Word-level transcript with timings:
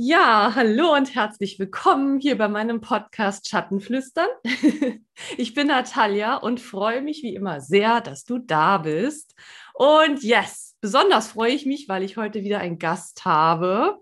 Ja, 0.00 0.52
hallo 0.54 0.94
und 0.94 1.16
herzlich 1.16 1.58
willkommen 1.58 2.20
hier 2.20 2.38
bei 2.38 2.46
meinem 2.46 2.80
Podcast 2.80 3.48
Schattenflüstern. 3.48 4.28
Ich 5.36 5.52
bin 5.54 5.66
Natalia 5.66 6.36
und 6.36 6.60
freue 6.60 7.02
mich 7.02 7.24
wie 7.24 7.34
immer 7.34 7.60
sehr, 7.60 8.00
dass 8.00 8.24
du 8.24 8.38
da 8.38 8.78
bist. 8.78 9.34
Und 9.74 10.22
yes, 10.22 10.76
besonders 10.80 11.32
freue 11.32 11.50
ich 11.50 11.66
mich, 11.66 11.88
weil 11.88 12.04
ich 12.04 12.16
heute 12.16 12.44
wieder 12.44 12.60
einen 12.60 12.78
Gast 12.78 13.24
habe. 13.24 14.00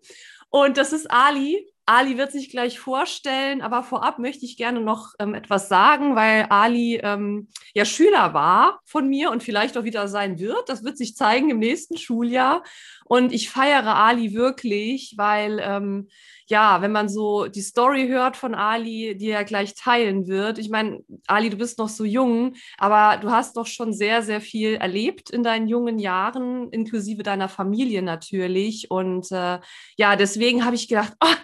Und 0.51 0.77
das 0.77 0.93
ist 0.93 1.11
Ali. 1.11 1.67
Ali 1.87 2.19
wird 2.19 2.33
sich 2.33 2.51
gleich 2.51 2.81
vorstellen, 2.81 3.63
aber 3.63 3.85
vorab 3.85 4.19
möchte 4.19 4.45
ich 4.45 4.57
gerne 4.57 4.81
noch 4.81 5.15
ähm, 5.21 5.35
etwas 5.35 5.69
sagen, 5.69 6.17
weil 6.17 6.47
Ali 6.51 7.01
ähm, 7.03 7.49
ja 7.75 7.85
Schüler 7.85 8.35
war 8.35 8.81
von 8.85 9.09
mir 9.09 9.31
und 9.31 9.45
vielleicht 9.45 9.79
auch 9.79 9.85
wieder 9.85 10.09
sein 10.09 10.39
wird. 10.41 10.69
Das 10.69 10.83
wird 10.83 10.99
sich 10.99 11.15
zeigen 11.15 11.49
im 11.49 11.61
nächsten 11.61 11.97
Schuljahr. 11.97 12.65
Und 13.05 13.33
ich 13.33 13.51
feiere 13.51 13.95
Ali 13.95 14.35
wirklich, 14.35 15.15
weil 15.17 15.61
ähm, 15.63 16.09
ja, 16.49 16.81
wenn 16.81 16.93
man 16.93 17.09
so 17.09 17.47
die 17.47 17.63
Story 17.63 18.09
hört 18.09 18.37
von 18.37 18.55
Ali, 18.55 19.17
die 19.17 19.31
er 19.31 19.45
gleich 19.45 19.75
teilen 19.75 20.27
wird. 20.29 20.59
Ich 20.59 20.71
meine, 20.71 21.01
Ali, 21.27 21.51
du 21.51 21.57
bist 21.57 21.79
noch 21.79 21.89
so 21.89 22.05
jung, 22.05 22.55
aber 22.79 23.19
du 23.19 23.31
hast 23.31 23.57
doch 23.57 23.67
schon 23.67 23.93
sehr, 23.93 24.23
sehr 24.23 24.41
viel 24.41 24.75
erlebt 24.75 25.31
in 25.31 25.43
deinen 25.43 25.67
jungen 25.67 25.99
Jahren, 25.99 26.71
inklusive 26.71 27.23
deiner 27.23 27.49
Familie 27.49 28.03
natürlich. 28.03 28.91
Und 28.91 29.31
äh, 29.33 29.59
ja, 29.97 30.17
deswegen 30.17 30.65
habe 30.65 30.77
ich 30.77 30.89
gedacht, 30.89 31.15
oh, 31.21 31.35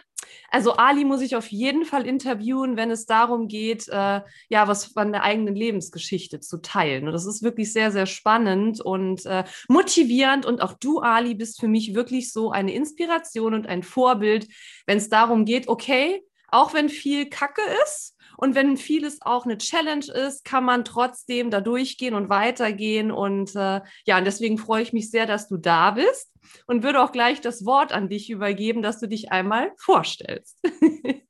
also 0.50 0.74
Ali 0.74 1.04
muss 1.04 1.20
ich 1.20 1.36
auf 1.36 1.48
jeden 1.48 1.84
Fall 1.84 2.06
interviewen, 2.06 2.76
wenn 2.76 2.90
es 2.90 3.06
darum 3.06 3.48
geht, 3.48 3.88
äh, 3.88 4.20
ja, 4.48 4.68
was 4.68 4.86
von 4.86 5.12
der 5.12 5.22
eigenen 5.22 5.54
Lebensgeschichte 5.54 6.40
zu 6.40 6.58
teilen. 6.58 7.06
Und 7.06 7.12
das 7.12 7.26
ist 7.26 7.42
wirklich 7.42 7.72
sehr, 7.72 7.90
sehr 7.90 8.06
spannend 8.06 8.80
und 8.80 9.24
äh, 9.26 9.44
motivierend. 9.68 10.46
Und 10.46 10.60
auch 10.60 10.74
du, 10.74 11.00
Ali, 11.00 11.34
bist 11.34 11.60
für 11.60 11.68
mich 11.68 11.94
wirklich 11.94 12.32
so 12.32 12.50
eine 12.50 12.74
Inspiration 12.74 13.54
und 13.54 13.66
ein 13.66 13.82
Vorbild, 13.82 14.48
wenn 14.86 14.98
es 14.98 15.08
darum 15.08 15.44
geht, 15.44 15.68
okay, 15.68 16.22
auch 16.48 16.74
wenn 16.74 16.88
viel 16.88 17.28
Kacke 17.28 17.62
ist, 17.84 18.16
und 18.42 18.56
wenn 18.56 18.76
vieles 18.76 19.22
auch 19.22 19.44
eine 19.44 19.56
Challenge 19.56 20.04
ist, 20.04 20.44
kann 20.44 20.64
man 20.64 20.84
trotzdem 20.84 21.52
da 21.52 21.60
durchgehen 21.60 22.12
und 22.12 22.28
weitergehen. 22.28 23.12
Und 23.12 23.54
äh, 23.54 23.82
ja, 24.04 24.18
und 24.18 24.24
deswegen 24.24 24.58
freue 24.58 24.82
ich 24.82 24.92
mich 24.92 25.12
sehr, 25.12 25.26
dass 25.26 25.46
du 25.46 25.58
da 25.58 25.92
bist 25.92 26.28
und 26.66 26.82
würde 26.82 27.00
auch 27.00 27.12
gleich 27.12 27.40
das 27.40 27.64
Wort 27.64 27.92
an 27.92 28.08
dich 28.08 28.30
übergeben, 28.30 28.82
dass 28.82 28.98
du 28.98 29.06
dich 29.06 29.30
einmal 29.30 29.70
vorstellst. 29.76 30.58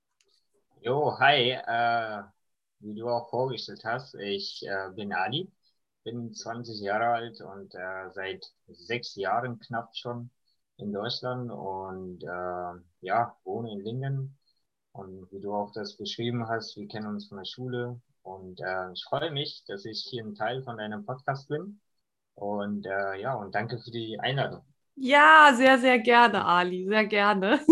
jo, 0.80 1.18
hi. 1.18 1.50
Äh, 1.50 2.22
wie 2.80 2.94
du 2.94 3.10
auch 3.10 3.28
vorgestellt 3.28 3.84
hast, 3.84 4.14
ich 4.14 4.66
äh, 4.66 4.88
bin 4.96 5.12
Ali, 5.12 5.52
bin 6.04 6.32
20 6.32 6.80
Jahre 6.80 7.08
alt 7.08 7.42
und 7.42 7.74
äh, 7.74 8.10
seit 8.14 8.46
sechs 8.68 9.16
Jahren 9.16 9.60
knapp 9.60 9.94
schon 9.94 10.30
in 10.78 10.94
Deutschland 10.94 11.50
und 11.52 12.24
äh, 12.24 12.80
ja, 13.02 13.36
wohne 13.44 13.70
in 13.70 13.80
Lingen. 13.80 14.38
Und 14.92 15.30
wie 15.32 15.40
du 15.40 15.54
auch 15.54 15.72
das 15.72 15.96
beschrieben 15.96 16.48
hast, 16.48 16.76
wir 16.76 16.86
kennen 16.86 17.06
uns 17.06 17.28
von 17.28 17.38
der 17.38 17.46
Schule 17.46 18.00
und 18.22 18.60
äh, 18.60 18.92
ich 18.92 19.04
freue 19.04 19.30
mich, 19.30 19.64
dass 19.66 19.84
ich 19.84 20.06
hier 20.08 20.22
ein 20.22 20.34
Teil 20.34 20.62
von 20.62 20.76
deinem 20.76 21.04
Podcast 21.04 21.48
bin. 21.48 21.80
Und 22.34 22.86
äh, 22.86 23.20
ja, 23.20 23.34
und 23.34 23.54
danke 23.54 23.78
für 23.78 23.90
die 23.90 24.18
Einladung. 24.20 24.62
Ja, 24.94 25.54
sehr, 25.56 25.78
sehr 25.78 25.98
gerne, 25.98 26.44
Ali, 26.44 26.86
sehr 26.86 27.06
gerne. 27.06 27.60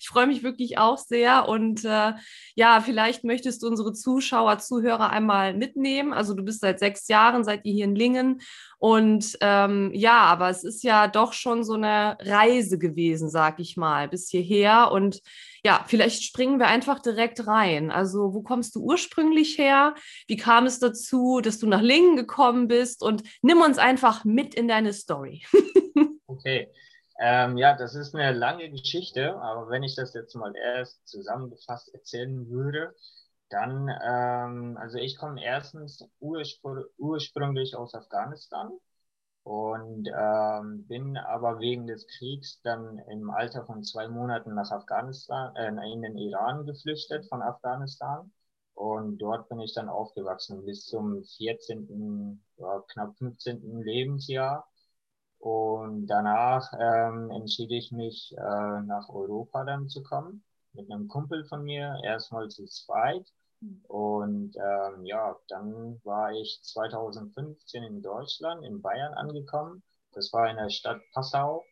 Ich 0.00 0.08
freue 0.08 0.26
mich 0.26 0.42
wirklich 0.42 0.78
auch 0.78 0.98
sehr. 0.98 1.48
Und 1.48 1.84
äh, 1.84 2.12
ja, 2.54 2.80
vielleicht 2.80 3.24
möchtest 3.24 3.62
du 3.62 3.68
unsere 3.68 3.92
Zuschauer, 3.92 4.58
Zuhörer 4.58 5.10
einmal 5.10 5.54
mitnehmen. 5.54 6.12
Also 6.12 6.34
du 6.34 6.42
bist 6.42 6.60
seit 6.60 6.78
sechs 6.78 7.08
Jahren, 7.08 7.44
seid 7.44 7.64
ihr 7.64 7.72
hier 7.72 7.84
in 7.84 7.94
Lingen. 7.94 8.40
Und 8.78 9.36
ähm, 9.40 9.90
ja, 9.94 10.18
aber 10.20 10.50
es 10.50 10.62
ist 10.64 10.82
ja 10.82 11.08
doch 11.08 11.32
schon 11.32 11.64
so 11.64 11.74
eine 11.74 12.16
Reise 12.20 12.78
gewesen, 12.78 13.28
sag 13.28 13.60
ich 13.60 13.76
mal, 13.76 14.08
bis 14.08 14.28
hierher. 14.28 14.92
Und 14.92 15.20
ja, 15.68 15.84
vielleicht 15.86 16.22
springen 16.22 16.58
wir 16.58 16.68
einfach 16.68 16.98
direkt 16.98 17.46
rein. 17.46 17.90
Also, 17.90 18.32
wo 18.32 18.40
kommst 18.40 18.74
du 18.74 18.80
ursprünglich 18.80 19.58
her? 19.58 19.94
Wie 20.26 20.38
kam 20.38 20.64
es 20.64 20.78
dazu, 20.78 21.42
dass 21.42 21.58
du 21.58 21.66
nach 21.66 21.82
Lingen 21.82 22.16
gekommen 22.16 22.68
bist? 22.68 23.02
Und 23.02 23.22
nimm 23.42 23.60
uns 23.60 23.76
einfach 23.76 24.24
mit 24.24 24.54
in 24.54 24.66
deine 24.66 24.92
Story. 24.92 25.44
Okay. 26.30 26.70
Ähm, 27.18 27.56
ja, 27.56 27.74
das 27.74 27.96
ist 27.96 28.14
eine 28.14 28.38
lange 28.38 28.70
Geschichte, 28.70 29.34
aber 29.40 29.70
wenn 29.70 29.82
ich 29.82 29.96
das 29.96 30.14
jetzt 30.14 30.36
mal 30.36 30.54
erst 30.54 31.08
zusammengefasst 31.08 31.92
erzählen 31.92 32.48
würde, 32.48 32.94
dann, 33.48 33.88
ähm, 34.04 34.78
also 34.78 34.98
ich 34.98 35.16
komme 35.16 35.42
erstens 35.42 36.04
urspr 36.20 36.84
ursprünglich 36.98 37.74
aus 37.74 37.94
Afghanistan 37.94 38.70
und 39.48 40.06
ähm, 40.14 40.86
bin 40.88 41.16
aber 41.16 41.58
wegen 41.58 41.86
des 41.86 42.06
Kriegs 42.06 42.60
dann 42.62 42.98
im 43.10 43.30
Alter 43.30 43.64
von 43.64 43.82
zwei 43.82 44.06
Monaten 44.06 44.54
nach 44.54 44.70
Afghanistan, 44.70 45.56
äh, 45.56 45.68
in 45.90 46.02
den 46.02 46.18
Iran 46.18 46.66
geflüchtet 46.66 47.24
von 47.30 47.40
Afghanistan. 47.40 48.30
Und 48.74 49.16
dort 49.16 49.48
bin 49.48 49.60
ich 49.60 49.72
dann 49.72 49.88
aufgewachsen 49.88 50.66
bis 50.66 50.84
zum 50.84 51.24
14., 51.24 52.42
ja, 52.58 52.84
knapp 52.88 53.16
15. 53.16 53.80
Lebensjahr. 53.80 54.68
Und 55.38 56.08
danach 56.08 56.70
ähm, 56.78 57.30
entschied 57.30 57.70
ich 57.70 57.90
mich, 57.90 58.34
äh, 58.36 58.82
nach 58.82 59.08
Europa 59.08 59.64
dann 59.64 59.88
zu 59.88 60.02
kommen, 60.02 60.44
mit 60.74 60.90
einem 60.90 61.08
Kumpel 61.08 61.46
von 61.46 61.64
mir, 61.64 61.96
erstmal 62.04 62.48
zu 62.50 62.66
zweit. 62.66 63.26
Und 63.88 64.56
ähm, 64.56 65.04
ja, 65.04 65.36
dann 65.48 66.00
war 66.04 66.32
ich 66.32 66.60
2015 66.62 67.82
in 67.82 68.02
Deutschland, 68.02 68.64
in 68.64 68.80
Bayern 68.80 69.14
angekommen. 69.14 69.82
Das 70.12 70.32
war 70.32 70.48
in 70.48 70.56
der 70.56 70.70
Stadt 70.70 71.00
Passau. 71.12 71.64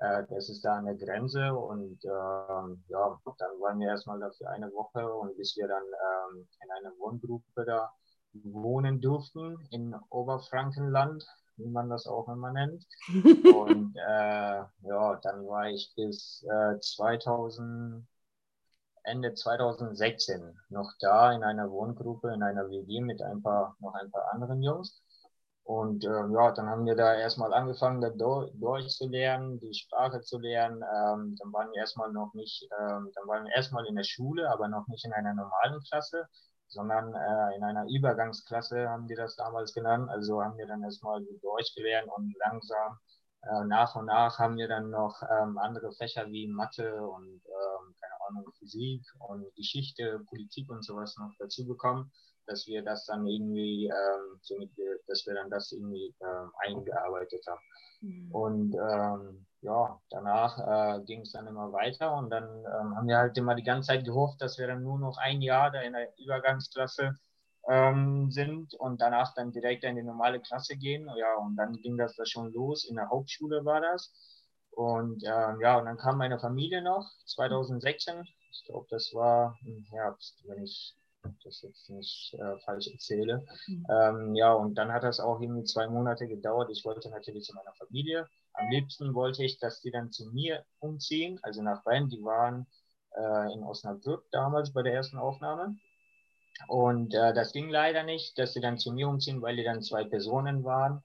Äh, 0.00 0.24
das 0.28 0.48
ist 0.48 0.64
da 0.64 0.76
an 0.76 0.86
der 0.86 0.96
Grenze. 0.96 1.54
Und 1.54 2.04
ähm, 2.04 2.84
ja, 2.88 3.20
dann 3.38 3.60
waren 3.60 3.78
wir 3.78 3.88
erstmal 3.88 4.18
da 4.18 4.30
für 4.30 4.48
eine 4.48 4.72
Woche 4.72 5.06
und 5.12 5.36
bis 5.36 5.56
wir 5.56 5.68
dann 5.68 5.82
ähm, 5.82 6.48
in 6.62 6.70
einer 6.70 6.96
Wohngruppe 6.98 7.64
da 7.64 7.92
wohnen 8.32 9.00
durften 9.00 9.56
in 9.70 9.94
Oberfrankenland 10.10 11.24
wie 11.58 11.68
man 11.68 11.88
das 11.90 12.06
auch 12.06 12.28
immer 12.28 12.52
nennt. 12.52 12.86
Und 13.54 13.94
äh, 13.96 14.62
ja, 14.82 15.20
dann 15.22 15.46
war 15.46 15.68
ich 15.68 15.92
bis 15.96 16.44
äh, 16.48 16.78
2000, 16.78 18.06
Ende 19.08 19.34
2016 19.34 20.58
noch 20.70 20.92
da 21.00 21.32
in 21.32 21.42
einer 21.42 21.70
Wohngruppe, 21.70 22.32
in 22.32 22.42
einer 22.42 22.68
WG 22.70 23.00
mit 23.00 23.22
ein 23.22 23.42
paar, 23.42 23.76
noch 23.80 23.94
ein 23.94 24.10
paar 24.10 24.32
anderen 24.32 24.62
Jungs. 24.62 25.02
Und 25.64 26.04
äh, 26.04 26.08
ja, 26.08 26.52
dann 26.52 26.68
haben 26.68 26.86
wir 26.86 26.96
da 26.96 27.14
erstmal 27.14 27.52
angefangen, 27.52 28.00
da 28.00 28.10
Deutsch 28.10 28.88
zu 28.88 29.06
lernen, 29.08 29.60
die 29.60 29.74
Sprache 29.74 30.20
zu 30.22 30.38
lernen. 30.38 30.76
Ähm, 30.82 31.36
dann 31.38 31.52
waren 31.52 31.70
wir 31.72 31.80
erstmal 31.80 32.10
noch 32.12 32.32
nicht, 32.34 32.68
ähm, 32.80 33.10
dann 33.14 33.28
waren 33.28 33.44
wir 33.44 33.54
erstmal 33.54 33.86
in 33.86 33.96
der 33.96 34.04
Schule, 34.04 34.50
aber 34.50 34.68
noch 34.68 34.86
nicht 34.88 35.04
in 35.04 35.12
einer 35.12 35.34
normalen 35.34 35.80
Klasse 35.88 36.26
sondern 36.68 37.14
äh, 37.14 37.56
in 37.56 37.64
einer 37.64 37.86
Übergangsklasse 37.88 38.88
haben 38.88 39.08
die 39.08 39.14
das 39.14 39.36
damals 39.36 39.72
genannt. 39.72 40.08
Also 40.10 40.42
haben 40.42 40.58
wir 40.58 40.66
dann 40.66 40.82
erstmal 40.82 41.24
Deutsch 41.42 41.74
gelernt 41.74 42.08
und 42.14 42.34
langsam 42.44 42.98
äh, 43.42 43.64
nach 43.64 43.94
und 43.96 44.06
nach 44.06 44.38
haben 44.38 44.56
wir 44.56 44.68
dann 44.68 44.90
noch 44.90 45.22
ähm, 45.22 45.58
andere 45.58 45.92
Fächer 45.92 46.26
wie 46.28 46.46
Mathe 46.46 47.02
und 47.02 47.40
ähm, 47.46 47.94
keine 48.00 48.17
Ahnung 48.28 48.44
Physik 48.58 49.02
und 49.18 49.54
Geschichte, 49.54 50.20
Politik 50.28 50.70
und 50.70 50.84
sowas 50.84 51.16
noch 51.18 51.32
dazu 51.38 51.66
bekommen, 51.66 52.10
dass 52.46 52.66
wir 52.66 52.82
das 52.82 53.04
dann 53.06 53.26
irgendwie, 53.26 53.86
ähm, 53.86 54.38
somit 54.42 54.76
wir, 54.76 54.98
dass 55.06 55.26
wir 55.26 55.34
dann 55.34 55.50
das 55.50 55.72
irgendwie 55.72 56.14
ähm, 56.20 56.50
eingearbeitet 56.66 57.44
haben. 57.46 57.60
Mhm. 58.00 58.32
Und 58.32 58.74
ähm, 58.74 59.46
ja, 59.60 60.00
danach 60.10 60.58
äh, 60.58 61.04
ging 61.04 61.22
es 61.22 61.32
dann 61.32 61.46
immer 61.46 61.72
weiter 61.72 62.16
und 62.16 62.30
dann 62.30 62.44
ähm, 62.44 62.96
haben 62.96 63.08
wir 63.08 63.18
halt 63.18 63.36
immer 63.36 63.54
die 63.54 63.64
ganze 63.64 63.88
Zeit 63.88 64.04
gehofft, 64.04 64.40
dass 64.40 64.58
wir 64.58 64.66
dann 64.66 64.82
nur 64.82 64.98
noch 64.98 65.18
ein 65.18 65.42
Jahr 65.42 65.70
da 65.70 65.80
in 65.80 65.94
der 65.94 66.12
Übergangsklasse 66.18 67.18
ähm, 67.68 68.30
sind 68.30 68.74
und 68.74 69.00
danach 69.00 69.34
dann 69.34 69.52
direkt 69.52 69.84
in 69.84 69.96
die 69.96 70.02
normale 70.02 70.40
Klasse 70.40 70.76
gehen. 70.76 71.10
Ja, 71.16 71.34
und 71.36 71.56
dann 71.56 71.74
ging 71.74 71.96
das 71.96 72.16
da 72.16 72.24
schon 72.24 72.52
los. 72.52 72.88
In 72.88 72.96
der 72.96 73.10
Hauptschule 73.10 73.64
war 73.64 73.80
das. 73.80 74.12
Und 74.78 75.24
ähm, 75.24 75.60
ja, 75.60 75.76
und 75.78 75.86
dann 75.86 75.96
kam 75.96 76.18
meine 76.18 76.38
Familie 76.38 76.82
noch 76.82 77.10
2016. 77.26 78.24
Ich 78.52 78.64
glaube, 78.64 78.86
das 78.90 79.12
war 79.12 79.58
im 79.64 79.84
Herbst, 79.90 80.42
wenn 80.46 80.62
ich 80.62 80.94
das 81.44 81.62
jetzt 81.62 81.90
nicht 81.90 82.34
äh, 82.34 82.58
falsch 82.60 82.86
erzähle. 82.86 83.44
Mhm. 83.66 83.86
Ähm, 83.90 84.34
ja, 84.36 84.52
und 84.52 84.76
dann 84.76 84.92
hat 84.92 85.02
das 85.02 85.18
auch 85.18 85.40
irgendwie 85.40 85.64
zwei 85.64 85.88
Monate 85.88 86.28
gedauert. 86.28 86.70
Ich 86.70 86.84
wollte 86.84 87.10
natürlich 87.10 87.44
zu 87.44 87.54
meiner 87.54 87.72
Familie 87.74 88.28
am 88.58 88.70
liebsten 88.70 89.14
wollte 89.14 89.44
ich, 89.44 89.58
dass 89.58 89.80
die 89.80 89.90
dann 89.90 90.10
zu 90.10 90.26
mir 90.26 90.64
umziehen, 90.80 91.38
also 91.42 91.62
nach 91.62 91.82
Bayern. 91.84 92.08
Die 92.08 92.22
waren 92.22 92.66
äh, 93.16 93.52
in 93.52 93.62
Osnabrück 93.62 94.24
damals 94.32 94.72
bei 94.72 94.82
der 94.82 94.94
ersten 94.94 95.18
Aufnahme. 95.18 95.76
Und 96.66 97.14
äh, 97.14 97.32
das 97.34 97.52
ging 97.52 97.70
leider 97.70 98.02
nicht, 98.02 98.36
dass 98.36 98.54
sie 98.54 98.60
dann 98.60 98.78
zu 98.78 98.92
mir 98.92 99.08
umziehen, 99.08 99.42
weil 99.42 99.56
die 99.56 99.64
dann 99.64 99.82
zwei 99.82 100.04
Personen 100.04 100.64
waren. 100.64 101.04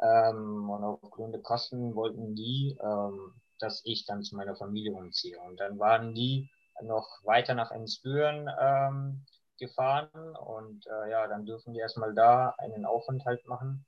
Ähm, 0.00 0.70
und 0.70 0.84
aufgrund 0.84 1.34
der 1.34 1.42
Kosten 1.42 1.94
wollten 1.94 2.34
die, 2.34 2.76
ähm, 2.82 3.34
dass 3.58 3.82
ich 3.84 4.06
dann 4.06 4.22
zu 4.22 4.36
meiner 4.36 4.56
Familie 4.56 4.94
umziehe. 4.94 5.38
Und 5.40 5.60
dann 5.60 5.78
waren 5.78 6.14
die 6.14 6.48
noch 6.82 7.06
weiter 7.24 7.54
nach 7.54 7.70
Ensbüren 7.70 8.48
ähm, 8.58 9.26
gefahren 9.58 10.34
und 10.36 10.86
äh, 10.86 11.10
ja, 11.10 11.26
dann 11.26 11.44
dürfen 11.44 11.74
die 11.74 11.80
erstmal 11.80 12.14
da 12.14 12.54
einen 12.58 12.86
Aufenthalt 12.86 13.46
machen. 13.46 13.84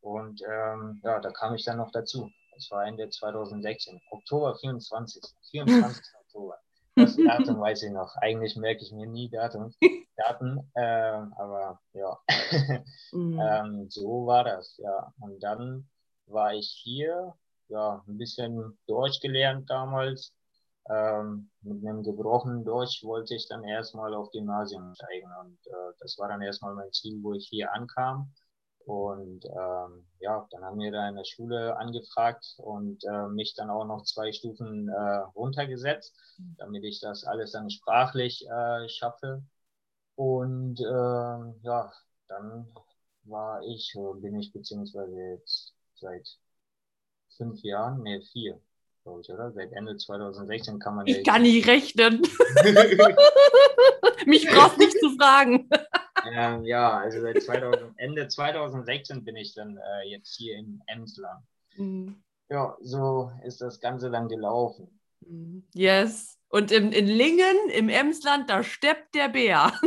Und 0.00 0.42
ähm, 0.48 1.00
ja, 1.04 1.20
da 1.20 1.30
kam 1.30 1.54
ich 1.54 1.64
dann 1.64 1.76
noch 1.76 1.92
dazu. 1.92 2.30
Das 2.54 2.70
war 2.70 2.86
Ende 2.86 3.08
2016, 3.08 4.00
Oktober 4.10 4.56
24. 4.56 5.22
24. 5.50 6.02
Oktober. 6.26 6.58
Das 6.94 7.16
Datum 7.16 7.60
weiß 7.60 7.82
ich 7.84 7.90
noch. 7.90 8.16
Eigentlich 8.16 8.56
merke 8.56 8.82
ich 8.82 8.92
mir 8.92 9.06
nie 9.06 9.28
Datum, 9.30 9.74
Daten, 10.16 10.70
äh, 10.74 10.82
aber 10.82 11.80
ja, 11.94 12.18
mhm. 13.12 13.40
ähm, 13.40 13.90
so 13.90 14.26
war 14.26 14.44
das, 14.44 14.76
ja. 14.78 15.12
Und 15.20 15.42
dann 15.42 15.88
war 16.26 16.54
ich 16.54 16.68
hier, 16.82 17.34
ja, 17.68 18.02
ein 18.06 18.18
bisschen 18.18 18.78
Deutsch 18.86 19.20
gelernt 19.20 19.70
damals. 19.70 20.34
Ähm, 20.90 21.48
mit 21.62 21.84
einem 21.86 22.02
gebrochenen 22.02 22.64
Deutsch 22.64 23.04
wollte 23.04 23.36
ich 23.36 23.46
dann 23.48 23.62
erstmal 23.62 24.14
auf 24.14 24.30
Gymnasium 24.32 24.94
steigen 24.94 25.30
und 25.40 25.58
äh, 25.66 25.92
das 26.00 26.18
war 26.18 26.28
dann 26.28 26.42
erstmal 26.42 26.74
mein 26.74 26.92
Ziel, 26.92 27.22
wo 27.22 27.34
ich 27.34 27.46
hier 27.48 27.72
ankam. 27.72 28.32
Und 28.84 29.44
ähm, 29.44 30.04
ja, 30.18 30.46
dann 30.50 30.64
haben 30.64 30.78
wir 30.78 30.90
da 30.90 31.08
in 31.08 31.16
der 31.16 31.24
Schule 31.24 31.76
angefragt 31.76 32.54
und 32.58 33.04
äh, 33.04 33.28
mich 33.28 33.54
dann 33.54 33.70
auch 33.70 33.84
noch 33.84 34.02
zwei 34.04 34.32
Stufen 34.32 34.88
äh, 34.88 35.16
runtergesetzt, 35.34 36.14
mhm. 36.38 36.56
damit 36.58 36.84
ich 36.84 37.00
das 37.00 37.24
alles 37.24 37.52
dann 37.52 37.70
sprachlich 37.70 38.46
äh, 38.48 38.88
schaffe. 38.88 39.42
Und 40.16 40.80
äh, 40.80 41.64
ja, 41.64 41.92
dann 42.28 42.68
war 43.24 43.62
ich, 43.62 43.94
bin 44.16 44.38
ich 44.38 44.52
beziehungsweise 44.52 45.16
jetzt 45.16 45.74
seit 45.94 46.38
fünf 47.36 47.62
Jahren, 47.62 48.02
nee, 48.02 48.20
vier, 48.20 48.60
glaube 49.04 49.20
ich, 49.20 49.30
oder? 49.30 49.52
Seit 49.52 49.72
Ende 49.72 49.96
2016 49.96 50.78
kann 50.78 50.96
man. 50.96 51.06
Ich 51.06 51.24
kann 51.24 51.42
nicht 51.42 51.66
rechnen. 51.66 52.22
Mich 54.26 54.48
brauchst 54.48 54.78
nicht 54.78 54.98
zu 54.98 55.10
fragen. 55.16 55.68
Ähm, 56.34 56.64
ja, 56.64 56.98
also 56.98 57.20
seit 57.20 57.42
2000, 57.42 57.92
Ende 57.98 58.28
2016 58.28 59.24
bin 59.24 59.36
ich 59.36 59.54
dann 59.54 59.76
äh, 59.76 60.08
jetzt 60.08 60.34
hier 60.36 60.56
in 60.56 60.82
Emsland. 60.86 61.44
Mhm. 61.76 62.22
Ja, 62.48 62.76
so 62.80 63.30
ist 63.44 63.60
das 63.60 63.80
Ganze 63.80 64.10
dann 64.10 64.28
gelaufen. 64.28 65.00
Mhm. 65.20 65.64
Yes. 65.74 66.38
Und 66.52 66.70
im, 66.70 66.92
in 66.92 67.06
Lingen, 67.06 67.56
im 67.72 67.88
Emsland, 67.88 68.50
da 68.50 68.62
steppt 68.62 69.14
der 69.14 69.28
Bär. 69.28 69.72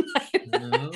Mhm, 0.46 0.90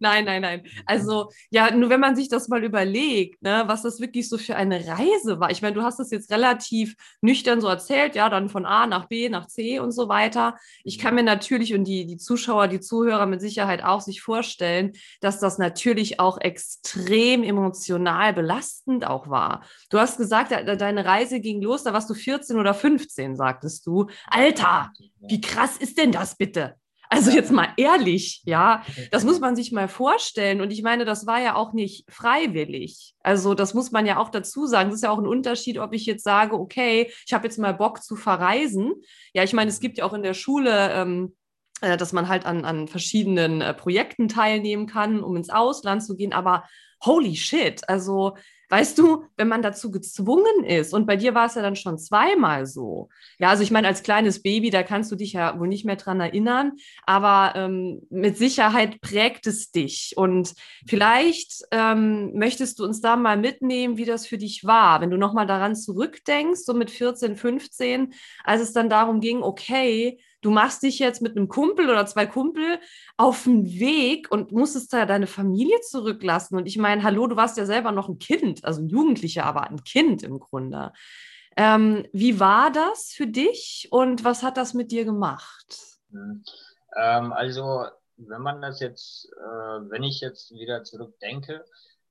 nein, 0.00 0.24
nein, 0.24 0.42
nein. 0.42 0.62
Also, 0.86 1.30
ja, 1.50 1.70
nur 1.70 1.90
wenn 1.90 2.00
man 2.00 2.16
sich 2.16 2.28
das 2.28 2.48
mal 2.48 2.64
überlegt, 2.64 3.42
ne, 3.42 3.64
was 3.66 3.82
das 3.82 4.00
wirklich 4.00 4.28
so 4.28 4.38
für 4.38 4.56
eine 4.56 4.86
Reise 4.86 5.38
war. 5.38 5.50
Ich 5.50 5.60
meine, 5.60 5.74
du 5.74 5.82
hast 5.82 6.00
es 6.00 6.10
jetzt 6.10 6.30
relativ 6.30 6.94
nüchtern 7.20 7.60
so 7.60 7.68
erzählt, 7.68 8.14
ja, 8.14 8.28
dann 8.30 8.48
von 8.48 8.64
A 8.64 8.86
nach 8.86 9.06
B 9.06 9.28
nach 9.28 9.46
C 9.46 9.78
und 9.80 9.92
so 9.92 10.08
weiter. 10.08 10.56
Ich 10.82 10.98
kann 10.98 11.14
mir 11.14 11.22
natürlich 11.22 11.74
und 11.74 11.84
die, 11.84 12.06
die 12.06 12.16
Zuschauer, 12.16 12.68
die 12.68 12.80
Zuhörer 12.80 13.26
mit 13.26 13.40
Sicherheit 13.40 13.84
auch 13.84 14.00
sich 14.00 14.22
vorstellen, 14.22 14.92
dass 15.20 15.40
das 15.40 15.58
natürlich 15.58 16.18
auch 16.18 16.38
extrem 16.40 17.42
emotional 17.42 18.32
belastend 18.32 19.06
auch 19.06 19.28
war. 19.28 19.62
Du 19.90 19.98
hast 19.98 20.16
gesagt, 20.16 20.52
deine 20.52 21.04
Reise 21.04 21.40
ging 21.40 21.60
los, 21.60 21.84
da 21.84 21.92
warst 21.92 22.08
du 22.08 22.14
14 22.14 22.58
oder 22.58 22.72
15, 22.72 23.36
sagtest 23.36 23.86
du. 23.86 24.08
Alter! 24.26 24.89
Wie 25.20 25.40
krass 25.40 25.76
ist 25.76 25.98
denn 25.98 26.12
das 26.12 26.36
bitte? 26.36 26.76
Also 27.12 27.32
jetzt 27.32 27.50
mal 27.50 27.70
ehrlich, 27.76 28.40
ja, 28.44 28.84
das 29.10 29.24
muss 29.24 29.40
man 29.40 29.56
sich 29.56 29.72
mal 29.72 29.88
vorstellen. 29.88 30.60
Und 30.60 30.70
ich 30.70 30.82
meine, 30.82 31.04
das 31.04 31.26
war 31.26 31.40
ja 31.40 31.56
auch 31.56 31.72
nicht 31.72 32.04
freiwillig. 32.08 33.14
Also 33.24 33.54
das 33.54 33.74
muss 33.74 33.90
man 33.90 34.06
ja 34.06 34.18
auch 34.18 34.28
dazu 34.28 34.66
sagen. 34.66 34.90
Das 34.90 34.98
ist 34.98 35.02
ja 35.02 35.10
auch 35.10 35.18
ein 35.18 35.26
Unterschied, 35.26 35.78
ob 35.78 35.92
ich 35.92 36.06
jetzt 36.06 36.22
sage, 36.22 36.54
okay, 36.54 37.12
ich 37.26 37.32
habe 37.32 37.48
jetzt 37.48 37.58
mal 37.58 37.74
Bock 37.74 38.04
zu 38.04 38.14
verreisen. 38.14 38.92
Ja, 39.34 39.42
ich 39.42 39.52
meine, 39.52 39.70
es 39.70 39.80
gibt 39.80 39.98
ja 39.98 40.04
auch 40.04 40.12
in 40.12 40.22
der 40.22 40.34
Schule 40.34 40.92
ähm, 40.92 41.34
äh, 41.80 41.96
dass 41.96 42.12
man 42.12 42.28
halt 42.28 42.46
an, 42.46 42.64
an 42.64 42.88
verschiedenen 42.88 43.60
äh, 43.60 43.74
Projekten 43.74 44.28
teilnehmen 44.28 44.86
kann, 44.86 45.22
um 45.22 45.36
ins 45.36 45.50
Ausland 45.50 46.04
zu 46.04 46.14
gehen. 46.16 46.32
Aber 46.32 46.64
holy 47.02 47.36
shit, 47.36 47.88
also 47.88 48.36
weißt 48.70 48.96
du, 48.98 49.24
wenn 49.36 49.48
man 49.48 49.62
dazu 49.62 49.90
gezwungen 49.90 50.64
ist, 50.64 50.94
und 50.94 51.06
bei 51.06 51.16
dir 51.16 51.34
war 51.34 51.46
es 51.46 51.56
ja 51.56 51.62
dann 51.62 51.76
schon 51.76 51.98
zweimal 51.98 52.66
so. 52.66 53.08
Ja, 53.38 53.50
also 53.50 53.62
ich 53.62 53.70
meine, 53.70 53.88
als 53.88 54.02
kleines 54.02 54.42
Baby, 54.42 54.70
da 54.70 54.82
kannst 54.82 55.10
du 55.12 55.16
dich 55.16 55.34
ja 55.34 55.58
wohl 55.58 55.68
nicht 55.68 55.84
mehr 55.84 55.96
dran 55.96 56.20
erinnern, 56.20 56.72
aber 57.04 57.52
ähm, 57.56 58.02
mit 58.10 58.38
Sicherheit 58.38 59.00
prägt 59.00 59.46
es 59.46 59.70
dich. 59.70 60.14
Und 60.16 60.54
vielleicht 60.86 61.64
ähm, 61.72 62.32
möchtest 62.34 62.78
du 62.78 62.84
uns 62.84 63.00
da 63.00 63.16
mal 63.16 63.36
mitnehmen, 63.36 63.96
wie 63.96 64.04
das 64.04 64.26
für 64.26 64.38
dich 64.38 64.64
war, 64.64 65.00
wenn 65.00 65.10
du 65.10 65.18
nochmal 65.18 65.46
daran 65.46 65.74
zurückdenkst, 65.74 66.60
so 66.64 66.72
mit 66.72 66.90
14, 66.90 67.36
15, 67.36 68.14
als 68.44 68.62
es 68.62 68.72
dann 68.72 68.88
darum 68.88 69.20
ging, 69.20 69.42
okay, 69.42 70.20
du 70.40 70.50
machst 70.50 70.82
dich 70.82 70.98
jetzt 70.98 71.22
mit 71.22 71.36
einem 71.36 71.48
Kumpel 71.48 71.88
oder 71.88 72.06
zwei 72.06 72.26
Kumpel 72.26 72.78
auf 73.16 73.44
den 73.44 73.66
Weg 73.66 74.30
und 74.30 74.52
musstest 74.52 74.92
da 74.92 75.06
deine 75.06 75.26
Familie 75.26 75.80
zurücklassen. 75.80 76.56
Und 76.56 76.66
ich 76.66 76.78
meine, 76.78 77.02
hallo, 77.02 77.26
du 77.26 77.36
warst 77.36 77.56
ja 77.56 77.66
selber 77.66 77.92
noch 77.92 78.08
ein 78.08 78.18
Kind, 78.18 78.64
also 78.64 78.80
ein 78.80 78.88
Jugendlicher, 78.88 79.44
aber 79.44 79.68
ein 79.68 79.84
Kind 79.84 80.22
im 80.22 80.38
Grunde. 80.38 80.92
Ähm, 81.56 82.06
wie 82.12 82.40
war 82.40 82.70
das 82.70 83.12
für 83.12 83.26
dich 83.26 83.88
und 83.90 84.24
was 84.24 84.42
hat 84.42 84.56
das 84.56 84.74
mit 84.74 84.92
dir 84.92 85.04
gemacht? 85.04 85.98
Mhm. 86.10 86.44
Ähm, 86.96 87.32
also, 87.32 87.84
wenn 88.16 88.42
man 88.42 88.60
das 88.60 88.80
jetzt, 88.80 89.30
äh, 89.36 89.90
wenn 89.90 90.02
ich 90.02 90.20
jetzt 90.20 90.52
wieder 90.52 90.84
zurückdenke, 90.84 91.64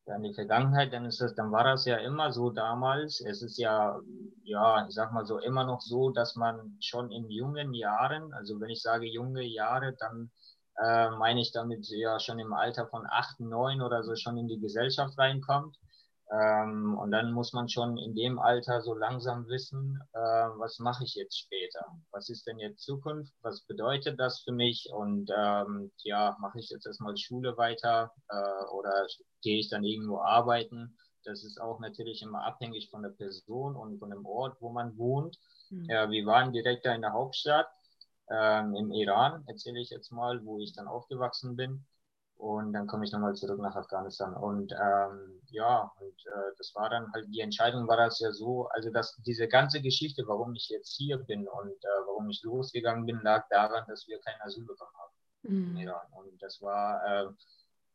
an 0.10 0.24
die 0.24 0.34
Vergangenheit, 0.34 0.94
dann 0.94 1.06
ist 1.06 1.22
das, 1.22 1.36
dann 1.36 1.52
war 1.52 1.64
das 1.64 1.86
ja 1.86 1.98
immer 1.98 2.32
so 2.32 2.50
damals. 2.50 3.22
Es 3.22 3.42
ist 3.42 3.58
ja, 3.58 4.00
ja, 4.44 4.86
ich 4.88 4.94
sag 4.94 5.12
mal 5.14 5.26
so, 5.26 5.40
immer 5.40 5.64
noch 5.66 5.82
so, 5.82 6.10
dass 6.12 6.36
man 6.36 6.78
schon 6.82 7.12
in 7.12 7.30
jungen 7.30 7.74
Jahren, 7.74 8.34
also 8.34 8.60
wenn 8.60 8.70
ich 8.70 8.82
sage 8.82 9.06
junge 9.06 9.44
Jahre, 9.44 9.96
dann 10.00 10.32
äh, 10.78 11.10
meine 11.12 11.42
ich 11.42 11.52
damit 11.52 11.88
ja 11.90 12.20
schon 12.20 12.40
im 12.40 12.54
Alter 12.54 12.88
von 12.88 13.06
acht, 13.10 13.40
neun 13.40 13.82
oder 13.82 14.04
so 14.04 14.16
schon 14.16 14.38
in 14.38 14.48
die 14.48 14.60
Gesellschaft 14.60 15.18
reinkommt. 15.18 15.78
Ähm, 16.32 16.98
und 16.98 17.12
dann 17.12 17.32
muss 17.32 17.54
man 17.54 17.70
schon 17.70 17.98
in 17.98 18.14
dem 18.16 18.38
Alter 18.38 18.82
so 18.82 18.94
langsam 18.94 19.48
wissen, 19.48 20.00
äh, 20.14 20.20
was 20.20 20.78
mache 20.78 21.04
ich 21.04 21.16
jetzt 21.16 21.40
später? 21.40 21.84
Was 22.12 22.30
ist 22.30 22.46
denn 22.46 22.60
jetzt 22.60 22.84
Zukunft? 22.84 23.34
Was 23.42 23.62
bedeutet 23.62 24.20
das 24.20 24.42
für 24.42 24.52
mich? 24.52 24.90
Und 24.94 25.32
ähm, 25.36 25.92
ja, 26.04 26.38
mache 26.40 26.60
ich 26.60 26.70
jetzt 26.70 26.86
erstmal 26.86 27.18
Schule 27.18 27.58
weiter 27.58 28.12
äh, 28.30 28.66
oder 28.72 29.08
gehe 29.42 29.60
ich 29.60 29.70
dann 29.70 29.84
irgendwo 29.84 30.20
arbeiten? 30.20 30.96
Das 31.24 31.44
ist 31.44 31.60
auch 31.60 31.80
natürlich 31.80 32.22
immer 32.22 32.46
abhängig 32.46 32.90
von 32.92 33.02
der 33.02 33.10
Person 33.10 33.76
und 33.76 33.98
von 33.98 34.12
dem 34.12 34.26
Ort, 34.26 34.58
wo 34.62 34.70
man 34.70 34.98
wohnt. 34.98 35.38
Mhm. 35.70 35.86
Ja, 35.86 36.10
wir 36.12 36.26
waren 36.28 36.54
direkt 36.54 36.86
da 36.86 36.94
in 36.94 37.02
der 37.02 37.14
Hauptstadt 37.14 37.68
ähm, 38.30 38.76
im 38.76 38.92
Iran, 38.92 39.44
erzähle 39.48 39.80
ich 39.80 39.90
jetzt 39.90 40.12
mal, 40.12 40.46
wo 40.46 40.60
ich 40.60 40.74
dann 40.74 40.88
aufgewachsen 40.88 41.56
bin. 41.56 41.86
Und 42.40 42.72
dann 42.72 42.88
komme 42.88 43.04
ich 43.04 43.12
nochmal 43.12 43.36
zurück 43.36 43.60
nach 43.60 43.76
Afghanistan. 43.76 44.34
Und 44.34 44.72
ähm, 44.72 45.42
ja, 45.48 45.92
und 46.00 46.26
äh, 46.26 46.56
das 46.58 46.74
war 46.74 46.90
dann 46.90 47.12
halt, 47.12 47.28
die 47.28 47.42
Entscheidung 47.42 47.86
war 47.86 47.98
das 47.98 48.18
ja 48.22 48.32
so, 48.32 48.70
also 48.70 48.90
dass 48.92 49.14
diese 49.28 49.50
ganze 49.50 49.82
Geschichte, 49.82 50.24
warum 50.26 50.56
ich 50.56 50.70
jetzt 50.70 50.96
hier 50.96 51.18
bin 51.18 51.46
und 51.50 51.84
äh, 51.84 52.08
warum 52.08 52.30
ich 52.30 52.42
losgegangen 52.44 53.06
bin, 53.06 53.20
lag 53.24 53.46
daran, 53.50 53.84
dass 53.90 54.08
wir 54.08 54.22
kein 54.22 54.40
Asyl 54.40 54.66
bekommen 54.66 54.96
haben. 54.98 55.74
Mhm. 55.74 55.78
Ja, 55.80 56.02
und 56.14 56.42
das 56.42 56.62
war 56.62 57.04
äh, 57.06 57.28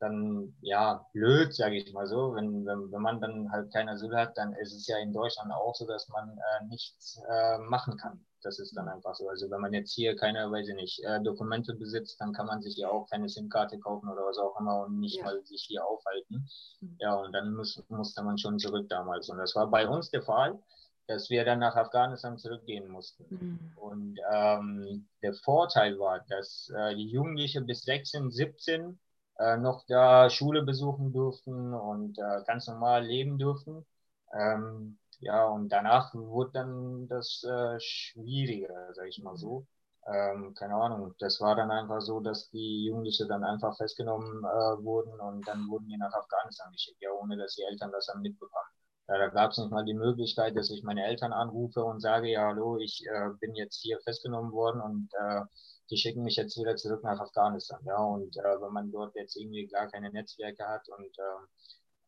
dann 0.05 0.55
ja 0.61 1.07
blöd, 1.13 1.55
sage 1.55 1.77
ich 1.77 1.93
mal 1.93 2.07
so. 2.07 2.35
Wenn, 2.35 2.65
wenn, 2.67 2.93
wenn 2.93 3.03
man 3.03 3.21
dann 3.21 3.51
halt 3.51 3.73
kein 3.73 3.89
Asyl 3.89 4.15
hat, 4.15 4.37
dann 4.37 4.53
ist 4.55 4.75
es 4.75 4.87
ja 4.87 4.99
in 4.99 5.13
Deutschland 5.13 5.53
auch 5.53 5.75
so, 5.75 5.87
dass 5.87 6.09
man 6.09 6.31
äh, 6.31 6.67
nichts 6.67 7.21
äh, 7.29 7.59
machen 7.59 7.97
kann. 7.97 8.25
Das 8.43 8.59
ist 8.59 8.77
dann 8.77 8.89
einfach 8.89 9.15
so. 9.15 9.29
Also 9.29 9.51
wenn 9.51 9.61
man 9.61 9.73
jetzt 9.73 9.95
hier 9.95 10.15
keine, 10.17 10.51
weiß 10.51 10.69
ich 10.69 10.75
nicht, 10.75 11.03
äh, 11.05 11.21
Dokumente 11.23 11.75
besitzt, 11.75 12.21
dann 12.21 12.33
kann 12.35 12.47
man 12.47 12.61
sich 12.61 12.77
ja 12.77 12.91
auch 12.91 13.09
keine 13.09 13.29
SIM-Karte 13.29 13.79
kaufen 13.79 14.09
oder 14.09 14.23
was 14.27 14.39
auch 14.39 14.61
immer 14.61 14.85
und 14.85 15.01
nicht 15.01 15.17
ja. 15.17 15.25
mal 15.25 15.43
sich 15.45 15.63
hier 15.63 15.85
aufhalten. 15.85 16.47
Mhm. 16.81 16.97
Ja, 17.01 17.15
und 17.15 17.33
dann 17.33 17.55
muss, 17.55 17.83
musste 17.89 18.23
man 18.23 18.37
schon 18.37 18.59
zurück 18.59 18.89
damals. 18.91 19.31
Und 19.31 19.39
das 19.39 19.55
war 19.55 19.69
bei 19.71 19.89
uns 19.89 20.11
der 20.11 20.23
Fall, 20.23 20.61
dass 21.07 21.31
wir 21.31 21.45
dann 21.45 21.59
nach 21.59 21.77
Afghanistan 21.77 22.39
zurückgehen 22.39 22.89
mussten. 22.89 23.25
Mhm. 23.31 23.73
Und 23.77 24.21
ähm, 24.31 25.09
der 25.23 25.35
Vorteil 25.35 25.99
war, 25.99 26.21
dass 26.29 26.71
äh, 26.77 26.95
die 26.95 27.09
Jugendlichen 27.09 27.67
bis 27.67 27.83
16, 27.83 28.31
17 28.31 28.99
äh, 29.39 29.57
noch 29.57 29.85
da 29.87 30.31
Schule 30.31 30.63
besuchen 30.63 31.13
durften 31.13 31.75
und 31.75 32.19
äh, 32.19 32.43
ganz 32.47 32.67
normal 32.67 33.05
leben 33.05 33.39
durften. 33.39 33.85
Ähm, 34.33 34.99
ja, 35.21 35.47
und 35.47 35.69
danach 35.71 36.15
wurde 36.15 36.53
dann 36.53 37.09
das 37.09 37.43
äh, 37.45 37.79
schwieriger, 37.81 38.93
sag 38.95 39.07
ich 39.09 39.23
mal 39.23 39.37
so. 39.37 39.67
Ähm, 40.07 40.55
keine 40.55 40.75
Ahnung, 40.75 41.15
das 41.19 41.41
war 41.41 41.57
dann 41.57 41.71
einfach 41.71 42.01
so, 42.03 42.21
dass 42.21 42.51
die 42.51 42.85
Jugendlichen 42.87 43.27
dann 43.29 43.43
einfach 43.43 43.77
festgenommen 43.77 44.45
äh, 44.45 44.85
wurden 44.85 45.19
und 45.21 45.47
dann 45.49 45.67
wurden 45.69 45.89
die 45.89 45.97
nach 45.97 46.13
Afghanistan 46.13 46.71
geschickt, 46.73 47.01
ja, 47.01 47.11
ohne 47.13 47.37
dass 47.39 47.55
die 47.55 47.63
Eltern 47.63 47.91
das 47.91 48.07
dann 48.07 48.21
mitbekommen. 48.21 48.69
Ja, 49.09 49.19
da 49.19 49.29
gab 49.29 49.51
es 49.53 49.59
nicht 49.59 49.71
mal 49.71 49.85
die 49.85 49.95
Möglichkeit, 49.95 50.57
dass 50.57 50.71
ich 50.71 50.83
meine 50.83 51.05
Eltern 51.07 51.33
anrufe 51.33 51.85
und 51.85 52.01
sage, 52.01 52.29
ja, 52.31 52.47
hallo, 52.49 52.79
ich 52.79 53.03
äh, 53.07 53.31
bin 53.41 53.55
jetzt 53.55 53.81
hier 53.81 53.99
festgenommen 54.01 54.53
worden 54.53 54.81
und 54.83 55.09
äh, 55.19 55.43
die 55.91 55.97
schicken 55.97 56.23
mich 56.23 56.37
jetzt 56.37 56.59
wieder 56.59 56.77
zurück 56.77 57.03
nach 57.05 57.21
Afghanistan. 57.21 57.81
Ja, 57.85 57.99
und 57.99 58.37
äh, 58.37 58.61
wenn 58.61 58.73
man 58.73 58.91
dort 58.91 59.15
jetzt 59.15 59.37
irgendwie 59.37 59.67
gar 59.67 59.89
keine 59.89 60.11
Netzwerke 60.11 60.67
hat 60.67 60.89
und 60.89 61.19
äh, 61.19 61.47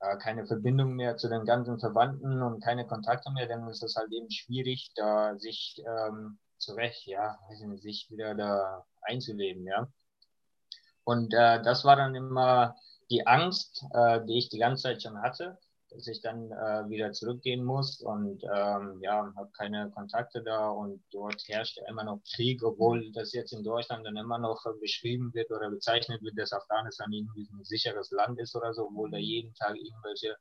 äh, 0.01 0.17
keine 0.19 0.47
Verbindung 0.47 0.95
mehr 0.95 1.17
zu 1.17 1.29
den 1.29 1.45
ganzen 1.45 1.79
Verwandten 1.79 2.43
und 2.43 2.63
keine 2.63 2.87
Kontakte 2.87 3.31
mehr, 3.33 3.47
dann 3.47 3.69
ist 3.69 3.83
es 3.83 3.97
halt 3.97 4.13
eben 4.13 4.31
schwierig, 4.31 4.93
da 4.95 5.39
sich 5.39 5.83
ähm, 5.87 6.39
zurecht, 6.59 7.07
ja, 7.07 7.39
sich 7.77 8.07
wieder 8.11 8.35
da 8.35 8.85
einzuleben, 9.03 9.65
ja. 9.67 9.89
Und 11.05 11.33
äh, 11.35 11.63
das 11.63 11.85
war 11.85 11.97
dann 11.97 12.15
immer 12.15 12.77
die 13.11 13.27
Angst, 13.27 13.85
äh, 13.93 14.25
die 14.27 14.39
ich 14.39 14.49
die 14.49 14.59
ganze 14.59 14.85
Zeit 14.85 15.03
schon 15.03 15.23
hatte, 15.23 15.59
dass 15.91 16.07
ich 16.07 16.21
dann 16.21 16.51
äh, 16.51 16.89
wieder 16.89 17.13
zurückgehen 17.13 17.65
muss 17.65 18.01
und 18.01 18.43
ähm, 18.45 18.99
ja, 19.03 19.33
habe 19.37 19.51
keine 19.57 19.91
Kontakte 19.91 20.43
da 20.43 20.69
und 20.69 21.03
dort 21.11 21.43
herrscht 21.47 21.79
immer 21.89 22.05
noch 22.05 22.21
Krieg, 22.35 22.63
obwohl 22.63 23.13
das 23.13 23.33
jetzt 23.33 23.53
in 23.53 23.63
Deutschland 23.63 24.07
dann 24.07 24.17
immer 24.17 24.39
noch 24.39 24.63
beschrieben 24.81 25.33
wird 25.35 25.51
oder 25.51 25.71
bezeichnet 25.71 26.23
wird, 26.23 26.39
dass 26.39 26.53
Afghanistan 26.53 27.13
irgendwie 27.13 27.49
ein 27.53 27.65
sicheres 27.65 28.11
Land 28.11 28.39
ist 28.41 28.55
oder 28.57 28.75
so, 28.75 28.87
obwohl 28.89 29.11
da 29.11 29.19
jeden 29.19 29.55
Tag 29.55 29.77
irgendwelche 29.77 30.37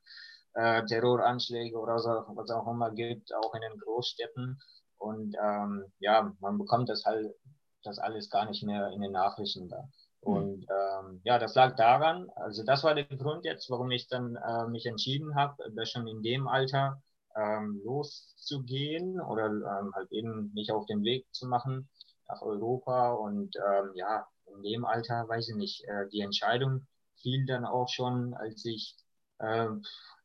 äh, 0.54 0.84
Terroranschläge 0.86 1.78
oder 1.78 1.98
so, 1.98 2.10
was 2.34 2.50
auch 2.50 2.66
immer 2.66 2.90
gibt, 2.90 3.32
auch 3.34 3.54
in 3.54 3.60
den 3.60 3.78
Großstädten. 3.78 4.58
Und 4.98 5.36
ähm, 5.40 5.92
ja, 6.00 6.34
man 6.40 6.58
bekommt 6.58 6.88
das 6.88 7.04
halt, 7.04 7.34
das 7.82 7.98
alles 7.98 8.30
gar 8.30 8.46
nicht 8.46 8.64
mehr 8.64 8.88
in 8.88 9.00
den 9.00 9.12
Nachrichten 9.12 9.68
da. 9.68 9.88
Hm. 10.22 10.32
Und 10.32 10.66
ähm, 10.70 11.20
ja, 11.24 11.38
das 11.38 11.54
lag 11.54 11.76
daran, 11.76 12.30
also 12.34 12.62
das 12.64 12.84
war 12.84 12.94
der 12.94 13.04
Grund 13.04 13.44
jetzt, 13.44 13.70
warum 13.70 13.90
ich 13.90 14.08
dann 14.08 14.36
äh, 14.36 14.66
mich 14.66 14.86
entschieden 14.86 15.34
habe, 15.34 15.56
das 15.74 15.90
schon 15.90 16.06
in 16.06 16.22
dem 16.22 16.48
Alter 16.48 17.02
ähm, 17.36 17.80
loszugehen 17.84 19.20
oder 19.20 19.46
ähm, 19.46 19.92
halt 19.94 20.10
eben 20.10 20.52
mich 20.54 20.72
auf 20.72 20.86
den 20.86 21.02
Weg 21.02 21.26
zu 21.32 21.46
machen 21.46 21.88
nach 22.28 22.42
Europa. 22.42 23.12
Und 23.12 23.56
ähm, 23.56 23.90
ja, 23.94 24.26
in 24.46 24.62
dem 24.62 24.84
Alter, 24.84 25.28
weiß 25.28 25.50
ich 25.50 25.56
nicht, 25.56 25.84
äh, 25.84 26.08
die 26.12 26.20
Entscheidung 26.20 26.86
fiel 27.20 27.44
dann 27.46 27.64
auch 27.64 27.88
schon, 27.88 28.34
als 28.34 28.64
ich 28.64 28.96
äh, 29.38 29.68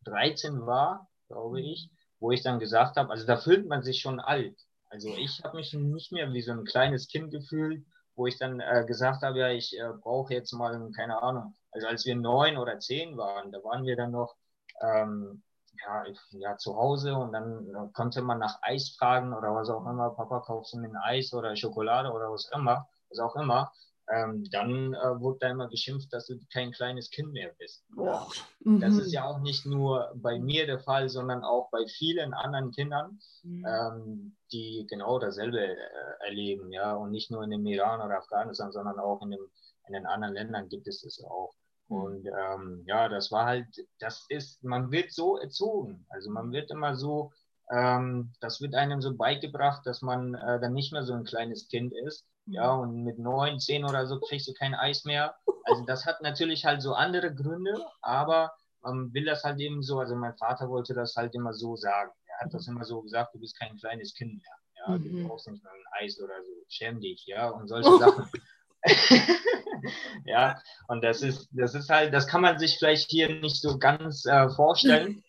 13 0.05 0.65
war, 0.65 1.09
glaube 1.27 1.59
hm. 1.59 1.65
ich, 1.65 1.89
wo 2.19 2.31
ich 2.31 2.43
dann 2.43 2.59
gesagt 2.59 2.97
habe, 2.97 3.09
also 3.09 3.25
da 3.25 3.37
fühlt 3.37 3.67
man 3.67 3.83
sich 3.83 3.99
schon 3.99 4.19
alt. 4.19 4.55
Also 4.89 5.09
ich 5.15 5.41
habe 5.43 5.57
mich 5.57 5.73
nicht 5.73 6.11
mehr 6.11 6.33
wie 6.33 6.41
so 6.41 6.51
ein 6.51 6.65
kleines 6.65 7.07
Kind 7.07 7.31
gefühlt, 7.31 7.85
wo 8.15 8.27
ich 8.27 8.37
dann 8.37 8.59
äh, 8.59 8.85
gesagt 8.85 9.23
habe, 9.23 9.39
ja, 9.39 9.49
ich 9.49 9.77
äh, 9.77 9.89
brauche 10.01 10.33
jetzt 10.33 10.51
mal, 10.53 10.91
keine 10.95 11.21
Ahnung, 11.21 11.55
also 11.71 11.87
als 11.87 12.05
wir 12.05 12.15
neun 12.15 12.57
oder 12.57 12.79
zehn 12.79 13.17
waren, 13.17 13.51
da 13.51 13.63
waren 13.63 13.85
wir 13.85 13.95
dann 13.95 14.11
noch 14.11 14.35
ähm, 14.81 15.43
ja, 15.85 16.03
ja, 16.31 16.57
zu 16.57 16.75
Hause 16.75 17.15
und 17.15 17.31
dann 17.33 17.67
äh, 17.67 17.91
konnte 17.93 18.21
man 18.21 18.39
nach 18.39 18.59
Eis 18.61 18.95
fragen 18.97 19.33
oder 19.33 19.55
was 19.55 19.69
auch 19.69 19.85
immer, 19.85 20.11
Papa, 20.11 20.41
kaufst 20.41 20.73
du 20.73 20.77
mir 20.77 20.89
ein 20.89 20.97
Eis 20.97 21.33
oder 21.33 21.55
Schokolade 21.55 22.11
oder 22.11 22.31
was 22.31 22.49
immer, 22.53 22.87
was 23.09 23.19
auch 23.19 23.35
immer 23.35 23.71
ähm, 24.11 24.43
dann 24.51 24.93
äh, 24.93 25.19
wurde 25.19 25.39
da 25.39 25.49
immer 25.49 25.69
geschimpft, 25.69 26.11
dass 26.11 26.27
du 26.27 26.37
kein 26.51 26.71
kleines 26.71 27.09
Kind 27.09 27.31
mehr 27.31 27.51
bist. 27.57 27.85
Mhm. 28.63 28.79
Das 28.79 28.97
ist 28.97 29.11
ja 29.13 29.25
auch 29.25 29.39
nicht 29.39 29.65
nur 29.65 30.11
bei 30.15 30.39
mir 30.39 30.65
der 30.65 30.79
Fall, 30.79 31.07
sondern 31.09 31.43
auch 31.43 31.69
bei 31.71 31.85
vielen 31.87 32.33
anderen 32.33 32.71
Kindern, 32.71 33.19
mhm. 33.43 33.65
ähm, 33.65 34.37
die 34.51 34.85
genau 34.89 35.17
dasselbe 35.19 35.59
äh, 35.59 35.77
erleben. 36.25 36.71
Ja? 36.71 36.93
Und 36.95 37.11
nicht 37.11 37.31
nur 37.31 37.43
in 37.43 37.51
dem 37.51 37.65
Iran 37.65 38.01
oder 38.01 38.17
Afghanistan, 38.17 38.71
sondern 38.71 38.99
auch 38.99 39.21
in, 39.21 39.31
dem, 39.31 39.47
in 39.87 39.93
den 39.93 40.05
anderen 40.05 40.33
Ländern 40.33 40.67
gibt 40.67 40.87
es 40.87 41.01
das 41.01 41.23
auch. 41.23 41.53
Mhm. 41.87 41.95
Und 41.97 42.27
ähm, 42.27 42.83
ja, 42.85 43.07
das 43.07 43.31
war 43.31 43.45
halt, 43.45 43.67
das 43.99 44.25
ist, 44.27 44.63
man 44.63 44.91
wird 44.91 45.11
so 45.11 45.37
erzogen. 45.37 46.05
Also 46.09 46.31
man 46.31 46.51
wird 46.51 46.69
immer 46.69 46.95
so, 46.95 47.31
ähm, 47.71 48.33
das 48.41 48.59
wird 48.59 48.75
einem 48.75 49.01
so 49.01 49.15
beigebracht, 49.15 49.85
dass 49.85 50.01
man 50.01 50.33
äh, 50.33 50.59
dann 50.59 50.73
nicht 50.73 50.91
mehr 50.91 51.03
so 51.03 51.13
ein 51.13 51.23
kleines 51.23 51.69
Kind 51.69 51.93
ist, 51.93 52.25
ja, 52.45 52.73
und 52.73 53.03
mit 53.03 53.19
neun, 53.19 53.59
zehn 53.59 53.85
oder 53.85 54.07
so 54.07 54.19
kriegst 54.19 54.47
du 54.47 54.53
kein 54.53 54.73
Eis 54.73 55.05
mehr. 55.05 55.35
Also 55.65 55.85
das 55.85 56.05
hat 56.05 56.21
natürlich 56.21 56.65
halt 56.65 56.81
so 56.81 56.93
andere 56.93 57.33
Gründe, 57.33 57.85
aber 58.01 58.51
man 58.81 59.13
will 59.13 59.25
das 59.25 59.43
halt 59.43 59.59
eben 59.59 59.83
so, 59.83 59.99
also 59.99 60.15
mein 60.15 60.35
Vater 60.35 60.69
wollte 60.69 60.93
das 60.93 61.15
halt 61.15 61.35
immer 61.35 61.53
so 61.53 61.75
sagen. 61.75 62.11
Er 62.27 62.45
hat 62.45 62.53
das 62.53 62.67
immer 62.67 62.83
so 62.83 63.01
gesagt, 63.01 63.35
du 63.35 63.39
bist 63.39 63.57
kein 63.59 63.77
kleines 63.77 64.13
Kind 64.13 64.33
mehr. 64.33 64.55
Ja, 64.87 64.97
du 64.97 65.09
mhm. 65.09 65.27
brauchst 65.27 65.47
nicht 65.47 65.63
mehr 65.63 65.71
ein 65.71 66.03
Eis 66.03 66.19
oder 66.19 66.43
so, 66.43 66.51
schäm 66.67 66.99
dich, 66.99 67.25
ja, 67.27 67.49
und 67.49 67.67
solche 67.67 67.97
Sachen. 67.99 68.27
ja, 70.25 70.59
und 70.87 71.03
das 71.03 71.21
ist, 71.21 71.49
das 71.51 71.75
ist 71.75 71.89
halt, 71.89 72.13
das 72.13 72.27
kann 72.27 72.41
man 72.41 72.57
sich 72.57 72.79
vielleicht 72.79 73.11
hier 73.11 73.29
nicht 73.29 73.61
so 73.61 73.77
ganz 73.77 74.25
äh, 74.25 74.49
vorstellen, 74.49 75.23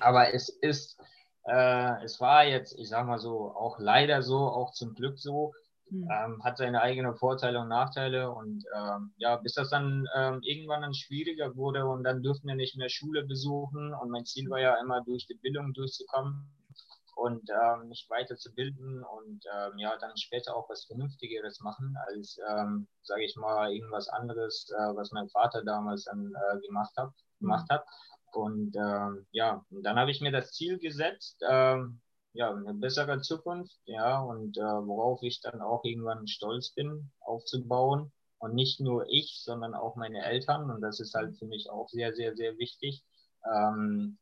aber 0.00 0.32
es 0.32 0.48
ist, 0.48 0.98
äh, 1.46 2.02
es 2.02 2.18
war 2.20 2.44
jetzt, 2.44 2.78
ich 2.78 2.88
sag 2.88 3.06
mal 3.06 3.18
so, 3.18 3.52
auch 3.54 3.78
leider 3.78 4.22
so, 4.22 4.38
auch 4.38 4.72
zum 4.72 4.94
Glück 4.94 5.18
so, 5.18 5.52
hm. 5.90 6.08
Ähm, 6.10 6.44
hat 6.44 6.56
seine 6.56 6.80
eigenen 6.80 7.14
Vorteile 7.14 7.60
und 7.60 7.68
Nachteile 7.68 8.30
und 8.30 8.64
ähm, 8.74 9.12
ja, 9.16 9.36
bis 9.36 9.54
das 9.54 9.70
dann 9.70 10.06
ähm, 10.16 10.40
irgendwann 10.42 10.82
dann 10.82 10.94
schwieriger 10.94 11.54
wurde 11.56 11.86
und 11.86 12.04
dann 12.04 12.22
durften 12.22 12.48
wir 12.48 12.54
nicht 12.54 12.76
mehr 12.76 12.88
Schule 12.88 13.24
besuchen 13.24 13.92
und 13.94 14.10
mein 14.10 14.24
Ziel 14.24 14.48
war 14.48 14.60
ja 14.60 14.80
immer 14.80 15.02
durch 15.02 15.26
die 15.26 15.34
Bildung 15.34 15.74
durchzukommen 15.74 16.50
und 17.16 17.48
ähm, 17.50 17.88
mich 17.88 18.06
weiterzubilden 18.08 19.04
und 19.04 19.44
ähm, 19.54 19.78
ja, 19.78 19.96
dann 19.98 20.16
später 20.16 20.56
auch 20.56 20.68
was 20.68 20.86
Vernünftigeres 20.86 21.60
machen 21.60 21.96
als, 22.06 22.38
ähm, 22.48 22.88
sage 23.02 23.24
ich 23.24 23.36
mal, 23.36 23.72
irgendwas 23.72 24.08
anderes, 24.08 24.68
äh, 24.70 24.96
was 24.96 25.12
mein 25.12 25.28
Vater 25.28 25.62
damals 25.64 26.04
dann 26.04 26.32
äh, 26.34 26.60
gemacht, 26.66 26.92
hab, 26.96 27.12
gemacht 27.40 27.68
hat. 27.70 27.84
Und 28.32 28.74
ähm, 28.76 29.26
ja, 29.30 29.64
dann 29.70 29.98
habe 29.98 30.10
ich 30.10 30.20
mir 30.20 30.32
das 30.32 30.52
Ziel 30.52 30.78
gesetzt, 30.78 31.40
ähm, 31.48 32.00
ja, 32.34 32.52
eine 32.52 32.74
bessere 32.74 33.20
Zukunft, 33.20 33.78
ja, 33.86 34.20
und 34.20 34.58
äh, 34.58 34.60
worauf 34.60 35.22
ich 35.22 35.40
dann 35.40 35.60
auch 35.60 35.84
irgendwann 35.84 36.26
stolz 36.26 36.70
bin, 36.74 37.10
aufzubauen. 37.20 38.12
Und 38.38 38.54
nicht 38.54 38.80
nur 38.80 39.06
ich, 39.08 39.40
sondern 39.42 39.74
auch 39.74 39.96
meine 39.96 40.22
Eltern. 40.22 40.70
Und 40.70 40.82
das 40.82 41.00
ist 41.00 41.14
halt 41.14 41.38
für 41.38 41.46
mich 41.46 41.70
auch 41.70 41.88
sehr, 41.88 42.12
sehr, 42.12 42.36
sehr 42.36 42.58
wichtig, 42.58 43.02
ähm, 43.50 44.18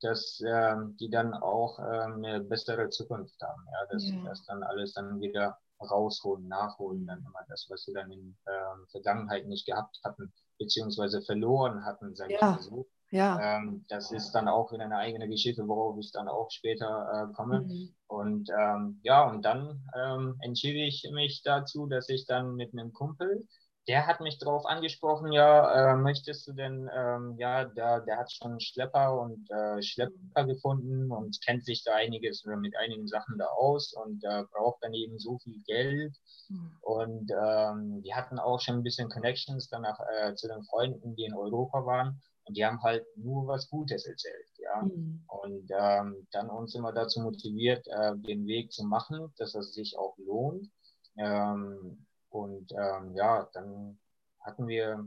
dass 0.00 0.40
äh, 0.42 0.76
die 1.00 1.10
dann 1.10 1.34
auch 1.34 1.78
äh, 1.80 1.82
eine 1.82 2.40
bessere 2.40 2.90
Zukunft 2.90 3.40
haben. 3.42 3.66
Ja, 3.66 3.86
dass 3.90 4.08
ja. 4.08 4.22
das 4.24 4.44
dann 4.44 4.62
alles 4.62 4.92
dann 4.92 5.20
wieder 5.20 5.58
rausholen, 5.80 6.46
nachholen, 6.46 7.06
dann 7.06 7.20
immer 7.20 7.44
das, 7.48 7.66
was 7.68 7.84
sie 7.84 7.94
dann 7.94 8.12
in 8.12 8.36
äh, 8.44 8.90
Vergangenheit 8.90 9.46
nicht 9.46 9.66
gehabt 9.66 9.98
hatten, 10.04 10.32
beziehungsweise 10.58 11.22
verloren 11.22 11.84
hatten, 11.84 12.14
sage 12.14 12.34
ja. 12.34 12.38
ich 12.38 12.42
mal 12.42 12.62
so. 12.62 12.86
Ja. 13.10 13.58
Ähm, 13.58 13.84
das 13.88 14.12
ist 14.12 14.32
dann 14.32 14.48
auch 14.48 14.70
wieder 14.72 14.84
eine 14.84 14.98
eigene 14.98 15.28
Geschichte, 15.28 15.66
worauf 15.66 15.98
ich 15.98 16.12
dann 16.12 16.28
auch 16.28 16.50
später 16.50 17.28
äh, 17.30 17.32
komme. 17.34 17.60
Mhm. 17.60 17.94
Und 18.06 18.50
ähm, 18.50 19.00
ja, 19.02 19.28
und 19.28 19.42
dann 19.42 19.82
ähm, 19.96 20.36
entschied 20.40 20.76
ich 20.76 21.08
mich 21.12 21.42
dazu, 21.42 21.86
dass 21.86 22.08
ich 22.08 22.26
dann 22.26 22.54
mit 22.54 22.72
einem 22.72 22.92
Kumpel, 22.92 23.46
der 23.86 24.06
hat 24.06 24.20
mich 24.20 24.38
darauf 24.38 24.66
angesprochen, 24.66 25.32
ja, 25.32 25.92
äh, 25.92 25.96
möchtest 25.96 26.46
du 26.46 26.52
denn, 26.52 26.90
ähm, 26.94 27.36
ja, 27.38 27.64
der, 27.64 28.00
der 28.00 28.18
hat 28.18 28.30
schon 28.30 28.60
Schlepper 28.60 29.18
und 29.18 29.50
äh, 29.50 29.82
Schlepper 29.82 30.44
gefunden 30.44 31.10
und 31.10 31.40
kennt 31.42 31.64
sich 31.64 31.84
da 31.84 31.94
einiges 31.94 32.44
oder 32.44 32.56
mit 32.56 32.76
einigen 32.76 33.06
Sachen 33.06 33.38
da 33.38 33.46
aus 33.46 33.94
und 33.94 34.22
braucht 34.52 34.82
dann 34.82 34.92
eben 34.92 35.18
so 35.18 35.38
viel 35.38 35.62
Geld. 35.66 36.14
Mhm. 36.50 36.76
Und 36.82 37.30
ähm, 37.30 38.02
die 38.02 38.14
hatten 38.14 38.38
auch 38.38 38.60
schon 38.60 38.76
ein 38.76 38.82
bisschen 38.82 39.08
Connections 39.08 39.68
danach 39.70 39.98
äh, 40.20 40.34
zu 40.34 40.48
den 40.48 40.62
Freunden, 40.64 41.16
die 41.16 41.24
in 41.24 41.34
Europa 41.34 41.86
waren. 41.86 42.20
Und 42.48 42.56
die 42.56 42.64
haben 42.64 42.82
halt 42.82 43.04
nur 43.16 43.46
was 43.46 43.68
Gutes 43.68 44.06
erzählt, 44.06 44.48
ja. 44.56 44.82
Mhm. 44.82 45.22
Und 45.26 45.70
ähm, 45.70 46.26
dann 46.32 46.48
uns 46.48 46.74
immer 46.74 46.92
dazu 46.92 47.20
motiviert, 47.20 47.86
äh, 47.88 48.16
den 48.16 48.46
Weg 48.46 48.72
zu 48.72 48.84
machen, 48.84 49.32
dass 49.36 49.54
es 49.54 49.74
sich 49.74 49.98
auch 49.98 50.16
lohnt. 50.16 50.70
Ähm, 51.18 52.06
und 52.30 52.72
ähm, 52.72 53.14
ja, 53.14 53.48
dann 53.52 53.98
hatten 54.40 54.66
wir 54.66 55.04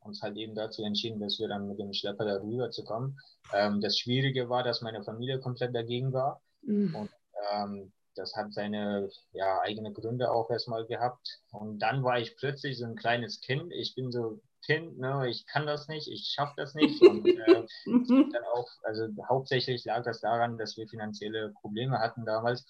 uns 0.00 0.22
halt 0.22 0.36
eben 0.36 0.54
dazu 0.54 0.82
entschieden, 0.82 1.20
dass 1.20 1.38
wir 1.38 1.48
dann 1.48 1.68
mit 1.68 1.78
dem 1.78 1.92
Schlepper 1.92 2.24
darüber 2.24 2.70
zu 2.70 2.84
kommen. 2.84 3.18
Ähm, 3.52 3.80
das 3.80 3.98
Schwierige 3.98 4.48
war, 4.48 4.62
dass 4.62 4.80
meine 4.80 5.04
Familie 5.04 5.40
komplett 5.40 5.74
dagegen 5.74 6.12
war. 6.12 6.40
Mhm. 6.62 6.94
Und 6.94 7.10
ähm, 7.52 7.92
das 8.14 8.34
hat 8.34 8.52
seine 8.52 9.10
ja, 9.32 9.60
eigene 9.60 9.92
Gründe 9.92 10.30
auch 10.30 10.50
erstmal 10.50 10.86
gehabt. 10.86 11.40
Und 11.50 11.80
dann 11.80 12.02
war 12.02 12.18
ich 12.18 12.36
plötzlich 12.36 12.78
so 12.78 12.86
ein 12.86 12.96
kleines 12.96 13.40
Kind. 13.40 13.72
Ich 13.72 13.94
bin 13.94 14.10
so 14.10 14.40
Kind, 14.62 14.98
ne, 14.98 15.28
ich 15.28 15.46
kann 15.46 15.66
das 15.66 15.88
nicht, 15.88 16.08
ich 16.08 16.28
schaffe 16.28 16.54
das 16.56 16.74
nicht. 16.74 17.00
Und 17.02 17.26
äh, 17.26 17.66
dann 17.86 18.44
auch, 18.54 18.68
also 18.82 19.08
hauptsächlich 19.28 19.84
lag 19.84 20.04
das 20.04 20.20
daran, 20.20 20.58
dass 20.58 20.76
wir 20.76 20.88
finanzielle 20.88 21.52
Probleme 21.60 21.98
hatten 21.98 22.24
damals 22.24 22.66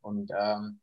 und 0.00 0.30
ähm, 0.36 0.80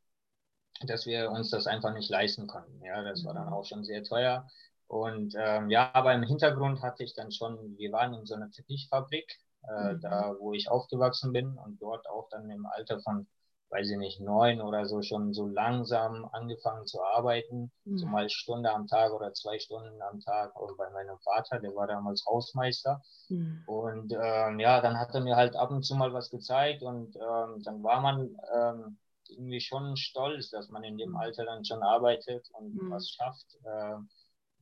dass 0.86 1.06
wir 1.06 1.30
uns 1.30 1.50
das 1.50 1.66
einfach 1.66 1.92
nicht 1.92 2.10
leisten 2.10 2.46
konnten. 2.46 2.82
Ja, 2.84 3.02
das 3.02 3.24
war 3.24 3.34
dann 3.34 3.48
auch 3.48 3.64
schon 3.64 3.84
sehr 3.84 4.02
teuer. 4.02 4.46
Und 4.86 5.34
ähm, 5.36 5.70
ja, 5.70 5.90
aber 5.94 6.14
im 6.14 6.22
Hintergrund 6.22 6.82
hatte 6.82 7.04
ich 7.04 7.14
dann 7.14 7.32
schon, 7.32 7.76
wir 7.78 7.92
waren 7.92 8.14
in 8.14 8.26
so 8.26 8.34
einer 8.34 8.50
Teppichfabrik, 8.50 9.38
äh, 9.68 9.94
mhm. 9.94 10.00
da 10.00 10.34
wo 10.38 10.52
ich 10.52 10.68
aufgewachsen 10.68 11.32
bin 11.32 11.56
und 11.58 11.80
dort 11.80 12.08
auch 12.08 12.28
dann 12.30 12.50
im 12.50 12.66
Alter 12.66 13.00
von 13.00 13.26
weiß 13.74 13.90
ich 13.90 13.96
nicht, 13.98 14.20
neun 14.20 14.60
oder 14.60 14.86
so 14.86 15.02
schon 15.02 15.34
so 15.34 15.48
langsam 15.48 16.28
angefangen 16.32 16.86
zu 16.86 17.02
arbeiten, 17.02 17.72
mhm. 17.84 17.98
so 17.98 18.06
mal 18.06 18.30
Stunde 18.30 18.70
am 18.70 18.86
Tag 18.86 19.12
oder 19.12 19.34
zwei 19.34 19.58
Stunden 19.58 20.00
am 20.00 20.20
Tag. 20.20 20.54
Und 20.60 20.76
bei 20.76 20.88
meinem 20.90 21.18
Vater, 21.18 21.58
der 21.58 21.74
war 21.74 21.88
damals 21.88 22.24
Hausmeister. 22.24 23.02
Mhm. 23.28 23.64
Und 23.66 24.12
ähm, 24.12 24.60
ja, 24.60 24.80
dann 24.80 24.96
hat 24.96 25.12
er 25.12 25.22
mir 25.22 25.34
halt 25.34 25.56
ab 25.56 25.72
und 25.72 25.82
zu 25.82 25.96
mal 25.96 26.12
was 26.12 26.30
gezeigt 26.30 26.82
und 26.82 27.16
ähm, 27.16 27.62
dann 27.64 27.82
war 27.82 28.00
man 28.00 28.36
ähm, 28.54 28.98
irgendwie 29.28 29.60
schon 29.60 29.96
stolz, 29.96 30.50
dass 30.50 30.68
man 30.68 30.84
in 30.84 30.96
dem 30.96 31.10
mhm. 31.10 31.16
Alter 31.16 31.44
dann 31.44 31.64
schon 31.64 31.82
arbeitet 31.82 32.48
und 32.52 32.80
mhm. 32.80 32.90
was 32.90 33.10
schafft. 33.10 33.58
Äh, 33.64 33.96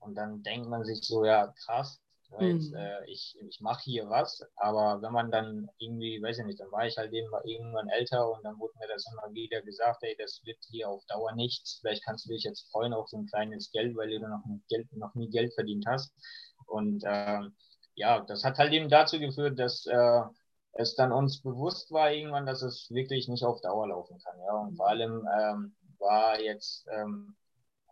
und 0.01 0.15
dann 0.15 0.43
denkt 0.43 0.69
man 0.69 0.85
sich 0.85 1.03
so, 1.03 1.27
ja, 1.27 1.53
krass, 1.67 2.01
Jetzt, 2.41 2.71
mhm. 2.71 2.77
äh, 2.77 3.05
ich, 3.07 3.37
ich 3.49 3.61
mache 3.61 3.83
hier 3.85 4.09
was, 4.09 4.43
aber 4.57 5.03
wenn 5.03 5.13
man 5.13 5.31
dann 5.31 5.69
irgendwie, 5.79 6.23
weiß 6.23 6.39
ich 6.39 6.47
nicht, 6.47 6.61
dann 6.61 6.73
war 6.73 6.87
ich 6.87 6.97
halt 6.97 7.13
eben 7.13 7.31
irgendwann 7.45 7.89
älter 7.89 8.31
und 8.31 8.43
dann 8.45 8.59
wurde 8.59 8.73
mir 8.79 8.89
das 8.89 9.07
immer 9.13 9.33
wieder 9.35 9.61
gesagt, 9.63 10.03
ey, 10.03 10.17
das 10.19 10.41
wird 10.45 10.59
hier 10.71 10.89
auf 10.89 11.05
Dauer 11.07 11.33
nichts. 11.35 11.79
Vielleicht 11.81 12.05
kannst 12.05 12.25
du 12.25 12.31
dich 12.31 12.45
jetzt 12.45 12.71
freuen 12.71 12.95
auf 12.95 13.09
so 13.09 13.19
ein 13.19 13.27
kleines 13.27 13.71
Geld, 13.71 13.97
weil 13.97 14.11
du 14.11 14.21
noch, 14.21 14.43
Geld, 14.69 14.91
noch 14.97 15.15
nie 15.15 15.29
Geld 15.29 15.53
verdient 15.55 15.85
hast. 15.87 16.15
Und 16.67 17.05
äh, 17.05 17.41
ja, 17.95 18.21
das 18.21 18.45
hat 18.45 18.59
halt 18.59 18.73
eben 18.73 18.89
dazu 18.89 19.19
geführt, 19.19 19.59
dass 19.59 19.87
äh, 19.87 20.23
es 20.73 20.95
dann 20.95 21.13
uns 21.13 21.43
bewusst 21.43 21.91
war 21.93 22.13
irgendwann, 22.13 22.47
dass 22.47 22.63
es 22.63 22.89
wirklich 22.91 23.29
nicht 23.29 23.45
auf 23.45 23.61
Dauer 23.61 23.89
laufen 23.89 24.19
kann. 24.19 24.39
Ja, 24.39 24.55
und 24.55 24.77
vor 24.77 24.89
allem 24.89 25.29
ähm, 25.39 25.75
war 25.99 26.41
jetzt 26.41 26.87
ähm, 26.91 27.37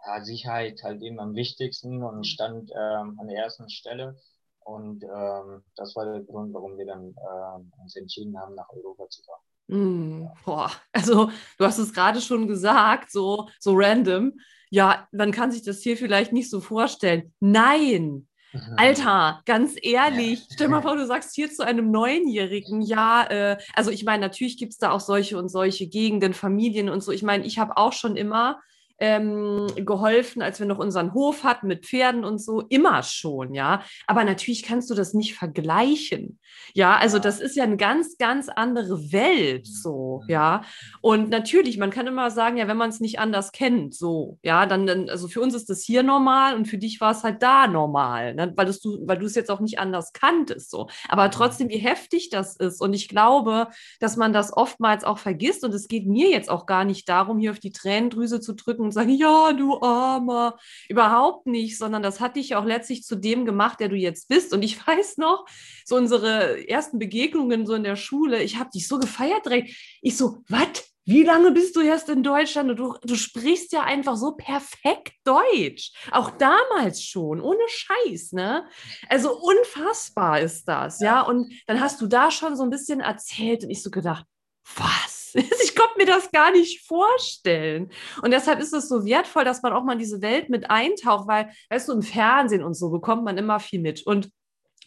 ja, 0.07 0.25
Sicherheit 0.25 0.83
halt 0.83 1.03
eben 1.03 1.21
am 1.21 1.35
wichtigsten 1.35 2.03
und 2.03 2.27
stand 2.27 2.71
ähm, 2.75 3.19
an 3.21 3.29
der 3.29 3.45
ersten 3.45 3.69
Stelle. 3.69 4.17
Und 4.65 5.03
ähm, 5.05 5.63
das 5.77 5.97
war 5.97 6.05
der 6.05 6.21
Grund, 6.21 6.53
warum 6.55 6.77
wir 6.77 6.87
dann 6.87 7.15
äh, 7.15 7.81
uns 7.83 7.97
entschieden 7.97 8.39
haben, 8.39 8.55
nach 8.55 8.69
Europa 8.71 9.09
zu 9.09 9.23
fahren. 9.23 9.41
Mm, 9.69 10.29
boah, 10.45 10.71
also 10.93 11.31
du 11.59 11.65
hast 11.65 11.79
es 11.79 11.93
gerade 11.93 12.21
schon 12.21 12.47
gesagt, 12.47 13.11
so, 13.11 13.49
so 13.59 13.73
random. 13.75 14.33
Ja, 14.71 15.09
man 15.13 15.33
kann 15.33 15.51
sich 15.51 15.63
das 15.63 15.81
hier 15.81 15.97
vielleicht 15.97 16.33
nicht 16.33 16.51
so 16.51 16.61
vorstellen. 16.61 17.33
Nein, 17.41 18.29
Mhm. 18.53 18.75
Alter, 18.77 19.43
ganz 19.47 19.77
ehrlich, 19.81 20.41
stell 20.53 20.69
mal 20.69 20.83
vor, 20.83 20.97
du 20.97 21.07
sagst 21.07 21.35
hier 21.35 21.51
zu 21.51 21.65
einem 21.65 21.91
Neunjährigen, 21.91 22.83
ja, 22.83 23.25
äh, 23.29 23.59
also 23.75 23.91
ich 23.91 24.05
meine, 24.05 24.23
natürlich 24.27 24.59
gibt 24.59 24.73
es 24.73 24.79
da 24.79 24.91
auch 24.91 25.01
solche 25.01 25.39
und 25.39 25.49
solche 25.49 25.87
Gegenden, 25.87 26.35
Familien 26.35 26.89
und 26.89 27.03
so. 27.03 27.13
Ich 27.13 27.23
meine, 27.23 27.45
ich 27.47 27.59
habe 27.59 27.77
auch 27.77 27.93
schon 27.93 28.17
immer 28.17 28.61
ähm, 29.01 29.67
geholfen, 29.77 30.43
als 30.43 30.61
wir 30.61 30.67
noch 30.67 30.79
unseren 30.79 31.15
Hof 31.15 31.43
hatten 31.43 31.67
mit 31.67 31.87
Pferden 31.87 32.25
und 32.25 32.39
so, 32.39 32.61
immer 32.69 33.03
schon, 33.03 33.55
ja. 33.55 33.83
Aber 34.07 34.25
natürlich 34.25 34.63
kannst 34.63 34.91
du 34.91 34.95
das 34.95 35.15
nicht 35.15 35.35
vergleichen. 35.35 36.39
Ja, 36.75 36.97
also 36.97 37.19
das 37.19 37.41
ist 37.41 37.57
ja 37.57 37.65
eine 37.65 37.79
ganz, 37.79 38.19
ganz 38.19 38.49
andere 38.49 39.11
Welt, 39.11 39.67
so, 39.67 40.21
mhm. 40.25 40.31
ja. 40.31 40.63
Und 41.01 41.31
natürlich, 41.31 41.79
man 41.79 41.91
kann 41.91 42.07
immer 42.07 42.31
sagen, 42.31 42.59
ja, 42.59 42.69
wenn 42.69 42.77
man 42.77 42.91
es 42.91 43.01
nicht 43.01 43.19
anders 43.19 43.53
kennt, 43.53 43.95
so, 43.95 44.39
ja, 44.43 44.67
dann, 44.67 44.87
dann, 44.87 45.09
also 45.09 45.29
für 45.29 45.41
uns 45.41 45.55
ist 45.55 45.71
das 45.71 45.83
hier 45.83 46.03
normal 46.03 46.55
und 46.55 46.69
für 46.69 46.79
dich 46.79 47.01
war 47.01 47.13
es 47.13 47.25
halt 47.25 47.43
da 47.43 47.67
normal, 47.67 48.35
ne? 48.35 48.53
weil, 48.55 48.67
du, 48.67 49.07
weil 49.07 49.19
du 49.19 49.27
es 49.27 49.35
jetzt 49.35 49.51
auch 49.51 49.61
nicht 49.61 49.79
anders 49.79 50.13
kanntest, 50.13 50.71
so. 50.71 50.89
Aber 51.09 51.27
mhm. 51.27 51.31
trotzdem, 51.31 51.69
wie 51.71 51.79
heftig 51.79 52.29
das 52.29 52.57
ist. 52.57 52.83
Und 52.83 52.93
ich 52.93 53.09
glaube, 53.09 53.69
dass 53.99 54.19
man 54.19 54.35
das 54.35 54.55
oftmals 54.55 55.05
auch 55.05 55.19
vergisst 55.19 55.65
und 55.65 55.75
es 55.75 55.89
geht 55.89 56.07
mir 56.07 56.29
jetzt 56.29 56.51
auch 56.51 56.67
gar 56.67 56.85
nicht 56.85 57.09
darum, 57.09 57.39
hier 57.39 57.53
auf 57.53 57.59
die 57.59 57.73
Tränendrüse 57.73 58.41
zu 58.41 58.55
drücken 58.55 58.90
und 58.91 58.95
sagen, 58.95 59.11
ja, 59.11 59.53
du 59.53 59.81
Armer. 59.81 60.59
Überhaupt 60.89 61.47
nicht, 61.47 61.79
sondern 61.79 62.03
das 62.03 62.21
hat 62.21 62.37
dich 62.37 62.55
auch 62.57 62.65
letztlich 62.65 63.05
zu 63.05 63.17
dem 63.17 63.45
gemacht, 63.45 63.81
der 63.81 63.89
du 63.89 63.97
jetzt 63.97 64.29
bist. 64.29 64.53
Und 64.53 64.63
ich 64.63 64.85
weiß 64.87 65.19
noch, 65.19 65.47
so 65.85 65.97
unsere 65.97 66.69
ersten 66.69 66.99
Begegnungen 66.99 67.67
so 67.67 67.75
in 67.75 67.85
der 67.85 67.97
Schule, 67.97 68.43
ich 68.43 68.59
habe 68.59 68.71
dich 68.71 68.89
so 68.89 68.99
gefeiert 68.99 69.47
direkt. 69.47 69.71
Ich 70.03 70.17
so, 70.17 70.43
was? 70.49 70.91
Wie 71.07 71.23
lange 71.23 71.51
bist 71.51 71.75
du 71.77 71.81
erst 71.81 72.09
in 72.09 72.23
Deutschland? 72.23 72.79
Du, 72.79 72.95
du 73.03 73.15
sprichst 73.17 73.73
ja 73.73 73.83
einfach 73.83 74.17
so 74.17 74.33
perfekt 74.33 75.15
Deutsch. 75.25 75.93
Auch 76.13 76.31
damals 76.31 77.03
schon, 77.03 77.41
ohne 77.41 77.63
Scheiß, 77.67 78.33
ne? 78.33 78.65
Also 79.09 79.37
unfassbar 79.37 80.41
ist 80.41 80.67
das, 80.69 81.01
ja. 81.01 81.07
ja? 81.07 81.21
Und 81.23 81.53
dann 81.67 81.81
hast 81.81 82.01
du 82.01 82.07
da 82.07 82.31
schon 82.31 82.55
so 82.55 82.63
ein 82.63 82.71
bisschen 82.71 83.01
erzählt 83.01 83.65
und 83.65 83.71
ich 83.71 83.83
so 83.83 83.91
gedacht, 83.91 84.25
was? 84.77 85.20
Ich 85.63 85.77
konnte 85.77 85.99
mir 85.99 86.07
das 86.07 86.31
gar 86.31 86.53
nicht 86.53 86.87
vorstellen. 86.87 87.91
Und 88.23 88.33
deshalb 88.33 88.61
ist 88.61 88.73
es 88.73 88.89
so 88.89 89.05
wertvoll, 89.05 89.45
dass 89.45 89.63
man 89.63 89.73
auch 89.73 89.85
mal 89.85 89.95
in 89.95 89.99
diese 89.99 90.21
Welt 90.23 90.49
mit 90.49 90.71
eintaucht, 90.71 91.29
weil, 91.29 91.51
weißt 91.71 91.89
du, 91.89 91.93
im 91.93 92.03
Fernsehen 92.03 92.63
und 92.63 92.75
so 92.75 92.91
bekommt 92.91 93.25
man 93.25 93.39
immer 93.39 93.61
viel 93.61 93.81
mit. 93.81 94.07
Und 94.07 94.31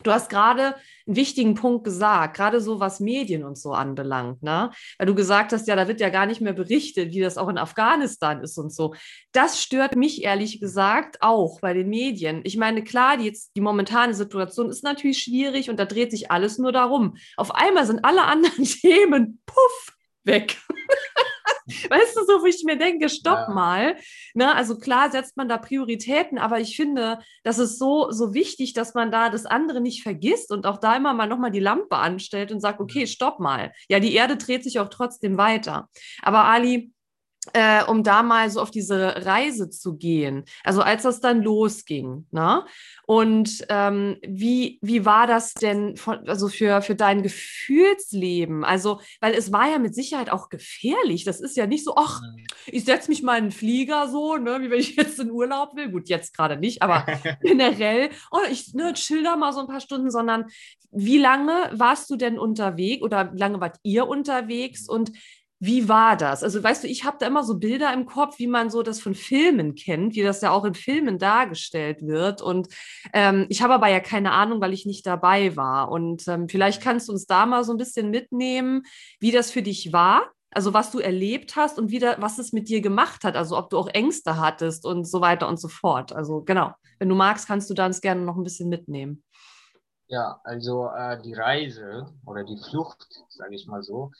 Du 0.01 0.11
hast 0.11 0.29
gerade 0.29 0.75
einen 1.05 1.15
wichtigen 1.15 1.53
Punkt 1.55 1.83
gesagt, 1.83 2.35
gerade 2.35 2.59
so 2.59 2.79
was 2.79 2.99
Medien 2.99 3.43
und 3.43 3.57
so 3.57 3.73
anbelangt, 3.73 4.41
ne? 4.41 4.71
Weil 4.97 5.07
du 5.07 5.15
gesagt 5.15 5.53
hast, 5.53 5.67
ja, 5.67 5.75
da 5.75 5.87
wird 5.87 6.01
ja 6.01 6.09
gar 6.09 6.25
nicht 6.25 6.41
mehr 6.41 6.53
berichtet, 6.53 7.13
wie 7.13 7.21
das 7.21 7.37
auch 7.37 7.47
in 7.47 7.57
Afghanistan 7.57 8.41
ist 8.41 8.57
und 8.57 8.73
so. 8.73 8.95
Das 9.31 9.61
stört 9.61 9.95
mich 9.95 10.23
ehrlich 10.23 10.59
gesagt 10.59 11.17
auch 11.21 11.59
bei 11.61 11.73
den 11.73 11.89
Medien. 11.89 12.41
Ich 12.43 12.57
meine, 12.57 12.83
klar, 12.83 13.17
die 13.17 13.25
jetzt 13.25 13.55
die 13.55 13.61
momentane 13.61 14.13
Situation 14.13 14.69
ist 14.69 14.83
natürlich 14.83 15.19
schwierig 15.19 15.69
und 15.69 15.79
da 15.79 15.85
dreht 15.85 16.11
sich 16.11 16.31
alles 16.31 16.57
nur 16.57 16.71
darum. 16.71 17.15
Auf 17.37 17.53
einmal 17.53 17.85
sind 17.85 18.03
alle 18.03 18.23
anderen 18.23 18.63
Themen 18.65 19.41
puff 19.45 19.93
weg. 20.23 20.57
weißt 21.89 22.17
du, 22.17 22.25
so 22.25 22.41
wo 22.41 22.45
ich 22.45 22.63
mir 22.63 22.77
denke, 22.77 23.09
stopp 23.09 23.47
ja. 23.47 23.53
mal. 23.53 23.97
Ne? 24.33 24.53
Also 24.53 24.77
klar 24.77 25.11
setzt 25.11 25.37
man 25.37 25.47
da 25.47 25.57
Prioritäten, 25.57 26.37
aber 26.37 26.59
ich 26.59 26.75
finde, 26.75 27.19
das 27.43 27.59
ist 27.59 27.79
so, 27.79 28.11
so 28.11 28.33
wichtig, 28.33 28.73
dass 28.73 28.93
man 28.93 29.11
da 29.11 29.29
das 29.29 29.45
andere 29.45 29.81
nicht 29.81 30.03
vergisst 30.03 30.51
und 30.51 30.65
auch 30.65 30.77
da 30.77 30.95
immer 30.95 31.13
mal 31.13 31.27
nochmal 31.27 31.51
die 31.51 31.59
Lampe 31.59 31.97
anstellt 31.97 32.51
und 32.51 32.59
sagt, 32.59 32.79
okay, 32.79 33.07
stopp 33.07 33.39
mal. 33.39 33.73
Ja, 33.89 33.99
die 33.99 34.13
Erde 34.13 34.37
dreht 34.37 34.63
sich 34.63 34.79
auch 34.79 34.89
trotzdem 34.89 35.37
weiter. 35.37 35.89
Aber 36.21 36.45
Ali, 36.45 36.91
äh, 37.51 37.83
um 37.83 38.03
da 38.03 38.23
mal 38.23 38.49
so 38.49 38.61
auf 38.61 38.71
diese 38.71 39.25
Reise 39.25 39.69
zu 39.69 39.97
gehen. 39.97 40.45
Also 40.63 40.81
als 40.81 41.03
das 41.03 41.19
dann 41.19 41.41
losging, 41.41 42.25
ne? 42.31 42.65
Und 43.05 43.65
ähm, 43.67 44.17
wie, 44.25 44.79
wie 44.81 45.05
war 45.05 45.27
das 45.27 45.53
denn 45.53 45.97
von, 45.97 46.27
also 46.29 46.47
für, 46.47 46.81
für 46.81 46.95
dein 46.95 47.21
Gefühlsleben? 47.21 48.63
Also, 48.63 49.01
weil 49.19 49.33
es 49.33 49.51
war 49.51 49.69
ja 49.69 49.77
mit 49.77 49.93
Sicherheit 49.93 50.29
auch 50.29 50.47
gefährlich. 50.47 51.25
Das 51.25 51.41
ist 51.41 51.57
ja 51.57 51.67
nicht 51.67 51.83
so, 51.83 51.95
ach, 51.97 52.21
mhm. 52.21 52.45
ich 52.67 52.85
setze 52.85 53.09
mich 53.09 53.21
mal 53.21 53.37
in 53.37 53.43
einen 53.43 53.51
Flieger 53.51 54.07
so, 54.07 54.37
ne, 54.37 54.61
wie 54.61 54.69
wenn 54.69 54.79
ich 54.79 54.95
jetzt 54.95 55.19
in 55.19 55.31
Urlaub 55.31 55.75
will. 55.75 55.91
Gut, 55.91 56.07
jetzt 56.07 56.35
gerade 56.35 56.55
nicht, 56.55 56.81
aber 56.81 57.05
generell, 57.41 58.09
oh, 58.31 58.39
ich 58.49 58.73
ne, 58.73 58.93
chill 58.93 59.23
da 59.23 59.35
mal 59.35 59.51
so 59.51 59.59
ein 59.59 59.67
paar 59.67 59.81
Stunden, 59.81 60.09
sondern 60.09 60.45
wie 60.91 61.17
lange 61.17 61.71
warst 61.73 62.09
du 62.09 62.15
denn 62.15 62.39
unterwegs 62.39 63.03
oder 63.03 63.33
wie 63.33 63.39
lange 63.39 63.59
wart 63.59 63.77
ihr 63.83 64.07
unterwegs 64.07 64.87
und 64.87 65.11
wie 65.65 65.87
war 65.87 66.17
das? 66.17 66.43
Also, 66.43 66.61
weißt 66.61 66.83
du, 66.83 66.89
ich 66.89 67.05
habe 67.05 67.15
da 67.21 67.25
immer 67.25 67.45
so 67.45 67.57
Bilder 67.57 67.93
im 67.93 68.05
Kopf, 68.05 68.37
wie 68.37 68.47
man 68.47 68.69
so 68.69 68.83
das 68.83 68.99
von 68.99 69.15
Filmen 69.15 69.75
kennt, 69.75 70.13
wie 70.13 70.21
das 70.21 70.41
ja 70.41 70.51
auch 70.51 70.65
in 70.65 70.73
Filmen 70.73 71.19
dargestellt 71.19 72.05
wird. 72.05 72.41
Und 72.41 72.67
ähm, 73.13 73.45
ich 73.47 73.61
habe 73.61 73.73
aber 73.73 73.87
ja 73.87 74.01
keine 74.01 74.33
Ahnung, 74.33 74.59
weil 74.59 74.73
ich 74.73 74.85
nicht 74.85 75.07
dabei 75.07 75.55
war. 75.55 75.89
Und 75.89 76.27
ähm, 76.27 76.49
vielleicht 76.49 76.81
kannst 76.81 77.07
du 77.07 77.13
uns 77.13 77.27
da 77.27 77.45
mal 77.45 77.63
so 77.63 77.71
ein 77.71 77.77
bisschen 77.77 78.09
mitnehmen, 78.09 78.83
wie 79.21 79.31
das 79.31 79.51
für 79.51 79.61
dich 79.61 79.93
war. 79.93 80.31
Also 80.51 80.73
was 80.73 80.91
du 80.91 80.99
erlebt 80.99 81.55
hast 81.55 81.79
und 81.79 81.91
wie 81.91 81.99
da, 81.99 82.17
was 82.19 82.39
es 82.39 82.51
mit 82.51 82.67
dir 82.67 82.81
gemacht 82.81 83.23
hat, 83.23 83.37
also 83.37 83.57
ob 83.57 83.69
du 83.69 83.77
auch 83.77 83.87
Ängste 83.87 84.37
hattest 84.37 84.85
und 84.85 85.05
so 85.05 85.21
weiter 85.21 85.47
und 85.47 85.61
so 85.61 85.69
fort. 85.69 86.11
Also 86.11 86.41
genau, 86.41 86.73
wenn 86.99 87.07
du 87.07 87.15
magst, 87.15 87.47
kannst 87.47 87.69
du 87.69 87.73
da 87.73 87.85
uns 87.85 88.01
gerne 88.01 88.21
noch 88.21 88.35
ein 88.35 88.43
bisschen 88.43 88.67
mitnehmen. 88.67 89.23
Ja, 90.07 90.41
also 90.43 90.89
äh, 90.89 91.21
die 91.21 91.33
Reise 91.33 92.13
oder 92.25 92.43
die 92.43 92.59
Flucht, 92.69 93.07
sage 93.29 93.55
ich 93.55 93.65
mal 93.65 93.81
so, 93.81 94.11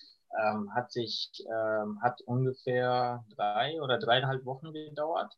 ähm, 0.41 0.73
hat 0.73 0.91
sich, 0.91 1.31
ähm, 1.47 1.99
hat 2.01 2.21
ungefähr 2.21 3.23
drei 3.35 3.81
oder 3.81 3.99
dreieinhalb 3.99 4.45
Wochen 4.45 4.73
gedauert. 4.73 5.37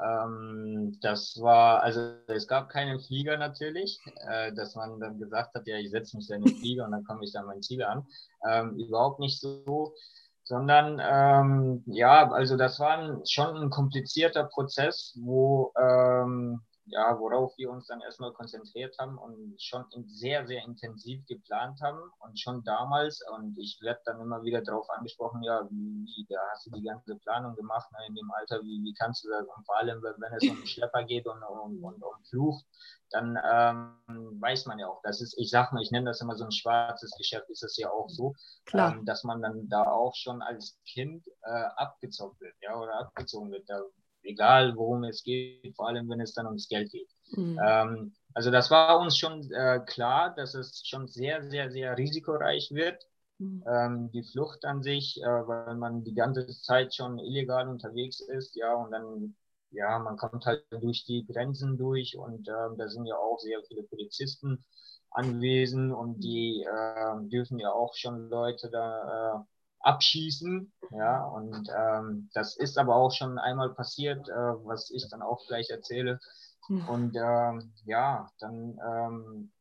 Ähm, 0.00 0.98
das 1.02 1.40
war, 1.40 1.82
also 1.82 2.00
es 2.26 2.48
gab 2.48 2.68
keinen 2.68 3.00
Flieger 3.00 3.36
natürlich, 3.36 4.00
äh, 4.28 4.52
dass 4.52 4.74
man 4.74 4.98
dann 4.98 5.18
gesagt 5.18 5.54
hat, 5.54 5.66
ja, 5.66 5.76
ich 5.76 5.90
setze 5.90 6.16
mich 6.16 6.26
da 6.26 6.34
in 6.34 6.42
den 6.42 6.56
Flieger 6.56 6.84
und 6.84 6.92
dann 6.92 7.04
komme 7.04 7.24
ich 7.24 7.32
da 7.32 7.42
mein 7.42 7.62
Ziel 7.62 7.82
an. 7.84 8.06
Ähm, 8.48 8.76
überhaupt 8.76 9.20
nicht 9.20 9.40
so, 9.40 9.94
sondern 10.42 11.00
ähm, 11.02 11.82
ja, 11.86 12.30
also 12.30 12.56
das 12.56 12.80
war 12.80 13.20
schon 13.26 13.56
ein 13.56 13.70
komplizierter 13.70 14.44
Prozess, 14.44 15.16
wo 15.20 15.72
ähm, 15.80 16.60
ja, 16.86 17.18
worauf 17.18 17.56
wir 17.56 17.70
uns 17.70 17.86
dann 17.86 18.00
erstmal 18.02 18.32
konzentriert 18.32 18.94
haben 18.98 19.16
und 19.16 19.60
schon 19.60 19.86
sehr, 20.06 20.46
sehr 20.46 20.62
intensiv 20.64 21.24
geplant 21.26 21.80
haben 21.80 22.10
und 22.18 22.38
schon 22.38 22.62
damals, 22.64 23.22
und 23.32 23.56
ich 23.58 23.78
werde 23.80 24.00
dann 24.04 24.20
immer 24.20 24.42
wieder 24.42 24.62
darauf 24.62 24.88
angesprochen, 24.90 25.42
ja, 25.42 25.66
wie, 25.70 26.26
da 26.28 26.38
hast 26.52 26.66
du 26.66 26.70
die 26.70 26.82
ganze 26.82 27.16
Planung 27.16 27.56
gemacht 27.56 27.90
ne, 27.92 27.98
in 28.08 28.14
dem 28.14 28.30
Alter, 28.32 28.60
wie, 28.62 28.82
wie 28.84 28.94
kannst 28.94 29.24
du 29.24 29.30
das, 29.30 29.46
und 29.46 29.64
vor 29.64 29.78
allem, 29.78 30.02
wenn 30.02 30.32
es 30.36 30.50
um 30.50 30.66
Schlepper 30.66 31.04
geht 31.04 31.26
und 31.26 31.42
um, 31.42 31.82
und 31.82 32.02
um 32.02 32.24
Flucht, 32.28 32.64
dann 33.10 33.38
ähm, 33.50 34.40
weiß 34.40 34.66
man 34.66 34.78
ja 34.78 34.88
auch, 34.88 35.00
das 35.02 35.20
ist, 35.20 35.38
ich 35.38 35.50
sag 35.50 35.72
mal, 35.72 35.82
ich 35.82 35.90
nenne 35.90 36.06
das 36.06 36.20
immer 36.20 36.36
so 36.36 36.44
ein 36.44 36.52
schwarzes 36.52 37.14
Geschäft, 37.16 37.48
ist 37.48 37.62
das 37.62 37.76
ja 37.76 37.88
auch 37.90 38.08
so, 38.08 38.34
ähm, 38.72 39.04
dass 39.04 39.24
man 39.24 39.40
dann 39.40 39.68
da 39.68 39.84
auch 39.84 40.14
schon 40.16 40.42
als 40.42 40.78
Kind 40.86 41.26
äh, 41.42 41.64
abgezockt 41.76 42.40
wird, 42.40 42.54
ja, 42.60 42.76
oder 42.76 42.98
abgezogen 42.98 43.50
wird. 43.52 43.68
Da 43.68 43.80
egal 44.24 44.76
worum 44.76 45.04
es 45.04 45.22
geht, 45.22 45.74
vor 45.76 45.88
allem 45.88 46.08
wenn 46.08 46.20
es 46.20 46.34
dann 46.34 46.46
ums 46.46 46.68
Geld 46.68 46.90
geht. 46.90 47.08
Mhm. 47.32 47.58
Ähm, 47.64 48.14
also 48.34 48.50
das 48.50 48.70
war 48.70 48.98
uns 49.00 49.16
schon 49.16 49.50
äh, 49.52 49.80
klar, 49.86 50.34
dass 50.34 50.54
es 50.54 50.82
schon 50.84 51.06
sehr, 51.08 51.42
sehr, 51.44 51.70
sehr 51.70 51.96
risikoreich 51.96 52.70
wird. 52.72 53.06
Mhm. 53.38 53.64
Ähm, 53.66 54.10
die 54.12 54.22
Flucht 54.22 54.64
an 54.64 54.82
sich, 54.82 55.20
äh, 55.22 55.26
weil 55.26 55.76
man 55.76 56.04
die 56.04 56.14
ganze 56.14 56.46
Zeit 56.46 56.94
schon 56.94 57.18
illegal 57.18 57.68
unterwegs 57.68 58.20
ist, 58.20 58.56
ja, 58.56 58.74
und 58.74 58.90
dann, 58.92 59.36
ja, 59.70 59.98
man 59.98 60.16
kommt 60.16 60.46
halt 60.46 60.64
durch 60.70 61.04
die 61.04 61.26
Grenzen 61.26 61.76
durch 61.76 62.16
und 62.16 62.48
äh, 62.48 62.76
da 62.76 62.88
sind 62.88 63.06
ja 63.06 63.16
auch 63.16 63.38
sehr 63.38 63.60
viele 63.68 63.82
Polizisten 63.84 64.64
anwesend 65.10 65.92
und 65.92 66.20
die 66.20 66.64
äh, 66.64 67.28
dürfen 67.28 67.58
ja 67.58 67.72
auch 67.72 67.94
schon 67.94 68.28
Leute 68.30 68.68
da 68.70 69.36
äh, 69.36 69.53
abschießen. 69.84 70.72
Ja, 70.90 71.24
und 71.24 71.68
ähm, 71.76 72.30
das 72.34 72.56
ist 72.56 72.78
aber 72.78 72.96
auch 72.96 73.12
schon 73.12 73.38
einmal 73.38 73.74
passiert, 73.74 74.28
äh, 74.28 74.32
was 74.32 74.90
ich 74.90 75.08
dann 75.10 75.22
auch 75.22 75.46
gleich 75.46 75.70
erzähle. 75.70 76.20
Hm. 76.66 76.88
Und 76.88 77.16
ähm, 77.16 77.72
ja, 77.84 78.30
dann 78.38 78.78
ähm, 78.78 79.52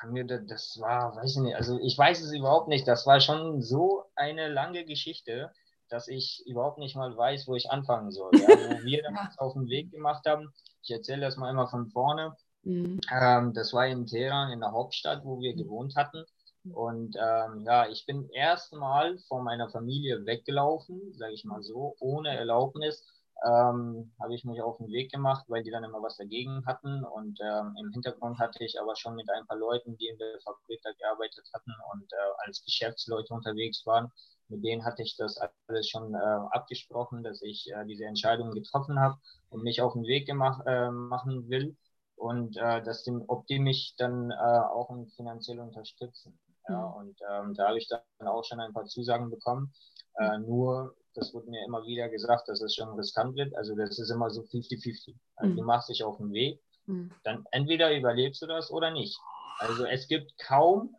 haben 0.00 0.14
wir 0.14 0.26
das, 0.26 0.46
das 0.46 0.78
war, 0.80 1.16
weiß 1.16 1.36
ich 1.36 1.42
nicht, 1.42 1.56
also 1.56 1.78
ich 1.80 1.96
weiß 1.96 2.22
es 2.22 2.32
überhaupt 2.32 2.68
nicht. 2.68 2.88
Das 2.88 3.06
war 3.06 3.20
schon 3.20 3.62
so 3.62 4.04
eine 4.16 4.48
lange 4.48 4.84
Geschichte, 4.84 5.52
dass 5.88 6.08
ich 6.08 6.42
überhaupt 6.46 6.78
nicht 6.78 6.96
mal 6.96 7.16
weiß, 7.16 7.46
wo 7.48 7.54
ich 7.54 7.70
anfangen 7.70 8.10
soll. 8.10 8.30
Ja? 8.34 8.48
Wo 8.80 8.84
wir 8.84 9.02
dann 9.02 9.18
auf 9.38 9.54
den 9.54 9.68
Weg 9.68 9.90
gemacht 9.90 10.24
haben, 10.26 10.52
ich 10.82 10.90
erzähle 10.90 11.22
das 11.22 11.36
mal 11.36 11.50
immer 11.50 11.68
von 11.68 11.90
vorne. 11.90 12.36
Mhm. 12.62 13.00
Ähm, 13.10 13.52
das 13.54 13.72
war 13.72 13.86
in 13.86 14.06
Teheran, 14.06 14.52
in 14.52 14.60
der 14.60 14.72
Hauptstadt, 14.72 15.24
wo 15.24 15.40
wir 15.40 15.52
mhm. 15.52 15.58
gewohnt 15.58 15.96
hatten. 15.96 16.24
Und 16.64 17.16
ähm, 17.18 17.64
ja, 17.66 17.88
ich 17.88 18.04
bin 18.06 18.28
erstmal 18.30 19.18
von 19.28 19.44
meiner 19.44 19.70
Familie 19.70 20.24
weggelaufen, 20.26 21.12
sage 21.14 21.32
ich 21.34 21.44
mal 21.44 21.62
so, 21.62 21.96
ohne 22.00 22.36
Erlaubnis. 22.36 23.04
Ähm, 23.42 24.12
habe 24.20 24.34
ich 24.34 24.44
mich 24.44 24.60
auf 24.60 24.76
den 24.76 24.88
Weg 24.88 25.10
gemacht, 25.10 25.46
weil 25.48 25.62
die 25.62 25.70
dann 25.70 25.84
immer 25.84 26.02
was 26.02 26.18
dagegen 26.18 26.64
hatten. 26.66 27.04
Und 27.04 27.40
ähm, 27.42 27.74
im 27.80 27.90
Hintergrund 27.92 28.38
hatte 28.38 28.62
ich 28.64 28.78
aber 28.80 28.94
schon 28.96 29.14
mit 29.14 29.30
ein 29.30 29.46
paar 29.46 29.56
Leuten, 29.56 29.96
die 29.96 30.08
in 30.08 30.18
der 30.18 30.38
Fabrik 30.44 30.80
da 30.82 30.90
gearbeitet 30.92 31.48
hatten 31.54 31.72
und 31.92 32.12
äh, 32.12 32.16
als 32.46 32.62
Geschäftsleute 32.64 33.32
unterwegs 33.32 33.86
waren, 33.86 34.12
mit 34.48 34.62
denen 34.64 34.84
hatte 34.84 35.02
ich 35.02 35.16
das 35.16 35.38
alles 35.66 35.88
schon 35.88 36.14
äh, 36.14 36.18
abgesprochen, 36.18 37.22
dass 37.22 37.40
ich 37.42 37.70
äh, 37.72 37.86
diese 37.86 38.04
Entscheidung 38.04 38.50
getroffen 38.52 39.00
habe 39.00 39.16
und 39.48 39.62
mich 39.62 39.80
auf 39.80 39.94
den 39.94 40.04
Weg 40.04 40.26
gemacht, 40.26 40.62
äh, 40.66 40.90
machen 40.90 41.48
will 41.48 41.76
und 42.16 42.56
äh, 42.58 42.82
dass 42.82 43.02
die, 43.04 43.12
ob 43.28 43.46
die 43.46 43.58
mich 43.60 43.94
dann 43.96 44.30
äh, 44.30 44.34
auch 44.34 44.90
finanziell 45.16 45.60
unterstützen. 45.60 46.38
Ja, 46.68 46.88
mhm. 46.88 46.94
und 46.94 47.16
ähm, 47.30 47.54
da 47.54 47.68
habe 47.68 47.78
ich 47.78 47.88
dann 47.88 48.28
auch 48.28 48.44
schon 48.44 48.60
ein 48.60 48.72
paar 48.72 48.86
Zusagen 48.86 49.30
bekommen. 49.30 49.72
Äh, 50.18 50.38
mhm. 50.38 50.46
nur, 50.46 50.94
das 51.14 51.32
wurde 51.34 51.50
mir 51.50 51.64
immer 51.64 51.84
wieder 51.84 52.08
gesagt, 52.08 52.48
dass 52.48 52.60
es 52.60 52.74
schon 52.74 52.90
riskant 52.94 53.36
wird. 53.36 53.54
Also 53.56 53.74
das 53.74 53.98
ist 53.98 54.10
immer 54.10 54.30
so 54.30 54.42
50-50. 54.42 55.14
Also, 55.36 55.52
mhm. 55.52 55.56
Du 55.56 55.64
machst 55.64 55.88
dich 55.88 56.04
auf 56.04 56.18
den 56.18 56.32
Weg, 56.32 56.60
mhm. 56.86 57.12
dann 57.24 57.44
entweder 57.50 57.96
überlebst 57.96 58.42
du 58.42 58.46
das 58.46 58.70
oder 58.70 58.90
nicht. 58.90 59.18
Also 59.58 59.84
es 59.84 60.08
gibt 60.08 60.38
kaum 60.38 60.94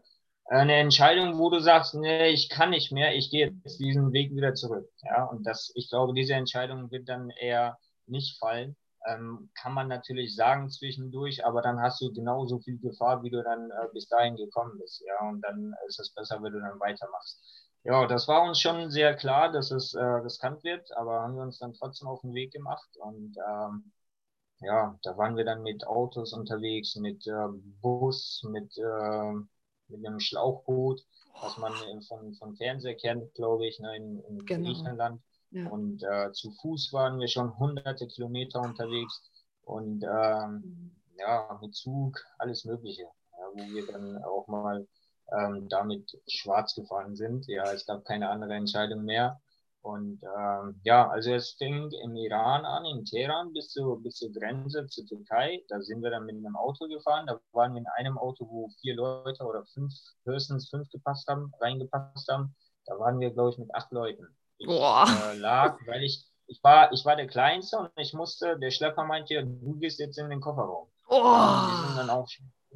eine 0.45 0.75
Entscheidung, 0.75 1.39
wo 1.39 1.49
du 1.49 1.59
sagst, 1.59 1.95
nee, 1.95 2.29
ich 2.29 2.49
kann 2.49 2.71
nicht 2.71 2.91
mehr, 2.91 3.15
ich 3.15 3.31
gehe 3.31 3.47
jetzt 3.63 3.79
diesen 3.79 4.11
Weg 4.11 4.35
wieder 4.35 4.53
zurück. 4.53 4.89
Ja, 5.01 5.23
und 5.25 5.47
das, 5.47 5.71
ich 5.75 5.89
glaube, 5.89 6.13
diese 6.13 6.33
Entscheidung 6.33 6.91
wird 6.91 7.07
dann 7.07 7.29
eher 7.29 7.77
nicht 8.05 8.37
fallen. 8.37 8.75
Ähm, 9.07 9.49
kann 9.55 9.73
man 9.73 9.87
natürlich 9.87 10.35
sagen 10.35 10.69
zwischendurch, 10.69 11.45
aber 11.45 11.61
dann 11.61 11.79
hast 11.81 12.01
du 12.01 12.11
genauso 12.13 12.59
viel 12.59 12.79
Gefahr, 12.79 13.23
wie 13.23 13.31
du 13.31 13.43
dann 13.43 13.71
äh, 13.71 13.87
bis 13.93 14.07
dahin 14.07 14.35
gekommen 14.35 14.77
bist. 14.79 15.03
Ja, 15.05 15.29
und 15.29 15.41
dann 15.41 15.73
ist 15.87 15.99
es 15.99 16.13
besser, 16.13 16.41
wenn 16.41 16.53
du 16.53 16.59
dann 16.59 16.79
weitermachst. 16.79 17.39
Ja, 17.83 18.05
das 18.05 18.27
war 18.27 18.43
uns 18.43 18.59
schon 18.59 18.91
sehr 18.91 19.15
klar, 19.15 19.51
dass 19.51 19.71
es 19.71 19.95
äh, 19.95 20.03
riskant 20.03 20.63
wird, 20.63 20.95
aber 20.97 21.21
haben 21.21 21.35
wir 21.35 21.41
uns 21.43 21.57
dann 21.57 21.73
trotzdem 21.73 22.07
auf 22.07 22.21
den 22.21 22.35
Weg 22.35 22.53
gemacht 22.53 22.89
und 22.97 23.35
ähm, 23.49 23.91
ja, 24.61 24.95
da 25.01 25.17
waren 25.17 25.35
wir 25.35 25.43
dann 25.43 25.63
mit 25.63 25.85
Autos 25.87 26.33
unterwegs, 26.33 26.95
mit 26.95 27.25
äh, 27.25 27.47
Bus, 27.81 28.43
mit, 28.47 28.77
äh, 28.77 29.33
mit 29.87 30.05
einem 30.05 30.19
Schlauchboot, 30.19 31.01
was 31.41 31.57
man 31.57 31.73
von, 32.07 32.33
von 32.35 32.55
Fernseher 32.55 32.95
kennt, 32.95 33.33
glaube 33.33 33.65
ich, 33.65 33.79
ne, 33.79 33.95
in, 33.95 34.19
in 34.25 34.45
genau. 34.45 34.67
Griechenland. 34.67 35.21
Ja. 35.51 35.67
Und 35.69 36.03
äh, 36.03 36.31
zu 36.31 36.51
Fuß 36.51 36.93
waren 36.93 37.19
wir 37.19 37.27
schon 37.27 37.57
hunderte 37.57 38.07
Kilometer 38.07 38.61
unterwegs 38.61 39.21
und 39.63 40.03
ähm, 40.03 40.95
ja, 41.17 41.59
mit 41.61 41.75
Zug, 41.75 42.23
alles 42.37 42.65
Mögliche, 42.65 43.03
ja, 43.03 43.45
wo 43.53 43.59
wir 43.73 43.85
dann 43.85 44.23
auch 44.23 44.47
mal 44.47 44.87
ähm, 45.31 45.67
damit 45.69 46.17
schwarz 46.27 46.75
gefahren 46.75 47.15
sind. 47.15 47.47
Ja, 47.47 47.71
es 47.71 47.85
gab 47.85 48.05
keine 48.05 48.29
andere 48.29 48.53
Entscheidung 48.53 49.03
mehr. 49.03 49.39
Und 49.83 50.21
ähm, 50.37 50.79
ja, 50.83 51.09
also 51.09 51.33
es 51.33 51.53
fing 51.53 51.89
im 52.03 52.15
Iran 52.15 52.65
an, 52.65 52.85
in 52.85 53.03
Teheran 53.03 53.51
bis, 53.51 53.69
zu, 53.69 53.95
bis 53.95 54.15
zur 54.15 54.31
Grenze 54.31 54.85
zur 54.85 55.07
Türkei. 55.07 55.63
Da 55.69 55.81
sind 55.81 56.03
wir 56.03 56.11
dann 56.11 56.25
mit 56.25 56.35
einem 56.35 56.55
Auto 56.55 56.87
gefahren. 56.87 57.25
Da 57.25 57.39
waren 57.51 57.73
wir 57.73 57.79
in 57.79 57.87
einem 57.97 58.17
Auto, 58.17 58.47
wo 58.47 58.69
vier 58.79 58.95
Leute 58.95 59.43
oder 59.43 59.65
fünf, 59.65 59.93
höchstens 60.25 60.69
fünf 60.69 60.87
gepasst 60.89 61.27
haben, 61.27 61.51
reingepasst 61.59 62.27
haben. 62.29 62.55
Da 62.85 62.99
waren 62.99 63.19
wir, 63.19 63.31
glaube 63.31 63.51
ich, 63.51 63.57
mit 63.57 63.73
acht 63.73 63.91
Leuten. 63.91 64.27
Ich 64.61 64.69
äh, 64.69 65.37
lag, 65.37 65.79
weil 65.87 66.03
ich, 66.03 66.25
ich 66.47 66.63
war, 66.63 66.91
ich 66.93 67.03
war 67.05 67.15
der 67.15 67.27
Kleinste 67.27 67.77
und 67.77 67.91
ich 67.97 68.13
musste, 68.13 68.59
der 68.59 68.71
Schlepper 68.71 69.03
meinte, 69.03 69.43
du 69.43 69.75
gehst 69.79 69.99
jetzt 69.99 70.17
in 70.17 70.29
den 70.29 70.41
Kofferraum. 70.41 70.87
Oh. 71.07 71.17
die 71.17 71.87
sind 71.87 71.97
dann 71.97 72.09
auch 72.09 72.27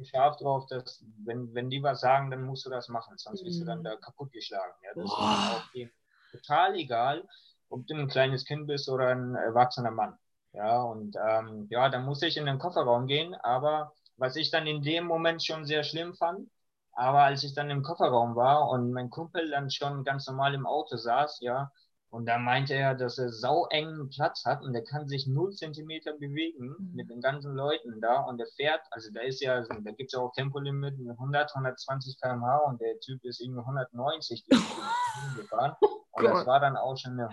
scharf 0.04 0.36
drauf, 0.36 0.66
dass 0.68 1.02
wenn, 1.24 1.54
wenn 1.54 1.70
die 1.70 1.82
was 1.82 2.00
sagen, 2.00 2.30
dann 2.30 2.42
musst 2.42 2.66
du 2.66 2.70
das 2.70 2.88
machen, 2.88 3.16
sonst 3.16 3.44
wirst 3.44 3.60
du 3.60 3.64
dann 3.64 3.78
mhm. 3.78 3.84
da 3.84 3.96
kaputt 3.96 4.32
geschlagen. 4.32 4.74
Ja, 4.82 4.90
das 4.94 5.04
oh. 5.04 5.14
ist 5.14 5.18
auch 5.18 5.72
dem 5.72 5.90
total 6.32 6.74
egal, 6.74 7.26
ob 7.70 7.86
du 7.86 7.94
ein 7.94 8.08
kleines 8.08 8.44
Kind 8.44 8.66
bist 8.66 8.88
oder 8.88 9.08
ein 9.08 9.34
erwachsener 9.34 9.90
Mann. 9.90 10.18
Ja, 10.52 10.82
und 10.82 11.16
ähm, 11.28 11.66
ja, 11.70 11.88
dann 11.88 12.04
musste 12.04 12.26
ich 12.26 12.36
in 12.36 12.46
den 12.46 12.58
Kofferraum 12.58 13.06
gehen, 13.06 13.34
aber 13.34 13.92
was 14.16 14.36
ich 14.36 14.50
dann 14.50 14.66
in 14.66 14.82
dem 14.82 15.04
Moment 15.04 15.44
schon 15.44 15.66
sehr 15.66 15.84
schlimm 15.84 16.14
fand, 16.14 16.48
aber 16.96 17.24
als 17.24 17.44
ich 17.44 17.54
dann 17.54 17.70
im 17.70 17.82
Kofferraum 17.82 18.34
war 18.34 18.70
und 18.70 18.90
mein 18.90 19.10
Kumpel 19.10 19.50
dann 19.50 19.70
schon 19.70 20.02
ganz 20.02 20.26
normal 20.26 20.54
im 20.54 20.66
Auto 20.66 20.96
saß, 20.96 21.40
ja, 21.40 21.70
und 22.08 22.24
da 22.24 22.38
meinte 22.38 22.72
er, 22.72 22.94
dass 22.94 23.18
er 23.18 23.30
sau 23.30 23.66
engen 23.66 24.08
Platz 24.08 24.46
hat 24.46 24.62
und 24.62 24.72
der 24.72 24.82
kann 24.82 25.06
sich 25.06 25.26
0 25.26 25.52
Zentimeter 25.52 26.14
bewegen 26.14 26.68
mhm. 26.68 26.92
mit 26.94 27.10
den 27.10 27.20
ganzen 27.20 27.54
Leuten 27.54 28.00
da 28.00 28.20
und 28.20 28.38
der 28.38 28.46
fährt, 28.56 28.80
also 28.90 29.10
da 29.12 29.20
ist 29.20 29.42
ja, 29.42 29.60
da 29.60 29.90
gibt 29.90 30.08
es 30.08 30.12
ja 30.12 30.20
auch 30.20 30.32
Tempolimit 30.32 30.98
mit 30.98 31.10
100, 31.10 31.54
120 31.54 32.18
km/h 32.18 32.58
und 32.60 32.80
der 32.80 32.98
Typ 33.00 33.22
ist 33.24 33.40
irgendwie 33.42 33.60
190 33.60 34.46
gefahren. 35.36 35.76
Und 35.80 36.24
Gott. 36.24 36.24
das 36.24 36.46
war 36.46 36.60
dann 36.60 36.78
auch 36.78 36.96
schon, 36.96 37.20
eine, 37.20 37.28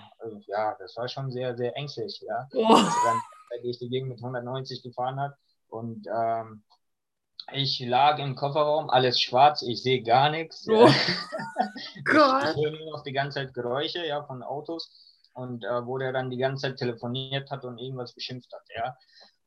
ja, 0.47 0.76
das 0.78 0.97
war 0.97 1.08
schon 1.08 1.32
sehr, 1.32 1.56
sehr 1.56 1.78
ängstlich, 1.78 2.21
ja. 2.28 2.49
Oh. 2.54 2.73
Als 2.73 2.93
er 2.93 3.13
dann 3.13 3.62
durch 3.63 3.80
die 3.80 3.88
Gegend 3.88 4.10
mit 4.10 4.17
190 4.17 4.84
gefahren 4.84 5.17
hat 5.21 5.36
und 5.69 6.06
ähm, 6.13 6.63
ich 7.52 7.80
lag 7.80 8.20
im 8.20 8.36
Kofferraum, 8.36 8.90
alles 8.90 9.20
schwarz, 9.20 9.62
ich 9.62 9.82
sehe 9.82 10.02
gar 10.02 10.30
nichts. 10.30 10.68
Oh. 10.70 10.88
Gott. 12.06 12.56
Ich, 12.56 12.64
höre 12.64 12.72
nur 12.72 12.92
noch 12.92 13.04
die 13.04 13.14
ganze 13.14 13.40
Zeit 13.40 13.54
Geräusche 13.54 14.06
ja, 14.06 14.24
von 14.24 14.44
Autos 14.44 14.92
und 15.34 15.64
äh, 15.64 15.86
wo 15.86 15.98
der 15.98 16.14
dann 16.14 16.30
die 16.30 16.38
ganze 16.38 16.68
Zeit 16.68 16.78
telefoniert 16.78 17.52
hat 17.52 17.66
und 17.66 17.78
irgendwas 17.78 18.14
beschimpft 18.14 18.52
hat. 18.54 18.64
Ja. 18.76 18.96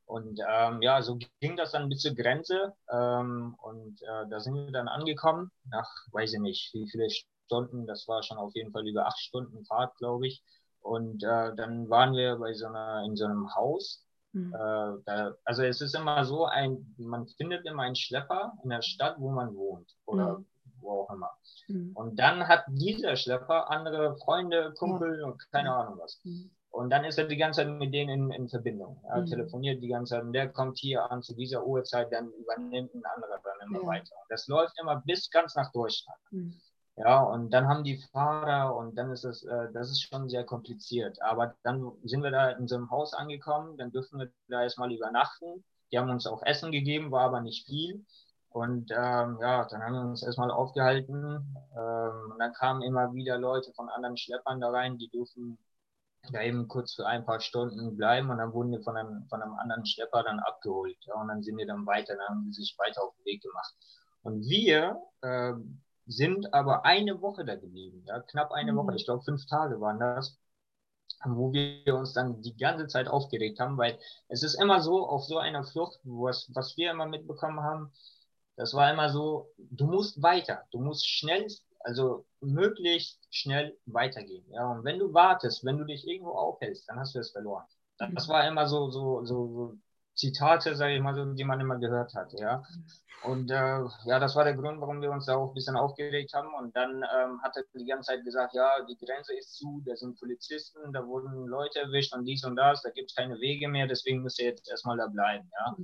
Und 0.05 0.41
ähm, 0.49 0.83
ja, 0.83 1.03
so 1.03 1.19
ging 1.41 1.57
das 1.57 1.73
dann 1.73 1.89
bis 1.89 2.01
zur 2.01 2.15
Grenze 2.15 2.75
ähm, 2.93 3.57
und 3.61 4.01
äh, 4.03 4.29
da 4.31 4.39
sind 4.39 4.55
wir 4.55 4.71
dann 4.71 4.87
angekommen, 4.87 5.51
nach, 5.65 5.91
weiß 6.13 6.35
ich 6.35 6.41
nicht, 6.41 6.75
wie 6.75 6.89
viele 6.89 7.09
Stunden, 7.11 7.87
das 7.87 8.07
war 8.07 8.23
schon 8.23 8.39
auf 8.39 8.55
jeden 8.55 8.71
Fall 8.71 8.87
über 8.87 9.07
acht 9.07 9.19
Stunden 9.19 9.65
Fahrt, 9.65 9.97
glaube 9.97 10.29
ich. 10.29 10.43
Und 10.81 11.25
äh, 11.25 11.53
dann 11.57 11.91
waren 11.91 12.13
wir 12.15 12.37
bei 12.37 12.55
so 12.55 12.67
einer, 12.67 13.03
in 13.05 13.17
so 13.17 13.25
einem 13.25 13.53
Haus 13.57 14.06
Mhm. 14.37 14.53
Äh, 14.53 15.03
da, 15.07 15.35
also 15.45 15.63
es 15.63 15.81
ist 15.81 15.95
immer 15.95 16.25
so, 16.25 16.45
ein, 16.45 16.95
man 16.99 17.27
findet 17.27 17.65
immer 17.65 17.85
einen 17.85 17.97
Schlepper 17.97 18.53
in 18.63 18.71
der 18.71 18.83
Stadt, 18.83 19.17
wo 19.19 19.31
man 19.31 19.55
wohnt 19.57 19.97
oder 20.05 20.39
mhm. 20.39 20.47
wo 20.81 20.91
auch 20.91 21.11
immer. 21.11 21.31
Mhm. 21.69 21.93
Und 21.95 22.19
dann 22.19 22.47
hat 22.47 22.65
dieser 22.69 23.17
Schlepper 23.17 23.71
andere 23.71 24.17
Freunde, 24.19 24.75
Kumpel 24.79 25.23
und 25.25 25.41
keine 25.51 25.75
Ahnung 25.75 25.99
was. 25.99 26.21
Mhm. 26.25 26.51
Und 26.69 26.91
dann 26.91 27.07
ist 27.07 27.19
er 27.19 27.27
die 27.27 27.39
ganze 27.39 27.63
Zeit 27.63 27.71
mit 27.71 27.95
denen 27.95 28.11
in, 28.11 28.43
in 28.43 28.49
Verbindung. 28.51 29.03
Er 29.09 29.23
mhm. 29.23 29.27
telefoniert 29.27 29.83
die 29.83 29.89
ganze 29.89 30.17
Zeit 30.17 30.25
und 30.25 30.35
der 30.35 30.51
kommt 30.51 30.79
hier 30.79 31.11
an 31.11 31.23
zu 31.23 31.35
dieser 31.35 31.65
Uhrzeit, 31.65 32.13
dann 32.13 32.31
übernimmt 32.33 32.95
ein 32.95 33.05
anderer 33.15 33.41
dann 33.43 33.69
immer 33.69 33.81
ja. 33.81 33.87
weiter. 33.87 34.15
Und 34.21 34.31
das 34.31 34.47
läuft 34.49 34.79
immer 34.79 35.03
bis 35.07 35.31
ganz 35.31 35.55
nach 35.55 35.73
Deutschland. 35.73 36.19
Ja, 36.97 37.23
und 37.23 37.51
dann 37.51 37.69
haben 37.69 37.85
die 37.85 37.99
Fahrer 38.13 38.75
und 38.75 38.97
dann 38.97 39.11
ist 39.13 39.25
es, 39.25 39.43
äh, 39.45 39.71
das 39.73 39.91
ist 39.91 40.03
schon 40.03 40.29
sehr 40.31 40.45
kompliziert. 40.45 41.21
Aber 41.23 41.55
dann 41.63 41.93
sind 42.05 42.23
wir 42.23 42.31
da 42.31 42.51
in 42.51 42.69
so 42.69 42.77
einem 42.77 42.91
Haus 42.91 43.13
angekommen, 43.13 43.77
dann 43.77 43.93
dürfen 43.93 44.19
wir 44.19 44.31
da 44.49 44.63
erstmal 44.63 44.91
übernachten. 44.93 45.63
Die 45.93 45.99
haben 45.99 46.11
uns 46.11 46.27
auch 46.27 46.43
Essen 46.43 46.73
gegeben, 46.73 47.11
war 47.11 47.23
aber 47.23 47.41
nicht 47.43 47.67
viel. 47.67 48.05
Und 48.49 48.91
ähm, 48.91 49.39
ja, 49.43 49.67
dann 49.69 49.83
haben 49.83 49.93
wir 49.93 50.01
uns 50.01 50.23
erstmal 50.23 50.51
aufgehalten. 50.51 51.57
Ähm, 51.77 52.33
und 52.33 52.39
dann 52.39 52.55
kamen 52.55 52.83
immer 52.83 53.13
wieder 53.13 53.37
Leute 53.39 53.73
von 53.75 53.91
anderen 53.91 54.17
Schleppern 54.17 54.61
da 54.61 54.71
rein, 54.71 54.97
die 54.97 55.11
durften 55.11 55.59
da 56.33 56.43
eben 56.43 56.67
kurz 56.69 56.95
für 56.95 57.07
ein 57.07 57.25
paar 57.25 57.41
Stunden 57.41 57.97
bleiben 57.97 58.31
und 58.31 58.39
dann 58.39 58.53
wurden 58.53 58.73
wir 58.73 58.83
von 58.83 58.97
einem, 58.97 59.27
von 59.29 59.43
einem 59.43 59.55
anderen 59.55 59.87
Schlepper 59.87 60.23
dann 60.23 60.41
abgeholt. 60.41 60.97
Ja, 61.07 61.15
und 61.15 61.29
dann 61.29 61.43
sind 61.43 61.57
wir 61.57 61.67
dann 61.67 61.87
weiter, 61.87 62.17
dann 62.17 62.29
haben 62.29 62.53
sie 62.53 62.63
sich 62.63 62.77
weiter 62.79 63.03
auf 63.03 63.15
den 63.17 63.27
Weg 63.27 63.43
gemacht. 63.43 63.75
Und 64.23 64.41
wir, 64.49 65.01
äh, 65.23 65.53
sind 66.07 66.53
aber 66.55 66.85
eine 66.85 67.21
Woche 67.21 67.45
da 67.45 67.57
geblieben, 67.57 68.05
ja, 68.07 68.21
knapp 68.21 68.53
eine 68.53 68.73
mhm. 68.73 68.77
Woche, 68.77 68.97
ich 68.97 69.05
glaube 69.05 69.25
fünf 69.25 69.47
Tage 69.47 69.81
waren 69.81 69.99
das, 69.99 70.39
wo 71.25 71.53
wir 71.53 71.95
uns 71.95 72.13
dann 72.13 72.43
die 72.43 72.57
ganze 72.57 72.87
Zeit 72.87 73.09
aufgeregt 73.09 73.59
haben, 73.59 73.77
weil 73.79 73.99
es 74.29 74.43
ist 74.43 74.55
immer 74.55 74.81
so, 74.81 75.07
auf 75.07 75.25
so 75.25 75.39
einer 75.39 75.65
Flucht, 75.65 75.99
was, 76.05 76.49
was 76.55 76.77
wir 76.77 76.91
immer 76.91 77.07
mitbekommen 77.07 77.61
haben, 77.61 77.93
das 78.57 78.75
war 78.75 78.91
immer 78.91 79.11
so, 79.11 79.51
du 79.59 79.87
musst 79.87 80.23
weiter, 80.23 80.65
du 80.71 80.79
musst 80.81 81.07
schnell, 81.07 81.47
also 81.81 82.25
möglichst 82.41 83.27
schnell 83.31 83.77
weitergehen. 83.87 84.45
Ja, 84.51 84.71
und 84.71 84.85
wenn 84.85 84.99
du 84.99 85.13
wartest, 85.13 85.65
wenn 85.65 85.79
du 85.79 85.85
dich 85.85 86.07
irgendwo 86.07 86.33
aufhältst, 86.33 86.89
dann 86.89 86.99
hast 86.99 87.15
du 87.15 87.19
es 87.19 87.31
verloren. 87.31 87.65
Das 87.99 88.29
mhm. 88.29 88.33
war 88.33 88.49
immer 88.49 88.67
so, 88.67 88.91
so, 88.91 89.25
so, 89.25 89.47
so 89.49 89.79
Zitate, 90.17 90.75
sage 90.75 90.95
ich 90.95 91.03
mal 91.03 91.15
so, 91.15 91.25
die 91.25 91.45
man 91.45 91.61
immer 91.61 91.79
gehört 91.79 92.15
hat, 92.15 92.33
ja. 92.39 92.63
Und 93.23 93.51
äh, 93.51 93.81
ja, 94.05 94.19
das 94.19 94.37
war 94.37 94.45
der 94.45 94.55
Grund, 94.55 94.81
warum 94.81 95.01
wir 95.01 95.11
uns 95.11 95.27
da 95.27 95.37
auch 95.37 95.49
ein 95.49 95.55
bisschen 95.55 95.77
aufgeregt 95.77 96.33
haben. 96.35 96.53
Und 96.55 96.77
dann 96.77 97.03
ähm, 97.17 97.41
hat 97.43 97.57
er 97.57 97.65
die 97.75 97.87
ganze 97.87 98.13
Zeit 98.13 98.25
gesagt, 98.25 98.55
ja, 98.55 98.71
die 98.89 98.97
Grenze 99.05 99.35
ist 99.37 99.55
zu, 99.55 99.83
da 99.85 99.97
sind 99.97 100.19
Polizisten, 100.19 100.93
da 100.93 101.07
wurden 101.07 101.47
Leute 101.47 101.81
erwischt 101.81 102.15
und 102.15 102.25
dies 102.25 102.45
und 102.45 102.57
das, 102.57 102.83
da 102.83 102.91
gibt 102.91 103.11
es 103.11 103.17
keine 103.17 103.39
Wege 103.41 103.69
mehr, 103.69 103.87
deswegen 103.87 104.23
müsst 104.23 104.39
ihr 104.39 104.47
jetzt 104.47 104.69
erstmal 104.71 104.97
da 104.97 105.07
bleiben, 105.07 105.51
ja. 105.53 105.77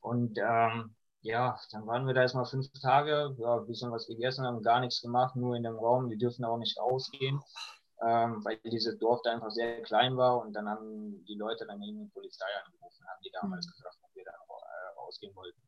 Und 0.00 0.38
ähm, 0.38 0.94
ja, 1.20 1.58
dann 1.72 1.86
waren 1.86 2.06
wir 2.06 2.14
da 2.14 2.22
erstmal 2.22 2.46
fünf 2.46 2.66
Tage, 2.80 3.34
ja, 3.38 3.56
ein 3.56 3.66
bisschen 3.66 3.90
was 3.90 4.06
gegessen, 4.06 4.46
haben 4.46 4.62
gar 4.62 4.80
nichts 4.80 5.00
gemacht, 5.00 5.36
nur 5.36 5.56
in 5.56 5.64
dem 5.64 5.76
Raum, 5.76 6.08
die 6.08 6.18
dürfen 6.18 6.44
auch 6.44 6.58
nicht 6.58 6.78
rausgehen 6.78 7.40
ähm, 8.06 8.44
weil 8.44 8.58
dieses 8.64 8.98
Dorf 8.98 9.20
da 9.24 9.32
einfach 9.32 9.50
sehr 9.50 9.82
klein 9.82 10.16
war 10.16 10.40
und 10.40 10.52
dann 10.52 10.68
haben 10.68 11.24
die 11.26 11.34
Leute 11.34 11.66
dann 11.66 11.82
eben 11.82 12.04
die 12.04 12.10
Polizei 12.10 12.46
angerufen, 12.64 13.06
haben 13.08 13.22
die 13.24 13.30
damals 13.30 13.66
mhm. 13.66 13.70
gefragt, 13.72 13.98
ob 14.02 14.14
wir 14.14 14.24
da 14.24 14.32
äh, 14.32 15.00
rausgehen 15.00 15.34
wollten. 15.34 15.58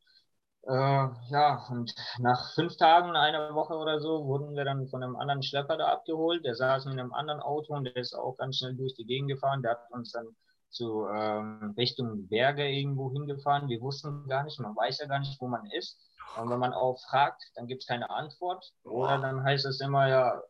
Äh, 0.63 1.31
ja, 1.31 1.65
und 1.71 1.91
nach 2.19 2.53
fünf 2.53 2.77
Tagen, 2.77 3.15
einer 3.15 3.55
Woche 3.55 3.73
oder 3.73 3.99
so, 3.99 4.25
wurden 4.25 4.55
wir 4.55 4.63
dann 4.63 4.87
von 4.87 5.01
einem 5.01 5.15
anderen 5.15 5.41
Schlepper 5.41 5.75
da 5.75 5.87
abgeholt. 5.87 6.45
Der 6.45 6.55
saß 6.55 6.85
in 6.85 6.93
einem 6.93 7.13
anderen 7.13 7.41
Auto 7.41 7.73
und 7.73 7.85
der 7.85 7.95
ist 7.95 8.13
auch 8.13 8.37
ganz 8.37 8.57
schnell 8.57 8.75
durch 8.75 8.93
die 8.93 9.05
Gegend 9.05 9.29
gefahren. 9.29 9.63
Der 9.63 9.71
hat 9.71 9.91
uns 9.91 10.11
dann 10.11 10.27
zu 10.69 11.07
ähm, 11.07 11.73
Richtung 11.77 12.27
Berge 12.27 12.67
irgendwo 12.67 13.11
hingefahren. 13.11 13.69
Wir 13.69 13.81
wussten 13.81 14.27
gar 14.27 14.43
nicht, 14.43 14.59
man 14.59 14.75
weiß 14.75 14.99
ja 14.99 15.07
gar 15.07 15.19
nicht, 15.19 15.41
wo 15.41 15.47
man 15.47 15.65
ist. 15.71 15.99
Und 16.39 16.49
wenn 16.49 16.59
man 16.59 16.73
auch 16.73 16.97
fragt, 17.09 17.43
dann 17.55 17.67
gibt 17.67 17.81
es 17.81 17.87
keine 17.87 18.09
Antwort. 18.09 18.71
Oder 18.83 19.17
dann 19.17 19.43
heißt 19.43 19.65
es 19.65 19.81
immer, 19.81 20.07
ja, 20.07 20.41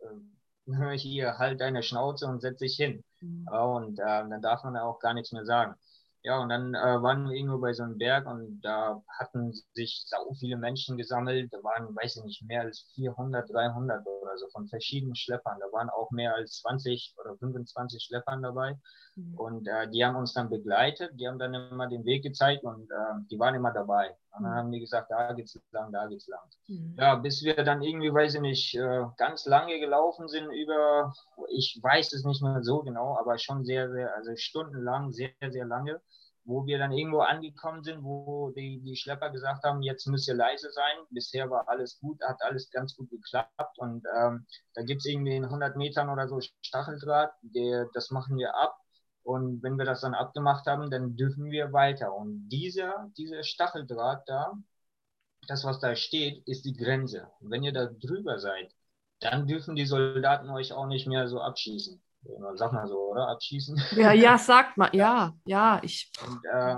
hier, 0.95 1.38
halt 1.38 1.62
deine 1.62 1.84
Schnauze 1.84 2.27
und 2.27 2.41
setz 2.41 2.60
dich 2.60 2.75
hin. 2.75 3.03
Mhm. 3.21 3.47
und 3.47 3.99
äh, 3.99 4.03
dann 4.05 4.41
darf 4.41 4.63
man 4.63 4.75
auch 4.77 4.99
gar 4.99 5.13
nichts 5.13 5.31
mehr 5.31 5.45
sagen. 5.45 5.75
Ja, 6.23 6.38
und 6.39 6.49
dann 6.49 6.75
äh, 6.75 7.01
waren 7.01 7.25
wir 7.27 7.36
irgendwo 7.36 7.57
bei 7.57 7.73
so 7.73 7.81
einem 7.81 7.97
Berg 7.97 8.27
und 8.27 8.62
da 8.62 9.01
hatten 9.17 9.53
sich 9.73 10.03
so 10.05 10.34
viele 10.36 10.55
Menschen 10.55 10.95
gesammelt. 10.95 11.51
Da 11.51 11.57
waren, 11.63 11.95
weiß 11.95 12.17
ich 12.17 12.23
nicht, 12.23 12.43
mehr 12.43 12.62
als 12.62 12.81
400, 12.93 13.49
300 13.51 14.05
oder 14.05 14.38
so 14.38 14.47
von 14.49 14.67
verschiedenen 14.67 15.15
Schleppern. 15.15 15.57
Da 15.60 15.65
waren 15.75 15.89
auch 15.89 16.12
mehr 16.12 16.36
als 16.36 16.60
20 16.62 17.15
oder 17.19 17.36
25 17.38 18.03
Schleppern 18.03 18.43
dabei. 18.43 18.77
Mhm. 19.15 19.36
Und 19.38 19.67
äh, 19.67 19.89
die 19.89 20.04
haben 20.06 20.15
uns 20.15 20.34
dann 20.34 20.50
begleitet. 20.50 21.12
Die 21.19 21.28
haben 21.28 21.39
dann 21.39 21.54
immer 21.54 21.88
den 21.88 22.06
Weg 22.06 22.24
gezeigt 22.24 22.63
und 22.63 22.89
äh, 22.89 23.26
die 23.30 23.39
waren 23.39 23.56
immer 23.56 23.71
dabei. 23.71 24.15
Und 24.32 24.43
dann 24.43 24.52
mhm. 24.52 24.58
haben 24.58 24.71
die 24.71 24.80
gesagt, 24.80 25.12
da 25.12 25.34
geht's 25.34 25.60
lang, 25.71 25.91
da 25.91 26.08
geht's 26.08 26.28
lang. 26.28 26.41
Mhm. 26.67 26.95
Ja, 26.97 27.15
bis 27.15 27.43
wir 27.43 27.56
dann 27.56 27.82
irgendwie, 27.82 28.13
weiß 28.13 28.36
ich 28.36 28.41
nicht, 28.41 28.76
äh, 28.76 29.04
ganz 29.17 29.45
lange 29.45 29.80
gelaufen 29.80 30.28
sind 30.28 30.52
über, 30.52 31.13
ich 31.50 31.80
weiß 31.82 32.13
es 32.13 32.24
nicht 32.24 32.41
mehr 32.41 32.63
so 32.63 32.82
genau, 32.82 33.17
aber 33.17 33.38
schon 33.38 33.65
sehr, 33.65 33.91
sehr, 33.91 34.15
also 34.15 34.32
stundenlang, 34.36 35.12
sehr, 35.12 35.32
sehr 35.50 35.65
lange 35.65 36.02
wo 36.43 36.65
wir 36.65 36.80
dann 36.80 36.91
irgendwo 36.91 37.19
angekommen 37.19 37.84
sind, 37.84 38.04
wo 38.04 38.52
die, 38.56 38.82
die 38.82 38.95
Schlepper 38.95 39.30
gesagt 39.30 39.63
haben, 39.63 39.82
jetzt 39.82 40.08
müsst 40.08 40.28
ihr 40.28 40.34
leise 40.34 40.71
sein. 40.71 40.97
Bisher 41.10 41.50
war 41.50 41.67
alles 41.69 42.00
gut, 42.00 42.19
hat 42.24 42.41
alles 42.41 42.69
ganz 42.71 42.95
gut 42.95 43.10
geklappt 43.10 43.78
und 43.78 44.04
ähm, 44.15 44.45
da 44.74 44.82
gibt 44.82 45.02
es 45.02 45.06
irgendwie 45.06 45.36
in 45.36 45.45
100 45.45 45.76
Metern 45.76 46.10
oder 46.10 46.28
so 46.28 46.39
Stacheldraht, 46.62 47.32
der, 47.41 47.88
das 47.93 48.10
machen 48.12 48.38
wir 48.38 48.56
ab 48.56 48.76
und 49.23 49.62
wenn 49.63 49.77
wir 49.77 49.86
das 49.86 50.01
dann 50.01 50.13
abgemacht 50.13 50.65
haben, 50.67 50.89
dann 50.89 51.15
dürfen 51.15 51.51
wir 51.51 51.73
weiter 51.73 52.13
und 52.13 52.49
dieser, 52.49 53.10
dieser 53.17 53.43
Stacheldraht 53.43 54.23
da, 54.27 54.53
das 55.47 55.63
was 55.63 55.79
da 55.79 55.95
steht, 55.95 56.47
ist 56.47 56.65
die 56.65 56.73
Grenze. 56.73 57.27
Und 57.39 57.51
wenn 57.51 57.63
ihr 57.63 57.73
da 57.73 57.86
drüber 57.86 58.39
seid, 58.39 58.71
dann 59.19 59.47
dürfen 59.47 59.75
die 59.75 59.86
Soldaten 59.86 60.49
euch 60.49 60.73
auch 60.73 60.88
nicht 60.88 61.07
mehr 61.07 61.27
so 61.27 61.41
abschießen. 61.41 62.01
Sag 62.55 62.73
mal 62.73 62.88
so, 62.88 62.97
oder? 63.12 63.29
Abschießen. 63.29 63.81
Ja, 63.95 64.12
ja, 64.12 64.38
sagt 64.38 64.77
mal, 64.77 64.89
ja, 64.93 65.34
ja, 65.45 65.79
ich. 65.84 66.12
Und, 66.27 66.45
äh, 66.45 66.75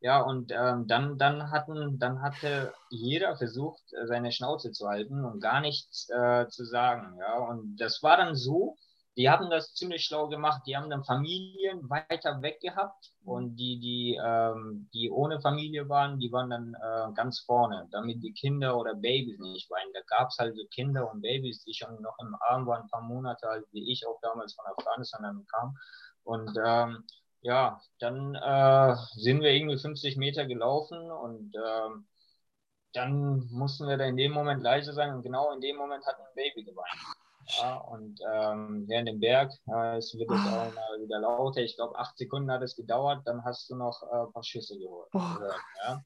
ja, 0.00 0.20
und 0.20 0.52
ähm, 0.52 0.86
dann, 0.86 1.18
dann, 1.18 1.50
hatten, 1.50 1.98
dann 1.98 2.22
hatte 2.22 2.72
jeder 2.90 3.36
versucht, 3.36 3.82
seine 4.04 4.32
Schnauze 4.32 4.72
zu 4.72 4.88
halten 4.88 5.24
und 5.24 5.40
gar 5.40 5.60
nichts 5.60 6.08
äh, 6.10 6.48
zu 6.48 6.64
sagen. 6.64 7.18
Ja, 7.18 7.38
und 7.38 7.76
das 7.76 8.02
war 8.02 8.16
dann 8.16 8.34
so, 8.34 8.76
die 9.16 9.30
haben 9.30 9.48
das 9.48 9.74
ziemlich 9.74 10.04
schlau 10.04 10.28
gemacht. 10.28 10.62
Die 10.66 10.76
haben 10.76 10.90
dann 10.90 11.04
Familien 11.04 11.88
weiter 11.88 12.42
weg 12.42 12.60
gehabt 12.60 13.12
und 13.24 13.56
die, 13.56 13.80
die, 13.80 14.20
ähm, 14.22 14.90
die 14.92 15.10
ohne 15.10 15.40
Familie 15.40 15.88
waren, 15.88 16.18
die 16.18 16.30
waren 16.30 16.50
dann 16.50 16.74
äh, 16.74 17.12
ganz 17.14 17.40
vorne, 17.40 17.88
damit 17.92 18.22
die 18.22 18.34
Kinder 18.34 18.76
oder 18.76 18.94
Babys 18.94 19.38
nicht 19.38 19.70
weinen. 19.70 19.92
Da 19.94 20.00
gab 20.06 20.28
es 20.28 20.36
halt 20.38 20.54
so 20.54 20.64
Kinder 20.66 21.10
und 21.10 21.22
Babys, 21.22 21.64
die 21.64 21.72
schon 21.72 22.00
noch 22.02 22.16
im 22.20 22.36
Arm 22.40 22.66
waren, 22.66 22.82
ein 22.82 22.90
paar 22.90 23.02
Monate 23.02 23.48
alt, 23.48 23.64
wie 23.72 23.90
ich 23.90 24.06
auch 24.06 24.20
damals 24.20 24.54
von 24.54 24.66
Afghanistan 24.66 25.22
dann 25.22 25.46
kam. 25.46 25.76
Und 26.24 26.58
ähm, 26.62 27.04
ja, 27.40 27.80
dann 28.00 28.34
äh, 28.34 28.96
sind 29.14 29.40
wir 29.40 29.52
irgendwie 29.52 29.78
50 29.78 30.16
Meter 30.18 30.46
gelaufen 30.46 31.10
und 31.10 31.54
ähm, 31.56 32.06
dann 32.92 33.46
mussten 33.50 33.86
wir 33.88 33.96
da 33.96 34.04
in 34.04 34.16
dem 34.16 34.32
Moment 34.32 34.62
leise 34.62 34.92
sein 34.92 35.14
und 35.14 35.22
genau 35.22 35.52
in 35.52 35.60
dem 35.60 35.76
Moment 35.76 36.04
hat 36.06 36.18
ein 36.18 36.34
Baby 36.34 36.64
geweint. 36.64 37.25
Ja, 37.58 37.76
und 37.76 38.20
ähm, 38.32 38.84
während 38.88 39.08
dem 39.08 39.20
Berg 39.20 39.52
äh, 39.68 39.98
es 39.98 40.14
wird 40.16 40.30
es 40.30 40.40
auch 40.40 40.74
mal 40.74 41.00
wieder 41.00 41.20
lauter. 41.20 41.60
Ich 41.60 41.76
glaube, 41.76 41.98
acht 41.98 42.16
Sekunden 42.18 42.50
hat 42.50 42.62
es 42.62 42.76
gedauert, 42.76 43.22
dann 43.24 43.44
hast 43.44 43.70
du 43.70 43.76
noch 43.76 44.02
äh, 44.02 44.26
ein 44.26 44.32
paar 44.32 44.42
Schüsse 44.42 44.78
geholt. 44.78 45.08
Oh. 45.12 45.20
Ja. 45.84 46.02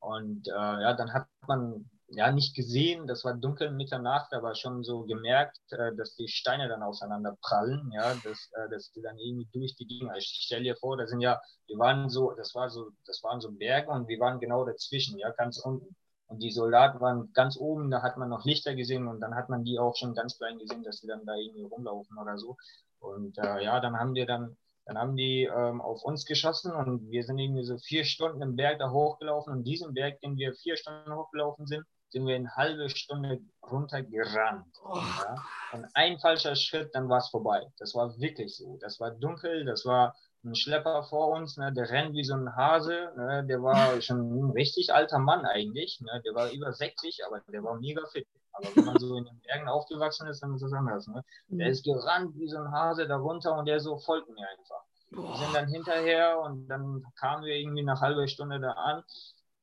Und 0.00 0.48
äh, 0.48 0.52
ja, 0.52 0.94
dann 0.94 1.12
hat 1.12 1.26
man 1.46 1.88
ja 2.12 2.32
nicht 2.32 2.56
gesehen, 2.56 3.06
das 3.06 3.24
war 3.24 3.34
dunkel 3.34 3.70
Mitternacht, 3.70 4.32
aber 4.32 4.54
schon 4.54 4.82
so 4.82 5.04
gemerkt, 5.04 5.60
äh, 5.70 5.94
dass 5.94 6.16
die 6.16 6.28
Steine 6.28 6.68
dann 6.68 6.82
auseinander 6.82 7.36
prallen, 7.40 7.90
ja, 7.92 8.14
dass, 8.14 8.50
äh, 8.54 8.68
dass 8.70 8.90
die 8.92 9.02
dann 9.02 9.18
irgendwie 9.18 9.48
durch 9.52 9.76
die 9.76 9.86
Gegend. 9.86 10.10
Also 10.10 10.18
ich 10.18 10.40
stell 10.44 10.62
dir 10.62 10.76
vor, 10.76 10.96
da 10.96 11.06
sind 11.06 11.20
ja, 11.20 11.40
wir 11.66 11.78
waren 11.78 12.08
so, 12.08 12.32
das 12.32 12.54
war 12.54 12.68
so, 12.70 12.90
das 13.06 13.22
waren 13.22 13.40
so 13.40 13.52
Berge 13.52 13.90
und 13.90 14.08
wir 14.08 14.18
waren 14.18 14.40
genau 14.40 14.64
dazwischen, 14.64 15.18
ja, 15.18 15.30
ganz 15.30 15.58
unten. 15.58 15.94
Und 16.30 16.44
die 16.44 16.52
Soldaten 16.52 17.00
waren 17.00 17.32
ganz 17.32 17.56
oben, 17.56 17.90
da 17.90 18.02
hat 18.02 18.16
man 18.16 18.28
noch 18.28 18.44
Lichter 18.44 18.76
gesehen 18.76 19.08
und 19.08 19.20
dann 19.20 19.34
hat 19.34 19.48
man 19.48 19.64
die 19.64 19.80
auch 19.80 19.96
schon 19.96 20.14
ganz 20.14 20.38
klein 20.38 20.58
gesehen, 20.58 20.84
dass 20.84 20.98
sie 20.98 21.08
dann 21.08 21.26
da 21.26 21.34
irgendwie 21.34 21.64
rumlaufen 21.64 22.16
oder 22.18 22.38
so. 22.38 22.56
Und 23.00 23.36
äh, 23.38 23.64
ja, 23.64 23.80
dann 23.80 23.98
haben 23.98 24.14
wir 24.14 24.26
dann, 24.26 24.56
dann 24.86 24.96
haben 24.96 25.16
die 25.16 25.50
ähm, 25.52 25.80
auf 25.80 26.04
uns 26.04 26.24
geschossen 26.24 26.72
und 26.72 27.10
wir 27.10 27.24
sind 27.24 27.38
irgendwie 27.40 27.64
so 27.64 27.78
vier 27.78 28.04
Stunden 28.04 28.42
im 28.42 28.54
Berg 28.54 28.78
da 28.78 28.92
hochgelaufen 28.92 29.52
und 29.52 29.64
diesen 29.64 29.92
Berg, 29.92 30.20
den 30.20 30.36
wir 30.36 30.54
vier 30.54 30.76
Stunden 30.76 31.12
hochgelaufen 31.12 31.66
sind, 31.66 31.84
sind 32.10 32.24
wir 32.26 32.36
in 32.36 32.54
halbe 32.54 32.88
Stunde 32.90 33.40
runtergerannt. 33.68 34.66
Oh. 34.84 34.96
Ja? 34.96 35.34
Und 35.72 35.86
ein 35.94 36.20
falscher 36.20 36.54
Schritt, 36.54 36.94
dann 36.94 37.08
war 37.08 37.18
es 37.18 37.28
vorbei. 37.28 37.66
Das 37.78 37.92
war 37.96 38.16
wirklich 38.20 38.56
so. 38.56 38.78
Das 38.80 39.00
war 39.00 39.10
dunkel, 39.10 39.64
das 39.64 39.84
war 39.84 40.14
ein 40.44 40.54
Schlepper 40.54 41.02
vor 41.04 41.28
uns, 41.28 41.56
ne, 41.56 41.72
der 41.72 41.90
rennt 41.90 42.14
wie 42.14 42.24
so 42.24 42.34
ein 42.34 42.56
Hase, 42.56 43.12
ne, 43.16 43.44
der 43.46 43.62
war 43.62 44.00
schon 44.00 44.48
ein 44.48 44.50
richtig 44.50 44.92
alter 44.92 45.18
Mann 45.18 45.44
eigentlich, 45.44 46.00
ne, 46.00 46.22
der 46.24 46.34
war 46.34 46.50
über 46.50 46.72
60, 46.72 47.20
aber 47.26 47.40
der 47.52 47.62
war 47.62 47.78
mega 47.78 48.06
fit. 48.06 48.26
Aber 48.52 48.66
wenn 48.74 48.84
man 48.84 48.98
so 48.98 49.16
in 49.16 49.24
den 49.24 49.40
Bergen 49.42 49.68
aufgewachsen 49.68 50.26
ist, 50.26 50.42
dann 50.42 50.54
ist 50.54 50.62
das 50.62 50.72
anders. 50.72 51.06
Ne? 51.06 51.24
Der 51.48 51.66
mhm. 51.66 51.72
ist 51.72 51.84
gerannt 51.84 52.36
wie 52.36 52.48
so 52.48 52.58
ein 52.58 52.72
Hase 52.72 53.06
da 53.06 53.16
runter 53.16 53.56
und 53.56 53.66
der 53.66 53.78
so 53.78 53.96
folgt 53.98 54.28
mir 54.28 54.46
einfach. 54.48 54.82
Wir 55.10 55.36
sind 55.36 55.54
dann 55.54 55.68
hinterher 55.68 56.40
und 56.40 56.68
dann 56.68 57.04
kamen 57.18 57.44
wir 57.44 57.54
irgendwie 57.54 57.82
nach 57.82 58.00
halber 58.00 58.26
Stunde 58.28 58.60
da 58.60 58.72
an 58.72 59.04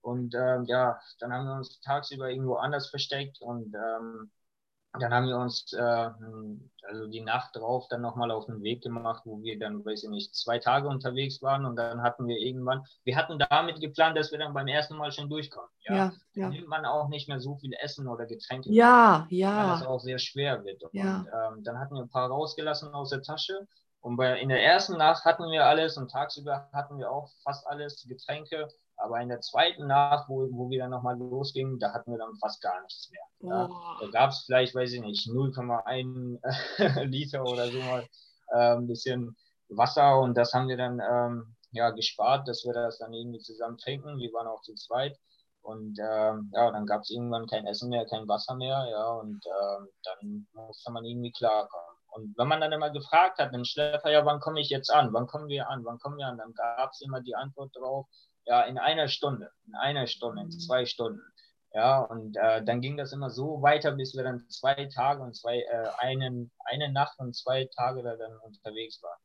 und 0.02 0.36
ähm, 0.36 0.64
ja, 0.66 1.00
dann 1.20 1.34
haben 1.34 1.46
wir 1.46 1.56
uns 1.56 1.80
tagsüber 1.82 2.30
irgendwo 2.30 2.56
anders 2.56 2.90
versteckt 2.90 3.42
und 3.42 3.74
ähm, 3.74 4.32
dann 4.94 5.14
haben 5.14 5.28
wir 5.28 5.38
uns 5.38 5.72
äh, 5.74 6.10
also 6.88 7.08
die 7.08 7.22
Nacht 7.22 7.56
drauf 7.56 7.88
dann 7.90 8.02
nochmal 8.02 8.32
auf 8.32 8.46
den 8.46 8.62
Weg 8.64 8.82
gemacht, 8.82 9.24
wo 9.26 9.42
wir 9.42 9.60
dann, 9.60 9.86
weiß 9.86 10.04
ich 10.04 10.10
nicht, 10.10 10.36
zwei 10.36 10.60
Tage 10.60 10.88
unterwegs 10.88 11.42
waren 11.42 11.66
und 11.66 11.76
dann 11.76 12.02
hatten 12.02 12.28
wir 12.28 12.38
irgendwann, 12.38 12.84
wir 13.04 13.16
hatten 13.16 13.38
damit 13.38 13.80
geplant, 13.80 14.18
dass 14.18 14.32
wir 14.32 14.40
dann 14.40 14.54
beim 14.54 14.68
ersten 14.68 14.96
Mal 14.96 15.12
schon 15.12 15.30
durchkommen. 15.30 15.70
Ja, 15.84 15.96
ja, 15.96 16.04
ja. 16.34 16.44
Dann 16.44 16.52
nimmt 16.52 16.68
man 16.68 16.86
auch 16.86 17.10
nicht 17.10 17.28
mehr 17.28 17.40
so 17.40 17.58
viel 17.58 17.74
Essen 17.82 18.08
oder 18.08 18.26
Getränke. 18.26 18.72
Ja, 18.72 19.28
ja. 19.30 19.58
Weil 19.58 19.80
das 19.80 19.88
auch 19.88 20.00
sehr 20.00 20.20
schwer 20.20 20.64
wird. 20.64 20.82
Ja. 20.94 21.20
Und 21.20 21.28
ähm, 21.28 21.64
dann 21.64 21.80
hatten 21.80 21.96
wir 21.96 22.02
ein 22.02 22.10
paar 22.10 22.30
rausgelassen 22.30 22.94
aus 22.94 23.10
der 23.10 23.22
Tasche 23.22 23.68
und 24.02 24.16
bei, 24.16 24.40
in 24.40 24.50
der 24.50 24.64
ersten 24.64 24.98
Nacht 24.98 25.26
hatten 25.26 25.52
wir 25.52 25.66
alles 25.66 25.98
und 25.98 26.10
tagsüber 26.10 26.70
hatten 26.72 26.98
wir 26.98 27.12
auch 27.12 27.30
fast 27.44 27.68
alles, 27.68 28.06
Getränke 28.08 28.68
aber 28.98 29.22
in 29.22 29.30
der 29.30 29.42
zweiten 29.42 29.88
Nacht, 29.88 30.28
wo, 30.28 30.48
wo 30.52 30.70
wir 30.70 30.80
dann 30.80 30.92
nochmal 30.92 31.18
losgingen, 31.18 31.80
da 31.80 31.94
hatten 31.94 32.12
wir 32.12 32.18
dann 32.18 32.36
fast 32.38 32.62
gar 32.62 32.82
nichts 32.82 33.12
mehr. 33.12 33.52
Ja. 33.52 33.70
Da 34.02 34.08
gab 34.08 34.32
es 34.32 34.44
vielleicht, 34.46 34.76
weiß 34.76 34.92
ich 34.94 35.02
nicht, 35.02 35.28
0,1 35.28 37.04
Liter 37.06 37.44
oder 37.44 37.68
so 37.68 37.80
mal 37.80 38.08
äh, 38.50 38.76
ein 38.76 38.88
bisschen 38.88 39.36
Wasser 39.70 40.20
und 40.20 40.36
das 40.36 40.54
haben 40.54 40.68
wir 40.68 40.78
dann 40.78 41.00
ähm, 41.00 41.56
ja, 41.72 41.92
gespart, 41.92 42.48
dass 42.48 42.64
wir 42.66 42.74
das 42.74 42.98
dann 42.98 43.14
irgendwie 43.14 43.40
zusammen 43.40 43.78
trinken. 43.78 44.18
Wir 44.18 44.34
waren 44.34 44.48
auch 44.48 44.62
zu 44.62 44.74
zweit. 44.76 45.18
Und 45.62 46.00
ähm, 46.00 46.50
ja, 46.54 46.72
dann 46.72 46.86
gab 46.86 47.02
es 47.02 47.10
irgendwann 47.10 47.46
kein 47.46 47.68
Essen 47.68 47.90
mehr, 47.90 48.06
kein 48.06 48.26
Wasser 48.28 48.56
mehr, 48.56 48.88
ja, 48.90 49.10
und 49.10 49.46
ähm, 49.46 49.88
dann 50.04 50.48
musste 50.54 50.92
man 50.94 51.04
irgendwie 51.04 51.34
klarkommen. 51.34 51.98
Und 52.12 52.38
wenn 52.38 52.48
man 52.48 52.62
dann 52.62 52.72
immer 52.72 52.90
gefragt 52.90 53.38
hat, 53.40 53.54
den 53.54 53.66
Schlepper, 53.66 54.10
ja, 54.10 54.26
wann 54.26 54.40
komme 54.40 54.62
ich 54.62 54.70
jetzt 54.70 54.90
an? 54.90 55.12
Wann 55.12 55.28
kommen 55.28 55.50
wir 55.50 55.70
an? 55.70 55.84
Wann 55.84 56.00
kommen 56.00 56.18
wir 56.18 56.26
an? 56.26 56.38
Dann 56.38 56.54
gab 56.54 56.92
es 56.92 57.02
immer 57.02 57.20
die 57.20 57.36
Antwort 57.36 57.76
darauf, 57.76 58.08
ja, 58.48 58.62
in 58.64 58.78
einer 58.78 59.08
Stunde, 59.08 59.52
in 59.68 59.76
einer 59.76 60.08
Stunde, 60.08 60.42
in 60.42 60.52
zwei 60.52 60.86
Stunden. 60.86 61.22
Ja, 61.74 62.00
und 62.00 62.38
äh, 62.38 62.64
dann 62.64 62.82
ging 62.82 62.98
das 62.98 63.12
immer 63.12 63.30
so 63.30 63.62
weiter, 63.62 63.92
bis 63.92 64.16
wir 64.16 64.24
dann 64.24 64.50
zwei 64.50 64.86
Tage 64.86 65.22
und 65.22 65.36
zwei, 65.36 65.60
äh, 65.60 65.90
einen, 66.00 66.52
eine 66.66 66.92
Nacht 66.92 67.20
und 67.20 67.36
zwei 67.36 67.66
Tage 67.76 68.02
da 68.04 68.16
dann 68.16 68.38
unterwegs 68.40 69.04
waren. 69.04 69.20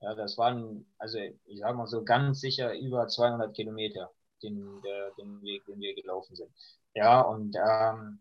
Ja, 0.00 0.14
das 0.14 0.38
waren, 0.38 0.86
also 0.98 1.18
ich 1.18 1.58
sag 1.58 1.74
mal 1.74 1.88
so 1.88 2.04
ganz 2.04 2.40
sicher 2.40 2.72
über 2.78 3.08
200 3.08 3.54
Kilometer, 3.54 4.10
den, 4.42 4.80
der, 4.82 5.10
den 5.18 5.42
Weg, 5.42 5.66
den 5.66 5.80
wir 5.80 5.94
gelaufen 5.94 6.36
sind. 6.36 6.50
Ja, 6.94 7.20
und 7.20 7.56
ähm, 7.56 8.20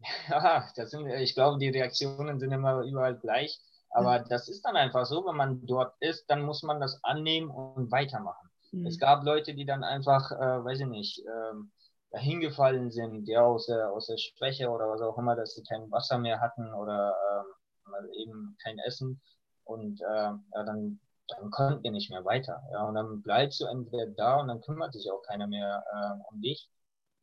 ja, 0.30 0.66
das 0.74 0.90
sind, 0.90 1.06
ich 1.08 1.34
glaube, 1.34 1.58
die 1.58 1.68
Reaktionen 1.68 2.40
sind 2.40 2.52
immer 2.52 2.80
überall 2.82 3.16
gleich. 3.18 3.60
Aber 3.90 4.20
das 4.20 4.48
ist 4.48 4.62
dann 4.62 4.76
einfach 4.76 5.04
so, 5.04 5.26
wenn 5.26 5.36
man 5.36 5.66
dort 5.66 5.94
ist, 6.00 6.24
dann 6.30 6.42
muss 6.42 6.62
man 6.62 6.80
das 6.80 7.02
annehmen 7.04 7.50
und 7.50 7.90
weitermachen. 7.90 8.49
Mhm. 8.72 8.86
Es 8.86 8.98
gab 8.98 9.24
Leute, 9.24 9.54
die 9.54 9.64
dann 9.66 9.84
einfach, 9.84 10.30
äh, 10.32 10.64
weiß 10.64 10.80
ich 10.80 10.86
nicht, 10.86 11.22
ähm, 11.26 11.72
hingefallen 12.12 12.90
sind, 12.90 13.28
ja, 13.28 13.42
aus 13.42 13.66
der, 13.66 13.92
aus 13.92 14.06
der 14.06 14.16
Schwäche 14.18 14.68
oder 14.70 14.88
was 14.88 15.00
auch 15.00 15.16
immer, 15.18 15.36
dass 15.36 15.54
sie 15.54 15.62
kein 15.62 15.90
Wasser 15.90 16.18
mehr 16.18 16.40
hatten 16.40 16.72
oder 16.74 17.14
ähm, 17.32 18.10
eben 18.14 18.56
kein 18.62 18.78
Essen. 18.80 19.20
Und 19.64 20.00
äh, 20.00 20.04
ja, 20.04 20.64
dann, 20.64 21.00
dann 21.28 21.50
konnten 21.50 21.84
wir 21.84 21.92
nicht 21.92 22.10
mehr 22.10 22.24
weiter. 22.24 22.62
Ja, 22.72 22.84
und 22.84 22.94
dann 22.94 23.22
bleibst 23.22 23.60
du 23.60 23.66
entweder 23.66 24.06
da 24.06 24.40
und 24.40 24.48
dann 24.48 24.60
kümmert 24.60 24.92
sich 24.92 25.10
auch 25.10 25.22
keiner 25.22 25.46
mehr 25.46 25.84
äh, 25.92 26.32
um 26.32 26.40
dich. 26.40 26.68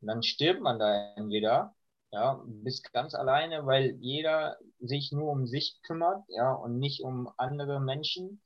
Und 0.00 0.08
dann 0.08 0.22
stirbt 0.22 0.60
man 0.62 0.78
da 0.78 1.14
entweder, 1.16 1.74
ja, 2.10 2.40
bist 2.46 2.92
ganz 2.92 3.14
alleine, 3.14 3.66
weil 3.66 3.96
jeder 4.00 4.56
sich 4.80 5.12
nur 5.12 5.30
um 5.30 5.46
sich 5.46 5.80
kümmert, 5.82 6.24
ja, 6.28 6.52
und 6.52 6.78
nicht 6.78 7.02
um 7.02 7.30
andere 7.36 7.80
Menschen. 7.80 8.40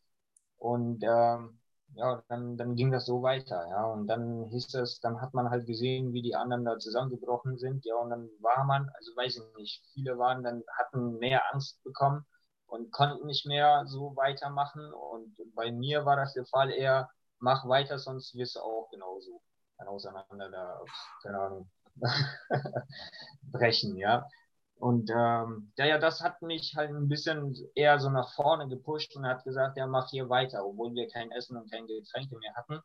Und 0.59 1.03
ähm, 1.05 1.61
ja, 1.95 2.23
dann, 2.29 2.57
dann 2.57 2.75
ging 2.77 2.91
das 2.91 3.07
so 3.07 3.23
weiter, 3.23 3.67
ja. 3.69 3.85
Und 3.85 4.07
dann 4.07 4.47
hieß 4.51 4.75
es, 4.75 5.01
dann 5.01 5.21
hat 5.21 5.35
man 5.35 5.51
halt 5.51 5.67
gesehen, 5.67 6.13
wie 6.13 6.23
die 6.23 6.35
anderen 6.35 6.65
da 6.65 6.79
zusammengebrochen 6.79 7.59
sind, 7.59 7.85
ja, 7.85 7.95
und 7.97 8.11
dann 8.11 8.29
war 8.41 8.65
man, 8.65 8.89
also 8.97 9.13
weiß 9.17 9.37
ich 9.37 9.57
nicht, 9.57 9.85
viele 9.93 10.19
waren 10.19 10.43
dann, 10.43 10.63
hatten 10.79 11.19
mehr 11.19 11.43
Angst 11.53 11.83
bekommen 11.85 12.27
und 12.67 12.91
konnten 12.93 13.27
nicht 13.27 13.47
mehr 13.47 13.85
so 13.87 14.17
weitermachen. 14.17 14.93
Und 14.93 15.37
bei 15.55 15.71
mir 15.73 16.05
war 16.07 16.17
das 16.17 16.33
der 16.35 16.47
Fall 16.47 16.71
eher, 16.71 17.11
mach 17.39 17.69
weiter, 17.69 17.99
sonst 17.99 18.35
wirst 18.35 18.57
du 18.57 18.61
auch 18.61 18.89
genauso 18.91 19.43
dann 19.79 19.89
auseinander 19.89 20.51
da, 20.51 20.81
keine 21.23 21.39
Ahnung, 21.41 21.71
brechen, 23.53 23.97
ja. 23.97 24.27
Und 24.83 25.11
ähm, 25.11 25.71
ja, 25.79 25.87
ja, 25.87 25.99
das 25.99 26.23
hat 26.23 26.43
mich 26.43 26.75
halt 26.77 26.91
ein 26.91 27.07
bisschen 27.07 27.55
eher 27.77 28.01
so 28.01 28.11
nach 28.11 28.35
vorne 28.35 28.67
gepusht 28.67 29.15
und 29.15 29.25
hat 29.25 29.45
gesagt, 29.45 29.77
ja, 29.77 29.87
mach 29.87 30.11
hier 30.11 30.29
weiter, 30.29 30.67
obwohl 30.67 30.93
wir 30.93 31.07
kein 31.07 31.31
Essen 31.31 31.57
und 31.57 31.71
kein 31.71 31.87
Getränke 31.87 32.37
mehr 32.37 32.53
hatten. 32.57 32.81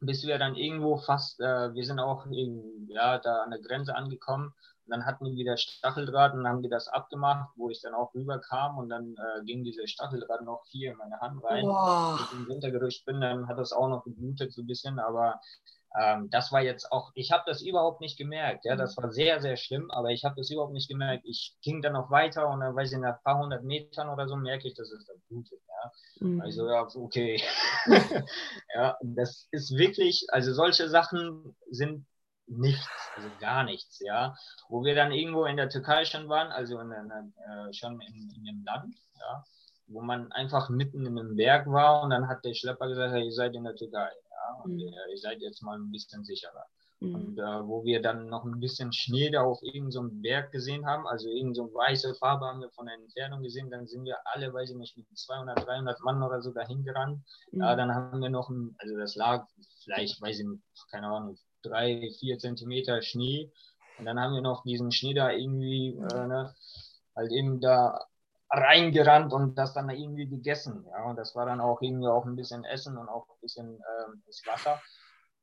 Bis 0.00 0.26
wir 0.26 0.38
dann 0.38 0.56
irgendwo 0.56 0.98
fast, 0.98 1.40
äh, 1.40 1.72
wir 1.72 1.86
sind 1.86 2.00
auch 2.00 2.26
eben, 2.30 2.86
ja, 2.90 3.18
da 3.18 3.44
an 3.44 3.50
der 3.50 3.62
Grenze 3.62 3.94
angekommen. 3.94 4.52
Und 4.84 4.90
dann 4.90 5.06
hatten 5.06 5.24
wir 5.24 5.32
wieder 5.32 5.56
Stacheldraht 5.56 6.34
und 6.34 6.44
dann 6.44 6.52
haben 6.52 6.62
wir 6.62 6.68
das 6.68 6.86
abgemacht, 6.86 7.48
wo 7.56 7.70
ich 7.70 7.80
dann 7.80 7.94
auch 7.94 8.14
rüberkam 8.14 8.76
und 8.76 8.90
dann 8.90 9.14
äh, 9.14 9.42
ging 9.44 9.64
diese 9.64 9.88
Stacheldraht 9.88 10.42
noch 10.42 10.64
hier 10.66 10.92
in 10.92 10.98
meine 10.98 11.18
Hand 11.20 11.42
rein. 11.42 11.64
Wow. 11.64 12.20
Als 12.20 12.30
ich 12.30 12.38
im 12.38 12.46
Winter 12.46 12.70
gerutscht 12.70 13.06
bin, 13.06 13.22
dann 13.22 13.48
hat 13.48 13.56
das 13.56 13.72
auch 13.72 13.88
noch 13.88 14.04
geblutet 14.04 14.52
so 14.52 14.60
ein 14.60 14.66
bisschen, 14.66 14.98
aber 14.98 15.40
ähm, 15.98 16.28
das 16.30 16.52
war 16.52 16.60
jetzt 16.60 16.92
auch, 16.92 17.10
ich 17.14 17.32
habe 17.32 17.44
das 17.46 17.62
überhaupt 17.62 18.00
nicht 18.00 18.18
gemerkt. 18.18 18.64
Ja, 18.64 18.76
das 18.76 18.96
mhm. 18.96 19.02
war 19.02 19.12
sehr, 19.12 19.40
sehr 19.40 19.56
schlimm, 19.56 19.90
aber 19.90 20.10
ich 20.10 20.24
habe 20.24 20.34
das 20.36 20.50
überhaupt 20.50 20.72
nicht 20.72 20.88
gemerkt. 20.88 21.24
Ich 21.24 21.56
ging 21.62 21.80
dann 21.80 21.94
noch 21.94 22.10
weiter 22.10 22.48
und 22.48 22.60
dann 22.60 22.76
weiß 22.76 22.92
ich, 22.92 22.98
nach 22.98 23.16
ein 23.16 23.22
paar 23.24 23.38
hundert 23.38 23.64
Metern 23.64 24.10
oder 24.10 24.28
so 24.28 24.36
merke 24.36 24.68
ich, 24.68 24.74
dass 24.74 24.90
es 24.90 25.06
da 25.06 25.14
blutet. 25.28 25.60
Ja. 25.68 26.26
Mhm. 26.26 26.40
Also, 26.42 26.68
ja, 26.68 26.86
okay. 26.94 27.42
ja, 28.74 28.98
das 29.02 29.48
ist 29.52 29.76
wirklich, 29.76 30.26
also 30.30 30.52
solche 30.52 30.88
Sachen 30.88 31.56
sind 31.70 32.06
nichts, 32.46 32.88
also 33.16 33.28
gar 33.40 33.64
nichts, 33.64 34.00
ja. 34.00 34.34
Wo 34.68 34.84
wir 34.84 34.94
dann 34.94 35.12
irgendwo 35.12 35.46
in 35.46 35.56
der 35.56 35.70
Türkei 35.70 36.04
schon 36.04 36.28
waren, 36.28 36.52
also 36.52 36.78
in, 36.78 36.92
in, 36.92 37.10
äh, 37.10 37.72
schon 37.72 38.00
in, 38.02 38.30
in 38.36 38.44
dem 38.44 38.64
Land, 38.64 38.94
ja, 39.18 39.44
wo 39.86 40.02
man 40.02 40.30
einfach 40.32 40.68
mitten 40.68 41.06
in 41.06 41.18
einem 41.18 41.36
Berg 41.36 41.66
war 41.66 42.02
und 42.02 42.10
dann 42.10 42.28
hat 42.28 42.44
der 42.44 42.54
Schlepper 42.54 42.88
gesagt, 42.88 43.16
ihr 43.16 43.32
seid 43.32 43.54
in 43.54 43.64
der 43.64 43.76
Türkei 43.76 44.10
und 44.64 44.74
mhm. 44.74 44.80
äh, 44.80 45.10
ihr 45.10 45.18
seid 45.18 45.40
jetzt 45.40 45.62
mal 45.62 45.78
ein 45.78 45.90
bisschen 45.90 46.24
sicherer. 46.24 46.66
Mhm. 47.00 47.14
Und 47.14 47.38
äh, 47.38 47.68
wo 47.68 47.84
wir 47.84 48.00
dann 48.00 48.28
noch 48.28 48.44
ein 48.44 48.58
bisschen 48.58 48.92
Schnee 48.92 49.30
da 49.30 49.42
auf 49.42 49.62
irgendeinem 49.62 49.90
so 49.90 50.22
Berg 50.22 50.50
gesehen 50.52 50.86
haben, 50.86 51.06
also 51.06 51.28
irgendeine 51.28 51.68
so 51.68 51.74
weiße 51.74 52.14
Farbe 52.14 52.46
haben 52.46 52.60
wir 52.60 52.70
von 52.70 52.86
der 52.86 52.94
Entfernung 52.94 53.42
gesehen, 53.42 53.70
dann 53.70 53.86
sind 53.86 54.04
wir 54.04 54.16
alle, 54.24 54.52
weiß 54.52 54.70
ich 54.70 54.76
nicht, 54.76 54.96
mit 54.96 55.06
200, 55.12 55.66
300 55.66 56.00
Mann 56.00 56.22
oder 56.22 56.40
so 56.40 56.52
dahin 56.52 56.84
gerannt. 56.84 57.22
Mhm. 57.52 57.60
Ja, 57.60 57.76
dann 57.76 57.94
haben 57.94 58.20
wir 58.20 58.30
noch, 58.30 58.48
ein, 58.48 58.74
also 58.78 58.96
das 58.96 59.14
lag 59.14 59.46
vielleicht, 59.84 60.20
weiß 60.20 60.40
ich 60.40 60.46
nicht, 60.46 60.62
keine 60.90 61.08
Ahnung, 61.08 61.38
drei, 61.62 62.10
vier 62.18 62.38
Zentimeter 62.38 63.02
Schnee. 63.02 63.50
Und 63.98 64.04
dann 64.06 64.20
haben 64.20 64.34
wir 64.34 64.42
noch 64.42 64.62
diesen 64.62 64.92
Schnee 64.92 65.14
da 65.14 65.30
irgendwie, 65.30 65.96
äh, 65.96 66.26
ne, 66.26 66.54
halt 67.14 67.32
eben 67.32 67.60
da 67.60 68.06
reingerannt 68.50 69.32
und 69.32 69.56
das 69.56 69.74
dann 69.74 69.90
irgendwie 69.90 70.28
gegessen. 70.28 70.86
Ja, 70.90 71.04
und 71.10 71.16
das 71.16 71.34
war 71.34 71.46
dann 71.46 71.60
auch 71.60 71.80
irgendwie 71.82 72.08
auch 72.08 72.24
ein 72.26 72.36
bisschen 72.36 72.64
Essen 72.64 72.96
und 72.96 73.08
auch 73.08 73.28
ein 73.28 73.40
bisschen 73.40 73.66
ähm, 73.68 74.22
das 74.26 74.42
Wasser. 74.46 74.80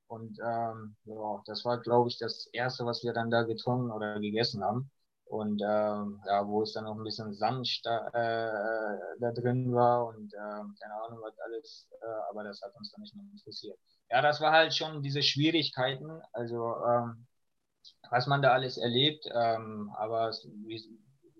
Und 0.07 0.37
ähm, 0.45 0.95
ja, 1.05 1.41
das 1.45 1.65
war, 1.65 1.79
glaube 1.81 2.09
ich, 2.09 2.17
das 2.19 2.47
erste, 2.53 2.85
was 2.85 3.03
wir 3.03 3.13
dann 3.13 3.31
da 3.31 3.43
getrunken 3.43 3.91
oder 3.91 4.19
gegessen 4.19 4.63
haben. 4.63 4.91
Und 5.25 5.61
ähm, 5.63 6.21
ja, 6.27 6.47
wo 6.47 6.61
es 6.61 6.73
dann 6.73 6.85
auch 6.85 6.95
ein 6.95 7.03
bisschen 7.03 7.33
Sand 7.33 7.79
da, 7.83 8.07
äh, 8.09 8.97
da 9.19 9.31
drin 9.31 9.73
war 9.73 10.05
und 10.07 10.31
äh, 10.33 10.37
keine 10.37 10.93
Ahnung 11.05 11.19
was 11.23 11.37
alles, 11.39 11.87
äh, 12.01 12.05
aber 12.29 12.43
das 12.43 12.61
hat 12.61 12.75
uns 12.75 12.91
dann 12.91 13.01
nicht 13.01 13.15
mehr 13.15 13.25
interessiert. 13.31 13.79
Ja, 14.11 14.21
das 14.21 14.41
war 14.41 14.51
halt 14.51 14.75
schon 14.75 15.01
diese 15.01 15.23
Schwierigkeiten, 15.23 16.21
also 16.33 16.75
ähm, 16.85 17.25
was 18.09 18.27
man 18.27 18.41
da 18.41 18.51
alles 18.53 18.77
erlebt, 18.77 19.25
ähm, 19.33 19.91
aber 19.97 20.31
wie, 20.65 20.81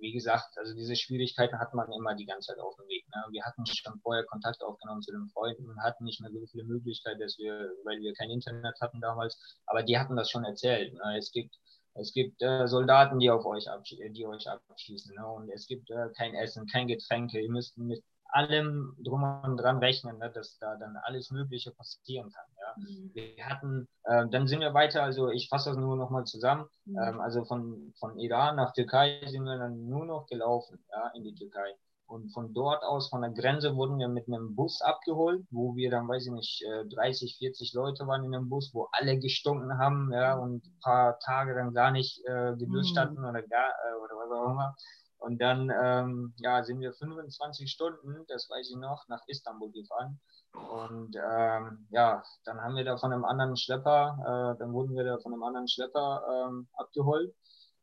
wie 0.03 0.11
gesagt, 0.11 0.57
also 0.57 0.75
diese 0.75 0.95
Schwierigkeiten 0.97 1.57
hat 1.59 1.73
man 1.73 1.89
immer 1.93 2.13
die 2.13 2.25
ganze 2.25 2.47
Zeit 2.51 2.59
auf 2.59 2.75
dem 2.75 2.87
Weg. 2.89 3.07
Ne? 3.07 3.23
Wir 3.31 3.43
hatten 3.45 3.65
schon 3.65 3.99
vorher 4.01 4.25
Kontakt 4.25 4.61
aufgenommen 4.61 5.01
zu 5.01 5.13
den 5.13 5.29
Freunden 5.29 5.69
und 5.69 5.81
hatten 5.81 6.03
nicht 6.03 6.19
mehr 6.19 6.29
so 6.29 6.45
viele 6.47 6.65
Möglichkeiten, 6.65 7.21
dass 7.21 7.37
wir, 7.37 7.71
weil 7.85 8.01
wir 8.01 8.13
kein 8.13 8.29
Internet 8.29 8.79
hatten 8.81 8.99
damals, 8.99 9.39
aber 9.65 9.81
die 9.81 9.97
hatten 9.97 10.17
das 10.17 10.29
schon 10.29 10.43
erzählt. 10.43 10.93
Ne? 10.93 11.17
Es 11.17 11.31
gibt 11.31 11.55
es 11.95 12.11
gibt 12.11 12.41
äh, 12.41 12.67
Soldaten, 12.67 13.19
die 13.19 13.29
auf 13.29 13.45
euch, 13.45 13.65
die 13.87 14.25
euch 14.25 14.49
abschießen. 14.49 15.15
Ne? 15.15 15.27
Und 15.27 15.49
es 15.51 15.67
gibt 15.67 15.91
äh, 15.91 16.09
kein 16.17 16.33
Essen, 16.33 16.65
kein 16.65 16.87
Getränke. 16.87 17.39
Ihr 17.39 17.51
müsst 17.51 17.77
mit 17.77 18.03
allem 18.33 18.95
drum 19.03 19.23
und 19.43 19.57
dran 19.57 19.77
rechnen, 19.77 20.17
ne, 20.17 20.31
dass 20.31 20.57
da 20.59 20.75
dann 20.75 20.97
alles 20.97 21.31
Mögliche 21.31 21.71
passieren 21.71 22.31
kann. 22.31 22.45
Ja. 22.59 22.73
Mhm. 22.77 23.11
Wir 23.13 23.45
hatten, 23.45 23.87
äh, 24.03 24.27
dann 24.29 24.47
sind 24.47 24.61
wir 24.61 24.73
weiter, 24.73 25.03
also 25.03 25.29
ich 25.29 25.49
fasse 25.49 25.69
das 25.69 25.77
nur 25.77 25.95
nochmal 25.95 26.25
zusammen, 26.25 26.65
mhm. 26.85 26.97
ähm, 26.97 27.21
also 27.21 27.45
von, 27.45 27.93
von 27.99 28.17
Iran 28.17 28.55
nach 28.55 28.73
Türkei 28.73 29.21
sind 29.27 29.43
wir 29.43 29.57
dann 29.57 29.87
nur 29.87 30.05
noch 30.05 30.27
gelaufen, 30.27 30.83
ja, 30.91 31.11
in 31.15 31.23
die 31.23 31.35
Türkei. 31.35 31.75
Und 32.05 32.31
von 32.31 32.53
dort 32.53 32.83
aus, 32.83 33.09
von 33.09 33.21
der 33.21 33.31
Grenze, 33.31 33.75
wurden 33.75 33.97
wir 33.97 34.07
mit 34.07 34.27
einem 34.27 34.55
Bus 34.55 34.81
abgeholt, 34.81 35.45
wo 35.49 35.75
wir 35.75 35.89
dann, 35.89 36.07
weiß 36.07 36.27
ich 36.27 36.31
nicht, 36.31 36.65
30, 36.93 37.35
äh, 37.41 37.47
40 37.47 37.73
Leute 37.73 38.05
waren 38.05 38.23
in 38.23 38.33
dem 38.33 38.49
Bus, 38.49 38.71
wo 38.73 38.87
alle 38.91 39.17
gestunken 39.17 39.79
haben, 39.79 40.11
ja, 40.11 40.35
und 40.37 40.65
ein 40.65 40.79
paar 40.81 41.17
Tage 41.19 41.55
dann 41.55 41.73
gar 41.73 41.91
nicht 41.91 42.23
äh, 42.25 42.55
geduscht 42.55 42.95
mhm. 42.95 42.99
hatten 42.99 43.17
oder 43.17 43.41
gar, 43.41 43.69
äh, 43.69 43.95
oder 44.03 44.15
was 44.15 44.31
auch 44.31 44.51
immer. 44.51 44.75
Und 45.23 45.41
dann 45.41 45.71
ähm, 45.81 46.33
ja, 46.37 46.63
sind 46.65 46.81
wir 46.81 46.91
25 46.93 47.71
Stunden, 47.71 48.25
das 48.27 48.49
weiß 48.49 48.69
ich 48.69 48.75
noch, 48.75 49.07
nach 49.07 49.21
Istanbul 49.27 49.71
gefahren. 49.71 50.19
Und 50.53 51.15
ähm, 51.15 51.87
ja, 51.91 52.21
dann 52.43 52.59
haben 52.59 52.75
wir 52.75 52.83
da 52.83 52.97
von 52.97 53.13
einem 53.13 53.23
anderen 53.23 53.55
Schlepper, 53.55 54.17
äh, 54.19 54.59
dann 54.59 54.73
wurden 54.73 54.95
wir 54.97 55.05
da 55.05 55.17
von 55.19 55.31
einem 55.31 55.43
anderen 55.43 55.69
Schlepper 55.69 56.23
ähm, 56.29 56.67
abgeholt. 56.73 57.33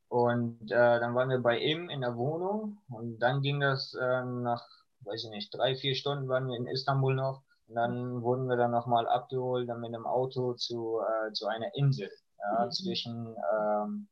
Und 0.09 0.71
äh, 0.71 1.01
dann 1.01 1.15
waren 1.15 1.31
wir 1.31 1.39
bei 1.39 1.59
ihm 1.59 1.89
in 1.89 2.03
der 2.03 2.15
Wohnung. 2.17 2.77
Und 2.91 3.19
dann 3.21 3.41
ging 3.41 3.61
das 3.61 3.95
äh, 3.95 4.23
nach, 4.25 4.67
weiß 5.01 5.25
ich 5.25 5.31
nicht, 5.31 5.55
drei, 5.55 5.77
vier 5.77 5.95
Stunden 5.95 6.29
waren 6.29 6.47
wir 6.47 6.59
in 6.59 6.67
Istanbul 6.67 7.15
noch. 7.15 7.41
Und 7.69 7.77
dann 7.77 8.21
wurden 8.21 8.49
wir 8.49 8.57
dann 8.57 8.73
nochmal 8.73 9.09
abgeholt, 9.09 9.67
dann 9.67 9.81
mit 9.81 9.95
einem 9.95 10.07
Auto 10.07 10.53
zu, 10.55 11.01
äh, 11.01 11.33
zu 11.33 11.47
einer 11.47 11.75
Insel 11.75 12.11
ja, 12.39 12.67
mhm. 12.67 12.71
zwischen 12.71 13.35
ähm, 13.55 14.09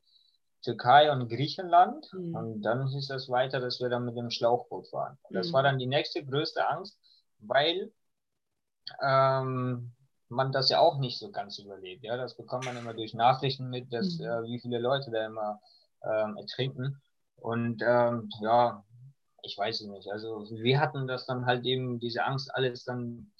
Türkei 0.62 1.10
und 1.12 1.28
Griechenland. 1.28 2.08
Mhm. 2.12 2.34
Und 2.34 2.62
dann 2.62 2.88
hieß 2.88 3.10
es 3.10 3.28
weiter, 3.28 3.60
dass 3.60 3.80
wir 3.80 3.88
dann 3.88 4.04
mit 4.04 4.16
dem 4.16 4.30
Schlauchboot 4.30 4.88
fahren. 4.88 5.18
Und 5.22 5.34
das 5.34 5.48
mhm. 5.48 5.52
war 5.52 5.62
dann 5.62 5.78
die 5.78 5.86
nächste 5.86 6.24
größte 6.24 6.68
Angst, 6.68 6.98
weil 7.38 7.92
ähm, 9.02 9.92
man 10.28 10.52
das 10.52 10.68
ja 10.68 10.80
auch 10.80 10.98
nicht 10.98 11.18
so 11.18 11.30
ganz 11.30 11.58
überlebt. 11.58 12.04
Ja, 12.04 12.16
das 12.16 12.36
bekommt 12.36 12.64
man 12.64 12.76
immer 12.76 12.94
durch 12.94 13.14
Nachrichten 13.14 13.70
mit, 13.70 13.92
dass 13.92 14.18
mhm. 14.18 14.24
äh, 14.24 14.42
wie 14.44 14.60
viele 14.60 14.78
Leute 14.78 15.10
da 15.10 15.26
immer 15.26 15.60
ähm, 16.02 16.36
ertrinken. 16.36 17.00
Und 17.36 17.82
ähm, 17.86 18.28
ja, 18.40 18.84
ich 19.42 19.56
weiß 19.56 19.80
es 19.80 19.86
nicht. 19.86 20.10
Also 20.10 20.46
wir 20.50 20.80
hatten 20.80 21.06
das 21.06 21.26
dann 21.26 21.46
halt 21.46 21.64
eben 21.64 22.00
diese 22.00 22.24
Angst 22.24 22.54
alles 22.54 22.84
dann 22.84 23.32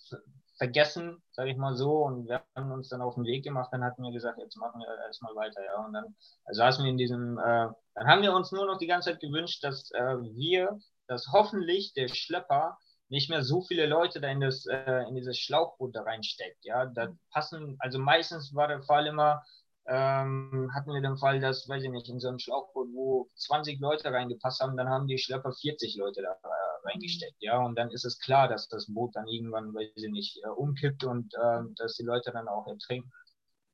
vergessen, 0.59 1.23
sage 1.31 1.51
ich 1.51 1.57
mal 1.57 1.77
so, 1.77 2.05
und 2.05 2.29
wir 2.29 2.43
haben 2.57 2.73
uns 2.73 2.89
dann 2.89 3.01
auf 3.01 3.15
den 3.15 3.25
Weg 3.25 3.45
gemacht, 3.45 3.71
dann 3.73 3.85
hatten 3.85 4.03
wir 4.03 4.13
gesagt, 4.13 4.39
jetzt 4.39 4.57
machen 4.57 4.81
wir 4.81 4.89
erstmal 5.07 5.35
weiter, 5.37 5.65
ja, 5.65 5.85
und 5.85 5.93
dann 5.93 6.17
saßen 6.51 6.85
wir 6.85 6.91
in 6.91 6.99
diesem, 6.99 7.39
äh, 7.39 7.69
dann 7.95 8.07
haben 8.07 8.23
wir 8.23 8.35
uns 8.35 8.53
nur 8.53 8.67
noch 8.67 8.79
die 8.79 8.89
ganze 8.89 9.11
Zeit 9.11 9.21
gewünscht, 9.21 9.63
dass 9.63 9.91
äh, 9.93 10.17
wir, 10.35 10.79
dass 11.07 11.29
hoffentlich 11.33 11.95
der 11.95 12.09
Schlepper 12.09 12.77
nicht 13.09 13.31
mehr 13.31 13.43
so 13.43 13.63
viele 13.63 13.87
Leute 13.87 14.21
da 14.21 14.29
in 14.29 14.41
das, 14.41 14.67
äh, 14.67 15.05
in 15.09 15.15
dieses 15.15 15.39
Schlauchboot 15.39 15.95
da 15.95 16.03
reinsteckt, 16.03 16.65
ja, 16.65 16.87
da 16.87 17.09
passen, 17.31 17.77
also 17.79 17.99
meistens 17.99 18.55
war 18.55 18.69
der 18.69 18.83
Fall 18.83 19.07
immer, 19.07 19.43
ähm, 19.87 20.71
hatten 20.75 20.93
wir 20.93 21.01
den 21.01 21.17
Fall, 21.17 21.41
dass, 21.41 21.69
weiß 21.69 21.83
ich 21.83 21.91
nicht, 21.91 22.09
in 22.09 22.21
so 22.21 22.29
einem 22.29 22.39
Schlauchboot, 22.39 22.89
wo 22.93 23.31
20 23.37 23.81
Leute 23.81 24.13
reingepasst 24.13 24.61
haben, 24.61 24.77
dann 24.77 24.89
haben 24.89 25.07
die 25.07 25.19
Schlepper 25.19 25.53
40 25.53 25.97
Leute 25.97 26.21
da 26.23 26.33
äh, 26.33 26.58
reingesteckt, 26.85 27.37
ja, 27.41 27.59
und 27.65 27.77
dann 27.79 27.91
ist 27.91 28.05
es 28.05 28.19
klar, 28.19 28.49
dass 28.49 28.69
das 28.69 28.87
Boot 28.93 29.17
dann 29.17 29.29
irgendwann, 29.29 29.75
weiß 29.75 29.91
ich 29.97 30.11
nicht, 30.11 30.39
äh, 30.45 30.49
umkippt 30.49 31.05
und 31.05 31.35
äh, 31.35 31.61
dass 31.77 31.97
die 31.97 32.05
Leute 32.05 32.33
dann 32.33 32.49
auch 32.49 32.67
ertrinken, 32.67 33.11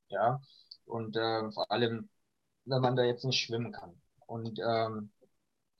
ja, 0.08 0.40
und 0.86 1.16
äh, 1.16 1.50
vor 1.52 1.70
allem, 1.70 2.08
wenn 2.64 2.82
man 2.82 2.96
da 2.96 3.04
jetzt 3.04 3.24
nicht 3.24 3.40
schwimmen 3.40 3.72
kann. 3.72 4.00
Und 4.26 4.58
ähm, 4.58 5.10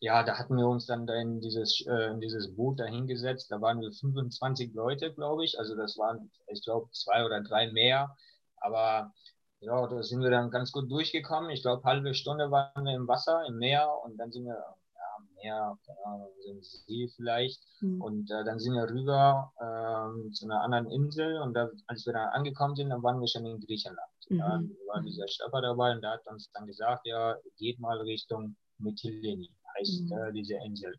ja, 0.01 0.23
da 0.23 0.39
hatten 0.39 0.57
wir 0.57 0.69
uns 0.69 0.87
dann 0.87 1.07
da 1.07 1.15
in 1.15 1.41
dieses, 1.41 1.85
äh, 1.87 2.11
in 2.11 2.21
dieses 2.21 2.55
Boot 2.55 2.79
da 2.81 2.85
hingesetzt. 2.85 3.51
Da 3.51 3.61
waren 3.61 3.81
wir 3.81 3.91
25 3.93 4.75
Leute, 4.75 5.13
glaube 5.15 5.45
ich. 5.45 5.59
Also 5.59 5.75
das 5.77 5.97
waren, 5.97 6.31
ich 6.49 6.63
glaube, 6.63 6.91
zwei 6.93 7.25
oder 7.25 7.43
drei 7.43 7.73
mehr. 7.73 8.15
Aber 8.59 9.13
ja, 9.61 9.87
da 9.87 10.03
sind 10.03 10.21
wir 10.21 10.31
dann 10.31 10.51
ganz 10.51 10.73
gut 10.73 10.91
durchgekommen. 10.91 11.51
Ich 11.51 11.63
glaube, 11.63 11.85
halbe 11.85 12.15
Stunde 12.15 12.51
waren 12.51 12.85
wir 12.85 12.95
im 12.95 13.09
Wasser, 13.09 13.47
im 13.47 13.57
Meer 13.59 13.91
und 14.05 14.19
dann 14.19 14.31
sind 14.31 14.45
wir, 14.45 14.63
ein 15.53 16.63
See 16.63 17.09
vielleicht. 17.15 17.63
Mhm. 17.81 18.01
Und 18.01 18.31
äh, 18.31 18.45
dann 18.45 18.59
sind 18.59 18.75
wir 18.75 18.89
rüber 18.89 19.53
äh, 19.59 20.31
zu 20.33 20.47
einer 20.47 20.63
anderen 20.63 20.91
Insel 20.91 21.41
und 21.41 21.55
da, 21.55 21.69
als 21.87 22.07
wir 22.07 22.13
da 22.13 22.27
angekommen 22.29 22.77
sind, 22.77 22.91
dann 22.91 23.03
waren 23.03 23.21
wir 23.21 23.29
schon 23.29 23.47
in 23.47 23.61
Griechenland. 23.61 24.11
Mhm. 24.29 24.39
Ja, 24.39 24.59
da 24.59 24.95
war 24.95 25.03
dieser 25.03 25.29
Stefan 25.29 25.63
dabei 25.63 25.93
und 25.93 26.03
der 26.03 26.13
hat 26.13 26.27
uns 26.27 26.51
dann 26.53 26.67
gesagt, 26.67 27.07
ja, 27.07 27.37
geht 27.59 27.79
mal 27.79 27.99
Richtung 28.01 28.57
Mytilene, 28.79 29.49
heißt 29.79 30.03
mhm. 30.03 30.13
äh, 30.13 30.33
diese 30.33 30.55
Insel, 30.65 30.95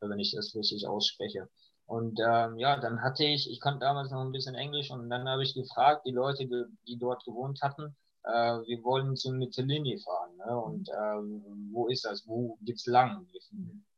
wenn 0.00 0.18
ich 0.18 0.32
das 0.32 0.54
richtig 0.54 0.86
ausspreche. 0.86 1.48
Und 1.86 2.18
ähm, 2.20 2.58
ja, 2.58 2.78
dann 2.80 3.02
hatte 3.02 3.24
ich, 3.24 3.50
ich 3.50 3.60
konnte 3.60 3.80
damals 3.80 4.10
noch 4.10 4.20
ein 4.20 4.32
bisschen 4.32 4.54
Englisch 4.54 4.90
und 4.90 5.10
dann 5.10 5.28
habe 5.28 5.42
ich 5.42 5.54
gefragt, 5.54 6.06
die 6.06 6.12
Leute, 6.12 6.46
die, 6.46 6.64
die 6.86 6.98
dort 6.98 7.24
gewohnt 7.24 7.60
hatten, 7.60 7.94
äh, 8.24 8.30
wir 8.30 8.82
wollen 8.84 9.16
zum 9.16 9.38
Mytilene 9.38 9.98
fahren. 9.98 10.21
Ne? 10.46 10.58
Und 10.58 10.88
äh, 10.88 11.72
wo 11.72 11.88
ist 11.88 12.04
das? 12.04 12.26
Wo 12.26 12.58
geht's 12.62 12.86
lang? 12.86 13.26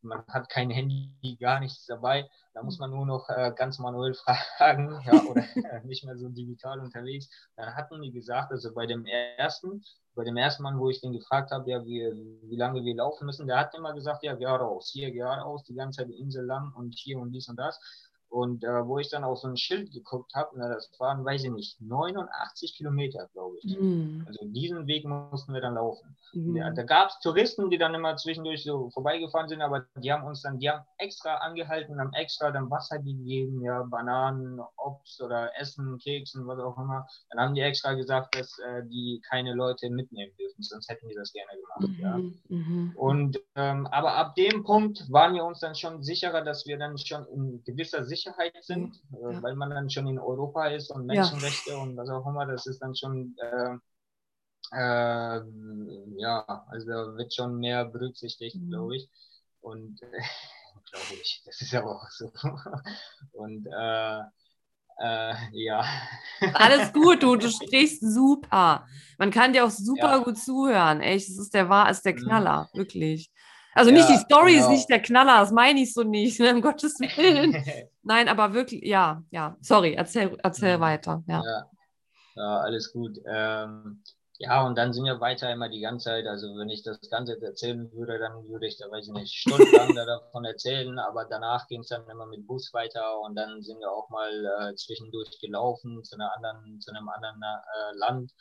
Man 0.03 0.23
hat 0.29 0.49
kein 0.51 0.71
Handy, 0.71 1.11
gar 1.41 1.61
nichts 1.61 1.87
dabei. 1.87 2.29
Da 2.53 2.63
muss 2.63 2.79
man 2.79 2.91
nur 2.91 3.07
noch 3.07 3.29
äh, 3.31 3.53
ganz 3.57 3.79
manuell 3.79 4.15
fragen 4.59 5.01
ja, 5.05 5.23
oder 5.23 5.45
nicht 5.85 6.05
mehr 6.05 6.17
so 6.17 6.29
digital 6.29 6.81
unterwegs. 6.81 7.29
Dann 7.57 7.75
hatten 7.75 8.03
die 8.03 8.13
gesagt, 8.13 8.53
also 8.53 8.73
bei 8.75 8.87
dem 8.87 9.07
ersten, 9.07 9.83
bei 10.15 10.25
dem 10.25 10.37
ersten 10.37 10.63
Mann, 10.63 10.79
wo 10.79 10.91
ich 10.91 11.01
den 11.01 11.13
gefragt 11.13 11.51
habe, 11.51 11.71
ja, 11.71 11.85
wie, 11.85 12.03
wie 12.43 12.57
lange 12.57 12.85
wir 12.85 12.95
laufen 12.95 13.27
müssen, 13.27 13.47
der 13.47 13.59
hat 13.59 13.75
immer 13.75 13.95
gesagt, 13.95 14.23
ja, 14.23 14.35
geradeaus, 14.35 14.91
hier 14.93 15.11
geradeaus, 15.11 15.65
die 15.65 15.75
ganze 15.75 15.99
Zeit 15.99 16.09
die 16.09 16.21
Insel 16.21 16.45
lang 16.45 16.73
und 16.77 16.95
hier 16.95 17.19
und 17.19 17.33
dies 17.33 17.49
und 17.49 17.57
das. 17.57 17.81
Und 18.35 18.65
äh, 18.65 18.85
wo 18.89 18.99
ich 18.99 19.11
dann 19.11 19.23
auf 19.23 19.39
so 19.39 19.47
ein 19.47 19.57
Schild 19.57 19.93
geguckt 19.93 20.35
habe, 20.35 20.59
das 20.59 20.91
waren, 20.99 21.25
weiß 21.25 21.45
ich 21.45 21.53
nicht, 21.53 21.81
89 21.81 22.77
Kilometer, 22.77 23.29
glaube 23.33 23.59
ich. 23.63 23.79
Mhm. 23.79 24.25
Also 24.27 24.45
diesen 24.47 24.89
Weg 24.89 25.05
mussten 25.05 25.55
wir 25.55 25.61
dann 25.61 25.75
laufen. 25.75 26.17
Mhm. 26.33 26.57
Ja, 26.57 26.71
da 26.73 26.83
gab 26.83 27.11
es 27.11 27.21
Touristen, 27.21 27.71
die 27.71 27.79
dann 27.79 27.95
immer 27.95 28.17
zwischendurch 28.17 28.65
so 28.65 28.91
vorbeigefahren 28.91 29.49
sind, 29.49 29.63
aber 29.63 29.87
die 30.03 30.13
haben 30.13 30.25
uns 30.25 30.43
dann, 30.43 30.59
die 30.59 30.69
haben 30.69 30.85
extra 30.99 31.37
angehalten, 31.37 32.01
haben 32.01 32.13
extra 32.13 32.51
dann 32.51 32.69
Wasser 32.73 32.99
gegeben, 32.99 33.63
ja, 33.63 33.85
Bananen, 33.85 34.59
Obst 34.79 35.23
oder 35.23 35.53
Essen, 35.57 35.97
Keksen, 35.99 36.45
was 36.49 36.59
auch 36.59 36.77
immer. 36.77 37.07
Dann 37.31 37.41
haben 37.41 37.55
die 37.55 37.61
extra 37.61 37.93
gesagt, 37.93 38.35
dass 38.35 38.59
äh, 38.59 38.83
die 38.87 39.23
keine 39.31 39.55
Leute 39.55 39.89
mitnehmen 39.91 40.33
dürfen, 40.37 40.61
sonst 40.61 40.89
hätten 40.89 41.09
die 41.09 41.15
das 41.15 41.33
gerne 41.33 41.53
gemacht. 41.61 41.97
Mhm. 41.97 42.03
Ja. 42.03 42.19
Mhm. 42.49 42.93
Und 42.97 43.41
ähm, 43.55 43.87
aber 43.93 44.17
ab 44.17 44.35
dem 44.35 44.65
Punkt 44.65 45.05
waren 45.13 45.35
wir 45.35 45.45
uns 45.45 45.61
dann 45.61 45.77
schon 45.77 46.03
sicherer, 46.03 46.43
dass 46.43 46.67
wir 46.67 46.79
dann 46.79 46.99
schon 46.99 47.25
in 47.29 47.63
gewisser 47.63 48.03
Sicherheit 48.03 48.24
Sicherheit 48.25 48.55
sind, 48.63 48.97
äh, 49.13 49.33
ja. 49.33 49.43
weil 49.43 49.57
man 49.57 49.71
dann 49.71 49.91
schon 49.91 50.07
in 50.07 50.19
Europa 50.19 50.69
ist 50.69 50.91
und 50.91 51.07
Menschenrechte 51.07 51.71
ja. 51.71 51.79
und 51.79 51.97
was 51.97 52.09
auch 52.09 52.27
immer, 52.27 52.47
das 52.47 52.67
ist 52.67 52.81
dann 52.81 52.95
schon, 52.95 53.37
äh, 53.39 53.77
äh, 54.73 55.41
ja, 56.17 56.65
also 56.69 56.87
da 56.89 57.17
wird 57.17 57.35
schon 57.35 57.59
mehr 57.59 57.85
berücksichtigt, 57.85 58.57
mhm. 58.57 58.71
glaube 58.71 58.97
ich. 58.97 59.09
Und 59.61 60.03
äh, 60.03 60.23
glaube 60.91 61.21
ich, 61.21 61.43
das 61.45 61.61
ist 61.61 61.75
aber 61.75 61.97
auch 61.97 62.09
so. 62.11 62.31
Und 63.33 63.67
äh, 63.67 64.21
äh, 65.01 65.35
ja. 65.53 65.85
Alles 66.55 66.93
gut, 66.93 67.23
du, 67.23 67.37
du 67.37 67.49
sprichst 67.51 68.01
super. 68.01 68.87
Man 69.19 69.31
kann 69.31 69.53
dir 69.53 69.65
auch 69.65 69.71
super 69.71 70.17
ja. 70.17 70.19
gut 70.19 70.39
zuhören. 70.39 71.01
Echt, 71.01 71.29
es 71.29 71.39
ist 71.39 71.55
der 71.55 71.69
wahr, 71.69 71.91
ist 71.91 72.05
der 72.05 72.15
mhm. 72.15 72.19
Knaller, 72.19 72.69
wirklich. 72.75 73.31
Also 73.75 73.91
nicht 73.91 74.09
ja, 74.09 74.15
die 74.17 74.21
Story 74.23 74.55
genau. 74.55 74.65
ist 74.65 74.71
nicht 74.71 74.89
der 74.89 75.01
Knaller, 75.01 75.41
das 75.41 75.53
meine 75.53 75.81
ich 75.81 75.93
so 75.93 76.03
nicht, 76.03 76.39
ne, 76.41 76.55
um 76.55 76.63
Gottes 76.63 76.99
Willen. 77.01 77.65
Nein, 78.03 78.29
aber 78.29 78.53
wirklich, 78.55 78.85
ja, 78.85 79.23
ja. 79.31 79.57
Sorry, 79.61 79.95
erzähl, 79.95 80.37
erzähl 80.43 80.79
weiter. 80.81 81.23
Ja. 81.27 81.43
ja. 81.45 81.71
Ja, 82.37 82.59
alles 82.59 82.93
gut. 82.93 83.19
Ähm, 83.27 84.03
ja, 84.39 84.67
und 84.67 84.77
dann 84.77 84.93
sind 84.93 85.05
wir 85.05 85.21
weiter 85.21 85.53
immer 85.53 85.69
die 85.69 85.81
ganze 85.81 86.07
Zeit. 86.07 86.27
Also 86.27 86.57
wenn 86.57 86.69
ich 86.69 86.83
das 86.83 86.99
Ganze 87.09 87.41
erzählen 87.41 87.91
würde, 87.93 88.19
dann 88.19 88.49
würde 88.49 88.67
ich 88.67 88.77
da, 88.77 88.91
weiß 88.91 89.07
ich 89.07 89.13
nicht, 89.13 89.35
stundenlang 89.35 89.95
davon 89.95 90.45
erzählen. 90.45 90.99
Aber 90.99 91.25
danach 91.25 91.69
ging 91.69 91.83
es 91.83 91.89
dann 91.89 92.09
immer 92.09 92.27
mit 92.27 92.47
Bus 92.47 92.73
weiter 92.73 93.21
und 93.21 93.37
dann 93.37 93.63
sind 93.63 93.79
wir 93.79 93.91
auch 93.91 94.09
mal 94.11 94.31
äh, 94.71 94.75
zwischendurch 94.75 95.39
gelaufen 95.41 96.03
zu 96.03 96.17
einer 96.17 96.35
anderen, 96.35 96.81
zu 96.81 96.91
einem 96.91 97.09
anderen 97.09 97.41
äh, 97.43 97.97
Land. 97.99 98.33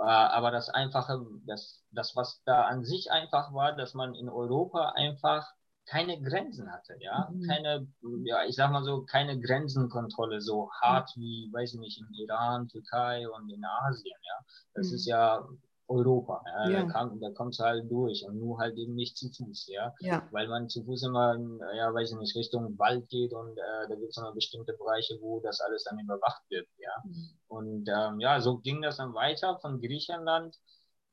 Äh, 0.00 0.04
aber 0.04 0.50
das 0.50 0.70
Einfache, 0.70 1.26
das, 1.46 1.84
das, 1.90 2.16
was 2.16 2.42
da 2.44 2.62
an 2.62 2.84
sich 2.84 3.10
einfach 3.10 3.52
war, 3.52 3.76
dass 3.76 3.92
man 3.92 4.14
in 4.14 4.30
Europa 4.30 4.92
einfach 4.96 5.46
keine 5.86 6.20
Grenzen 6.22 6.70
hatte, 6.72 6.96
ja, 7.00 7.28
mhm. 7.30 7.42
keine, 7.42 7.86
ja, 8.24 8.44
ich 8.44 8.54
sag 8.54 8.70
mal 8.70 8.84
so, 8.84 9.02
keine 9.02 9.38
Grenzenkontrolle 9.40 10.40
so 10.40 10.70
hart 10.80 11.10
wie, 11.16 11.50
weiß 11.52 11.74
ich 11.74 11.80
nicht, 11.80 12.00
in 12.00 12.14
Iran, 12.14 12.68
Türkei 12.68 13.28
und 13.28 13.50
in 13.50 13.64
Asien, 13.64 14.16
ja. 14.22 14.44
Das 14.74 14.88
mhm. 14.88 14.94
ist 14.94 15.06
ja 15.06 15.48
Europa. 15.90 16.42
Ja. 16.46 16.70
ja. 16.70 16.82
Da, 16.84 16.92
kam, 16.92 17.20
da 17.20 17.30
kommt 17.30 17.54
es 17.54 17.58
halt 17.58 17.90
durch 17.90 18.24
und 18.24 18.38
nur 18.38 18.58
halt 18.58 18.76
eben 18.78 18.94
nicht 18.94 19.16
zu 19.16 19.28
Fuß, 19.28 19.66
ja. 19.68 19.92
ja. 20.00 20.26
Weil 20.30 20.48
man 20.48 20.68
zu 20.68 20.84
Fuß 20.84 21.02
immer, 21.02 21.36
ja, 21.74 21.92
weiß 21.92 22.12
ich 22.12 22.18
nicht, 22.18 22.36
Richtung 22.36 22.78
Wald 22.78 23.08
geht 23.08 23.32
und 23.32 23.58
äh, 23.58 23.88
da 23.88 23.94
gibt 23.96 24.10
es 24.10 24.16
immer 24.16 24.32
bestimmte 24.32 24.72
Bereiche, 24.74 25.18
wo 25.20 25.40
das 25.40 25.60
alles 25.60 25.84
dann 25.84 25.98
überwacht 25.98 26.42
wird, 26.48 26.68
ja. 26.78 26.92
Mhm. 27.04 27.30
Und 27.48 27.88
ähm, 27.88 28.20
ja, 28.20 28.40
so 28.40 28.58
ging 28.58 28.80
das 28.80 28.98
dann 28.98 29.14
weiter 29.14 29.58
von 29.58 29.80
Griechenland. 29.80 30.56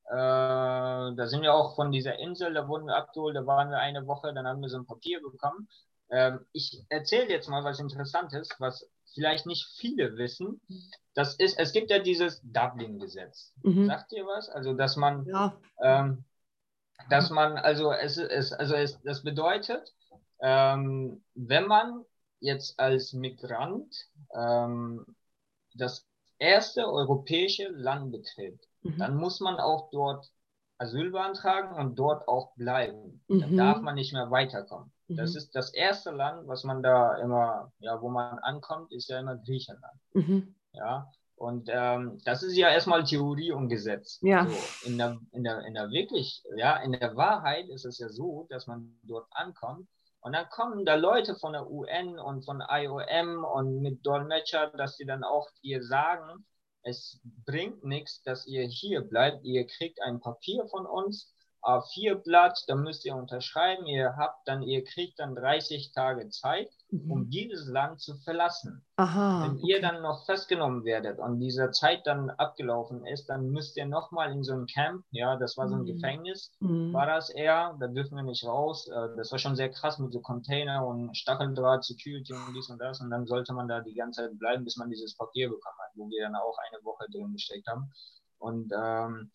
Äh, 0.09 0.15
da 0.15 1.25
sind 1.25 1.41
wir 1.41 1.53
auch 1.53 1.75
von 1.75 1.91
dieser 1.91 2.19
Insel, 2.19 2.53
da 2.53 2.67
wurden 2.67 2.85
wir 2.85 2.95
abgeholt, 2.95 3.35
da 3.35 3.45
waren 3.45 3.69
wir 3.69 3.79
eine 3.79 4.05
Woche, 4.05 4.33
dann 4.33 4.47
haben 4.47 4.61
wir 4.61 4.69
so 4.69 4.77
ein 4.77 4.85
Papier 4.85 5.19
bekommen. 5.21 5.67
Ähm, 6.09 6.45
ich 6.53 6.85
erzähle 6.89 7.29
jetzt 7.29 7.49
mal 7.49 7.63
was 7.63 7.79
Interessantes, 7.79 8.49
was 8.59 8.87
vielleicht 9.13 9.45
nicht 9.45 9.65
viele 9.77 10.17
wissen. 10.17 10.61
Das 11.13 11.35
ist, 11.35 11.57
es 11.57 11.71
gibt 11.73 11.89
ja 11.89 11.99
dieses 11.99 12.41
Dublin-Gesetz. 12.43 13.53
Mhm. 13.63 13.87
Sagt 13.87 14.11
ihr 14.11 14.25
was? 14.25 14.49
Also, 14.49 14.73
dass 14.73 14.95
man, 14.95 15.25
ja. 15.25 15.57
ähm, 15.81 16.23
dass 17.09 17.29
man, 17.29 17.57
also 17.57 17.91
es 17.91 18.17
ist, 18.17 18.53
also 18.53 18.75
es, 18.75 18.99
das 19.01 19.23
bedeutet, 19.23 19.93
ähm, 20.41 21.23
wenn 21.33 21.67
man 21.67 22.03
jetzt 22.39 22.79
als 22.79 23.13
Migrant 23.13 23.95
ähm, 24.35 25.05
das 25.73 26.05
erste 26.37 26.87
europäische 26.87 27.69
Land 27.69 28.11
betritt, 28.11 28.59
mhm. 28.81 28.97
dann 28.97 29.15
muss 29.15 29.39
man 29.39 29.55
auch 29.55 29.89
dort 29.89 30.31
Asyl 30.77 31.09
beantragen 31.09 31.75
und 31.75 31.97
dort 31.97 32.27
auch 32.27 32.53
bleiben. 32.55 33.23
Mhm. 33.27 33.39
Dann 33.41 33.57
darf 33.57 33.81
man 33.81 33.95
nicht 33.95 34.13
mehr 34.13 34.29
weiterkommen. 34.29 34.91
Das 35.09 35.31
mhm. 35.31 35.37
ist 35.37 35.55
das 35.55 35.73
erste 35.73 36.11
Land, 36.11 36.47
was 36.47 36.63
man 36.63 36.83
da 36.83 37.17
immer, 37.17 37.71
ja, 37.79 38.01
wo 38.01 38.09
man 38.09 38.39
ankommt, 38.39 38.91
ist 38.91 39.09
ja 39.09 39.19
immer 39.19 39.37
Griechenland. 39.37 39.99
Mhm. 40.13 40.55
Ja, 40.73 41.09
und 41.35 41.69
ähm, 41.71 42.19
das 42.25 42.43
ist 42.43 42.55
ja 42.55 42.69
erstmal 42.69 43.03
Theorie 43.03 43.51
und 43.51 43.69
Gesetz. 43.69 44.19
Ja. 44.21 44.47
So, 44.47 44.87
in, 44.87 44.97
der, 44.97 45.19
in, 45.31 45.43
der, 45.43 45.65
in 45.65 45.75
der 45.75 45.89
wirklich, 45.91 46.43
ja, 46.55 46.77
in 46.77 46.91
der 46.91 47.15
Wahrheit 47.15 47.69
ist 47.69 47.85
es 47.85 47.99
ja 47.99 48.09
so, 48.09 48.47
dass 48.49 48.67
man 48.67 48.99
dort 49.03 49.27
ankommt 49.31 49.87
und 50.27 50.33
dann 50.33 50.49
kommen 50.49 50.83
da 50.85 50.95
Leute 50.95 51.35
von 51.35 51.53
der 51.53 51.69
UN 51.69 52.19
und 52.19 52.43
von 52.43 52.61
IOM 52.69 53.45
und 53.45 53.81
mit 53.81 54.05
Dolmetscher, 54.05 54.71
dass 54.75 54.97
sie 54.97 55.05
dann 55.05 55.23
auch 55.23 55.49
dir 55.63 55.83
sagen, 55.83 56.45
es 56.83 57.21
bringt 57.45 57.83
nichts, 57.83 58.21
dass 58.23 58.45
ihr 58.45 58.63
hier 58.63 59.01
bleibt. 59.01 59.45
Ihr 59.45 59.65
kriegt 59.67 60.01
ein 60.01 60.19
Papier 60.19 60.67
von 60.67 60.85
uns 60.85 61.33
A4-Blatt, 61.67 62.63
da 62.67 62.75
müsst 62.75 63.03
ihr 63.03 63.13
unterschreiben, 63.13 63.85
ihr 63.87 64.15
habt 64.15 64.47
dann, 64.47 64.61
ihr 64.61 64.85
kriegt 64.85 65.19
dann 65.19 65.35
30 65.35 65.91
Tage 65.91 66.29
Zeit, 66.29 66.69
mhm. 66.91 67.11
um 67.11 67.29
dieses 67.29 67.67
Land 67.67 67.99
zu 67.99 68.15
verlassen. 68.19 68.85
Aha, 68.95 69.43
Wenn 69.43 69.57
okay. 69.57 69.67
ihr 69.67 69.81
dann 69.81 70.01
noch 70.01 70.25
festgenommen 70.25 70.85
werdet 70.85 71.19
und 71.19 71.39
diese 71.39 71.69
Zeit 71.71 72.07
dann 72.07 72.29
abgelaufen 72.29 73.05
ist, 73.05 73.27
dann 73.27 73.49
müsst 73.49 73.75
ihr 73.75 73.85
nochmal 73.85 74.31
in 74.31 74.43
so 74.43 74.53
ein 74.53 74.65
Camp, 74.65 75.03
ja, 75.11 75.35
das 75.35 75.57
war 75.57 75.67
so 75.67 75.75
ein 75.75 75.81
mhm. 75.81 75.87
Gefängnis, 75.87 76.53
mhm. 76.61 76.93
war 76.93 77.05
das 77.05 77.29
eher, 77.29 77.75
da 77.81 77.87
dürfen 77.87 78.15
wir 78.15 78.23
nicht 78.23 78.45
raus. 78.45 78.87
Äh, 78.87 79.17
das 79.17 79.31
war 79.33 79.39
schon 79.39 79.57
sehr 79.57 79.69
krass 79.69 79.99
mit 79.99 80.13
so 80.13 80.21
Container 80.21 80.87
und 80.87 81.17
Stacheldraht, 81.17 81.83
Security 81.83 82.31
und 82.31 82.55
dies 82.55 82.69
und 82.69 82.79
das 82.79 83.01
und 83.01 83.09
dann 83.09 83.27
sollte 83.27 83.53
man 83.53 83.67
da 83.67 83.81
die 83.81 83.93
ganze 83.93 84.21
Zeit 84.21 84.39
bleiben, 84.39 84.63
bis 84.63 84.77
man 84.77 84.89
dieses 84.89 85.17
Papier 85.17 85.49
bekommen 85.49 85.77
hat, 85.79 85.91
wo 85.95 86.09
wir 86.09 86.23
dann 86.23 86.35
auch 86.35 86.57
eine 86.69 86.83
Woche 86.85 87.05
drin 87.11 87.33
gesteckt 87.33 87.67
haben. 87.67 87.91
Und 88.39 88.71
ähm, 88.73 89.31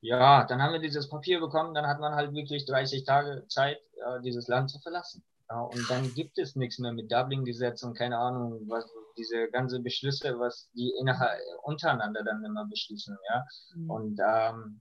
ja, 0.00 0.44
dann 0.44 0.62
haben 0.62 0.72
wir 0.72 0.80
dieses 0.80 1.08
Papier 1.08 1.40
bekommen, 1.40 1.74
dann 1.74 1.86
hat 1.86 2.00
man 2.00 2.14
halt 2.14 2.32
wirklich 2.34 2.64
30 2.66 3.04
Tage 3.04 3.46
Zeit, 3.48 3.78
äh, 3.96 4.20
dieses 4.22 4.48
Land 4.48 4.70
zu 4.70 4.78
verlassen. 4.80 5.24
Und 5.50 5.90
dann 5.90 6.14
gibt 6.14 6.38
es 6.38 6.54
nichts 6.54 6.78
mehr 6.78 6.92
mit 6.92 7.10
Dublin-Gesetz 7.10 7.82
und 7.82 7.98
keine 7.98 8.18
Ahnung, 8.18 8.68
was 8.68 8.88
diese 9.16 9.50
ganze 9.50 9.80
Beschlüsse, 9.80 10.38
was 10.38 10.70
die 10.74 10.94
innerhalb 11.00 11.40
untereinander 11.64 12.22
dann 12.22 12.44
immer 12.44 12.66
beschließen, 12.66 13.18
ja. 13.28 13.44
Mhm. 13.74 13.90
Und 13.90 14.20
ähm, 14.24 14.80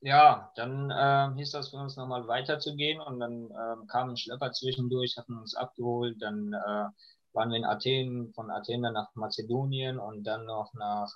ja, 0.00 0.50
dann 0.56 0.90
äh, 0.90 1.36
hieß 1.36 1.50
das 1.50 1.68
für 1.68 1.76
uns 1.76 1.96
nochmal 1.96 2.26
weiterzugehen 2.26 3.02
und 3.02 3.20
dann 3.20 3.50
äh, 3.50 3.86
kam 3.88 4.08
ein 4.08 4.16
Schlepper 4.16 4.50
zwischendurch, 4.52 5.16
hatten 5.18 5.36
uns 5.36 5.54
abgeholt, 5.54 6.16
dann 6.22 6.54
äh, 6.54 6.86
waren 7.34 7.50
wir 7.50 7.58
in 7.58 7.66
Athen, 7.66 8.32
von 8.32 8.50
Athen 8.50 8.82
dann 8.82 8.94
nach 8.94 9.14
Mazedonien 9.14 9.98
und 9.98 10.24
dann 10.24 10.46
noch 10.46 10.72
nach 10.72 11.14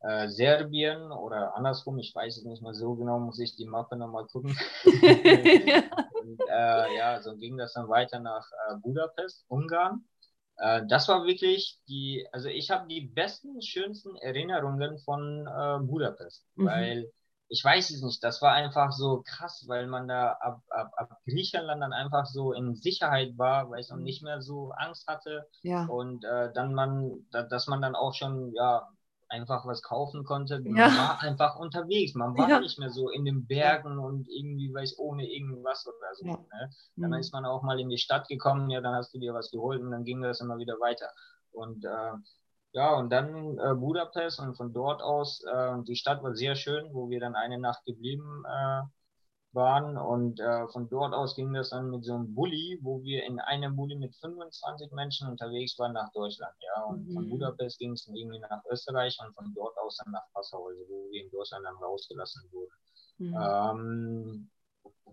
äh, 0.00 0.28
Serbien 0.28 1.10
oder 1.10 1.56
andersrum, 1.56 1.98
ich 1.98 2.14
weiß 2.14 2.38
es 2.38 2.44
nicht 2.44 2.62
mehr 2.62 2.74
so 2.74 2.94
genau, 2.94 3.18
muss 3.18 3.38
ich 3.38 3.56
die 3.56 3.66
Mappe 3.66 3.96
nochmal 3.96 4.26
gucken. 4.26 4.56
und, 4.84 6.40
äh, 6.48 6.96
ja, 6.96 7.20
so 7.20 7.36
ging 7.36 7.56
das 7.56 7.72
dann 7.72 7.88
weiter 7.88 8.20
nach 8.20 8.46
äh, 8.68 8.76
Budapest, 8.76 9.44
Ungarn. 9.48 10.04
Äh, 10.56 10.82
das 10.88 11.08
war 11.08 11.24
wirklich 11.24 11.80
die, 11.88 12.26
also 12.32 12.48
ich 12.48 12.70
habe 12.70 12.86
die 12.88 13.00
besten, 13.00 13.60
schönsten 13.62 14.16
Erinnerungen 14.16 14.98
von 15.00 15.46
äh, 15.46 15.78
Budapest, 15.84 16.46
mhm. 16.54 16.66
weil 16.66 17.12
ich 17.50 17.64
weiß 17.64 17.90
es 17.90 18.02
nicht, 18.02 18.22
das 18.22 18.42
war 18.42 18.52
einfach 18.52 18.92
so 18.92 19.22
krass, 19.26 19.64
weil 19.68 19.86
man 19.86 20.06
da 20.06 20.32
ab, 20.32 20.60
ab, 20.68 20.90
ab 20.96 21.18
Griechenland 21.24 21.82
dann 21.82 21.94
einfach 21.94 22.26
so 22.26 22.52
in 22.52 22.74
Sicherheit 22.74 23.38
war, 23.38 23.70
weil 23.70 23.82
man 23.88 24.02
nicht 24.02 24.22
mehr 24.22 24.42
so 24.42 24.72
Angst 24.76 25.06
hatte. 25.06 25.48
Ja. 25.62 25.86
Und 25.86 26.24
äh, 26.24 26.52
dann 26.52 26.74
man, 26.74 27.26
da, 27.30 27.42
dass 27.42 27.66
man 27.66 27.80
dann 27.80 27.94
auch 27.94 28.12
schon, 28.12 28.52
ja, 28.54 28.86
einfach 29.30 29.66
was 29.66 29.82
kaufen 29.82 30.24
konnte. 30.24 30.60
Man 30.60 30.76
Ja. 30.76 30.86
war 30.96 31.22
einfach 31.22 31.56
unterwegs. 31.56 32.14
Man 32.14 32.36
war 32.36 32.48
Ja. 32.48 32.60
nicht 32.60 32.78
mehr 32.78 32.90
so 32.90 33.10
in 33.10 33.24
den 33.24 33.46
Bergen 33.46 33.98
und 33.98 34.26
irgendwie, 34.28 34.72
weiß 34.72 34.98
ohne 34.98 35.26
irgendwas 35.28 35.86
oder 35.86 36.14
so. 36.14 36.26
Ja. 36.26 36.36
Ne? 36.36 36.70
Dann 36.96 37.10
Mhm. 37.10 37.16
ist 37.18 37.32
man 37.32 37.44
auch 37.44 37.62
mal 37.62 37.78
in 37.80 37.88
die 37.88 37.98
Stadt 37.98 38.28
gekommen, 38.28 38.70
ja, 38.70 38.80
dann 38.80 38.94
hast 38.94 39.12
du 39.14 39.18
dir 39.18 39.34
was 39.34 39.50
geholt 39.50 39.80
und 39.82 39.90
dann 39.90 40.04
ging 40.04 40.22
das 40.22 40.40
immer 40.40 40.58
wieder 40.58 40.74
weiter. 40.80 41.08
Und 41.52 41.84
äh, 41.84 42.12
ja, 42.72 42.94
und 42.94 43.10
dann 43.10 43.58
äh, 43.58 43.74
Budapest 43.74 44.40
und 44.40 44.56
von 44.56 44.72
dort 44.72 45.02
aus, 45.02 45.42
äh, 45.44 45.76
die 45.86 45.96
Stadt 45.96 46.22
war 46.22 46.34
sehr 46.34 46.54
schön, 46.54 46.92
wo 46.92 47.08
wir 47.10 47.20
dann 47.20 47.34
eine 47.34 47.58
Nacht 47.58 47.84
geblieben 47.86 48.44
äh, 48.46 48.82
waren. 49.52 49.96
Und 49.96 50.40
äh, 50.40 50.68
von 50.68 50.88
dort 50.88 51.14
aus 51.14 51.34
ging 51.36 51.52
das 51.54 51.70
dann 51.70 51.90
mit 51.90 52.04
so 52.04 52.14
einem 52.14 52.34
Bulli, 52.34 52.78
wo 52.82 53.02
wir 53.02 53.24
in 53.24 53.40
einem 53.40 53.76
Bulli 53.76 53.96
mit 53.96 54.14
25 54.16 54.92
Menschen 54.92 55.28
unterwegs 55.28 55.78
waren 55.78 55.92
nach 55.94 56.12
Deutschland. 56.12 56.54
Ja, 56.60 56.84
und 56.84 57.12
von 57.12 57.24
Mhm. 57.26 57.30
Budapest 57.30 57.78
ging 57.78 57.92
es 57.92 58.04
dann 58.04 58.16
irgendwie 58.16 58.38
nach 58.40 58.62
Österreich 58.70 59.18
und 59.24 59.34
von 59.34 59.52
dort 59.54 59.76
aus 59.78 59.96
dann 59.98 60.12
nach 60.12 60.24
Passau, 60.32 60.66
also 60.68 60.82
wo 60.88 61.10
wir 61.10 61.22
in 61.24 61.30
Deutschland 61.30 61.64
dann 61.64 61.76
rausgelassen 61.76 62.42
wurden. 62.52 62.72
Mhm. 63.18 63.34
Ähm, 63.40 64.50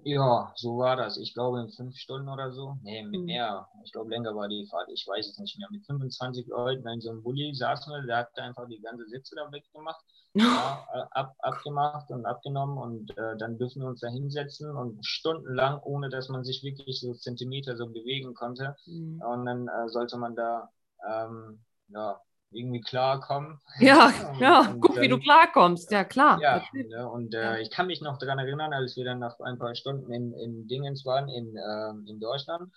ja, 0.04 0.52
so 0.56 0.78
war 0.78 0.96
das. 0.98 1.18
Ich 1.18 1.34
glaube 1.34 1.62
in 1.62 1.70
fünf 1.70 1.96
Stunden 1.98 2.30
oder 2.30 2.52
so. 2.52 2.78
Nee, 2.84 3.04
mit 3.04 3.22
Mhm. 3.22 3.26
mehr. 3.26 3.68
Ich 3.84 3.92
glaube 3.92 4.10
länger 4.12 4.36
war 4.36 4.48
die 4.48 4.68
Fahrt. 4.70 4.90
Ich 4.94 5.08
weiß 5.08 5.28
es 5.28 5.40
nicht 5.40 5.58
mehr. 5.58 5.68
Mit 5.72 5.86
25 5.86 6.46
Leuten 6.48 6.88
in 6.88 7.02
so 7.02 7.10
einem 7.10 7.24
Bulli 7.24 7.54
saßen 7.56 7.92
wir. 7.94 8.04
Der 8.04 8.18
hat 8.18 8.38
einfach 8.38 8.68
die 8.68 8.80
ganze 8.82 9.08
Sitze 9.08 9.36
da 9.36 9.52
weggemacht. 9.52 10.04
Ja, 10.36 10.86
ab, 11.12 11.34
abgemacht 11.40 12.10
und 12.12 12.26
abgenommen 12.26 12.78
und 12.78 13.18
äh, 13.18 13.38
dann 13.38 13.58
dürfen 13.58 13.82
wir 13.82 13.88
uns 13.90 14.02
da 14.02 14.08
hinsetzen 14.10 14.70
und 14.76 15.06
stundenlang, 15.06 15.80
ohne 15.84 16.10
dass 16.10 16.30
man 16.30 16.44
sich 16.44 16.62
wirklich 16.64 17.00
so 17.00 17.14
Zentimeter 17.14 17.76
so 17.78 17.88
bewegen 17.88 18.34
konnte. 18.34 18.76
Mhm. 18.86 19.22
Und 19.22 19.46
dann 19.46 19.68
äh, 19.68 19.90
sollte 19.90 20.18
man 20.18 20.36
da 20.36 20.70
ähm, 21.10 21.60
ja, 21.88 22.20
irgendwie 22.52 22.82
klarkommen. 22.82 23.60
Ja, 23.80 24.08
Und- 24.08 24.14
ja, 24.40 24.60
und 24.72 24.82
guck, 24.82 25.00
wie 25.00 25.08
du 25.08 25.16
dann- 25.18 25.24
klarkommst. 25.24 25.92
Ja, 25.92 26.04
klar. 26.04 26.40
ja, 26.42 26.64
ne, 26.74 27.10
und 27.10 27.34
äh, 27.34 27.60
ich 27.62 27.70
kann 27.72 27.88
mich 27.88 28.02
noch 28.02 28.18
daran 28.18 28.40
erinnern, 28.40 28.74
als 28.74 28.96
wir 28.96 29.06
dann 29.06 29.20
nach 29.20 29.40
ein 29.40 29.58
paar 29.58 29.76
Stunden 29.76 30.12
in, 30.12 30.34
in 30.34 30.68
Dingens 30.68 31.06
waren, 31.06 31.30
in, 31.30 31.56
ähm, 31.58 32.06
in 32.08 32.20
Deutschland, 32.20 32.72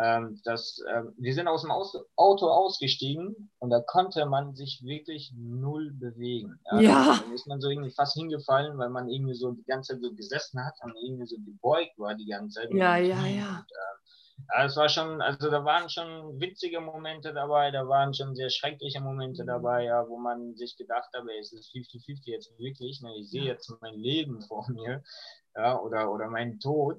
ähm, 0.00 0.40
dass 0.44 0.80
ähm, 0.94 1.12
wir 1.18 1.34
sind 1.34 1.48
aus 1.48 1.62
dem 1.62 1.70
aus 1.70 1.96
Auto 2.16 2.46
ausgestiegen 2.48 3.50
und 3.58 3.70
da 3.70 3.80
konnte 3.80 4.26
man 4.26 4.54
sich 4.54 4.82
wirklich 4.84 5.32
null 5.36 5.92
bewegen. 5.92 6.58
Ja. 6.80 7.18
Da 7.26 7.34
ist 7.34 7.46
man 7.46 7.60
so 7.60 7.68
irgendwie 7.68 7.90
fast 7.90 8.14
hingefallen, 8.14 8.78
weil 8.78 8.90
man 8.90 9.08
irgendwie 9.08 9.34
so 9.34 9.52
die 9.52 9.64
ganze 9.64 9.94
Zeit 9.94 10.02
so 10.02 10.12
gesessen 10.14 10.64
hat 10.64 10.74
und 10.82 10.94
irgendwie 11.02 11.26
so 11.26 11.36
gebeugt 11.44 11.98
war 11.98 12.14
die 12.14 12.26
ganze 12.26 12.60
Zeit. 12.60 12.70
Ja, 12.72 12.96
Und- 12.96 13.06
ja, 13.06 13.26
ja. 13.26 13.64
ja, 14.54 14.64
es 14.64 14.76
war 14.76 14.88
schon, 14.88 15.20
also 15.20 15.50
da 15.50 15.64
waren 15.64 15.88
schon 15.90 16.38
witzige 16.40 16.80
Momente 16.80 17.34
dabei, 17.34 17.72
da 17.72 17.88
waren 17.88 18.14
schon 18.14 18.36
sehr 18.36 18.50
schreckliche 18.50 19.00
Momente 19.00 19.42
Mhm. 19.42 19.46
dabei, 19.48 19.84
ja, 19.84 20.08
wo 20.08 20.16
man 20.16 20.54
sich 20.54 20.76
gedacht 20.76 21.08
hat, 21.12 21.24
es 21.40 21.52
ist 21.52 21.70
50-50 21.72 22.26
jetzt 22.30 22.56
wirklich, 22.58 23.00
ne? 23.02 23.10
ich 23.18 23.30
sehe 23.30 23.42
Ja. 23.42 23.52
jetzt 23.54 23.72
mein 23.80 23.94
Leben 23.94 24.40
vor 24.42 24.64
mir, 24.70 25.02
ja, 25.56 25.76
oder, 25.80 26.12
oder 26.12 26.28
meinen 26.28 26.60
Tod. 26.60 26.98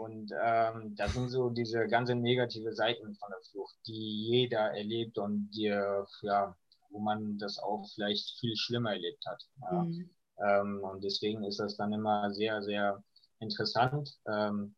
Und 0.00 0.32
ähm, 0.42 0.94
das 0.96 1.12
sind 1.12 1.28
so 1.28 1.50
diese 1.50 1.86
ganzen 1.86 2.22
negative 2.22 2.72
Seiten 2.72 3.14
von 3.16 3.28
der 3.30 3.42
Flucht, 3.50 3.76
die 3.86 4.28
jeder 4.30 4.72
erlebt 4.74 5.18
und 5.18 5.50
die, 5.50 5.66
ja, 6.22 6.56
wo 6.88 6.98
man 7.00 7.38
das 7.38 7.58
auch 7.58 7.86
vielleicht 7.94 8.38
viel 8.40 8.56
schlimmer 8.56 8.92
erlebt 8.92 9.22
hat. 9.26 9.42
Ja. 9.60 9.82
Mhm. 9.84 10.10
Ähm, 10.38 10.80
und 10.82 11.04
deswegen 11.04 11.44
ist 11.44 11.60
das 11.60 11.76
dann 11.76 11.92
immer 11.92 12.32
sehr, 12.32 12.62
sehr 12.62 13.02
interessant, 13.40 14.18
ähm, 14.26 14.74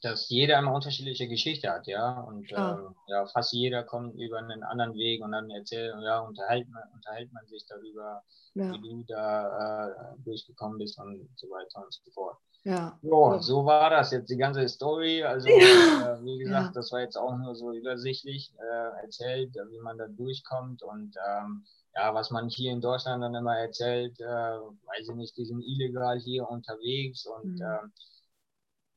dass 0.00 0.30
jeder 0.30 0.58
immer 0.58 0.74
unterschiedliche 0.74 1.28
Geschichte 1.28 1.70
hat, 1.70 1.86
ja. 1.86 2.20
Und 2.20 2.50
ähm, 2.52 2.94
ja, 3.08 3.26
fast 3.26 3.52
jeder 3.52 3.84
kommt 3.84 4.14
über 4.18 4.38
einen 4.38 4.62
anderen 4.62 4.94
Weg 4.94 5.22
und 5.22 5.32
dann 5.32 5.50
erzählt, 5.50 5.94
ja, 6.02 6.20
unterhält 6.20 6.68
man, 6.70 6.84
unterhält 6.94 7.30
man 7.32 7.46
sich 7.48 7.66
darüber, 7.68 8.22
Ja, 8.54 8.72
wie 8.72 8.80
du 8.80 9.04
da 9.06 9.88
äh, 9.88 10.18
durchgekommen 10.24 10.78
bist 10.78 10.98
und 10.98 11.28
so 11.36 11.48
weiter 11.48 11.84
und 11.84 11.92
so 11.92 12.10
fort. 12.12 12.38
Ja. 12.66 13.00
Ja, 13.02 13.40
so 13.40 13.64
war 13.66 13.90
das 13.90 14.10
jetzt 14.12 14.30
die 14.30 14.36
ganze 14.36 14.68
Story. 14.68 15.22
Also, 15.22 15.48
äh, 15.48 16.24
wie 16.24 16.38
gesagt, 16.38 16.74
Ja. 16.74 16.76
das 16.76 16.90
war 16.92 17.00
jetzt 17.00 17.16
auch 17.16 17.36
nur 17.36 17.54
so 17.54 17.72
übersichtlich 17.72 18.52
äh, 18.58 19.02
erzählt, 19.02 19.56
äh, 19.56 19.70
wie 19.70 19.80
man 19.80 19.98
da 19.98 20.08
durchkommt 20.08 20.82
und 20.82 21.16
ähm, 21.28 21.64
ja, 21.94 22.12
was 22.14 22.30
man 22.30 22.48
hier 22.48 22.72
in 22.72 22.80
Deutschland 22.82 23.22
dann 23.22 23.34
immer 23.34 23.56
erzählt, 23.58 24.20
äh, 24.20 24.24
weiß 24.24 25.08
ich 25.10 25.14
nicht, 25.16 25.36
die 25.36 25.46
sind 25.46 25.62
illegal 25.62 26.18
hier 26.18 26.48
unterwegs 26.50 27.26
und 27.26 27.58
Mhm. 27.58 27.62
ähm, 27.62 27.92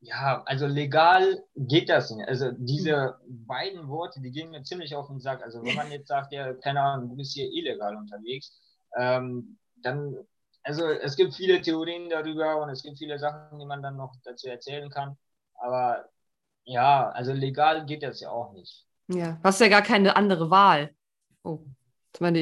ja, 0.02 0.44
also 0.46 0.66
legal 0.68 1.44
geht 1.56 1.90
das 1.90 2.12
nicht. 2.12 2.28
Also 2.28 2.52
diese 2.58 3.18
beiden 3.28 3.88
Worte, 3.90 4.22
die 4.22 4.32
gehen 4.32 4.52
mir 4.52 4.64
ziemlich 4.64 4.96
auf 4.96 5.08
den 5.08 5.20
Sack. 5.20 5.44
Also 5.44 5.66
wenn 5.66 5.76
man 5.76 5.92
jetzt 5.92 6.08
sagt, 6.08 6.32
ja, 6.34 6.54
keine 6.54 6.82
Ahnung, 6.82 7.10
du 7.10 7.16
bist 7.18 7.34
hier 7.34 7.52
illegal 7.52 7.96
unterwegs, 7.98 8.58
ähm, 8.98 9.58
dann, 9.78 10.16
also 10.64 10.86
es 10.88 11.16
gibt 11.16 11.36
viele 11.36 11.62
Theorien 11.62 12.10
darüber 12.10 12.62
und 12.62 12.70
es 12.70 12.84
gibt 12.84 12.98
viele 12.98 13.20
Sachen, 13.20 13.60
die 13.60 13.66
man 13.66 13.82
dann 13.82 13.98
noch 13.98 14.14
dazu 14.24 14.48
erzählen 14.48 14.90
kann. 14.90 15.18
Aber 15.56 16.06
ja, 16.66 17.10
also 17.12 17.34
legal 17.34 17.86
geht 17.86 18.04
das 18.04 18.22
ja 18.22 18.32
auch 18.32 18.54
nicht. 18.54 18.88
Ja, 19.08 19.34
du 19.34 19.44
hast 19.44 19.60
ja 19.62 19.68
gar 19.70 19.82
keine 19.82 20.16
andere 20.16 20.50
Wahl. 20.50 20.96
Oh, 21.44 21.60
jetzt 22.14 22.22
meine 22.22 22.42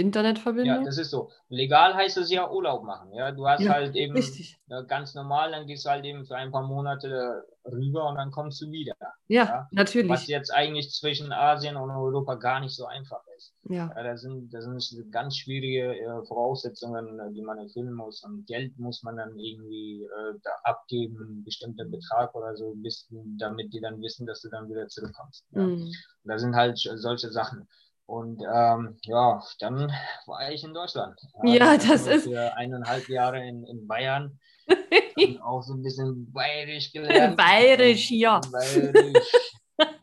Ja, 0.60 0.80
Internetverbindung. 0.80 0.84
das 0.84 0.98
ist 0.98 1.12
so. 1.12 1.32
Legal 1.50 1.94
heißt 1.96 2.18
es 2.18 2.32
ja 2.32 2.50
Urlaub 2.50 2.84
machen. 2.84 3.14
Ja, 3.14 3.32
du 3.32 3.48
hast 3.48 3.62
Ja, 3.64 3.70
halt 3.70 3.96
eben 3.96 4.16
Richtig. 4.16 4.58
ja, 4.68 4.82
ganz 4.82 5.14
normal, 5.16 5.52
dann 5.52 5.68
gehst 5.68 5.86
du 5.86 5.90
halt 5.90 6.04
eben 6.06 6.26
für 6.26 6.36
ein 6.36 6.52
paar 6.52 6.64
Monate 6.68 7.46
rüber 7.66 8.10
und 8.10 8.16
dann 8.16 8.32
kommst 8.32 8.62
du 8.62 8.72
wieder. 8.72 8.96
Ja, 9.28 9.46
Ja, 9.46 9.70
Was 10.02 10.26
natürlich. 10.26 10.28
jetzt 10.28 10.52
eigentlich 10.54 10.92
zwischen 10.92 11.32
Asien 11.32 11.76
und 11.78 11.92
Europa 11.92 12.36
gar 12.36 12.60
nicht 12.60 12.76
so 12.76 12.86
einfach 12.86 13.22
ist. 13.38 13.54
Ja, 13.70 13.92
Ja, 13.96 14.04
da 14.04 14.18
sind, 14.18 14.54
da 14.54 14.62
sind 14.62 15.12
ganz 15.12 15.38
schwierige 15.38 15.96
äh, 15.96 16.26
Voraussetzungen, 16.28 17.20
äh, 17.20 17.32
die 17.34 17.42
man 17.42 17.58
erfüllen 17.60 17.94
muss. 17.94 18.24
Und 18.24 18.46
Geld 18.48 18.78
muss 18.80 19.04
man 19.04 19.16
dann 19.18 19.38
irgendwie 19.38 20.04
äh, 20.04 20.34
da 20.44 20.50
abgeben, 20.64 21.18
einen 21.22 21.44
bestimmten 21.44 21.90
Betrag 21.92 22.34
oder 22.36 22.56
so, 22.56 22.74
bis, 22.78 23.08
damit 23.40 23.74
die 23.74 23.80
dann 23.82 24.02
wissen, 24.02 24.26
dass 24.26 24.42
du 24.42 24.50
dann 24.50 24.68
wieder 24.70 24.88
zurückkommst. 24.88 25.46
Ja. 25.52 25.62
Mhm. 25.62 25.92
Da 26.26 26.38
sind 26.38 26.56
halt 26.56 26.78
solche 26.78 27.32
Sachen. 27.32 27.68
Und 28.06 28.42
ähm, 28.42 28.98
ja, 29.04 29.42
dann 29.60 29.92
war 30.28 30.52
ich 30.52 30.64
in 30.64 30.74
Deutschland. 30.74 31.20
Ja, 31.44 31.78
dann 31.78 31.88
das 31.90 32.08
ich 32.08 32.14
ist- 32.14 32.24
Für 32.28 32.56
eineinhalb 32.56 33.08
Jahre 33.10 33.46
in, 33.46 33.64
in 33.66 33.86
Bayern. 33.86 34.40
Auch 35.44 35.62
so 35.62 35.74
ein 35.74 35.82
bisschen 35.82 36.32
bayerisch 36.32 36.92
gelernt. 36.94 37.36
Bayerisch 37.38 38.08
hier. 38.08 38.40
Bayerisch. 38.52 39.32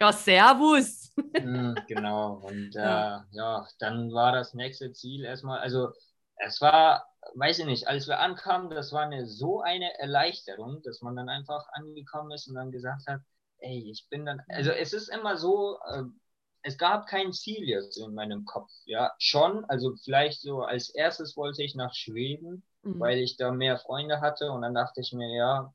Ja, 0.00 0.12
Servus. 0.12 1.01
Mm, 1.38 1.74
genau. 1.86 2.34
Und 2.34 2.76
Ja. 2.80 3.12
äh, 3.16 3.20
ja, 3.32 3.66
dann 3.78 4.12
war 4.12 4.32
das 4.32 4.54
nächste 4.54 4.92
Ziel 4.92 5.24
erstmal, 5.24 5.60
also 5.60 5.92
es 6.36 6.60
war, 6.60 7.06
weiß 7.34 7.60
ich 7.60 7.66
nicht, 7.66 7.88
als 7.88 8.06
wir 8.08 8.18
ankamen, 8.20 8.70
das 8.70 8.92
war 8.92 9.02
eine 9.02 9.26
so 9.26 9.60
eine 9.62 9.98
Erleichterung, 9.98 10.82
dass 10.82 11.00
man 11.02 11.16
dann 11.16 11.28
einfach 11.28 11.66
angekommen 11.72 12.32
ist 12.32 12.48
und 12.48 12.54
dann 12.56 12.70
gesagt 12.72 13.06
hat, 13.06 13.20
ey, 13.58 13.90
ich 13.90 14.08
bin 14.08 14.24
dann, 14.26 14.42
also 14.48 14.70
es 14.70 14.92
ist 14.92 15.08
immer 15.08 15.36
so, 15.36 15.78
äh, 15.88 16.02
es 16.62 16.78
gab 16.78 17.06
kein 17.06 17.32
Ziel 17.32 17.68
jetzt 17.68 17.96
in 17.98 18.14
meinem 18.14 18.44
Kopf, 18.44 18.70
ja, 18.84 19.12
schon, 19.18 19.64
also 19.66 19.94
vielleicht 20.04 20.40
so 20.42 20.62
als 20.62 20.90
erstes 20.90 21.36
wollte 21.36 21.62
ich 21.62 21.74
nach 21.74 21.94
Schweden, 21.94 22.62
Mhm. 22.84 22.98
weil 22.98 23.18
ich 23.18 23.36
da 23.36 23.50
mehr 23.52 23.78
Freunde 23.78 24.20
hatte 24.20 24.50
und 24.52 24.62
dann 24.62 24.74
dachte 24.74 25.00
ich 25.00 25.12
mir, 25.12 25.28
ja, 25.36 25.74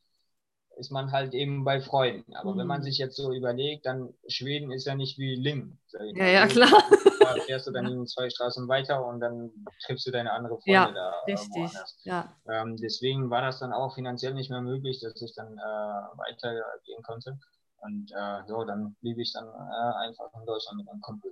ist 0.78 0.92
man 0.92 1.12
halt 1.12 1.34
eben 1.34 1.64
bei 1.64 1.82
Freunden. 1.82 2.36
Aber 2.36 2.56
wenn 2.58 2.68
man 2.68 2.80
Mhm. 2.82 2.84
sich 2.86 2.98
jetzt 2.98 3.16
so 3.16 3.34
überlegt, 3.34 3.86
dann 3.86 4.14
Schweden 4.28 4.72
ist 4.72 4.86
ja 4.86 4.96
nicht 4.96 5.18
wie 5.18 5.36
Lingen. 5.36 5.80
Ja, 6.16 6.26
ja, 6.26 6.42
Also, 6.44 6.56
klar. 6.62 6.84
Da 7.20 7.36
fährst 7.46 7.68
du 7.68 7.72
dann 7.72 7.86
in 7.88 8.06
zwei 8.08 8.30
Straßen 8.30 8.68
weiter 8.68 9.06
und 9.06 9.20
dann 9.20 9.52
triffst 9.86 10.06
du 10.08 10.12
deine 10.12 10.32
andere 10.32 10.56
Freunde 10.56 10.72
Ja, 10.72 10.92
da 10.92 11.14
äh, 11.26 11.32
Richtig. 11.34 11.72
Ja. 12.04 12.34
Ähm, 12.50 12.78
deswegen 12.78 13.30
war 13.30 13.42
das 13.42 13.60
dann 13.60 13.74
auch 13.74 13.96
finanziell 13.96 14.34
nicht 14.34 14.50
mehr 14.50 14.62
möglich, 14.62 15.00
dass 15.02 15.22
ich 15.22 15.34
dann 15.36 15.54
äh, 15.54 15.62
weitergehen 16.18 17.04
konnte. 17.04 17.38
Und 17.80 18.12
äh, 18.12 18.42
so, 18.48 18.64
dann 18.64 18.96
blieb 19.02 19.18
ich 19.20 19.34
dann 19.34 19.46
äh, 19.46 20.08
einfach 20.08 20.30
in 20.40 20.46
Deutschland 20.46 20.78
mit 20.80 20.90
einem 20.90 21.02
Kumpel. 21.02 21.32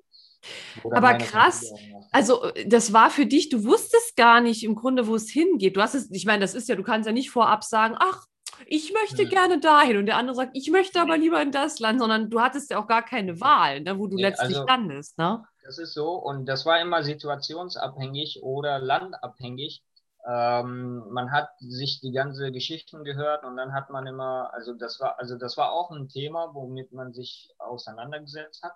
Aber 0.91 1.15
krass. 1.17 1.71
Also, 2.11 2.43
äh, 2.53 2.67
das 2.67 2.93
war 2.93 3.09
für 3.09 3.25
dich, 3.25 3.49
du 3.49 3.63
wusstest 3.63 4.15
gar 4.15 4.41
nicht 4.41 4.63
im 4.63 4.75
Grunde, 4.75 5.07
wo 5.07 5.15
es 5.15 5.29
hingeht. 5.29 5.75
Du 5.75 5.81
hast 5.81 5.95
es, 5.95 6.09
ich 6.11 6.25
meine, 6.25 6.41
das 6.41 6.53
ist 6.53 6.69
ja, 6.69 6.75
du 6.75 6.83
kannst 6.83 7.07
ja 7.07 7.13
nicht 7.13 7.31
vorab 7.31 7.63
sagen, 7.63 7.95
ach, 7.99 8.25
ich 8.67 8.93
möchte 8.93 9.23
Hm. 9.23 9.29
gerne 9.29 9.59
dahin 9.59 9.97
und 9.97 10.05
der 10.05 10.17
andere 10.17 10.35
sagt, 10.35 10.51
ich 10.55 10.69
möchte 10.71 10.99
aber 11.01 11.17
lieber 11.17 11.41
in 11.41 11.51
das 11.51 11.79
Land, 11.79 11.99
sondern 11.99 12.29
du 12.29 12.39
hattest 12.41 12.69
ja 12.71 12.79
auch 12.79 12.87
gar 12.87 13.03
keine 13.03 13.39
Wahl, 13.41 13.81
ne, 13.81 13.97
wo 13.99 14.07
du 14.07 14.15
Nee, 14.15 14.23
letztlich 14.23 14.57
also- 14.57 14.65
landest, 14.67 15.17
ne? 15.17 15.43
Das 15.63 15.79
ist 15.79 15.93
so 15.93 16.11
und 16.13 16.45
das 16.45 16.65
war 16.65 16.79
immer 16.79 17.01
situationsabhängig 17.03 18.43
oder 18.43 18.77
landabhängig. 18.79 19.83
Ähm, 20.27 21.03
man 21.11 21.31
hat 21.31 21.49
sich 21.59 22.01
die 22.01 22.11
ganze 22.11 22.51
Geschichten 22.51 23.03
gehört 23.03 23.43
und 23.43 23.57
dann 23.57 23.73
hat 23.73 23.89
man 23.89 24.07
immer, 24.07 24.51
also 24.53 24.73
das 24.73 24.99
war, 24.99 25.19
also 25.19 25.37
das 25.37 25.55
war 25.57 25.71
auch 25.71 25.91
ein 25.91 26.07
Thema, 26.09 26.49
womit 26.53 26.91
man 26.93 27.13
sich 27.13 27.49
auseinandergesetzt 27.59 28.63
hat. 28.63 28.73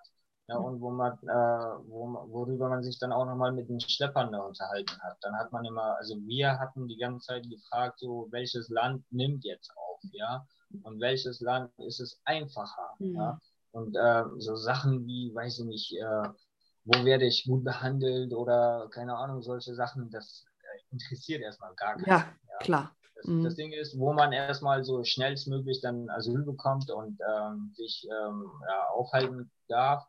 Ja, 0.50 0.56
und 0.56 0.80
wo 0.80 0.90
man, 0.90 1.12
äh, 1.22 1.88
wo, 1.88 2.08
worüber 2.28 2.68
man 2.68 2.82
sich 2.82 2.98
dann 2.98 3.12
auch 3.12 3.24
nochmal 3.24 3.52
mit 3.52 3.68
den 3.68 3.78
Schleppern 3.78 4.32
da 4.32 4.40
unterhalten 4.40 5.00
hat. 5.00 5.16
Dann 5.20 5.36
hat 5.36 5.52
man 5.52 5.64
immer, 5.64 5.96
also 5.96 6.16
wir 6.26 6.58
hatten 6.58 6.88
die 6.88 6.96
ganze 6.96 7.26
Zeit 7.26 7.48
gefragt, 7.48 8.00
so 8.00 8.26
welches 8.32 8.68
Land 8.68 9.04
nimmt 9.10 9.44
jetzt 9.44 9.70
auf, 9.76 10.00
ja, 10.12 10.44
und 10.82 11.00
welches 11.00 11.40
Land 11.40 11.70
ist 11.78 12.00
es 12.00 12.20
einfacher, 12.24 12.94
mhm. 12.98 13.14
ja, 13.14 13.38
und 13.70 13.96
äh, 13.96 14.24
so 14.38 14.56
Sachen 14.56 15.06
wie, 15.06 15.32
weiß 15.32 15.60
ich 15.60 15.66
nicht, 15.66 15.92
äh, 15.92 16.28
wo 16.84 17.04
werde 17.04 17.26
ich 17.26 17.44
gut 17.44 17.62
behandelt 17.62 18.32
oder 18.34 18.88
keine 18.90 19.16
Ahnung, 19.16 19.42
solche 19.42 19.74
Sachen, 19.76 20.10
das 20.10 20.46
äh, 20.62 20.92
interessiert 20.92 21.42
erstmal 21.42 21.74
gar 21.76 21.94
keinen. 21.94 22.06
Ja, 22.06 22.26
ja. 22.48 22.58
klar. 22.58 22.96
Das, 23.14 23.26
mhm. 23.26 23.44
das, 23.44 23.54
Ding 23.54 23.72
ist, 23.72 23.96
wo 23.96 24.12
man 24.14 24.32
erstmal 24.32 24.82
so 24.82 25.04
schnellstmöglich 25.04 25.80
dann 25.80 26.08
Asyl 26.10 26.42
bekommt 26.42 26.90
und 26.90 27.20
ähm, 27.20 27.70
sich 27.76 28.08
ähm, 28.10 28.50
ja, 28.66 28.88
aufhalten 28.94 29.50
darf, 29.68 30.04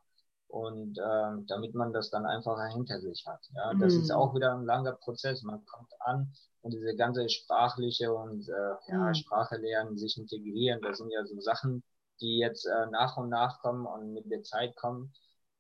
und 0.52 0.98
äh, 0.98 1.44
damit 1.48 1.74
man 1.74 1.94
das 1.94 2.10
dann 2.10 2.26
einfacher 2.26 2.66
hinter 2.68 3.00
sich 3.00 3.26
hat. 3.26 3.40
Ja, 3.56 3.74
das 3.74 3.94
mhm. 3.94 4.02
ist 4.02 4.12
auch 4.12 4.36
wieder 4.36 4.54
ein 4.54 4.66
langer 4.66 4.94
Prozess. 4.94 5.44
Man 5.44 5.66
kommt 5.66 5.92
an 6.02 6.34
und 6.62 6.74
diese 6.74 6.96
ganze 6.96 7.30
sprachliche 7.30 8.14
und 8.14 8.50
äh, 8.50 8.92
ja, 8.92 8.98
mhm. 8.98 9.14
Sprache 9.14 9.56
lernen, 9.56 9.98
sich 9.98 10.18
integrieren, 10.18 10.82
das 10.82 10.98
sind 10.98 11.10
ja 11.12 11.26
so 11.26 11.40
Sachen, 11.40 11.84
die 12.20 12.38
jetzt 12.38 12.66
äh, 12.66 12.88
nach 12.92 13.16
und 13.16 13.30
nach 13.30 13.62
kommen 13.62 13.86
und 13.86 14.14
mit 14.14 14.30
der 14.30 14.44
Zeit 14.44 14.76
kommen 14.76 15.14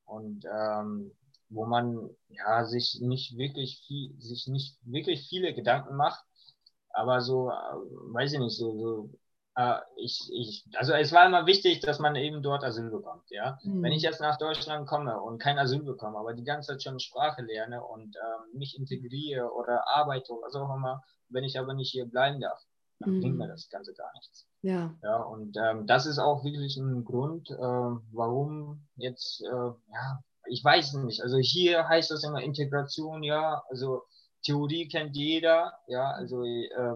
und 0.05 0.45
ähm, 0.45 1.11
wo 1.49 1.65
man 1.65 2.09
ja 2.27 2.65
sich 2.65 2.99
nicht 3.01 3.37
wirklich 3.37 3.81
viel, 3.87 4.13
sich 4.19 4.47
nicht 4.47 4.77
wirklich 4.83 5.27
viele 5.27 5.53
Gedanken 5.53 5.95
macht, 5.95 6.23
aber 6.89 7.21
so, 7.21 7.49
äh, 7.49 7.53
weiß 8.13 8.33
ich 8.33 8.39
nicht, 8.39 8.57
so, 8.57 8.77
so 8.77 9.09
ich, 9.97 10.30
ich, 10.32 10.66
also 10.76 10.93
es 10.93 11.12
war 11.12 11.26
immer 11.26 11.45
wichtig, 11.45 11.82
dass 11.82 11.99
man 11.99 12.16
eben 12.16 12.41
dort 12.41 12.64
Asyl 12.64 12.89
bekommt, 12.89 13.30
ja. 13.30 13.60
Mhm. 13.64 13.84
Wenn 13.84 13.91
ich 13.91 14.02
jetzt 14.02 14.22
nach 14.22 14.38
Deutschland 14.38 14.88
komme 14.88 15.20
und 15.20 15.39
kein 15.39 15.60
Asyl 15.60 15.84
bekomme, 15.84 16.18
aber 16.18 16.34
die 16.34 16.45
ganze 16.45 16.72
Zeit 16.72 16.84
schon 16.84 16.99
Sprache 16.99 17.41
lerne 17.41 17.84
und 17.84 18.16
ähm, 18.16 18.58
mich 18.58 18.78
integriere 18.78 19.52
oder 19.54 19.88
arbeite 19.88 20.32
oder 20.32 20.47
was 20.47 20.56
auch 20.56 20.74
immer, 20.74 21.04
wenn 21.30 21.43
ich 21.43 21.60
aber 21.60 21.74
nicht 21.74 21.91
hier 21.91 22.06
bleiben 22.06 22.39
darf, 22.39 22.62
dann 22.99 23.16
mhm. 23.16 23.22
bringt 23.22 23.38
mir 23.38 23.47
das 23.47 23.70
Ganze 23.70 23.93
gar 23.93 24.12
nichts. 24.14 24.47
Ja. 24.62 24.95
Ja, 25.04 25.18
und 25.18 25.58
ähm, 25.58 25.86
das 25.86 26.06
ist 26.06 26.20
auch 26.20 26.43
wirklich 26.43 26.78
ein 26.78 27.04
Grund, 27.04 27.49
äh, 27.49 27.56
warum 27.58 28.88
jetzt, 28.95 29.41
äh, 29.41 29.47
ja, 29.47 30.24
ich 30.45 30.64
weiß 30.64 30.93
nicht, 30.93 31.22
also 31.22 31.38
hier 31.38 31.88
heißt 31.88 32.12
das 32.12 32.24
immer 32.24 32.41
Integration, 32.41 33.24
ja, 33.24 33.64
also 33.70 34.04
Theorie 34.43 34.88
kennt 34.88 35.16
jeder, 35.16 35.74
ja, 35.88 36.12
also 36.12 36.43
äh, 36.43 36.95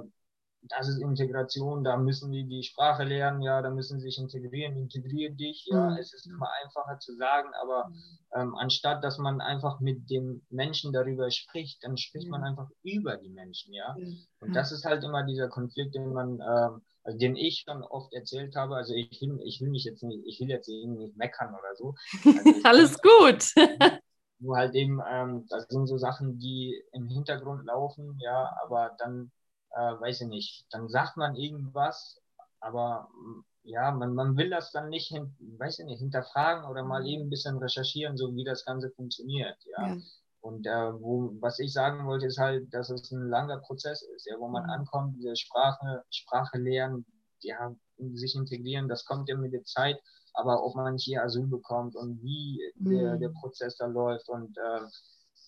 das 0.70 0.88
ist 0.88 0.99
Integration, 1.01 1.84
da 1.84 1.97
müssen 1.97 2.32
die 2.32 2.45
die 2.45 2.63
Sprache 2.63 3.03
lernen, 3.03 3.41
ja, 3.41 3.61
da 3.61 3.70
müssen 3.70 3.99
sie 3.99 4.07
sich 4.07 4.18
integrieren, 4.18 4.78
integriere 4.78 5.34
dich, 5.34 5.66
ja, 5.66 5.91
mhm. 5.91 5.97
es 5.97 6.13
ist 6.13 6.28
immer 6.28 6.49
einfacher 6.63 6.99
zu 6.99 7.16
sagen, 7.16 7.49
aber 7.61 7.91
ähm, 8.34 8.55
anstatt, 8.55 9.03
dass 9.03 9.18
man 9.18 9.41
einfach 9.41 9.80
mit 9.80 10.09
dem 10.09 10.41
Menschen 10.49 10.93
darüber 10.93 11.30
spricht, 11.32 11.84
dann 11.84 11.97
spricht 11.97 12.30
man 12.30 12.43
einfach 12.43 12.70
über 12.84 13.18
die 13.18 13.30
Menschen, 13.30 13.74
ja, 13.74 13.95
und 14.39 14.53
das 14.55 14.72
ist 14.72 14.86
halt 14.86 15.03
immer 15.03 15.24
dieser 15.24 15.49
Konflikt, 15.49 15.95
den 15.95 16.13
man, 16.13 16.39
ähm, 16.41 16.82
also 17.03 17.18
den 17.20 17.36
ich 17.36 17.63
schon 17.68 17.84
oft 17.84 18.13
erzählt 18.13 18.55
habe, 18.55 18.76
also 18.76 18.93
ich 18.93 19.22
will, 19.22 19.39
ich 19.43 19.61
will 19.61 19.70
mich 19.70 19.84
jetzt 19.84 20.03
nicht, 20.03 20.26
ich 20.26 20.39
will 20.39 20.49
jetzt 20.49 20.68
irgendwie 20.68 21.05
nicht 21.05 21.18
meckern 21.18 21.53
oder 21.53 21.76
so. 21.76 21.93
Also 22.24 22.61
Alles 22.63 22.99
gut. 23.01 23.53
nur 24.39 24.57
halt 24.57 24.76
eben, 24.76 25.01
ähm, 25.09 25.45
das 25.49 25.68
sind 25.68 25.88
so 25.88 25.97
Sachen, 25.97 26.38
die 26.39 26.82
im 26.91 27.07
Hintergrund 27.07 27.66
laufen, 27.66 28.18
ja, 28.20 28.55
aber 28.63 28.95
dann 28.97 29.32
äh, 29.76 29.99
weiß 29.99 30.21
ich 30.21 30.28
nicht, 30.28 30.65
dann 30.71 30.88
sagt 30.88 31.17
man 31.17 31.36
irgendwas, 31.36 32.21
aber 32.59 33.09
mm, 33.13 33.43
ja, 33.63 33.91
man, 33.91 34.13
man 34.13 34.38
will 34.38 34.49
das 34.49 34.71
dann 34.71 34.89
nicht, 34.89 35.07
hin, 35.07 35.36
weiß 35.57 35.80
ich 35.80 35.86
nicht, 35.86 35.99
hinterfragen 35.99 36.65
oder 36.69 36.84
mal 36.84 37.01
mhm. 37.01 37.07
eben 37.07 37.23
ein 37.23 37.30
bisschen 37.30 37.57
recherchieren, 37.57 38.15
so 38.17 38.34
wie 38.36 38.43
das 38.43 38.63
Ganze 38.65 38.91
funktioniert, 38.91 39.57
ja. 39.65 39.88
ja. 39.88 39.97
Und 40.41 40.67
äh, 40.67 40.93
wo, 41.01 41.32
was 41.41 41.57
ich 41.57 41.73
sagen 41.73 42.05
wollte, 42.05 42.28
ist 42.28 42.38
halt, 42.38 42.71
dass 42.71 42.91
es 42.91 43.11
ein 43.11 43.30
langer 43.30 43.57
Prozess 43.61 44.03
ist, 44.03 44.28
ja, 44.28 44.36
wo 44.39 44.47
man 44.47 44.63
mhm. 44.63 44.69
ankommt, 44.69 45.15
diese 45.17 45.36
Sprache, 45.36 46.03
Sprache 46.11 46.59
lernen, 46.59 47.05
ja, 47.41 47.73
sich 48.13 48.36
integrieren, 48.36 48.88
das 48.88 49.05
kommt 49.05 49.28
ja 49.28 49.36
mit 49.36 49.53
der 49.53 49.63
Zeit, 49.63 49.99
aber 50.34 50.63
ob 50.63 50.76
man 50.76 50.97
hier 50.97 51.23
Asyl 51.23 51.47
bekommt 51.47 51.95
und 51.95 52.21
wie 52.21 52.61
mhm. 52.76 52.89
der, 52.89 53.17
der 53.17 53.30
Prozess 53.30 53.76
da 53.78 53.88
läuft 53.88 54.30
und 54.30 54.55
äh, 54.57 54.82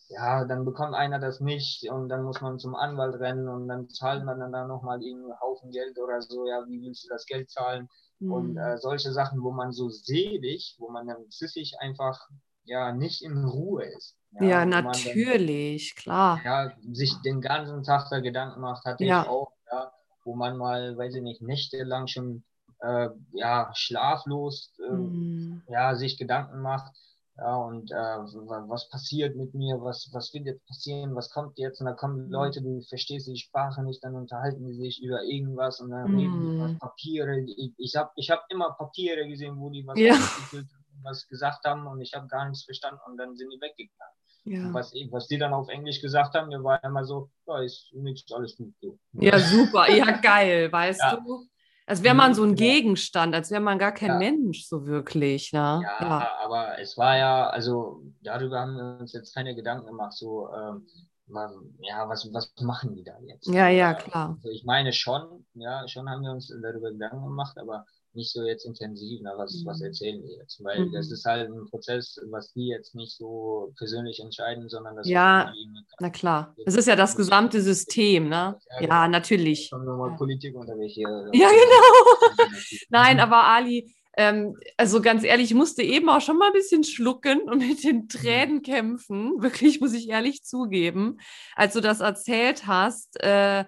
ja, 0.10 0.46
dann 0.46 0.64
bekommt 0.64 0.94
einer 0.94 1.20
das 1.20 1.42
nicht 1.42 1.90
und 1.90 2.10
dann 2.10 2.24
muss 2.24 2.42
man 2.42 2.60
zum 2.60 2.76
Anwalt 2.76 3.20
rennen 3.20 3.48
und 3.50 3.68
dann 3.68 3.90
zahlt 3.90 4.24
man 4.24 4.40
dann 4.40 4.52
da 4.52 4.66
nochmal 4.66 4.98
einen 4.98 5.32
Haufen 5.42 5.72
Geld 5.72 5.98
oder 6.00 6.22
so, 6.22 6.48
ja, 6.48 6.66
wie 6.68 6.82
willst 6.82 7.04
du 7.06 7.10
das 7.10 7.26
Geld 7.26 7.50
zahlen? 7.50 7.90
Mhm. 8.20 8.32
Und 8.32 8.58
äh, 8.58 8.78
solche 8.78 9.12
Sachen, 9.12 9.42
wo 9.44 9.52
man 9.52 9.72
so 9.72 9.90
selig, 9.90 10.76
wo 10.80 10.90
man 10.90 11.08
dann 11.08 11.26
pfiffig 11.30 11.76
einfach 11.80 12.20
ja 12.64 12.92
nicht 12.94 13.22
in 13.22 13.44
Ruhe 13.46 13.86
ist. 13.86 14.16
Ja, 14.32 14.44
ja 14.44 14.66
natürlich, 14.66 15.94
dann, 15.96 16.04
klar. 16.04 16.42
Ja, 16.44 16.72
sich 16.92 17.14
den 17.26 17.42
ganzen 17.42 17.84
Tag 17.84 18.08
da 18.10 18.20
Gedanken 18.20 18.62
macht, 18.62 18.86
hatte 18.86 19.04
ja. 19.04 19.24
ich 19.24 19.28
auch, 19.28 19.52
ja, 19.72 19.92
wo 20.24 20.36
man 20.36 20.58
mal, 20.58 20.98
weiß 20.98 21.16
ich 21.16 21.22
nicht, 21.22 21.42
nächtelang 21.42 22.08
schon 22.08 22.44
äh, 22.80 23.10
ja, 23.34 23.72
schlaflos 23.74 24.74
äh, 24.80 24.92
mhm. 24.92 25.64
ja, 25.68 25.96
sich 25.96 26.18
Gedanken 26.18 26.62
macht 26.62 26.96
ja, 27.40 27.56
und 27.56 27.92
äh, 27.92 27.96
was 27.96 28.90
passiert 28.90 29.36
mit 29.36 29.54
mir, 29.54 29.80
was, 29.80 30.10
was 30.12 30.34
wird 30.34 30.46
jetzt 30.46 30.66
passieren, 30.66 31.16
was 31.16 31.30
kommt 31.30 31.60
jetzt? 31.60 31.80
Und 31.80 31.86
da 31.86 31.94
kommen 31.94 32.26
mhm. 32.26 32.32
Leute, 32.32 32.62
die 32.62 32.84
verstehst 32.90 33.28
die 33.28 33.38
Sprache 33.38 33.84
nicht, 33.84 34.04
dann 34.04 34.16
unterhalten 34.16 34.66
die 34.66 34.74
sich 34.74 35.04
über 35.04 35.24
irgendwas 35.24 35.80
und 35.80 35.92
dann 35.92 36.12
mm. 36.12 36.18
reden 36.18 36.42
die 36.42 36.56
über 36.56 36.68
mhm. 36.70 36.80
Papiere. 36.80 37.40
Ich, 37.42 37.74
ich 37.78 37.96
habe 37.96 38.10
ich 38.16 38.32
hab 38.32 38.44
immer 38.50 38.72
Papiere 38.72 39.28
gesehen, 39.28 39.60
wo 39.60 39.70
die 39.70 39.86
was, 39.86 40.00
ja. 40.00 40.16
was 41.04 41.28
gesagt 41.28 41.64
haben 41.66 41.86
und 41.86 42.02
ich 42.02 42.14
habe 42.16 42.28
gar 42.28 42.50
nichts 42.50 42.66
verstanden 42.66 43.02
und 43.06 43.18
dann 43.18 43.36
sind 43.36 43.52
die 43.52 43.62
weggegangen. 43.62 44.16
Ja. 44.46 44.74
Was, 44.74 44.94
was 45.12 45.28
die 45.28 45.38
dann 45.38 45.54
auf 45.54 45.68
Englisch 45.68 46.02
gesagt 46.02 46.34
haben, 46.34 46.50
der 46.50 46.64
war 46.64 46.84
immer 46.84 47.04
so, 47.04 47.30
ja, 47.46 47.62
ist 47.62 47.94
nichts, 47.94 48.32
alles 48.32 48.56
gut. 48.56 48.74
Ja, 49.12 49.38
super, 49.38 49.92
ja, 49.92 50.10
geil, 50.22 50.72
weißt 50.72 51.02
ja. 51.02 51.18
du? 51.18 51.46
Als 51.88 52.04
wäre 52.04 52.16
man 52.16 52.36
so 52.36 52.44
ein 52.44 52.56
Gegenstand, 52.56 53.34
als 53.34 53.50
wäre 53.50 53.62
man 53.62 53.80
gar 53.80 53.94
kein 53.94 54.10
ja. 54.10 54.18
Mensch 54.18 54.66
so 54.66 54.86
wirklich. 54.86 55.54
Ne? 55.54 55.60
Ja, 55.60 55.98
ja, 56.02 56.32
aber 56.44 56.78
es 56.80 56.98
war 56.98 57.18
ja, 57.18 57.50
also 57.50 58.04
darüber 58.22 58.60
haben 58.60 58.76
wir 58.76 58.98
uns 59.00 59.14
jetzt 59.14 59.34
keine 59.34 59.56
Gedanken 59.56 59.88
gemacht, 59.88 60.12
so, 60.12 60.50
ähm, 60.54 60.86
ja, 61.80 62.08
was, 62.10 62.30
was 62.34 62.52
machen 62.60 62.94
die 62.94 63.06
da 63.06 63.18
jetzt? 63.26 63.48
Ja, 63.48 63.70
ja, 63.70 63.94
klar. 63.94 64.36
Also 64.36 64.50
ich 64.50 64.66
meine 64.66 64.92
schon, 64.92 65.46
ja, 65.54 65.88
schon 65.88 66.10
haben 66.10 66.24
wir 66.24 66.32
uns 66.32 66.54
darüber 66.62 66.92
Gedanken 66.92 67.24
gemacht, 67.24 67.58
aber 67.58 67.86
nicht 68.18 68.32
so 68.34 68.44
jetzt 68.44 68.66
intensiv, 68.66 69.22
na, 69.24 69.38
was, 69.38 69.54
mhm. 69.54 69.68
was 69.68 69.82
erzählen 69.82 70.22
wir 70.22 70.36
jetzt? 70.38 70.62
Weil 70.64 70.86
mhm. 70.86 70.92
das 70.92 71.10
ist 71.12 71.24
halt 71.24 71.50
ein 71.50 71.66
Prozess, 71.70 72.20
was 72.30 72.52
die 72.52 72.68
jetzt 72.68 72.96
nicht 72.96 73.16
so 73.16 73.74
persönlich 73.78 74.20
entscheiden, 74.20 74.68
sondern 74.68 74.98
das 74.98 75.08
Ja, 75.08 75.54
na 76.00 76.10
klar. 76.10 76.56
Es 76.66 76.76
ist 76.76 76.88
ja 76.88 76.96
das 76.96 77.16
gesamte 77.16 77.62
System, 77.62 78.28
ne? 78.28 78.60
Ja, 78.70 78.74
ja 78.74 78.80
genau. 78.80 79.08
natürlich. 79.08 79.72
Nochmal 79.72 80.12
ja. 80.12 80.18
Politik 80.18 80.56
unterwegs 80.56 80.96
hier. 80.96 81.30
Ja, 81.32 81.50
genau. 81.50 82.48
Nein, 82.90 83.20
aber 83.20 83.46
Ali, 83.46 83.94
ähm, 84.18 84.58
also 84.78 85.00
ganz 85.00 85.24
ehrlich, 85.24 85.52
ich 85.52 85.56
musste 85.56 85.84
eben 85.84 86.10
auch 86.10 86.22
schon 86.22 86.40
mal 86.40 86.48
ein 86.48 86.54
bisschen 86.54 86.84
schlucken 86.84 87.42
und 87.42 87.60
mit 87.60 87.84
den 87.84 87.98
mhm. 87.98 88.10
Tränen 88.10 88.62
kämpfen. 88.64 89.34
Wirklich, 89.42 89.80
muss 89.80 89.94
ich 89.94 90.10
ehrlich 90.10 90.44
zugeben. 90.44 91.18
Als 91.56 91.74
du 91.74 91.82
das 91.82 92.00
erzählt 92.02 92.66
hast, 92.66 93.24
äh, 93.24 93.66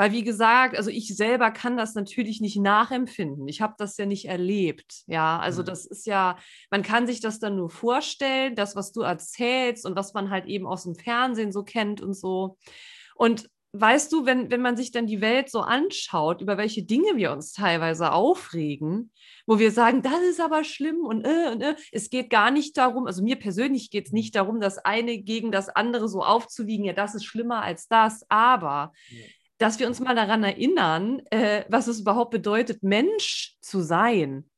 weil, 0.00 0.12
wie 0.12 0.24
gesagt, 0.24 0.78
also 0.78 0.88
ich 0.88 1.14
selber 1.14 1.50
kann 1.50 1.76
das 1.76 1.94
natürlich 1.94 2.40
nicht 2.40 2.56
nachempfinden. 2.56 3.46
Ich 3.48 3.60
habe 3.60 3.74
das 3.76 3.98
ja 3.98 4.06
nicht 4.06 4.24
erlebt. 4.24 5.02
Ja, 5.06 5.38
also 5.38 5.60
mhm. 5.60 5.66
das 5.66 5.84
ist 5.84 6.06
ja, 6.06 6.38
man 6.70 6.82
kann 6.82 7.06
sich 7.06 7.20
das 7.20 7.38
dann 7.38 7.56
nur 7.56 7.68
vorstellen, 7.68 8.54
das, 8.54 8.74
was 8.76 8.92
du 8.92 9.02
erzählst 9.02 9.84
und 9.84 9.96
was 9.96 10.14
man 10.14 10.30
halt 10.30 10.46
eben 10.46 10.66
aus 10.66 10.84
dem 10.84 10.94
Fernsehen 10.94 11.52
so 11.52 11.64
kennt 11.64 12.00
und 12.00 12.14
so. 12.14 12.56
Und 13.14 13.50
weißt 13.72 14.10
du, 14.10 14.24
wenn, 14.24 14.50
wenn 14.50 14.62
man 14.62 14.78
sich 14.78 14.90
dann 14.90 15.06
die 15.06 15.20
Welt 15.20 15.50
so 15.50 15.60
anschaut, 15.60 16.40
über 16.40 16.56
welche 16.56 16.82
Dinge 16.82 17.16
wir 17.16 17.30
uns 17.30 17.52
teilweise 17.52 18.12
aufregen, 18.12 19.12
wo 19.46 19.58
wir 19.58 19.70
sagen, 19.70 20.00
das 20.00 20.22
ist 20.30 20.40
aber 20.40 20.64
schlimm 20.64 21.04
und, 21.04 21.26
äh, 21.26 21.50
und 21.52 21.60
äh, 21.60 21.76
es 21.92 22.08
geht 22.08 22.30
gar 22.30 22.50
nicht 22.50 22.78
darum, 22.78 23.06
also 23.06 23.22
mir 23.22 23.36
persönlich 23.36 23.90
geht 23.90 24.06
es 24.06 24.12
nicht 24.12 24.34
darum, 24.34 24.62
das 24.62 24.78
eine 24.78 25.18
gegen 25.18 25.52
das 25.52 25.68
andere 25.68 26.08
so 26.08 26.24
aufzuwiegen, 26.24 26.86
ja, 26.86 26.94
das 26.94 27.14
ist 27.14 27.26
schlimmer 27.26 27.62
als 27.62 27.86
das, 27.86 28.24
aber 28.30 28.94
ja 29.10 29.26
dass 29.60 29.78
wir 29.78 29.86
uns 29.86 30.00
mal 30.00 30.14
daran 30.14 30.42
erinnern, 30.42 31.20
äh, 31.30 31.64
was 31.68 31.86
es 31.86 32.00
überhaupt 32.00 32.30
bedeutet, 32.30 32.82
Mensch 32.82 33.56
zu 33.60 33.82
sein. 33.82 34.50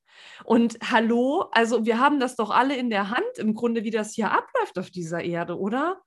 Und 0.45 0.79
hallo, 0.81 1.47
also 1.51 1.85
wir 1.85 1.99
haben 1.99 2.21
das 2.21 2.37
doch 2.37 2.51
alle 2.51 2.77
in 2.77 2.89
der 2.89 3.11
Hand, 3.11 3.39
im 3.39 3.55
Grunde, 3.55 3.83
wie 3.83 3.91
das 3.91 4.15
hier 4.15 4.31
abläuft 4.31 4.79
auf 4.79 4.91
dieser 4.91 5.23
Erde, 5.23 5.59
oder? 5.59 6.01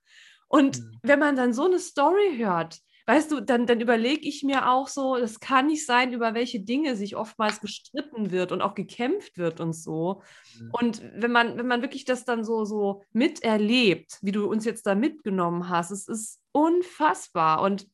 Und 0.47 0.79
mhm. 0.79 0.99
wenn 1.03 1.19
man 1.19 1.35
dann 1.35 1.53
so 1.53 1.65
eine 1.65 1.79
Story 1.79 2.37
hört, 2.37 2.77
weißt 3.05 3.31
du, 3.31 3.41
dann, 3.41 3.67
dann 3.67 3.81
überlege 3.81 4.25
ich 4.27 4.43
mir 4.43 4.69
auch 4.69 4.87
so, 4.87 5.17
es 5.17 5.41
kann 5.41 5.67
nicht 5.67 5.85
sein, 5.85 6.13
über 6.13 6.33
welche 6.33 6.61
Dinge 6.61 6.95
sich 6.95 7.17
oftmals 7.17 7.59
gestritten 7.59 8.31
wird 8.31 8.53
und 8.53 8.61
auch 8.61 8.75
gekämpft 8.75 9.37
wird 9.37 9.59
und 9.59 9.73
so. 9.73 10.23
Mhm. 10.57 10.69
Und 10.71 11.01
wenn 11.15 11.31
man, 11.31 11.57
wenn 11.57 11.67
man 11.67 11.81
wirklich 11.81 12.05
das 12.05 12.23
dann 12.23 12.45
so, 12.45 12.63
so 12.63 13.03
miterlebt, 13.11 14.19
wie 14.21 14.31
du 14.31 14.47
uns 14.47 14.63
jetzt 14.63 14.87
da 14.87 14.95
mitgenommen 14.95 15.67
hast, 15.67 15.91
es 15.91 16.07
ist 16.07 16.39
unfassbar. 16.53 17.61
Und. 17.61 17.87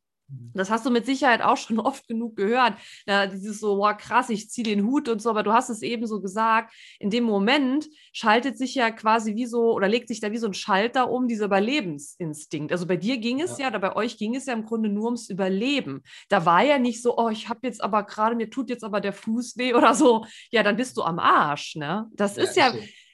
Das 0.54 0.70
hast 0.70 0.86
du 0.86 0.92
mit 0.92 1.06
Sicherheit 1.06 1.42
auch 1.42 1.58
schon 1.58 1.80
oft 1.80 2.08
genug 2.08 2.36
gehört. 2.36 2.74
Ja, 3.08 3.28
dieses 3.28 3.60
so, 3.60 3.78
wow, 3.78 3.96
krass, 3.96 4.30
ich 4.30 4.50
ziehe 4.50 4.64
den 4.64 4.86
Hut 4.86 5.10
und 5.10 5.22
so, 5.22 5.30
aber 5.30 5.44
du 5.44 5.54
hast 5.54 5.70
es 5.70 5.82
eben 5.82 6.08
so 6.08 6.22
gesagt, 6.22 6.74
in 7.00 7.10
dem 7.10 7.24
Moment 7.24 7.88
schaltet 8.14 8.58
sich 8.58 8.76
ja 8.76 8.92
quasi 8.92 9.36
wie 9.36 9.46
so, 9.46 9.74
oder 9.74 9.88
legt 9.88 10.08
sich 10.08 10.20
da 10.20 10.32
wie 10.32 10.38
so 10.38 10.48
ein 10.48 10.54
Schalter 10.54 11.10
um, 11.10 11.28
dieser 11.28 11.46
Überlebensinstinkt. 11.46 12.72
Also 12.72 12.86
bei 12.86 12.98
dir 12.98 13.18
ging 13.18 13.42
es 13.42 13.58
ja. 13.58 13.66
ja, 13.66 13.70
oder 13.70 13.80
bei 13.80 13.96
euch 13.96 14.18
ging 14.18 14.36
es 14.36 14.46
ja 14.46 14.54
im 14.54 14.66
Grunde 14.66 14.90
nur 14.90 15.06
ums 15.06 15.30
Überleben. 15.30 16.04
Da 16.30 16.46
war 16.46 16.64
ja 16.64 16.80
nicht 16.80 17.02
so, 17.02 17.18
oh, 17.18 17.30
ich 17.30 17.50
habe 17.50 17.60
jetzt 17.64 17.84
aber 17.84 18.04
gerade, 18.04 18.36
mir 18.36 18.50
tut 18.50 18.70
jetzt 18.70 18.84
aber 18.84 19.02
der 19.02 19.14
Fuß 19.14 19.58
weh 19.58 19.74
oder 19.74 19.94
so. 19.94 20.26
Ja, 20.52 20.64
dann 20.64 20.76
bist 20.76 20.98
du 20.98 21.04
am 21.04 21.20
Arsch, 21.20 21.76
ne? 21.76 22.10
Das 22.14 22.36
ja, 22.36 22.44
ist 22.44 22.56
ja, 22.56 22.74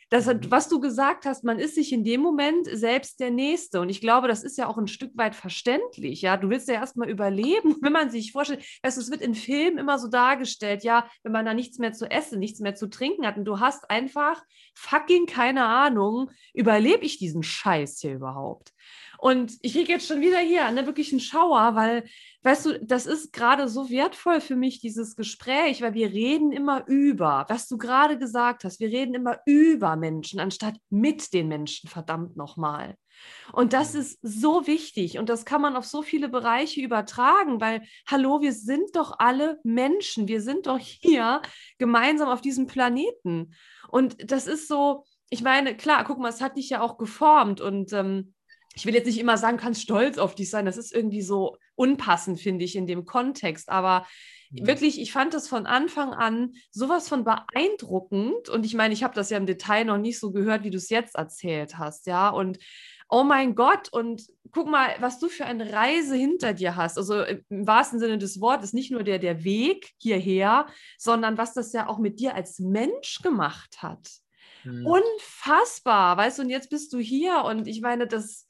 das, 0.09 0.25
mhm. 0.27 0.39
was 0.49 0.69
du 0.69 0.79
gesagt 0.79 1.25
hast, 1.25 1.43
man 1.43 1.59
ist 1.59 1.75
sich 1.75 1.91
in 1.91 2.03
dem 2.03 2.21
Moment 2.21 2.67
selbst 2.71 3.19
der 3.19 3.31
Nächste. 3.31 3.81
Und 3.81 3.89
ich 3.89 3.99
glaube, 3.99 4.27
das 4.27 4.43
ist 4.43 4.57
ja 4.57 4.67
auch 4.67 4.77
ein 4.77 4.87
Stück 4.87 5.11
weit 5.17 5.35
verständlich. 5.35 6.21
Ja, 6.21 6.37
du 6.37 6.49
willst 6.49 6.69
ja 6.69 6.75
erstmal 6.75 7.09
überleben, 7.09 7.75
wenn 7.81 7.91
man 7.91 8.09
sich 8.09 8.31
vorstellt, 8.31 8.63
du, 8.81 9.01
es 9.01 9.11
wird 9.11 9.21
in 9.21 9.35
Filmen 9.35 9.77
immer 9.77 9.99
so 9.99 10.07
dargestellt, 10.07 10.83
ja, 10.83 11.09
wenn 11.23 11.31
man 11.33 11.45
da 11.45 11.53
nichts 11.53 11.77
mehr 11.77 11.93
zu 11.93 12.09
essen, 12.09 12.39
nichts 12.39 12.59
mehr 12.59 12.75
zu 12.75 12.89
trinken 12.89 13.25
hat 13.25 13.37
und 13.37 13.45
du 13.45 13.59
hast 13.59 13.89
einfach 13.89 14.41
fucking 14.75 15.25
keine 15.25 15.65
Ahnung, 15.65 16.31
überlebe 16.53 17.03
ich 17.03 17.17
diesen 17.17 17.43
Scheiß 17.43 17.99
hier 17.99 18.13
überhaupt? 18.13 18.71
Und 19.17 19.53
ich 19.61 19.73
kriege 19.73 19.93
jetzt 19.93 20.07
schon 20.07 20.21
wieder 20.21 20.39
hier 20.39 20.69
ne, 20.71 20.85
wirklich 20.85 21.11
einen 21.11 21.19
Schauer, 21.19 21.75
weil, 21.75 22.03
weißt 22.43 22.65
du, 22.65 22.79
das 22.85 23.05
ist 23.05 23.33
gerade 23.33 23.67
so 23.67 23.89
wertvoll 23.89 24.41
für 24.41 24.55
mich, 24.55 24.79
dieses 24.79 25.15
Gespräch, 25.15 25.81
weil 25.81 25.93
wir 25.93 26.11
reden 26.11 26.51
immer 26.51 26.85
über, 26.87 27.45
was 27.49 27.67
du 27.67 27.77
gerade 27.77 28.17
gesagt 28.17 28.63
hast, 28.63 28.79
wir 28.79 28.89
reden 28.89 29.15
immer 29.15 29.39
über 29.45 29.95
Menschen, 29.95 30.39
anstatt 30.39 30.75
mit 30.89 31.33
den 31.33 31.47
Menschen, 31.47 31.89
verdammt 31.89 32.37
nochmal. 32.37 32.95
Und 33.53 33.73
das 33.73 33.93
mhm. 33.93 34.01
ist 34.01 34.19
so 34.21 34.67
wichtig 34.67 35.17
und 35.17 35.29
das 35.29 35.45
kann 35.45 35.61
man 35.61 35.75
auf 35.75 35.85
so 35.85 36.01
viele 36.01 36.29
Bereiche 36.29 36.81
übertragen, 36.81 37.59
weil, 37.61 37.81
hallo, 38.07 38.41
wir 38.41 38.53
sind 38.53 38.95
doch 38.95 39.15
alle 39.19 39.59
Menschen, 39.63 40.27
wir 40.27 40.41
sind 40.41 40.67
doch 40.67 40.79
hier 40.79 41.41
gemeinsam 41.77 42.29
auf 42.29 42.41
diesem 42.41 42.67
Planeten. 42.67 43.55
Und 43.89 44.31
das 44.31 44.47
ist 44.47 44.67
so, 44.67 45.05
ich 45.29 45.41
meine, 45.41 45.75
klar, 45.75 46.03
guck 46.03 46.19
mal, 46.19 46.29
es 46.29 46.41
hat 46.41 46.57
dich 46.57 46.69
ja 46.69 46.81
auch 46.81 46.97
geformt 46.97 47.61
und 47.61 47.93
ähm, 47.93 48.33
ich 48.77 48.85
will 48.85 48.93
jetzt 48.93 49.07
nicht 49.07 49.17
immer 49.17 49.37
sagen, 49.37 49.57
kannst 49.57 49.81
stolz 49.81 50.19
auf 50.19 50.35
dich 50.35 50.51
sein. 50.51 50.65
Das 50.65 50.77
ist 50.77 50.93
irgendwie 50.93 51.23
so 51.23 51.57
unpassend, 51.73 52.39
finde 52.39 52.63
ich, 52.63 52.75
in 52.75 52.85
dem 52.85 53.05
Kontext. 53.05 53.69
Aber 53.69 54.05
ja. 54.51 54.67
wirklich, 54.67 55.01
ich 55.01 55.11
fand 55.11 55.33
das 55.33 55.47
von 55.47 55.65
Anfang 55.65 56.13
an 56.13 56.53
sowas 56.69 57.09
von 57.09 57.23
beeindruckend. 57.23 58.49
Und 58.49 58.67
ich 58.67 58.75
meine, 58.75 58.93
ich 58.93 59.03
habe 59.03 59.15
das 59.15 59.31
ja 59.31 59.37
im 59.37 59.47
Detail 59.47 59.85
noch 59.85 59.97
nicht 59.97 60.19
so 60.19 60.31
gehört, 60.31 60.63
wie 60.63 60.69
du 60.69 60.77
es 60.77 60.89
jetzt 60.89 61.15
erzählt 61.15 61.79
hast, 61.79 62.05
ja. 62.05 62.29
Und 62.29 62.59
oh 63.09 63.23
mein 63.23 63.55
Gott, 63.55 63.91
und 63.91 64.27
guck 64.51 64.67
mal, 64.67 64.89
was 64.99 65.17
du 65.17 65.27
für 65.27 65.45
eine 65.45 65.73
Reise 65.73 66.15
hinter 66.15 66.53
dir 66.53 66.75
hast. 66.75 66.99
Also 66.99 67.23
im 67.23 67.65
wahrsten 67.65 67.99
Sinne 67.99 68.19
des 68.19 68.39
Wortes, 68.41 68.73
nicht 68.73 68.91
nur 68.91 69.03
der, 69.03 69.17
der 69.17 69.43
Weg 69.43 69.93
hierher, 69.97 70.67
sondern 70.99 71.39
was 71.39 71.55
das 71.55 71.73
ja 71.73 71.87
auch 71.87 71.97
mit 71.97 72.19
dir 72.19 72.35
als 72.35 72.59
Mensch 72.59 73.23
gemacht 73.23 73.81
hat. 73.81 74.07
Mhm. 74.63 74.85
Unfassbar, 74.85 76.17
weißt 76.17 76.37
du, 76.37 76.43
und 76.43 76.49
jetzt 76.49 76.69
bist 76.69 76.93
du 76.93 76.99
hier 76.99 77.43
und 77.43 77.67
ich 77.67 77.81
meine, 77.81 78.05
das, 78.05 78.46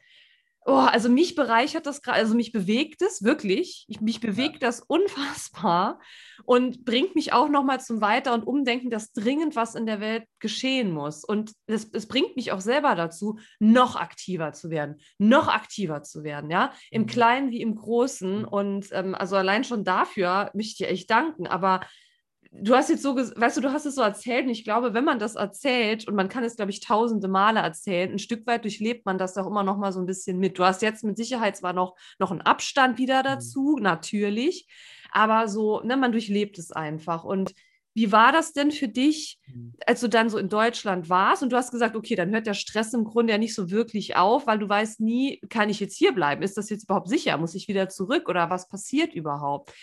Oh, 0.70 0.74
also 0.74 1.07
mich 1.07 1.34
bereichert 1.34 1.86
das 1.86 2.01
gerade, 2.01 2.18
also 2.18 2.36
mich 2.36 2.51
bewegt 2.51 3.01
es 3.01 3.24
wirklich. 3.24 3.86
Ich, 3.88 4.01
mich 4.01 4.20
bewegt 4.20 4.61
das 4.63 4.82
unfassbar 4.88 6.01
und 6.43 6.84
bringt 6.84 7.15
mich 7.15 7.32
auch 7.32 7.47
nochmal 7.47 7.80
zum 7.80 8.01
Weiter- 8.01 8.34
und 8.34 8.43
Umdenken, 8.43 8.89
dass 8.89 9.13
dringend 9.13 9.55
was 9.55 9.76
in 9.76 9.86
der 9.86 10.01
Welt 10.01 10.26
geschehen 10.39 10.91
muss. 10.91 11.24
Und 11.24 11.53
es, 11.68 11.89
es, 11.93 12.09
bringt 12.09 12.36
mich 12.36 12.51
auch 12.51 12.59
selber 12.59 12.95
dazu, 12.95 13.39
noch 13.59 13.95
aktiver 13.95 14.51
zu 14.51 14.70
werden, 14.70 14.97
noch 15.18 15.47
aktiver 15.47 16.03
zu 16.03 16.26
werden, 16.26 16.51
ja, 16.51 16.74
im 16.91 17.03
mhm. 17.03 17.07
Kleinen 17.07 17.51
wie 17.51 17.61
im 17.61 17.76
Großen. 17.76 18.39
Mhm. 18.39 18.47
Und 18.49 18.88
ähm, 18.91 19.15
also 19.15 19.38
allein 19.38 19.63
schon 19.63 19.86
dafür 19.86 20.51
möchte 20.53 20.72
ich 20.72 20.78
dir 20.80 20.89
echt 20.89 21.09
danken. 21.09 21.47
Aber 21.47 21.80
du 22.61 22.75
hast 22.75 22.89
jetzt 22.89 23.03
so, 23.03 23.15
weißt 23.15 23.57
du, 23.57 23.61
du 23.61 23.71
hast 23.71 23.85
es 23.85 23.95
so 23.95 24.01
erzählt 24.01 24.45
und 24.45 24.51
ich 24.51 24.63
glaube, 24.63 24.93
wenn 24.93 25.03
man 25.03 25.19
das 25.19 25.35
erzählt 25.35 26.07
und 26.07 26.15
man 26.15 26.29
kann 26.29 26.43
es, 26.43 26.55
glaube 26.55 26.71
ich, 26.71 26.79
tausende 26.79 27.27
Male 27.27 27.59
erzählen, 27.59 28.11
ein 28.11 28.19
Stück 28.19 28.45
weit 28.47 28.63
durchlebt 28.63 29.05
man 29.05 29.17
das 29.17 29.37
auch 29.37 29.47
immer 29.47 29.63
noch 29.63 29.77
mal 29.77 29.91
so 29.91 29.99
ein 29.99 30.05
bisschen 30.05 30.39
mit. 30.39 30.57
Du 30.57 30.63
hast 30.63 30.81
jetzt 30.81 31.03
mit 31.03 31.17
Sicherheit 31.17 31.57
zwar 31.57 31.73
noch, 31.73 31.95
noch 32.19 32.31
einen 32.31 32.41
Abstand 32.41 32.97
wieder 32.97 33.19
mhm. 33.19 33.25
dazu, 33.25 33.75
mhm. 33.77 33.83
natürlich, 33.83 34.67
aber 35.11 35.47
so, 35.47 35.81
ne, 35.81 35.97
man 35.97 36.11
durchlebt 36.11 36.57
es 36.57 36.71
einfach 36.71 37.23
und 37.23 37.53
wie 37.93 38.11
war 38.11 38.31
das 38.31 38.53
denn 38.53 38.71
für 38.71 38.87
dich, 38.87 39.39
mhm. 39.47 39.73
als 39.87 40.01
du 40.01 40.07
dann 40.07 40.29
so 40.29 40.37
in 40.37 40.49
Deutschland 40.49 41.09
warst 41.09 41.41
und 41.41 41.51
du 41.51 41.57
hast 41.57 41.71
gesagt, 41.71 41.95
okay, 41.95 42.15
dann 42.15 42.29
hört 42.29 42.45
der 42.45 42.53
Stress 42.53 42.93
im 42.93 43.05
Grunde 43.05 43.33
ja 43.33 43.39
nicht 43.39 43.55
so 43.55 43.71
wirklich 43.71 44.15
auf, 44.15 44.45
weil 44.45 44.59
du 44.59 44.69
weißt 44.69 44.99
nie, 44.99 45.41
kann 45.49 45.71
ich 45.71 45.79
jetzt 45.79 45.97
hier 45.97 46.11
bleiben? 46.11 46.43
Ist 46.43 46.57
das 46.57 46.69
jetzt 46.69 46.83
überhaupt 46.83 47.09
sicher? 47.09 47.35
Muss 47.37 47.55
ich 47.55 47.67
wieder 47.67 47.89
zurück 47.89 48.29
oder 48.29 48.51
was 48.51 48.69
passiert 48.69 49.15
überhaupt? 49.15 49.73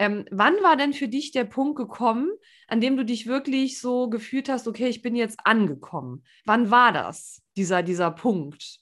Ähm, 0.00 0.24
wann 0.30 0.54
war 0.62 0.78
denn 0.78 0.94
für 0.94 1.08
dich 1.08 1.30
der 1.30 1.44
Punkt 1.44 1.76
gekommen, 1.76 2.30
an 2.68 2.80
dem 2.80 2.96
du 2.96 3.04
dich 3.04 3.26
wirklich 3.26 3.78
so 3.78 4.08
gefühlt 4.08 4.48
hast, 4.48 4.66
okay, 4.66 4.88
ich 4.88 5.02
bin 5.02 5.14
jetzt 5.14 5.40
angekommen? 5.44 6.24
Wann 6.46 6.70
war 6.70 6.90
das, 6.90 7.42
dieser, 7.54 7.82
dieser 7.82 8.10
Punkt? 8.10 8.78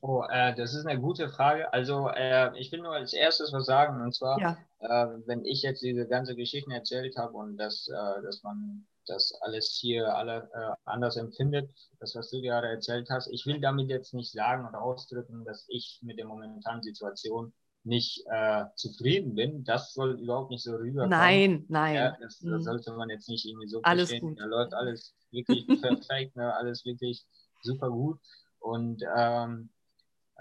Oh, 0.00 0.24
äh, 0.30 0.54
das 0.54 0.74
ist 0.74 0.86
eine 0.86 0.98
gute 0.98 1.28
Frage. 1.28 1.70
Also 1.74 2.08
äh, 2.08 2.58
ich 2.58 2.72
will 2.72 2.80
nur 2.80 2.94
als 2.94 3.12
erstes 3.12 3.52
was 3.52 3.66
sagen, 3.66 4.02
und 4.02 4.14
zwar, 4.14 4.40
ja. 4.40 4.56
äh, 4.78 5.18
wenn 5.26 5.44
ich 5.44 5.60
jetzt 5.60 5.82
diese 5.82 6.08
ganze 6.08 6.34
Geschichte 6.34 6.72
erzählt 6.72 7.14
habe 7.18 7.34
und 7.34 7.58
dass, 7.58 7.86
äh, 7.88 8.22
dass 8.22 8.42
man 8.42 8.86
das 9.06 9.34
alles 9.42 9.78
hier 9.78 10.16
alle 10.16 10.48
äh, 10.54 10.74
anders 10.86 11.18
empfindet, 11.18 11.68
das, 12.00 12.14
was 12.14 12.30
du 12.30 12.40
gerade 12.40 12.68
erzählt 12.68 13.10
hast, 13.10 13.28
ich 13.28 13.44
will 13.44 13.60
damit 13.60 13.90
jetzt 13.90 14.14
nicht 14.14 14.32
sagen 14.32 14.66
oder 14.66 14.80
ausdrücken, 14.80 15.44
dass 15.44 15.66
ich 15.68 16.00
mit 16.02 16.18
der 16.18 16.24
momentanen 16.24 16.82
Situation 16.82 17.52
nicht 17.84 18.24
äh, 18.30 18.64
zufrieden 18.76 19.34
bin, 19.34 19.64
das 19.64 19.92
soll 19.92 20.18
überhaupt 20.20 20.50
nicht 20.50 20.64
so 20.64 20.74
rüberkommen. 20.74 21.10
Nein, 21.10 21.64
nein. 21.68 21.94
Ja, 21.94 22.16
das, 22.20 22.38
das, 22.38 22.42
mhm. 22.42 22.62
sollte 22.62 22.92
man 22.92 23.10
jetzt 23.10 23.28
nicht 23.28 23.44
irgendwie 23.44 23.68
so 23.68 23.82
alles 23.82 24.10
verstehen. 24.10 24.30
Gut. 24.30 24.40
Da 24.40 24.44
läuft 24.46 24.74
alles 24.74 25.14
wirklich 25.30 25.66
perfekt, 25.82 26.36
ne? 26.36 26.54
alles 26.54 26.84
wirklich 26.84 27.24
super 27.62 27.90
gut. 27.90 28.18
Und 28.58 29.02
ähm, 29.16 29.68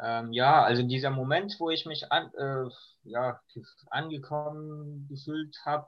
ähm, 0.01 0.31
ja, 0.33 0.63
also 0.63 0.83
dieser 0.83 1.11
Moment, 1.11 1.55
wo 1.59 1.69
ich 1.69 1.85
mich 1.85 2.11
an, 2.11 2.31
äh, 2.37 2.69
ja, 3.03 3.39
angekommen 3.89 5.07
gefühlt 5.09 5.55
habe, 5.65 5.87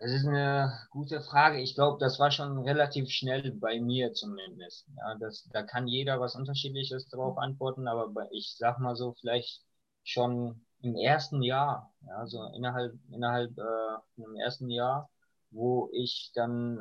das 0.00 0.10
ist 0.10 0.26
eine 0.26 0.70
gute 0.90 1.20
Frage. 1.22 1.60
Ich 1.60 1.74
glaube, 1.76 1.98
das 1.98 2.18
war 2.18 2.30
schon 2.30 2.58
relativ 2.58 3.08
schnell 3.10 3.52
bei 3.52 3.80
mir 3.80 4.12
zumindest. 4.12 4.86
Ja, 4.96 5.14
das, 5.14 5.48
da 5.52 5.62
kann 5.62 5.86
jeder 5.86 6.20
was 6.20 6.34
Unterschiedliches 6.34 7.08
drauf 7.08 7.38
antworten, 7.38 7.88
aber 7.88 8.12
ich 8.32 8.54
sag 8.58 8.80
mal 8.80 8.96
so, 8.96 9.14
vielleicht 9.20 9.63
schon 10.04 10.64
im 10.82 10.96
ersten 10.96 11.42
Jahr, 11.42 11.92
ja, 12.02 12.16
also 12.18 12.44
innerhalb, 12.54 12.94
innerhalb 13.10 13.56
äh, 13.58 14.22
im 14.22 14.36
ersten 14.36 14.70
Jahr, 14.70 15.10
wo 15.50 15.88
ich 15.92 16.32
dann 16.34 16.80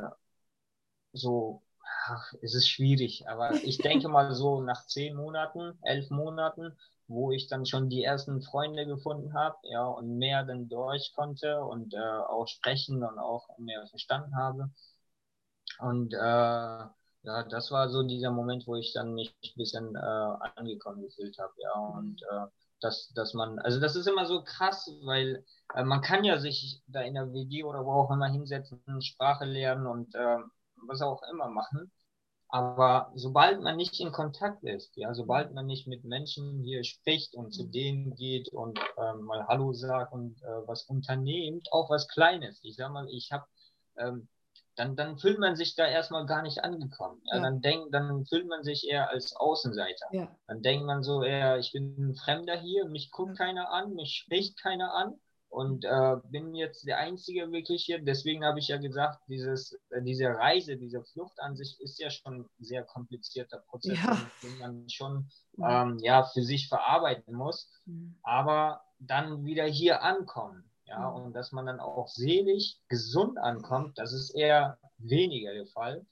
so, 1.14 1.64
ach, 2.08 2.34
es 2.42 2.56
ist 2.56 2.68
schwierig, 2.70 3.28
aber 3.28 3.54
ich 3.54 3.78
denke 3.78 4.08
mal 4.10 4.34
so 4.36 4.62
nach 4.64 4.86
zehn 4.88 5.16
Monaten, 5.16 5.78
elf 5.84 6.10
Monaten, 6.10 6.78
wo 7.08 7.32
ich 7.32 7.48
dann 7.48 7.66
schon 7.66 7.90
die 7.90 8.04
ersten 8.04 8.42
Freunde 8.42 8.86
gefunden 8.86 9.34
habe, 9.34 9.58
ja, 9.64 9.86
und 9.86 10.18
mehr 10.18 10.44
dann 10.46 10.70
durch 10.70 11.14
konnte 11.16 11.64
und 11.64 11.94
äh, 11.94 11.98
auch 12.00 12.48
sprechen 12.48 13.04
und 13.04 13.20
auch 13.20 13.48
mehr 13.58 13.86
verstanden 13.88 14.36
habe. 14.36 14.72
Und 15.80 16.14
äh, 16.14 16.18
ja, 16.18 17.44
das 17.50 17.72
war 17.72 17.90
so 17.90 18.04
dieser 18.04 18.32
Moment, 18.32 18.68
wo 18.68 18.76
ich 18.76 18.94
dann 18.94 19.14
mich 19.14 19.34
ein 19.44 19.58
bisschen 19.58 19.96
äh, 19.96 20.00
angekommen 20.00 21.02
gefühlt 21.04 21.38
habe, 21.40 21.54
ja, 21.58 21.74
und 21.74 22.22
äh, 22.24 22.48
dass, 22.84 23.10
dass 23.14 23.34
man, 23.34 23.60
also 23.60 23.80
das 23.80 23.96
ist 23.96 24.08
immer 24.08 24.26
so 24.26 24.44
krass, 24.44 24.90
weil 25.04 25.46
äh, 25.76 25.84
man 25.84 26.02
kann 26.02 26.24
ja 26.24 26.40
sich 26.40 26.82
da 26.88 27.02
in 27.02 27.14
der 27.16 27.34
WG 27.34 27.64
oder 27.64 27.86
wo 27.86 27.92
auch 27.92 28.12
immer 28.12 28.28
hinsetzen, 28.28 28.82
Sprache 29.02 29.46
lernen 29.46 29.88
und 29.88 30.14
äh, 30.16 30.38
was 30.88 31.02
auch 31.02 31.22
immer 31.32 31.50
machen. 31.50 31.92
Aber 32.50 33.12
sobald 33.16 33.62
man 33.62 33.78
nicht 33.78 34.00
in 34.00 34.12
Kontakt 34.12 34.64
ist, 34.64 34.96
ja, 34.96 35.14
sobald 35.16 35.56
man 35.56 35.66
nicht 35.66 35.88
mit 35.88 36.04
Menschen 36.04 36.62
hier 36.62 36.84
spricht 36.84 37.34
und 37.34 37.52
zu 37.52 37.64
denen 37.64 38.14
geht 38.16 38.50
und 38.50 38.78
äh, 38.98 39.14
mal 39.14 39.48
Hallo 39.48 39.74
sagt 39.74 40.14
und 40.14 40.40
äh, 40.44 40.68
was 40.68 40.84
unternehmt, 40.84 41.68
auch 41.72 41.90
was 41.90 42.08
Kleines. 42.08 42.60
Ich 42.64 42.76
sag 42.76 42.92
mal, 42.92 43.08
ich 43.10 43.32
habe 43.32 43.46
ähm, 43.98 44.28
dann, 44.76 44.96
dann 44.96 45.18
fühlt 45.18 45.40
man 45.40 45.56
sich 45.56 45.76
da 45.76 45.88
erstmal 45.88 46.26
gar 46.26 46.42
nicht 46.42 46.64
angekommen. 46.64 47.22
Ja, 47.26 47.38
ja. 47.38 47.44
Dann, 47.44 47.62
denk, 47.62 47.92
dann 47.92 48.26
fühlt 48.26 48.48
man 48.48 48.64
sich 48.64 48.88
eher 48.88 49.10
als 49.10 49.36
Außenseiter. 49.36 50.08
Ja. 50.12 50.36
Dann 50.48 50.62
denkt 50.62 50.86
man 50.86 51.04
so 51.04 51.24
eher, 51.24 51.60
ich 51.60 51.72
bin 51.72 51.96
ein 51.98 52.16
Fremder 52.16 52.58
hier, 52.58 52.86
mich 52.86 53.12
guckt 53.12 53.38
keiner 53.38 53.72
an, 53.72 53.94
mich 53.94 54.16
spricht 54.16 54.60
keiner 54.60 54.94
an 54.94 55.16
und 55.50 55.86
äh, 55.86 56.16
bin 56.32 56.56
jetzt 56.56 56.88
der 56.88 56.98
Einzige 56.98 57.52
wirklich 57.52 57.84
hier. 57.86 58.04
Deswegen 58.04 58.44
habe 58.44 58.58
ich 58.58 58.70
ja 58.70 58.78
gesagt, 58.78 59.22
dieses, 59.28 59.74
äh, 59.92 60.02
diese 60.02 60.30
Reise, 60.30 60.78
diese 60.78 61.04
Flucht 61.04 61.40
an 61.40 61.56
sich 61.56 61.80
ist 61.80 62.00
ja 62.00 62.10
schon 62.10 62.42
ein 62.42 62.50
sehr 62.58 62.84
komplizierter 62.84 63.60
Prozess, 63.60 64.00
den 64.42 64.58
man 64.58 64.90
schon 64.90 65.30
ähm, 65.60 66.00
ja, 66.02 66.24
für 66.24 66.42
sich 66.42 66.68
verarbeiten 66.68 67.36
muss. 67.36 67.70
Mhm. 67.86 68.18
Aber 68.24 68.82
dann 68.98 69.46
wieder 69.46 69.66
hier 69.66 70.02
ankommen 70.02 70.73
ja, 70.94 71.10
mhm. 71.10 71.26
und 71.26 71.34
dass 71.34 71.52
man 71.52 71.66
dann 71.66 71.80
auch 71.80 72.08
selig, 72.08 72.80
gesund 72.88 73.38
ankommt, 73.38 73.98
das 73.98 74.14
ist 74.14 74.32
eher 74.32 74.78
weniger 74.98 75.54
der 75.54 75.66
Fall. 75.68 76.06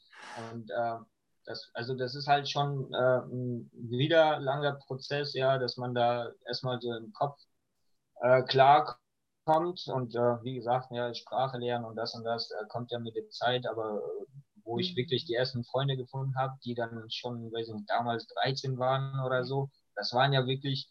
Und 0.51 0.69
äh, 0.69 0.97
das, 1.45 1.69
also 1.73 1.95
das 1.95 2.15
ist 2.15 2.27
halt 2.27 2.49
schon 2.49 2.93
äh, 2.93 3.19
ein 3.19 3.69
wieder 3.73 4.39
langer 4.39 4.73
Prozess, 4.73 5.33
ja, 5.33 5.57
dass 5.57 5.77
man 5.77 5.93
da 5.93 6.31
erstmal 6.45 6.79
so 6.81 6.93
im 6.93 7.11
Kopf 7.13 7.39
äh, 8.21 8.43
klar 8.43 8.99
kommt 9.45 9.87
und 9.87 10.15
äh, 10.15 10.43
wie 10.43 10.55
gesagt, 10.55 10.91
ja, 10.91 11.13
Sprache 11.13 11.57
lernen 11.57 11.85
und 11.85 11.95
das 11.95 12.13
und 12.13 12.23
das 12.23 12.51
äh, 12.51 12.65
kommt 12.69 12.91
ja 12.91 12.99
mit 12.99 13.15
der 13.15 13.27
Zeit, 13.29 13.65
aber 13.67 13.97
äh, 13.97 14.25
wo 14.63 14.77
ich 14.77 14.95
wirklich 14.95 15.25
die 15.25 15.33
ersten 15.33 15.63
Freunde 15.63 15.97
gefunden 15.97 16.35
habe, 16.37 16.57
die 16.63 16.75
dann 16.75 17.09
schon, 17.09 17.51
weiß 17.51 17.67
ich 17.67 17.73
nicht, 17.73 17.89
damals 17.89 18.27
13 18.27 18.77
waren 18.77 19.19
oder 19.25 19.43
so, 19.43 19.69
das 19.95 20.13
waren 20.13 20.33
ja 20.33 20.45
wirklich, 20.45 20.89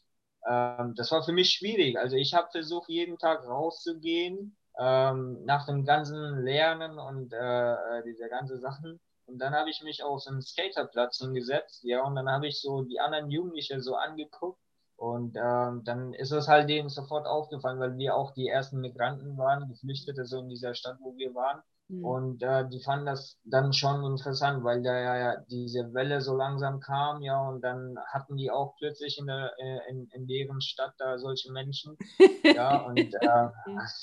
ähm, 0.50 0.94
das 0.96 1.12
war 1.12 1.22
für 1.22 1.32
mich 1.32 1.50
schwierig. 1.50 1.96
Also 1.98 2.16
ich 2.16 2.34
habe 2.34 2.50
versucht, 2.50 2.88
jeden 2.88 3.18
Tag 3.18 3.46
rauszugehen, 3.46 4.56
ähm, 4.78 5.44
nach 5.44 5.66
dem 5.66 5.84
ganzen 5.84 6.42
Lernen 6.42 6.98
und 6.98 7.32
äh, 7.32 7.72
äh 7.72 8.02
diese 8.04 8.28
ganzen 8.28 8.60
Sachen. 8.60 9.00
Und 9.26 9.38
dann 9.38 9.54
habe 9.54 9.70
ich 9.70 9.82
mich 9.82 10.02
auf 10.02 10.22
so 10.22 10.30
einen 10.30 10.42
Skaterplatz 10.42 11.18
hingesetzt, 11.18 11.84
ja, 11.84 12.02
und 12.02 12.16
dann 12.16 12.28
habe 12.28 12.48
ich 12.48 12.60
so 12.60 12.82
die 12.82 12.98
anderen 12.98 13.30
Jugendlichen 13.30 13.80
so 13.80 13.94
angeguckt 13.94 14.58
und 14.96 15.36
ähm, 15.36 15.82
dann 15.84 16.12
ist 16.14 16.32
es 16.32 16.48
halt 16.48 16.68
denen 16.68 16.88
sofort 16.88 17.26
aufgefallen, 17.26 17.80
weil 17.80 17.96
wir 17.96 18.16
auch 18.16 18.32
die 18.32 18.48
ersten 18.48 18.80
Migranten 18.80 19.38
waren, 19.38 19.68
Geflüchtete 19.68 20.26
so 20.26 20.40
in 20.40 20.48
dieser 20.48 20.74
Stadt, 20.74 20.98
wo 21.00 21.16
wir 21.16 21.34
waren. 21.34 21.62
Mhm. 21.90 22.04
Und 22.04 22.42
äh, 22.42 22.68
die 22.68 22.80
fanden 22.82 23.06
das 23.06 23.38
dann 23.44 23.72
schon 23.72 24.04
interessant, 24.04 24.62
weil 24.62 24.82
da 24.82 25.18
ja 25.18 25.36
diese 25.50 25.92
Welle 25.92 26.20
so 26.20 26.36
langsam 26.36 26.80
kam, 26.80 27.20
ja, 27.22 27.40
und 27.48 27.62
dann 27.62 27.96
hatten 28.12 28.36
die 28.36 28.50
auch 28.50 28.76
plötzlich 28.76 29.18
in, 29.18 29.26
der, 29.26 29.52
äh, 29.58 29.90
in, 29.90 30.08
in 30.12 30.26
deren 30.26 30.60
Stadt 30.60 30.94
da 30.98 31.18
solche 31.18 31.52
Menschen. 31.52 31.96
ja, 32.44 32.76
und 32.86 32.98
äh, 32.98 33.48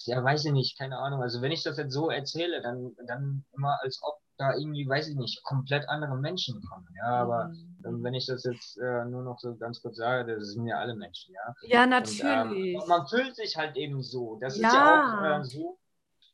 ja, 0.06 0.24
weiß 0.24 0.46
ich 0.46 0.52
nicht, 0.52 0.78
keine 0.78 0.98
Ahnung. 0.98 1.22
Also 1.22 1.42
wenn 1.42 1.52
ich 1.52 1.64
das 1.64 1.78
jetzt 1.78 1.94
so 1.94 2.10
erzähle, 2.10 2.62
dann, 2.62 2.92
dann 3.08 3.46
immer 3.54 3.78
als 3.82 4.02
ob 4.04 4.16
da 4.38 4.54
irgendwie, 4.54 4.88
weiß 4.88 5.08
ich 5.10 5.16
nicht, 5.16 5.44
komplett 5.44 5.88
andere 5.90 6.16
Menschen 6.16 6.62
kommen. 6.62 6.88
Ja, 6.98 7.22
aber 7.22 7.46
mhm. 7.46 8.04
wenn 8.04 8.14
ich 8.14 8.28
das 8.28 8.44
jetzt 8.44 8.78
äh, 8.78 9.06
nur 9.06 9.24
noch 9.24 9.40
so 9.40 9.56
ganz 9.56 9.82
kurz 9.82 9.98
sage, 9.98 10.36
das 10.36 10.50
sind 10.50 10.68
ja 10.68 10.78
alle 10.78 10.96
Menschen, 10.96 11.34
ja. 11.34 11.54
Ja, 11.68 11.86
natürlich. 11.86 12.76
Und, 12.76 12.84
ähm, 12.84 12.88
man 12.88 13.08
fühlt 13.08 13.36
sich 13.36 13.58
halt 13.58 13.76
eben 13.78 14.04
so. 14.04 14.38
Das 14.40 14.58
ja. 14.58 14.68
ist 14.68 14.74
ja 14.74 15.38
auch 15.38 15.40
äh, 15.40 15.44
so, 15.44 15.80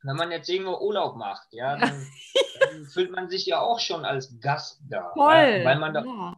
wenn 0.04 0.16
man 0.16 0.32
jetzt 0.32 0.50
irgendwo 0.50 0.78
Urlaub 0.78 1.16
macht, 1.16 1.48
ja, 1.52 1.78
dann, 1.78 2.08
dann 2.60 2.86
fühlt 2.86 3.12
man 3.12 3.30
sich 3.30 3.46
ja 3.46 3.60
auch 3.62 3.80
schon 3.80 4.06
als 4.06 4.40
Gast 4.40 4.82
da. 4.90 5.12
Voll. 5.14 5.34
Ja, 5.34 5.66
weil 5.66 5.80
man 5.80 5.94
da 5.94 6.04
ja. 6.04 6.36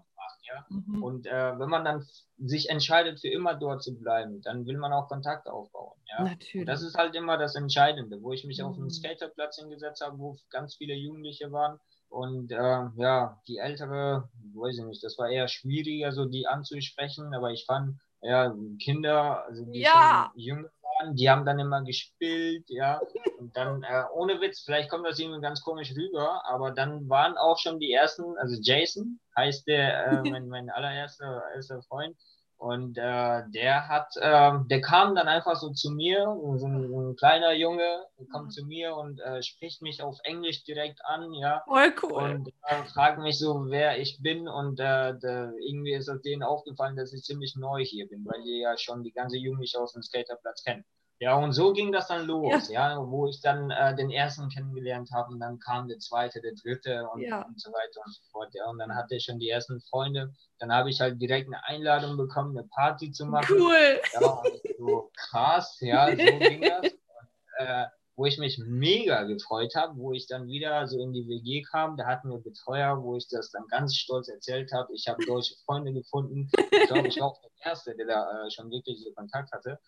Ja? 0.56 0.66
Mhm. 0.70 1.04
Und 1.04 1.28
äh, 1.28 1.60
wenn 1.60 1.70
man 1.70 1.86
dann 1.86 2.06
sich 2.38 2.70
entscheidet, 2.70 3.20
für 3.20 3.30
immer 3.30 3.56
dort 3.56 3.84
zu 3.84 3.98
bleiben, 3.98 4.42
dann 4.42 4.66
will 4.66 4.78
man 4.78 4.94
auch 4.94 5.08
Kontakt 5.08 5.48
aufbauen. 5.48 5.98
Ja? 6.08 6.24
Natürlich. 6.24 6.62
Und 6.62 6.66
das 6.68 6.82
ist 6.82 6.96
halt 6.96 7.16
immer 7.16 7.38
das 7.38 7.56
Entscheidende, 7.56 8.22
wo 8.22 8.34
ich 8.34 8.46
mich 8.46 8.60
mhm. 8.60 8.66
auf 8.66 8.76
einen 8.76 8.86
mhm. 8.86 8.92
Skaterplatz 8.92 9.58
hingesetzt 9.58 10.02
habe, 10.02 10.18
wo 10.18 10.38
ganz 10.50 10.76
viele 10.76 10.94
Jugendliche 10.94 11.52
waren. 11.52 11.80
Und 12.10 12.52
äh, 12.52 12.84
ja, 12.96 13.42
die 13.48 13.58
ältere, 13.58 14.30
weiß 14.54 14.78
ich 14.78 14.86
nicht, 14.86 15.04
das 15.04 15.18
war 15.18 15.30
eher 15.30 15.48
schwieriger, 15.48 16.12
so 16.12 16.26
die 16.26 16.48
anzusprechen, 16.48 17.34
aber 17.34 17.52
ich 17.52 17.66
fand, 17.66 18.00
ja, 18.22 18.56
Kinder, 18.82 19.44
also 19.46 19.66
die 19.66 19.82
ja. 19.82 20.32
schon 20.32 20.42
jünger 20.42 20.70
waren, 21.00 21.16
die 21.16 21.30
haben 21.30 21.46
dann 21.46 21.60
immer 21.60 21.84
gespielt, 21.84 22.66
ja. 22.68 23.00
Und 23.40 23.56
dann, 23.56 23.84
äh, 23.84 24.04
ohne 24.14 24.40
Witz, 24.42 24.62
vielleicht 24.62 24.90
kommt 24.90 25.06
das 25.06 25.20
irgendwie 25.20 25.42
ganz 25.42 25.62
komisch 25.62 25.94
rüber, 25.96 26.44
aber 26.46 26.72
dann 26.72 27.08
waren 27.10 27.38
auch 27.38 27.58
schon 27.58 27.80
die 27.80 27.92
ersten, 27.92 28.38
also 28.38 28.56
Jason 28.62 29.20
heißt 29.38 29.68
der, 29.68 30.08
äh, 30.08 30.22
mein, 30.30 30.48
mein 30.48 30.70
allererster 30.70 31.44
erster 31.56 31.82
Freund, 31.84 32.16
und 32.58 32.98
äh, 32.98 33.44
der 33.48 33.88
hat, 33.88 34.16
äh, 34.16 34.52
der 34.70 34.82
kam 34.82 35.16
dann 35.16 35.28
einfach 35.28 35.56
so 35.56 35.72
zu 35.72 35.92
mir, 35.92 36.24
so 36.58 36.66
ein, 36.66 36.88
so 36.88 37.02
ein 37.02 37.16
kleiner 37.16 37.54
Junge, 37.54 38.06
kommt 38.32 38.48
mhm. 38.48 38.52
zu 38.52 38.66
mir 38.66 38.96
und 38.96 39.20
äh, 39.20 39.42
spricht 39.44 39.82
mich 39.82 40.02
auf 40.02 40.18
Englisch 40.24 40.64
direkt 40.64 41.04
an, 41.06 41.34
ja. 41.34 41.62
Voll 41.66 41.94
cool. 42.04 42.14
Und 42.14 42.54
äh, 42.64 42.84
fragt 42.86 43.20
mich 43.20 43.38
so, 43.38 43.66
wer 43.70 44.00
ich 44.00 44.22
bin. 44.22 44.48
Und 44.48 44.80
äh, 44.80 45.18
der, 45.20 45.54
irgendwie 45.60 45.94
ist 45.94 46.08
es 46.08 46.22
denen 46.22 46.44
aufgefallen, 46.44 46.96
dass 46.96 47.14
ich 47.14 47.24
ziemlich 47.24 47.56
neu 47.56 47.84
hier 47.84 48.08
bin, 48.08 48.26
weil 48.26 48.42
die 48.44 48.62
ja 48.62 48.78
schon 48.78 49.04
die 49.04 49.12
ganze 49.12 49.38
Jugendliche 49.38 49.80
aus 49.80 49.94
dem 49.94 50.02
Skaterplatz 50.02 50.64
kennen. 50.64 50.86
Ja, 51.20 51.36
und 51.36 51.54
so 51.54 51.72
ging 51.72 51.94
das 51.94 52.08
dann 52.08 52.26
los, 52.26 52.68
ja, 52.70 52.92
ja 52.92 53.08
wo 53.08 53.28
ich 53.28 53.40
dann 53.42 53.72
äh, 53.72 53.96
den 53.96 54.12
ersten 54.12 54.50
kennengelernt 54.50 55.12
habe 55.14 55.32
und 55.32 55.40
dann 55.40 55.60
kam 55.60 55.88
der 55.88 56.00
zweite, 56.00 56.42
der 56.42 56.54
dritte 56.62 57.08
und, 57.14 57.22
ja. 57.22 57.42
und 57.42 57.60
so 57.60 57.72
weiter 57.72 58.02
und 58.06 58.14
so 58.14 58.22
fort. 58.32 58.54
Ja, 58.54 58.70
und 58.70 58.80
dann 58.80 58.94
hatte 58.94 59.16
ich 59.16 59.24
schon 59.24 59.40
die 59.40 59.50
ersten 59.50 59.80
Freunde. 59.82 60.34
Dann 60.60 60.74
habe 60.74 60.90
ich 60.90 61.00
halt 61.00 61.22
direkt 61.22 61.48
eine 61.48 61.64
Einladung 61.66 62.18
bekommen, 62.18 62.58
eine 62.58 62.68
Party 62.68 63.12
zu 63.12 63.26
machen. 63.26 63.56
Cool. 63.58 64.02
Ja, 64.14 64.42
so 64.78 65.12
krass, 65.16 65.78
ja, 65.80 66.10
so 66.10 66.16
ging 66.18 66.62
das. 66.62 66.92
Und, 66.92 67.66
äh, 67.66 67.86
wo 68.18 68.26
ich 68.26 68.38
mich 68.38 68.58
mega 68.58 69.24
gefreut 69.24 69.76
habe, 69.76 69.98
wo 69.98 70.14
ich 70.14 70.28
dann 70.28 70.48
wieder 70.48 70.88
so 70.88 71.00
in 71.02 71.12
die 71.12 71.28
WG 71.28 71.64
kam. 71.64 71.98
Da 71.98 72.06
hatten 72.06 72.30
wir 72.30 72.40
Betreuer, 72.40 73.02
wo 73.04 73.18
ich 73.18 73.28
das 73.28 73.52
dann 73.52 73.68
ganz 73.68 73.96
stolz 73.96 74.30
erzählt 74.30 74.72
habe. 74.72 74.94
Ich 74.94 75.08
habe 75.08 75.26
deutsche 75.26 75.56
Freunde 75.66 75.92
gefunden. 75.94 76.50
Ich 76.72 76.88
glaube, 76.88 77.08
ich 77.08 77.20
war 77.20 77.28
auch 77.28 77.42
der 77.42 77.52
Erste, 77.60 77.96
der 77.96 78.06
da 78.06 78.46
äh, 78.46 78.52
schon 78.52 78.72
wirklich 78.72 79.02
so 79.04 79.12
Kontakt 79.14 79.52
hatte. 79.52 79.80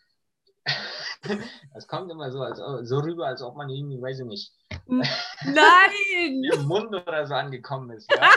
Es 1.76 1.88
kommt 1.88 2.12
immer 2.12 2.32
so, 2.32 2.42
als, 2.42 2.60
so 2.88 3.00
rüber, 3.00 3.28
als 3.28 3.42
ob 3.42 3.56
man 3.56 3.70
irgendwie, 3.70 4.02
weiß 4.02 4.20
ich 4.20 4.26
nicht, 4.26 4.54
Nein! 4.88 6.44
im 6.54 6.66
Mund 6.66 6.94
oder 6.96 7.26
so 7.26 7.34
angekommen 7.34 7.90
ist. 7.92 8.10
Ja? 8.12 8.32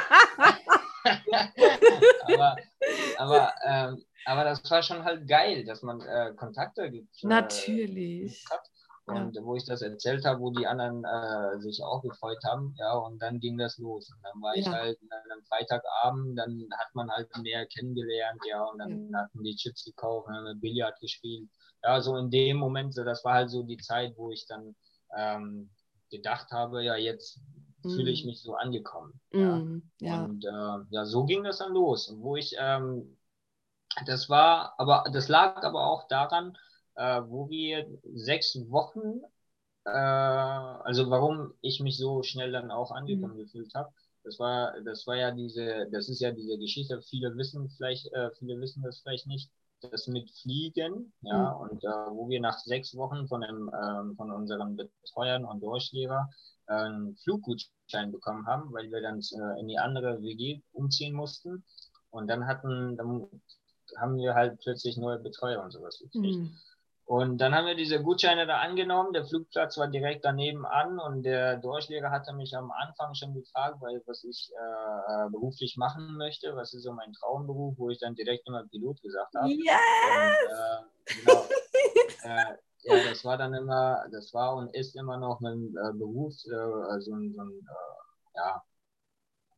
aber 2.26 2.56
aber, 3.18 3.52
ähm, 3.64 4.04
aber 4.24 4.44
das 4.44 4.70
war 4.70 4.82
schon 4.82 5.04
halt 5.04 5.28
geil, 5.28 5.64
dass 5.64 5.82
man 5.82 6.00
äh, 6.00 6.32
Kontakte 6.36 6.90
gibt. 6.90 7.22
Äh, 7.22 7.26
Natürlich. 7.26 8.44
Hat. 8.50 8.60
Und 9.06 9.34
ja. 9.34 9.42
wo 9.42 9.56
ich 9.56 9.64
das 9.64 9.82
erzählt 9.82 10.24
habe, 10.24 10.40
wo 10.40 10.50
die 10.50 10.66
anderen 10.66 11.04
äh, 11.04 11.58
sich 11.60 11.82
auch 11.82 12.00
gefreut 12.02 12.38
haben, 12.44 12.76
ja, 12.78 12.92
und 12.92 13.20
dann 13.20 13.40
ging 13.40 13.58
das 13.58 13.76
los. 13.78 14.08
Und 14.14 14.22
dann 14.22 14.40
war 14.40 14.54
ja. 14.54 14.60
ich 14.60 14.68
halt 14.68 14.98
am 15.32 15.42
Freitagabend, 15.48 16.38
dann 16.38 16.68
hat 16.78 16.94
man 16.94 17.10
halt 17.10 17.28
mehr 17.38 17.66
kennengelernt, 17.66 18.40
ja, 18.48 18.62
und 18.62 18.78
dann 18.78 19.10
ja. 19.10 19.18
hatten 19.18 19.42
die 19.42 19.56
Chips 19.56 19.84
gekauft, 19.84 20.28
dann 20.28 20.36
haben 20.36 20.44
wir 20.44 20.54
Billard 20.54 21.00
gespielt 21.00 21.48
ja, 21.82 22.00
so 22.00 22.16
in 22.16 22.30
dem 22.30 22.56
Moment, 22.56 22.94
so, 22.94 23.04
das 23.04 23.24
war 23.24 23.34
halt 23.34 23.50
so 23.50 23.62
die 23.62 23.78
Zeit, 23.78 24.16
wo 24.16 24.30
ich 24.30 24.46
dann 24.46 24.74
ähm, 25.16 25.70
gedacht 26.10 26.50
habe, 26.50 26.84
ja, 26.84 26.96
jetzt 26.96 27.40
mm. 27.82 27.90
fühle 27.90 28.10
ich 28.10 28.24
mich 28.24 28.42
so 28.42 28.54
angekommen. 28.54 29.20
Mm, 29.32 29.78
ja. 30.00 30.24
Und 30.24 30.44
äh, 30.44 30.84
ja, 30.90 31.04
so 31.04 31.24
ging 31.24 31.44
das 31.44 31.58
dann 31.58 31.72
los. 31.72 32.12
wo 32.18 32.36
ich, 32.36 32.54
ähm, 32.58 33.16
das 34.06 34.28
war, 34.28 34.74
aber 34.78 35.04
das 35.12 35.28
lag 35.28 35.62
aber 35.64 35.86
auch 35.86 36.06
daran, 36.08 36.56
äh, 36.96 37.22
wo 37.26 37.48
wir 37.48 37.86
sechs 38.14 38.56
Wochen, 38.70 39.22
äh, 39.84 39.90
also 39.90 41.10
warum 41.10 41.54
ich 41.60 41.80
mich 41.80 41.96
so 41.96 42.22
schnell 42.22 42.52
dann 42.52 42.70
auch 42.70 42.90
angekommen 42.92 43.36
mm. 43.36 43.38
gefühlt 43.38 43.74
habe. 43.74 43.90
Das 44.22 44.38
war, 44.38 44.78
das 44.82 45.06
war 45.06 45.16
ja 45.16 45.30
diese, 45.30 45.88
das 45.90 46.10
ist 46.10 46.20
ja 46.20 46.30
diese 46.30 46.58
Geschichte, 46.58 47.00
viele 47.02 47.34
wissen 47.36 47.70
vielleicht, 47.70 48.12
äh, 48.12 48.30
viele 48.38 48.60
wissen 48.60 48.82
das 48.82 49.00
vielleicht 49.00 49.26
nicht 49.26 49.50
das 49.80 50.06
mit 50.06 50.30
Fliegen, 50.30 51.12
ja, 51.22 51.54
mhm. 51.54 51.60
und 51.60 51.84
äh, 51.84 51.88
wo 51.88 52.28
wir 52.28 52.40
nach 52.40 52.58
sechs 52.58 52.94
Wochen 52.96 53.26
von, 53.28 53.42
einem, 53.42 53.70
ähm, 53.74 54.16
von 54.16 54.30
unseren 54.30 54.76
Betreuern 54.76 55.44
und 55.44 55.62
Durchlehrer 55.62 56.28
äh, 56.68 56.72
einen 56.72 57.16
Fluggutschein 57.16 58.12
bekommen 58.12 58.46
haben, 58.46 58.72
weil 58.72 58.90
wir 58.90 59.00
dann 59.00 59.20
äh, 59.20 59.60
in 59.60 59.68
die 59.68 59.78
andere 59.78 60.22
WG 60.22 60.60
umziehen 60.72 61.14
mussten. 61.14 61.64
Und 62.10 62.28
dann 62.28 62.46
hatten, 62.46 62.96
dann 62.96 63.26
haben 63.96 64.16
wir 64.16 64.34
halt 64.34 64.58
plötzlich 64.60 64.96
neue 64.96 65.18
Betreuer 65.18 65.62
und 65.62 65.70
sowas 65.70 65.98
gekriegt. 65.98 66.38
Mhm. 66.38 66.56
Und 67.10 67.38
dann 67.38 67.56
haben 67.56 67.66
wir 67.66 67.74
diese 67.74 68.00
Gutscheine 68.00 68.46
da 68.46 68.58
angenommen. 68.58 69.12
Der 69.12 69.24
Flugplatz 69.24 69.76
war 69.78 69.88
direkt 69.88 70.24
daneben 70.24 70.64
an 70.64 71.00
und 71.00 71.24
der 71.24 71.56
Durchlehrer 71.56 72.12
hatte 72.12 72.32
mich 72.32 72.56
am 72.56 72.70
Anfang 72.70 73.16
schon 73.16 73.34
gefragt, 73.34 73.78
weil 73.80 74.00
was 74.06 74.22
ich 74.22 74.52
äh, 74.54 75.28
beruflich 75.28 75.76
machen 75.76 76.16
möchte, 76.16 76.54
was 76.54 76.72
ist 76.72 76.84
so 76.84 76.92
mein 76.92 77.12
Traumberuf, 77.14 77.76
wo 77.78 77.90
ich 77.90 77.98
dann 77.98 78.14
direkt 78.14 78.46
immer 78.46 78.62
Pilot 78.68 79.02
gesagt 79.02 79.34
habe. 79.34 79.48
Yes! 79.48 79.74
Und, 80.46 81.10
äh, 81.10 81.14
genau, 81.16 81.46
äh, 82.22 82.54
ja, 82.82 83.10
das 83.10 83.24
war 83.24 83.36
dann 83.36 83.54
immer, 83.54 84.04
das 84.12 84.32
war 84.32 84.54
und 84.54 84.72
ist 84.76 84.94
immer 84.94 85.16
noch 85.16 85.40
mein 85.40 85.74
äh, 85.84 85.92
Beruf, 85.92 86.34
äh, 86.44 87.00
so, 87.00 87.12
ein, 87.12 87.34
so 87.34 87.42
ein 87.42 87.50
äh, 87.50 88.36
ja, 88.36 88.62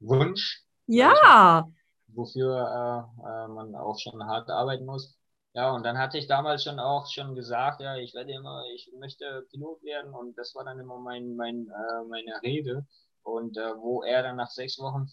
Wunsch. 0.00 0.64
Ja. 0.86 1.68
Wofür 2.14 3.10
man 3.48 3.74
auch 3.74 3.98
schon 3.98 4.26
hart 4.26 4.48
arbeiten 4.48 4.86
muss. 4.86 5.18
Ja, 5.54 5.70
und 5.72 5.84
dann 5.84 5.98
hatte 5.98 6.16
ich 6.18 6.26
damals 6.26 6.64
schon 6.64 6.78
auch 6.78 7.06
schon 7.10 7.34
gesagt, 7.34 7.80
ja, 7.82 7.96
ich 7.96 8.14
werde 8.14 8.32
immer, 8.32 8.64
ich 8.74 8.90
möchte 8.98 9.46
Pilot 9.50 9.82
werden. 9.82 10.14
Und 10.14 10.36
das 10.38 10.54
war 10.54 10.64
dann 10.64 10.78
immer 10.80 10.98
mein, 10.98 11.36
mein, 11.36 11.68
äh, 11.68 12.04
meine 12.08 12.40
Rede. 12.42 12.86
Und 13.22 13.56
äh, 13.58 13.76
wo 13.76 14.02
er 14.02 14.22
dann 14.22 14.36
nach 14.36 14.50
sechs 14.50 14.78
Wochen 14.78 15.06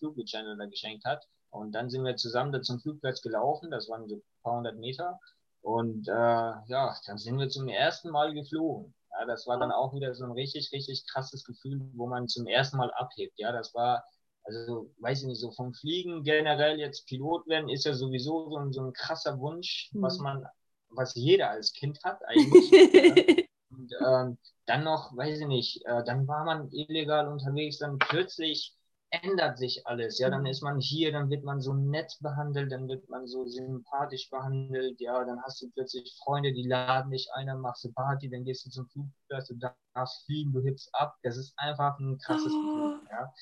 da 0.58 0.66
geschenkt 0.66 1.06
hat. 1.06 1.26
Und 1.52 1.74
dann 1.74 1.90
sind 1.90 2.04
wir 2.06 2.16
zusammen 2.16 2.52
da 2.52 2.62
zum 2.62 2.80
Flugplatz 2.80 3.22
gelaufen, 3.22 3.72
das 3.72 3.90
waren 3.90 4.08
so 4.08 4.16
ein 4.18 4.24
paar 4.44 4.58
hundert 4.58 4.78
Meter. 4.78 5.20
Und 5.62 6.08
äh, 6.08 6.12
ja, 6.12 6.96
dann 7.06 7.18
sind 7.18 7.38
wir 7.38 7.50
zum 7.50 7.68
ersten 7.68 8.10
Mal 8.10 8.34
geflogen. 8.34 8.94
Ja, 9.12 9.26
das 9.26 9.46
war 9.48 9.60
dann 9.60 9.72
auch 9.72 9.94
wieder 9.94 10.14
so 10.16 10.24
ein 10.26 10.32
richtig, 10.32 10.72
richtig 10.72 11.06
krasses 11.12 11.44
Gefühl, 11.44 11.82
wo 11.96 12.08
man 12.08 12.28
zum 12.28 12.48
ersten 12.48 12.78
Mal 12.78 12.92
abhebt. 12.94 13.34
Ja, 13.38 13.52
das 13.52 13.74
war 13.74 14.04
also 14.50 14.90
weiß 14.98 15.22
ich 15.22 15.28
nicht, 15.28 15.40
so 15.40 15.52
vom 15.52 15.74
Fliegen 15.74 16.24
generell 16.24 16.80
jetzt 16.80 17.08
Pilot 17.08 17.48
werden, 17.48 17.70
ist 17.70 17.86
ja 17.86 17.94
sowieso 17.94 18.50
so 18.50 18.58
ein, 18.58 18.74
so 18.74 18.82
ein 18.82 18.94
krasser 18.94 19.40
Wunsch, 19.40 19.90
mhm. 19.94 20.02
was 20.02 20.20
man, 20.20 20.46
was 20.90 21.16
jeder 21.16 21.52
als 21.52 21.74
Kind 21.74 22.00
hat 22.04 22.20
eigentlich. 22.28 22.72
ja. 22.72 23.46
Und 23.72 23.94
ähm, 24.04 24.38
dann 24.66 24.84
noch, 24.84 25.16
weiß 25.16 25.42
ich 25.42 25.48
nicht, 25.48 25.86
äh, 25.86 26.04
dann 26.04 26.28
war 26.28 26.44
man 26.44 26.72
illegal 26.72 27.28
unterwegs, 27.28 27.78
dann 27.78 28.00
plötzlich 28.00 28.76
ändert 29.12 29.58
sich 29.58 29.86
alles. 29.88 30.20
Ja, 30.20 30.30
dann 30.30 30.46
ist 30.46 30.62
man 30.62 30.80
hier, 30.80 31.12
dann 31.12 31.30
wird 31.30 31.44
man 31.44 31.62
so 31.62 31.74
nett 31.74 32.18
behandelt, 32.22 32.72
dann 32.72 32.88
wird 32.88 33.10
man 33.10 33.28
so 33.28 33.46
sympathisch 33.46 34.30
behandelt. 34.30 35.00
Ja, 35.02 35.24
dann 35.26 35.42
hast 35.44 35.62
du 35.62 35.70
plötzlich 35.72 36.16
Freunde, 36.24 36.54
die 36.54 36.68
laden 36.68 37.12
dich 37.12 37.28
ein, 37.34 37.48
dann 37.48 37.62
machst 37.62 37.84
du 37.84 37.92
Party, 37.92 38.30
dann 38.30 38.44
gehst 38.44 38.66
du 38.66 38.70
zum 38.70 38.88
Flugplatz, 38.90 39.48
du 39.48 39.56
darfst 39.56 40.26
fliegen, 40.26 40.54
du 40.54 40.62
hebst 40.62 40.90
ab. 40.94 41.18
Das 41.24 41.38
ist 41.38 41.54
einfach 41.58 41.98
ein 42.00 42.18
krasses 42.20 42.52
oh. 42.54 42.62
Gefühl. 42.62 43.00
Ja. 43.12 43.34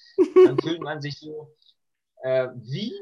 Dann 0.46 0.58
fühlt 0.60 0.82
man 0.82 1.02
sich 1.02 1.20
so, 1.20 1.54
äh, 2.24 2.48
wie 2.56 2.94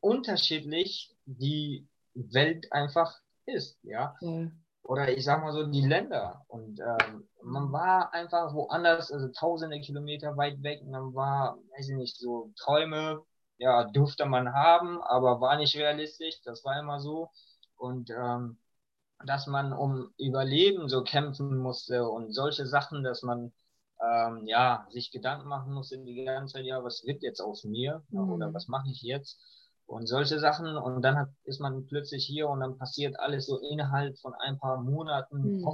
unterschiedlich 0.00 1.14
die 1.24 1.86
Welt 2.14 2.72
einfach 2.72 3.20
ist. 3.46 3.78
Ja. 3.82 4.16
Mhm 4.20 4.59
oder 4.90 5.08
ich 5.16 5.24
sag 5.24 5.40
mal 5.40 5.52
so 5.52 5.64
die 5.66 5.86
Länder. 5.86 6.44
Und 6.48 6.80
ähm, 6.80 7.28
man 7.44 7.70
war 7.70 8.12
einfach 8.12 8.52
woanders, 8.52 9.12
also 9.12 9.28
tausende 9.28 9.80
Kilometer 9.80 10.36
weit 10.36 10.60
weg. 10.64 10.82
Und 10.84 10.90
dann 10.90 11.14
war, 11.14 11.58
weiß 11.76 11.90
ich 11.90 11.96
nicht, 11.96 12.16
so 12.18 12.50
Träume, 12.58 13.22
ja, 13.58 13.84
durfte 13.84 14.26
man 14.26 14.52
haben, 14.52 15.00
aber 15.02 15.40
war 15.40 15.56
nicht 15.56 15.76
realistisch. 15.76 16.40
Das 16.44 16.64
war 16.64 16.80
immer 16.80 16.98
so. 16.98 17.30
Und 17.76 18.10
ähm, 18.10 18.58
dass 19.24 19.46
man 19.46 19.72
um 19.72 20.12
Überleben 20.18 20.88
so 20.88 21.04
kämpfen 21.04 21.56
musste 21.58 22.08
und 22.08 22.32
solche 22.34 22.66
Sachen, 22.66 23.04
dass 23.04 23.22
man 23.22 23.52
ähm, 24.02 24.44
ja 24.48 24.88
sich 24.90 25.12
Gedanken 25.12 25.46
machen 25.46 25.72
musste 25.72 25.98
die 25.98 26.24
ganze 26.24 26.54
Zeit, 26.54 26.64
ja, 26.64 26.82
was 26.82 27.04
wird 27.04 27.22
jetzt 27.22 27.40
aus 27.40 27.62
mir 27.62 28.02
mhm. 28.08 28.32
oder 28.32 28.52
was 28.52 28.66
mache 28.66 28.88
ich 28.90 29.02
jetzt? 29.02 29.38
Und 29.90 30.06
solche 30.06 30.38
Sachen. 30.38 30.76
Und 30.76 31.02
dann 31.02 31.18
hat, 31.18 31.28
ist 31.44 31.60
man 31.60 31.86
plötzlich 31.86 32.24
hier 32.24 32.48
und 32.48 32.60
dann 32.60 32.78
passiert 32.78 33.18
alles 33.18 33.46
so 33.46 33.58
innerhalb 33.58 34.18
von 34.18 34.34
ein 34.34 34.58
paar 34.58 34.80
Monaten. 34.80 35.64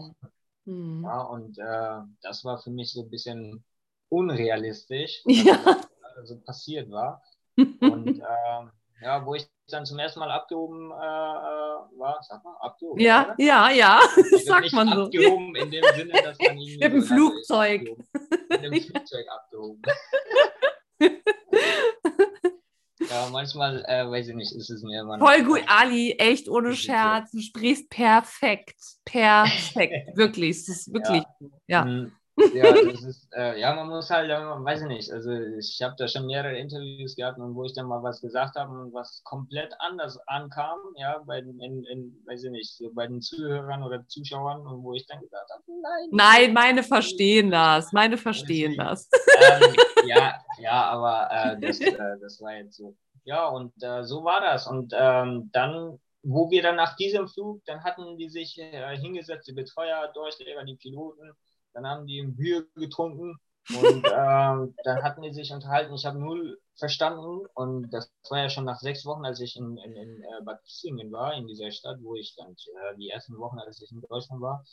Mhm. 0.65 1.05
Ja, 1.05 1.21
und 1.21 1.59
äh, 1.59 2.01
das 2.23 2.45
war 2.45 2.59
für 2.59 2.71
mich 2.71 2.93
so 2.93 3.03
ein 3.03 3.11
bisschen 3.11 3.65
unrealistisch, 4.09 5.23
ja. 5.27 5.59
was 6.17 6.29
so 6.29 6.41
passiert 6.41 6.91
war. 6.91 7.23
und 7.57 8.19
äh, 8.21 9.03
ja, 9.03 9.25
wo 9.27 9.35
ich 9.35 9.47
dann 9.69 9.85
zum 9.85 9.99
ersten 9.99 10.21
Mal 10.21 10.31
abgehoben 10.31 10.91
äh, 10.91 10.95
äh 10.95 11.99
war, 11.99 12.19
sag 12.23 12.43
mal, 12.43 12.57
abgehoben. 12.61 13.01
Ja, 13.01 13.25
oder? 13.25 13.35
ja, 13.39 13.71
ja, 13.71 14.01
also 14.17 14.39
sagt 14.45 14.73
man 14.73 14.89
so. 14.89 15.05
Abgehoben 15.05 15.55
in 15.57 15.71
dem 15.71 15.85
Sinne, 15.95 16.13
dass 16.23 16.39
man 16.39 16.57
ihn. 16.57 16.79
Mit 16.79 16.93
dem 16.93 17.03
Flugzeug. 17.03 17.97
Mit 18.49 18.63
dem 18.63 18.81
Flugzeug 18.81 19.27
abgehoben. 19.29 19.83
Ja, 23.11 23.29
manchmal, 23.31 23.85
äh, 23.87 24.11
weiß 24.11 24.29
ich 24.29 24.35
nicht, 24.35 24.53
ist 24.53 24.71
es 24.71 24.83
mir 24.83 25.03
immer. 25.03 25.19
Voll 25.19 25.45
gut, 25.45 25.63
Ali, 25.67 26.13
echt 26.13 26.49
ohne 26.49 26.75
Scherz. 26.75 27.31
Du 27.31 27.41
sprichst 27.41 27.89
perfekt. 27.91 28.79
Perfekt. 29.05 29.95
wirklich. 30.17 30.57
Es 30.57 30.69
ist 30.69 30.93
wirklich. 30.93 31.23
Ja. 31.39 31.49
ja. 31.67 31.85
Mhm. 31.85 32.13
ja, 32.55 32.65
das 32.93 33.03
ist, 33.03 33.29
äh, 33.35 33.61
ja, 33.61 33.75
man 33.75 33.89
muss 33.89 34.11
halt, 34.11 34.29
man 34.29 34.65
weiß 34.65 34.83
ich 34.83 34.89
nicht, 34.89 35.11
also 35.11 35.31
ich 35.31 35.81
habe 35.83 35.95
da 35.97 36.07
schon 36.07 36.27
mehrere 36.27 36.59
Interviews 36.59 37.17
gehabt, 37.17 37.39
wo 37.39 37.65
ich 37.65 37.75
dann 37.75 37.87
mal 37.87 38.03
was 38.03 38.21
gesagt 38.21 38.57
habe 38.57 38.73
und 38.73 38.93
was 38.93 39.23
komplett 39.25 39.73
anders 39.79 40.19
ankam, 40.27 40.79
ja, 40.97 41.23
bei 41.27 41.41
den, 41.41 41.59
in, 41.61 41.85
in, 41.85 42.23
weiß 42.27 42.45
ich 42.45 42.51
nicht, 42.51 42.77
so 42.77 42.91
bei 42.93 43.07
den 43.07 43.23
Zuhörern 43.23 43.83
oder 43.83 44.07
Zuschauern 44.09 44.67
und 44.67 44.83
wo 44.83 44.93
ich 44.95 45.07
dann 45.07 45.21
gesagt 45.21 45.51
habe, 45.51 45.63
nein. 45.67 46.09
Nein, 46.11 46.53
meine 46.53 46.83
verstehen 46.83 47.51
das, 47.51 47.93
meine 47.93 48.19
verstehen 48.19 48.77
das. 48.77 49.09
Ähm, 49.41 49.75
ja, 50.05 50.41
ja, 50.59 50.85
aber 50.91 51.29
äh, 51.31 51.61
das, 51.61 51.81
äh, 51.81 52.19
das 52.21 52.41
war 52.41 52.55
jetzt 52.55 52.77
so. 52.77 52.97
Ja, 53.25 53.49
und 53.49 53.73
äh, 53.83 54.05
so 54.05 54.25
war 54.25 54.41
das. 54.41 54.67
Und 54.67 54.93
ähm, 54.97 55.51
dann, 55.53 55.99
wo 56.23 56.51
wir 56.51 56.63
dann 56.63 56.77
nach 56.77 56.97
diesem 56.97 57.29
Flug, 57.29 57.65
dann 57.65 57.83
hatten 57.83 58.17
die 58.17 58.29
sich 58.29 58.59
äh, 58.59 58.97
hingesetzt, 58.97 59.49
die 59.49 59.53
Betreuer, 59.53 60.13
Durchlehrer, 60.15 60.65
die 60.65 60.77
Piloten, 60.77 61.33
dann 61.73 61.87
haben 61.87 62.07
die 62.07 62.21
ein 62.21 62.37
Bier 62.37 62.67
getrunken 62.75 63.39
und 63.71 64.07
ähm, 64.07 64.75
dann 64.85 65.03
hatten 65.03 65.23
die 65.23 65.33
sich 65.33 65.53
unterhalten. 65.53 65.95
Ich 65.95 66.07
habe 66.07 66.19
null 66.19 66.59
verstanden 66.77 67.47
und 67.55 67.91
das 67.91 68.13
war 68.31 68.39
ja 68.39 68.49
schon 68.49 68.65
nach 68.65 68.79
sechs 68.79 69.05
Wochen, 69.05 69.25
als 69.25 69.41
ich 69.41 69.57
in, 69.57 69.77
in, 69.79 69.93
in 69.93 70.23
äh, 70.23 70.43
Bad 70.45 70.63
Kissingen 70.63 71.11
war, 71.11 71.35
in 71.35 71.47
dieser 71.47 71.71
Stadt, 71.71 71.99
wo 72.03 72.15
ich 72.15 72.35
dann 72.37 72.53
äh, 72.53 72.97
die 72.97 73.11
ersten 73.11 73.37
Wochen, 73.39 73.59
als 73.59 73.81
ich 73.83 73.91
in 73.91 74.01
Deutschland 74.03 74.41
war, 74.41 74.65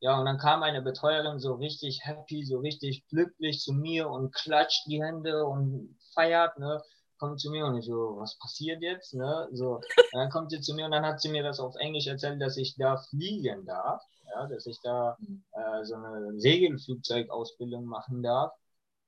ja, 0.00 0.18
und 0.18 0.26
dann 0.26 0.38
kam 0.38 0.62
eine 0.62 0.82
Betreuerin 0.82 1.38
so 1.38 1.54
richtig 1.54 2.00
happy, 2.04 2.44
so 2.44 2.58
richtig 2.58 3.06
glücklich 3.08 3.60
zu 3.60 3.72
mir 3.72 4.08
und 4.10 4.34
klatscht 4.34 4.86
die 4.86 5.02
Hände 5.02 5.44
und 5.46 5.96
feiert, 6.14 6.58
ne? 6.58 6.82
Kommt 7.18 7.40
zu 7.40 7.50
mir 7.50 7.64
und 7.66 7.78
ich 7.78 7.86
so, 7.86 8.16
was 8.18 8.38
passiert 8.38 8.82
jetzt, 8.82 9.14
ne? 9.14 9.48
So, 9.52 9.80
dann 10.12 10.28
kommt 10.30 10.50
sie 10.50 10.60
zu 10.60 10.74
mir 10.74 10.84
und 10.84 10.90
dann 10.92 11.06
hat 11.06 11.20
sie 11.20 11.30
mir 11.30 11.42
das 11.42 11.60
auf 11.60 11.74
Englisch 11.76 12.06
erzählt, 12.06 12.40
dass 12.42 12.56
ich 12.58 12.76
da 12.76 12.98
fliegen 12.98 13.64
darf, 13.66 14.02
ja, 14.34 14.46
dass 14.46 14.66
ich 14.66 14.78
da 14.82 15.16
äh, 15.52 15.84
so 15.84 15.94
eine 15.94 16.38
Segelflugzeugausbildung 16.38 17.86
machen 17.86 18.22
darf. 18.22 18.52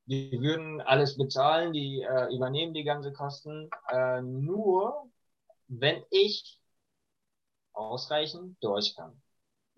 Die 0.07 0.41
würden 0.41 0.81
alles 0.81 1.19
bezahlen, 1.19 1.73
die 1.75 2.03
äh, 2.03 2.35
übernehmen 2.35 2.75
die 2.75 2.85
ganze 2.85 3.13
Kosten, 3.13 3.69
äh, 3.91 4.23
nur 4.23 5.11
wenn 5.69 6.03
ich 6.11 6.61
ausreichend 7.73 8.63
Deutsch 8.63 8.95
kann. 8.97 9.23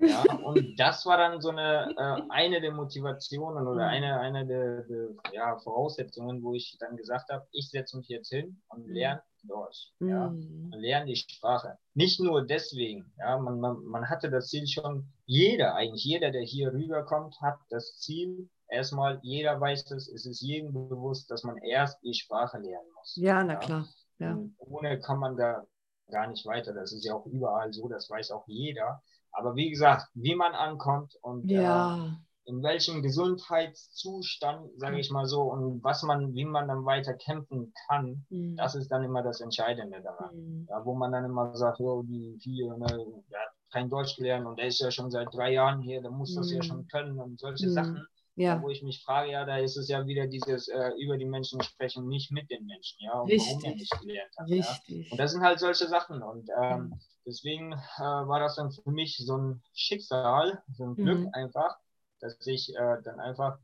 Ja, 0.00 0.22
und 0.44 0.78
das 0.78 1.04
war 1.04 1.18
dann 1.18 1.40
so 1.40 1.50
eine, 1.50 1.94
äh, 1.96 2.22
eine 2.30 2.60
der 2.60 2.72
Motivationen 2.72 3.66
oder 3.66 3.84
mhm. 3.84 3.90
eine, 3.90 4.20
eine 4.20 4.46
der, 4.46 4.82
der 4.82 5.08
ja, 5.32 5.58
Voraussetzungen, 5.58 6.42
wo 6.42 6.54
ich 6.54 6.76
dann 6.80 6.96
gesagt 6.96 7.30
habe, 7.30 7.46
ich 7.52 7.70
setze 7.70 7.96
mich 7.98 8.08
jetzt 8.08 8.30
hin 8.30 8.60
und 8.68 8.86
mhm. 8.86 8.92
lerne 8.92 9.22
Deutsch. 9.42 9.92
Ja, 10.00 10.26
und 10.26 10.70
lerne 10.72 11.06
die 11.06 11.16
Sprache. 11.16 11.78
Nicht 11.94 12.20
nur 12.20 12.46
deswegen, 12.46 13.12
ja, 13.18 13.38
man, 13.38 13.60
man, 13.60 13.84
man 13.84 14.08
hatte 14.08 14.30
das 14.30 14.48
Ziel 14.48 14.66
schon, 14.66 15.06
jeder, 15.24 15.74
eigentlich 15.74 16.04
jeder, 16.04 16.30
der 16.30 16.42
hier 16.42 16.72
rüberkommt, 16.72 17.40
hat 17.40 17.58
das 17.70 17.98
Ziel, 17.98 18.48
erstmal, 18.68 19.18
jeder 19.22 19.60
weiß 19.60 19.84
das, 19.86 20.08
es 20.08 20.26
ist 20.26 20.40
jedem 20.40 20.72
bewusst, 20.72 21.30
dass 21.30 21.42
man 21.42 21.56
erst 21.58 22.02
die 22.02 22.14
Sprache 22.14 22.58
lernen 22.58 22.88
muss. 22.96 23.16
Ja, 23.16 23.42
na 23.44 23.54
ja? 23.54 23.58
klar. 23.58 23.88
Ja. 24.18 24.38
ohne 24.58 25.00
kann 25.00 25.18
man 25.18 25.38
da 25.38 25.64
gar 26.10 26.26
nicht 26.26 26.44
weiter. 26.44 26.74
Das 26.74 26.92
ist 26.92 27.04
ja 27.04 27.14
auch 27.14 27.24
überall 27.24 27.72
so, 27.72 27.88
das 27.88 28.10
weiß 28.10 28.32
auch 28.32 28.46
jeder. 28.46 29.02
Aber 29.32 29.54
wie 29.54 29.70
gesagt, 29.70 30.06
wie 30.14 30.34
man 30.34 30.52
ankommt 30.52 31.14
und 31.22 31.48
ja. 31.48 31.96
äh, 31.96 32.10
in 32.50 32.62
welchem 32.62 33.02
Gesundheitszustand, 33.02 34.70
sage 34.76 34.98
ich 34.98 35.10
mal 35.10 35.26
so, 35.26 35.42
und 35.42 35.84
was 35.84 36.02
man, 36.02 36.34
wie 36.34 36.44
man 36.44 36.68
dann 36.68 36.84
weiter 36.84 37.14
kämpfen 37.14 37.72
kann, 37.88 38.26
mhm. 38.28 38.56
das 38.56 38.74
ist 38.74 38.88
dann 38.88 39.04
immer 39.04 39.22
das 39.22 39.40
Entscheidende 39.40 40.02
daran. 40.02 40.34
Mhm. 40.34 40.66
Ja, 40.68 40.84
wo 40.84 40.94
man 40.94 41.12
dann 41.12 41.24
immer 41.24 41.56
sagt, 41.56 41.80
oh, 41.80 42.02
die 42.02 42.38
viele, 42.42 42.76
ne, 42.78 42.86
der 43.30 43.40
hat 43.40 43.52
kein 43.72 43.88
Deutsch 43.88 44.16
gelernt 44.16 44.46
und 44.46 44.58
der 44.58 44.66
ist 44.66 44.80
ja 44.80 44.90
schon 44.90 45.10
seit 45.10 45.32
drei 45.32 45.52
Jahren 45.52 45.80
hier, 45.80 46.00
der 46.02 46.10
muss 46.10 46.32
mhm. 46.32 46.36
das 46.38 46.50
ja 46.50 46.58
mhm. 46.58 46.62
schon 46.62 46.88
können 46.88 47.18
und 47.20 47.38
solche 47.38 47.68
mhm. 47.68 47.72
Sachen. 47.72 48.06
Ja. 48.36 48.62
Wo 48.62 48.70
ich 48.70 48.82
mich 48.82 49.02
frage, 49.02 49.32
ja, 49.32 49.44
da 49.44 49.58
ist 49.58 49.76
es 49.76 49.88
ja 49.88 50.06
wieder 50.06 50.26
dieses 50.26 50.68
äh, 50.68 50.90
über 50.98 51.18
die 51.18 51.26
Menschen 51.26 51.62
sprechen, 51.62 52.08
nicht 52.08 52.30
mit 52.30 52.50
den 52.50 52.64
Menschen, 52.64 52.98
ja, 53.00 53.20
und 53.20 53.30
Richtig. 53.30 53.56
warum 53.56 53.64
er 53.64 53.74
nicht 53.74 54.00
gelernt 54.00 54.32
hat. 54.38 54.48
Richtig. 54.48 55.06
Ja? 55.06 55.12
Und 55.12 55.18
das 55.18 55.32
sind 55.32 55.42
halt 55.42 55.58
solche 55.58 55.88
Sachen. 55.88 56.22
Und 56.22 56.48
ähm, 56.62 56.98
deswegen 57.26 57.72
äh, 57.72 58.00
war 58.00 58.40
das 58.40 58.56
dann 58.56 58.70
für 58.70 58.90
mich 58.90 59.18
so 59.18 59.36
ein 59.36 59.62
Schicksal, 59.74 60.62
so 60.72 60.84
ein 60.84 60.94
Glück 60.94 61.20
mhm. 61.20 61.30
einfach, 61.32 61.76
dass 62.20 62.36
ich 62.46 62.74
äh, 62.74 63.02
dann 63.02 63.20
einfach, 63.20 63.58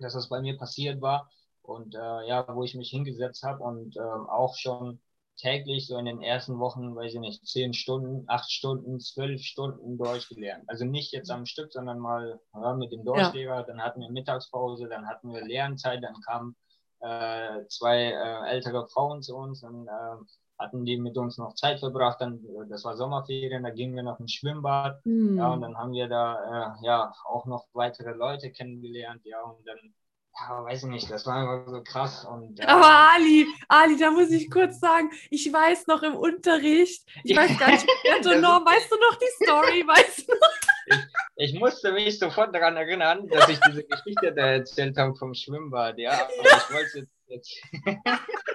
dass 0.00 0.14
das 0.14 0.28
bei 0.28 0.40
mir 0.40 0.56
passiert 0.56 1.00
war 1.00 1.30
und 1.62 1.94
äh, 1.94 2.26
ja, 2.26 2.44
wo 2.54 2.64
ich 2.64 2.74
mich 2.74 2.90
hingesetzt 2.90 3.42
habe 3.42 3.62
und 3.62 3.96
ähm, 3.96 4.28
auch 4.28 4.56
schon 4.56 5.00
täglich 5.36 5.86
so 5.86 5.96
in 5.96 6.04
den 6.04 6.22
ersten 6.22 6.58
Wochen, 6.58 6.94
weiß 6.94 7.14
ich 7.14 7.20
nicht, 7.20 7.46
zehn 7.46 7.74
Stunden, 7.74 8.24
acht 8.28 8.50
Stunden, 8.50 9.00
zwölf 9.00 9.42
Stunden 9.42 9.98
Deutsch 9.98 10.28
gelernt. 10.28 10.64
Also 10.68 10.84
nicht 10.84 11.12
jetzt 11.12 11.30
am 11.30 11.46
Stück, 11.46 11.72
sondern 11.72 11.98
mal 11.98 12.40
ja, 12.54 12.74
mit 12.74 12.92
dem 12.92 13.04
Deutschlehrer. 13.04 13.56
Ja. 13.56 13.62
Dann 13.62 13.82
hatten 13.82 14.00
wir 14.00 14.10
Mittagspause, 14.10 14.88
dann 14.88 15.06
hatten 15.06 15.32
wir 15.32 15.44
Lernzeit, 15.44 16.02
dann 16.02 16.20
kamen 16.20 16.56
äh, 17.00 17.66
zwei 17.68 18.12
äh, 18.12 18.50
ältere 18.50 18.86
Frauen 18.88 19.22
zu 19.22 19.36
uns 19.36 19.62
und 19.62 19.88
äh, 19.88 20.16
hatten 20.58 20.84
die 20.84 20.96
mit 20.96 21.18
uns 21.18 21.38
noch 21.38 21.54
Zeit 21.54 21.80
verbracht. 21.80 22.20
Dann, 22.20 22.38
äh, 22.44 22.68
das 22.68 22.84
war 22.84 22.96
Sommerferien, 22.96 23.64
da 23.64 23.70
gingen 23.70 23.96
wir 23.96 24.02
noch 24.02 24.20
ins 24.20 24.32
Schwimmbad. 24.32 25.04
Mhm. 25.04 25.38
Ja, 25.38 25.52
und 25.52 25.62
dann 25.62 25.76
haben 25.76 25.92
wir 25.92 26.08
da 26.08 26.76
äh, 26.80 26.86
ja 26.86 27.12
auch 27.26 27.46
noch 27.46 27.66
weitere 27.72 28.12
Leute 28.12 28.50
kennengelernt. 28.52 29.22
Ja, 29.24 29.42
und 29.42 29.66
dann, 29.66 29.94
ja, 30.40 30.64
weiß 30.64 30.84
ich 30.84 30.88
nicht, 30.88 31.10
das 31.10 31.26
war 31.26 31.36
einfach 31.36 31.70
so 31.70 31.82
krass. 31.82 32.24
Und, 32.24 32.58
äh, 32.60 32.64
Aber 32.64 33.12
Ali, 33.14 33.46
Ali, 33.68 33.96
da 33.96 34.10
muss 34.10 34.30
ich 34.30 34.50
kurz 34.50 34.80
sagen, 34.80 35.10
ich 35.30 35.52
weiß 35.52 35.86
noch 35.86 36.02
im 36.02 36.14
Unterricht, 36.14 37.06
ich 37.22 37.36
weiß 37.36 37.58
gar 37.58 37.70
nicht, 37.70 37.86
Norm, 38.40 38.64
weißt 38.64 38.90
du 38.90 38.96
noch 38.96 39.18
die 39.18 39.44
Story, 39.44 39.86
weißt 39.86 40.28
du 40.28 40.34
Ich, 41.36 41.54
ich, 41.54 41.60
musste 41.60 41.92
mich 41.92 42.18
sofort 42.18 42.54
daran 42.54 42.76
erinnern, 42.76 43.28
dass 43.28 43.48
ich 43.48 43.60
diese 43.60 43.84
Geschichte 43.84 44.32
da 44.32 44.46
erzählt 44.46 44.96
habe 44.96 45.14
vom 45.14 45.34
Schwimmbad, 45.34 45.98
ja. 45.98 46.12
Aber 46.12 46.30
ich 46.44 46.74
wollte 46.74 46.98
jetzt. 46.98 47.12
Das 47.26 48.18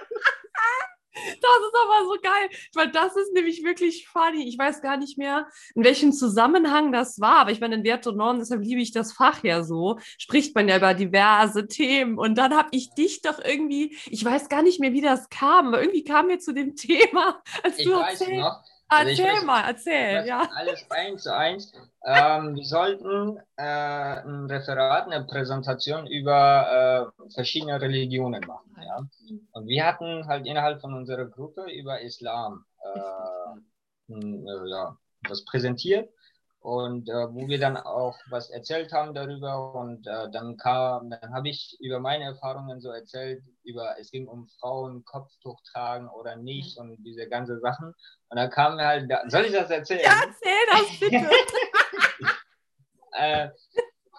ist 1.32 1.76
aber 1.84 2.04
so 2.06 2.16
geil, 2.22 2.48
weil 2.74 2.90
das 2.90 3.16
ist 3.16 3.32
nämlich 3.32 3.64
wirklich 3.64 4.08
funny. 4.08 4.48
Ich 4.48 4.58
weiß 4.58 4.82
gar 4.82 4.96
nicht 4.96 5.18
mehr, 5.18 5.48
in 5.74 5.84
welchem 5.84 6.12
Zusammenhang 6.12 6.92
das 6.92 7.20
war, 7.20 7.40
aber 7.40 7.50
ich 7.50 7.60
meine, 7.60 7.76
in 7.76 7.84
Wert 7.84 8.06
und 8.06 8.16
Norden, 8.16 8.38
deshalb 8.38 8.62
liebe 8.62 8.80
ich 8.80 8.92
das 8.92 9.12
Fach 9.12 9.42
ja 9.44 9.62
so, 9.62 9.98
spricht 10.18 10.54
man 10.54 10.68
ja 10.68 10.76
über 10.76 10.94
diverse 10.94 11.66
Themen. 11.66 12.18
Und 12.18 12.36
dann 12.36 12.56
habe 12.56 12.68
ich 12.72 12.94
dich 12.94 13.22
doch 13.22 13.38
irgendwie, 13.44 13.96
ich 14.06 14.24
weiß 14.24 14.48
gar 14.48 14.62
nicht 14.62 14.80
mehr, 14.80 14.92
wie 14.92 15.00
das 15.00 15.28
kam, 15.28 15.68
aber 15.68 15.80
irgendwie 15.80 16.04
kam 16.04 16.26
mir 16.28 16.38
zu 16.38 16.52
dem 16.52 16.76
Thema, 16.76 17.42
als 17.62 17.78
ich 17.78 17.86
du 17.86 17.92
weiß 17.92 18.20
erzählt. 18.20 18.38
noch, 18.38 18.62
Also 18.88 19.10
erzähl 19.10 19.34
weiß, 19.34 19.44
mal, 19.44 19.64
erzähl, 19.68 20.26
ja. 20.26 20.48
Alles 20.54 20.90
eins 20.90 21.22
zu 21.22 21.36
eins. 21.36 21.72
Ähm, 22.04 22.56
wir 22.56 22.64
sollten 22.64 23.36
äh, 23.56 23.62
ein 23.62 24.46
Referat, 24.46 25.10
eine 25.10 25.24
Präsentation 25.24 26.06
über 26.06 27.12
äh, 27.18 27.30
verschiedene 27.34 27.78
Religionen 27.80 28.44
machen. 28.46 28.74
Ja? 28.82 29.06
Und 29.52 29.66
wir 29.66 29.84
hatten 29.84 30.26
halt 30.26 30.46
innerhalb 30.46 30.80
von 30.80 30.94
unserer 30.94 31.26
Gruppe 31.26 31.70
über 31.70 32.00
Islam 32.00 32.64
äh, 32.82 34.14
äh 34.14 34.70
ja, 34.70 34.96
was 35.28 35.44
präsentiert 35.44 36.08
und 36.68 37.08
äh, 37.08 37.32
wo 37.32 37.48
wir 37.48 37.58
dann 37.58 37.78
auch 37.78 38.18
was 38.28 38.50
erzählt 38.50 38.92
haben 38.92 39.14
darüber 39.14 39.74
und 39.74 40.06
äh, 40.06 40.30
dann 40.30 40.58
kam, 40.58 41.08
dann 41.08 41.32
habe 41.32 41.48
ich 41.48 41.78
über 41.80 41.98
meine 41.98 42.24
Erfahrungen 42.24 42.82
so 42.82 42.90
erzählt, 42.90 43.42
über 43.64 43.98
es 43.98 44.10
ging 44.10 44.28
um 44.28 44.46
Frauen 44.60 45.02
Kopftuch 45.06 45.58
tragen 45.72 46.10
oder 46.10 46.36
nicht 46.36 46.76
und 46.76 47.02
diese 47.02 47.26
ganze 47.26 47.58
Sachen 47.60 47.94
und 48.28 48.36
dann 48.36 48.50
kam 48.50 48.76
mir 48.76 48.84
halt, 48.84 49.10
da, 49.10 49.22
soll 49.30 49.46
ich 49.46 49.52
das 49.52 49.70
erzählen? 49.70 50.02
Ja, 50.04 50.20
erzähl 50.26 50.66
das 50.70 51.00
bitte. 51.00 51.30
äh, 53.12 53.48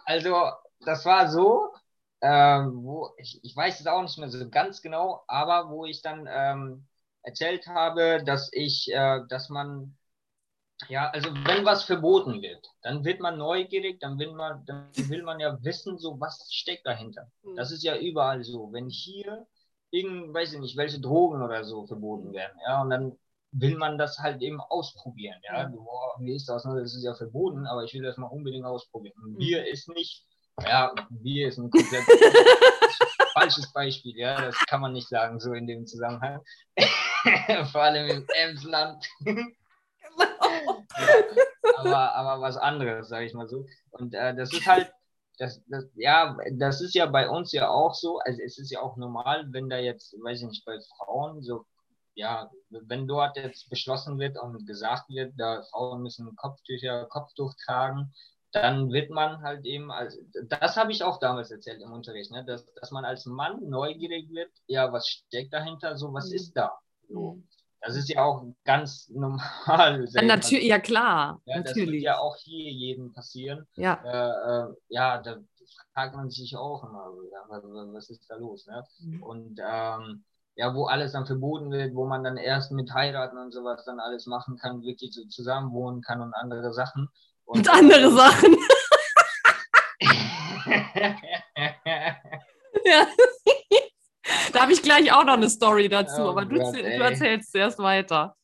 also 0.05 0.49
das 0.79 1.05
war 1.05 1.29
so, 1.29 1.71
äh, 2.21 2.29
wo 2.29 3.11
ich, 3.17 3.39
ich 3.43 3.55
weiß 3.55 3.79
es 3.79 3.85
auch 3.85 4.01
nicht 4.01 4.17
mehr 4.17 4.29
so 4.29 4.49
ganz 4.49 4.81
genau, 4.81 5.23
aber 5.27 5.69
wo 5.69 5.85
ich 5.85 6.01
dann 6.01 6.27
ähm, 6.27 6.87
erzählt 7.21 7.67
habe, 7.67 8.23
dass 8.23 8.49
ich, 8.53 8.91
äh, 8.91 9.19
dass 9.29 9.49
man 9.49 9.98
ja, 10.87 11.09
also 11.09 11.29
wenn 11.31 11.65
was 11.65 11.83
verboten 11.83 12.41
wird, 12.41 12.65
dann 12.81 13.03
wird 13.03 13.19
man 13.19 13.37
neugierig, 13.37 13.99
dann 13.99 14.17
will 14.17 14.31
man, 14.31 14.65
dann 14.65 14.89
will 14.95 15.23
man 15.23 15.39
ja 15.39 15.57
wissen, 15.63 15.97
so 15.97 16.19
was 16.19 16.47
steckt 16.51 16.85
dahinter. 16.85 17.29
Mhm. 17.43 17.55
Das 17.55 17.71
ist 17.71 17.83
ja 17.83 17.97
überall 17.97 18.43
so. 18.43 18.71
Wenn 18.71 18.89
hier 18.89 19.45
irgend, 19.91 20.33
weiß 20.33 20.53
ich 20.53 20.59
nicht, 20.59 20.77
welche 20.77 21.01
Drogen 21.01 21.41
oder 21.41 21.63
so 21.63 21.85
verboten 21.85 22.31
werden, 22.33 22.57
ja, 22.65 22.81
und 22.81 22.89
dann 22.89 23.17
will 23.51 23.77
man 23.77 23.97
das 23.97 24.19
halt 24.19 24.41
eben 24.41 24.61
ausprobieren, 24.61 25.39
ja. 25.43 25.67
Mhm. 25.67 25.75
Boah, 25.75 26.15
wie 26.19 26.35
ist 26.35 26.47
das? 26.47 26.63
Das 26.63 26.95
ist 26.95 27.03
ja 27.03 27.13
verboten, 27.13 27.67
aber 27.67 27.83
ich 27.83 27.93
will 27.93 28.03
das 28.03 28.17
mal 28.17 28.27
unbedingt 28.27 28.65
ausprobieren. 28.65 29.15
Und 29.23 29.37
Bier 29.37 29.67
ist 29.67 29.89
nicht, 29.89 30.25
ja, 30.63 30.93
Bier 31.09 31.49
ist 31.49 31.57
ein 31.57 31.69
komplett 31.71 32.05
falsches 33.33 33.71
Beispiel, 33.73 34.17
ja, 34.17 34.39
das 34.41 34.55
kann 34.67 34.81
man 34.81 34.93
nicht 34.93 35.09
sagen, 35.09 35.39
so 35.39 35.53
in 35.53 35.67
dem 35.67 35.85
Zusammenhang. 35.85 36.41
Vor 37.71 37.81
allem 37.81 38.07
im 38.07 38.25
Emsland 38.33 39.05
aber, 41.77 42.15
aber 42.15 42.41
was 42.41 42.57
anderes, 42.57 43.09
sage 43.09 43.25
ich 43.25 43.33
mal 43.33 43.47
so. 43.47 43.65
Und 43.91 44.13
äh, 44.13 44.35
das 44.35 44.53
ist 44.53 44.65
halt, 44.67 44.91
das, 45.37 45.61
das, 45.67 45.85
ja, 45.95 46.37
das 46.53 46.81
ist 46.81 46.95
ja 46.95 47.05
bei 47.05 47.29
uns 47.29 47.51
ja 47.51 47.69
auch 47.69 47.93
so, 47.93 48.19
also 48.19 48.41
es 48.41 48.57
ist 48.57 48.71
ja 48.71 48.81
auch 48.81 48.97
normal, 48.97 49.47
wenn 49.51 49.69
da 49.69 49.77
jetzt, 49.77 50.13
weiß 50.21 50.41
ich 50.41 50.47
nicht, 50.47 50.65
bei 50.65 50.77
Frauen 50.97 51.41
so, 51.41 51.65
ja, 52.15 52.51
wenn 52.69 53.07
dort 53.07 53.37
jetzt 53.37 53.69
beschlossen 53.69 54.19
wird 54.19 54.37
und 54.37 54.67
gesagt 54.67 55.09
wird, 55.09 55.33
da 55.37 55.63
Frauen 55.71 56.03
müssen 56.03 56.35
Kopftücher, 56.35 57.05
Kopftuch 57.05 57.53
tragen, 57.65 58.13
dann 58.51 58.91
wird 58.91 59.11
man 59.11 59.41
halt 59.41 59.65
eben, 59.65 59.91
also 59.91 60.17
das 60.47 60.75
habe 60.75 60.91
ich 60.91 61.03
auch 61.03 61.19
damals 61.19 61.51
erzählt 61.51 61.81
im 61.81 61.91
Unterricht, 61.91 62.31
ne, 62.31 62.43
dass, 62.43 62.65
dass 62.73 62.91
man 62.91 63.05
als 63.05 63.25
Mann 63.25 63.69
neugierig 63.69 64.29
wird, 64.31 64.51
ja, 64.67 64.91
was 64.91 65.07
steckt 65.07 65.53
dahinter, 65.53 65.97
so 65.97 66.13
was 66.13 66.29
mhm. 66.29 66.35
ist 66.35 66.53
da? 66.53 66.77
So. 67.07 67.41
Das 67.81 67.95
ist 67.95 68.09
ja 68.09 68.23
auch 68.23 68.43
ganz 68.65 69.09
normal. 69.09 70.05
Ja, 70.09 70.21
natürlich, 70.21 70.67
ja 70.67 70.79
klar, 70.79 71.41
ja, 71.45 71.57
natürlich. 71.57 71.85
Das 71.85 71.93
wird 71.93 72.03
ja 72.03 72.17
auch 72.17 72.35
hier 72.37 72.71
jedem 72.71 73.13
passieren. 73.13 73.67
Ja, 73.75 74.01
äh, 74.03 74.69
äh, 74.69 74.73
ja 74.89 75.21
da 75.21 75.37
fragt 75.93 76.15
man 76.15 76.29
sich 76.29 76.55
auch 76.55 76.83
immer, 76.83 77.11
was 77.93 78.09
ist 78.09 78.29
da 78.29 78.35
los? 78.35 78.67
Ne? 78.67 78.83
Mhm. 78.99 79.23
Und 79.23 79.59
ähm, 79.63 80.23
ja, 80.55 80.75
wo 80.75 80.85
alles 80.85 81.13
dann 81.13 81.25
verboten 81.25 81.71
wird, 81.71 81.95
wo 81.95 82.05
man 82.05 82.23
dann 82.23 82.37
erst 82.37 82.71
mit 82.71 82.93
heiraten 82.93 83.37
und 83.37 83.53
sowas 83.53 83.85
dann 83.85 83.99
alles 83.99 84.25
machen 84.25 84.57
kann, 84.57 84.81
wirklich 84.81 85.13
so 85.13 85.23
zusammen 85.25 85.71
wohnen 85.71 86.01
kann 86.01 86.21
und 86.21 86.33
andere 86.33 86.73
Sachen. 86.73 87.07
Und, 87.45 87.59
und 87.59 87.69
andere 87.69 88.11
Sachen. 88.11 88.57
ja. 92.85 93.07
Habe 94.69 94.75
ich 94.75 94.83
gleich 94.83 95.11
auch 95.11 95.23
noch 95.23 95.33
eine 95.33 95.49
Story 95.49 95.89
dazu, 95.89 96.21
oh 96.21 96.29
aber 96.29 96.45
du, 96.45 96.59
Gott, 96.59 96.75
du 96.75 96.79
erzählst 96.79 97.51
zuerst 97.51 97.79
weiter. 97.79 98.35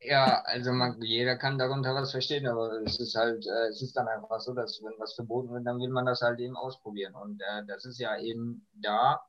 Ja, 0.00 0.42
also 0.46 0.72
man, 0.72 1.00
jeder 1.00 1.36
kann 1.36 1.58
darunter 1.58 1.94
was 1.94 2.10
verstehen, 2.10 2.48
aber 2.48 2.82
es 2.82 2.98
ist 2.98 3.14
halt, 3.14 3.46
äh, 3.46 3.68
es 3.68 3.80
ist 3.82 3.96
dann 3.96 4.08
einfach 4.08 4.40
so, 4.40 4.52
dass 4.52 4.82
wenn 4.82 4.98
was 4.98 5.14
verboten 5.14 5.50
wird, 5.54 5.64
dann 5.64 5.78
will 5.78 5.90
man 5.90 6.06
das 6.06 6.22
halt 6.22 6.40
eben 6.40 6.56
ausprobieren. 6.56 7.14
Und 7.14 7.40
äh, 7.40 7.64
das 7.66 7.84
ist 7.84 8.00
ja 8.00 8.18
eben 8.18 8.66
da 8.72 9.24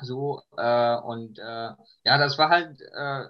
so. 0.00 0.42
Äh, 0.56 0.96
und 0.98 1.40
äh, 1.40 1.72
ja, 2.04 2.18
das 2.18 2.38
war 2.38 2.50
halt, 2.50 2.80
äh, 2.80 3.24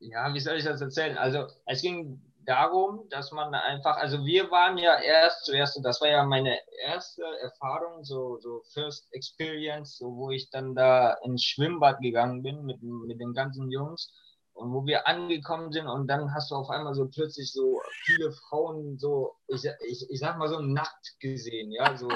ja, 0.00 0.34
wie 0.34 0.40
soll 0.40 0.58
ich 0.58 0.64
das 0.64 0.82
erzählen? 0.82 1.16
Also 1.16 1.48
es 1.64 1.80
ging 1.80 2.22
darum, 2.48 3.06
dass 3.10 3.30
man 3.30 3.54
einfach, 3.54 3.98
also 3.98 4.24
wir 4.24 4.50
waren 4.50 4.78
ja 4.78 4.98
erst 4.98 5.44
zuerst, 5.44 5.78
das 5.84 6.00
war 6.00 6.08
ja 6.08 6.24
meine 6.24 6.58
erste 6.82 7.22
Erfahrung, 7.42 8.04
so, 8.04 8.38
so 8.40 8.62
First 8.72 9.06
Experience, 9.12 9.98
so 9.98 10.16
wo 10.16 10.30
ich 10.30 10.48
dann 10.48 10.74
da 10.74 11.12
ins 11.24 11.44
Schwimmbad 11.44 12.00
gegangen 12.00 12.42
bin 12.42 12.64
mit, 12.64 12.82
mit 12.82 13.20
den 13.20 13.34
ganzen 13.34 13.70
Jungs 13.70 14.10
und 14.54 14.72
wo 14.72 14.86
wir 14.86 15.06
angekommen 15.06 15.72
sind 15.72 15.88
und 15.88 16.06
dann 16.06 16.32
hast 16.34 16.50
du 16.50 16.54
auf 16.54 16.70
einmal 16.70 16.94
so 16.94 17.06
plötzlich 17.06 17.52
so 17.52 17.82
viele 18.06 18.32
Frauen 18.32 18.98
so, 18.98 19.36
ich, 19.48 19.64
ich, 19.86 20.06
ich 20.08 20.18
sag 20.18 20.38
mal 20.38 20.48
so 20.48 20.60
nackt 20.60 21.20
gesehen, 21.20 21.70
ja, 21.70 21.94
so 21.98 22.08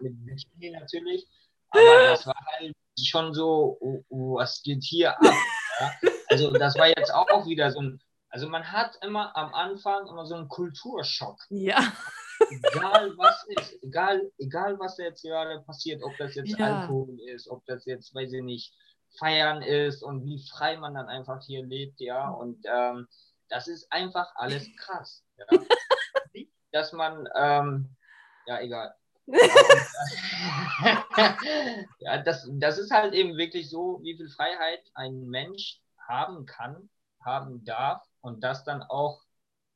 mit 0.00 0.12
Bikini 0.26 0.72
natürlich, 0.72 1.24
aber 1.70 2.08
das 2.08 2.26
war 2.26 2.34
halt 2.58 2.74
schon 3.00 3.32
so, 3.32 3.78
oh, 3.80 4.02
oh, 4.08 4.34
was 4.34 4.60
geht 4.62 4.82
hier 4.82 5.12
ab? 5.12 5.22
Ja? 5.22 5.92
Also 6.30 6.50
das 6.50 6.76
war 6.76 6.88
jetzt 6.88 7.14
auch 7.14 7.46
wieder 7.46 7.70
so 7.70 7.80
ein 7.80 8.00
also 8.30 8.48
man 8.48 8.70
hat 8.70 8.96
immer 9.02 9.36
am 9.36 9.54
Anfang 9.54 10.06
immer 10.06 10.26
so 10.26 10.34
einen 10.34 10.48
Kulturschock. 10.48 11.44
Ja. 11.50 11.92
Egal 12.50 13.16
was 13.16 13.44
ist, 13.48 13.82
egal, 13.82 14.30
egal 14.38 14.78
was 14.78 14.98
jetzt 14.98 15.22
gerade 15.22 15.60
passiert, 15.62 16.02
ob 16.02 16.16
das 16.18 16.34
jetzt 16.34 16.56
ja. 16.58 16.80
Alkohol 16.82 17.18
ist, 17.20 17.48
ob 17.48 17.64
das 17.66 17.84
jetzt, 17.84 18.14
weiß 18.14 18.32
ich 18.32 18.42
nicht, 18.42 18.74
Feiern 19.18 19.62
ist 19.62 20.02
und 20.02 20.24
wie 20.24 20.38
frei 20.38 20.76
man 20.76 20.94
dann 20.94 21.08
einfach 21.08 21.42
hier 21.42 21.64
lebt, 21.64 22.00
ja. 22.00 22.28
Und 22.28 22.64
ähm, 22.64 23.08
das 23.48 23.66
ist 23.68 23.90
einfach 23.92 24.30
alles 24.36 24.68
krass. 24.76 25.24
Ja? 25.36 25.46
Dass 26.72 26.92
man, 26.92 27.28
ähm, 27.34 27.96
ja, 28.46 28.60
egal. 28.60 28.94
ja, 31.98 32.22
das, 32.22 32.48
das 32.52 32.78
ist 32.78 32.90
halt 32.90 33.14
eben 33.14 33.36
wirklich 33.36 33.68
so, 33.68 34.00
wie 34.02 34.16
viel 34.16 34.28
Freiheit 34.30 34.82
ein 34.94 35.26
Mensch 35.26 35.80
haben 36.06 36.46
kann, 36.46 36.88
haben 37.24 37.64
darf, 37.64 38.07
und 38.20 38.42
das 38.42 38.64
dann 38.64 38.82
auch 38.82 39.22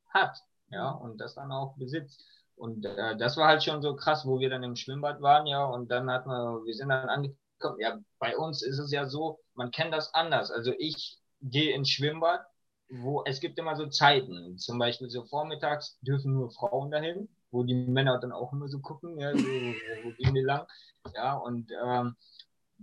hat, 0.09 0.37
ja, 0.69 0.89
und 0.91 1.19
das 1.19 1.35
dann 1.35 1.51
auch 1.51 1.75
besitzt. 1.77 2.23
Und 2.55 2.85
äh, 2.85 3.17
das 3.17 3.37
war 3.37 3.47
halt 3.47 3.63
schon 3.63 3.81
so 3.81 3.95
krass, 3.95 4.25
wo 4.25 4.39
wir 4.39 4.49
dann 4.49 4.63
im 4.63 4.75
Schwimmbad 4.75 5.21
waren, 5.21 5.47
ja, 5.47 5.65
und 5.65 5.89
dann 5.89 6.09
hat 6.09 6.25
man, 6.25 6.65
wir 6.65 6.73
sind 6.73 6.89
dann 6.89 7.09
angekommen, 7.09 7.79
ja, 7.79 7.99
bei 8.19 8.37
uns 8.37 8.61
ist 8.61 8.79
es 8.79 8.91
ja 8.91 9.07
so, 9.07 9.39
man 9.55 9.71
kennt 9.71 9.93
das 9.93 10.13
anders. 10.13 10.51
Also 10.51 10.73
ich 10.77 11.17
gehe 11.41 11.73
ins 11.73 11.89
Schwimmbad, 11.89 12.45
wo 12.89 13.23
es 13.25 13.39
gibt 13.39 13.57
immer 13.57 13.75
so 13.75 13.87
Zeiten, 13.87 14.57
zum 14.57 14.77
Beispiel 14.77 15.09
so 15.09 15.25
vormittags 15.25 15.97
dürfen 16.01 16.33
nur 16.33 16.51
Frauen 16.51 16.91
dahin, 16.91 17.29
wo 17.51 17.63
die 17.63 17.73
Männer 17.75 18.19
dann 18.19 18.31
auch 18.31 18.53
immer 18.53 18.67
so 18.67 18.79
gucken, 18.79 19.17
ja, 19.19 19.31
so, 19.31 19.43
wo 19.43 20.11
gehen 20.11 20.33
die 20.35 20.41
lang, 20.41 20.67
ja, 21.15 21.33
und 21.35 21.71
ähm, 21.83 22.15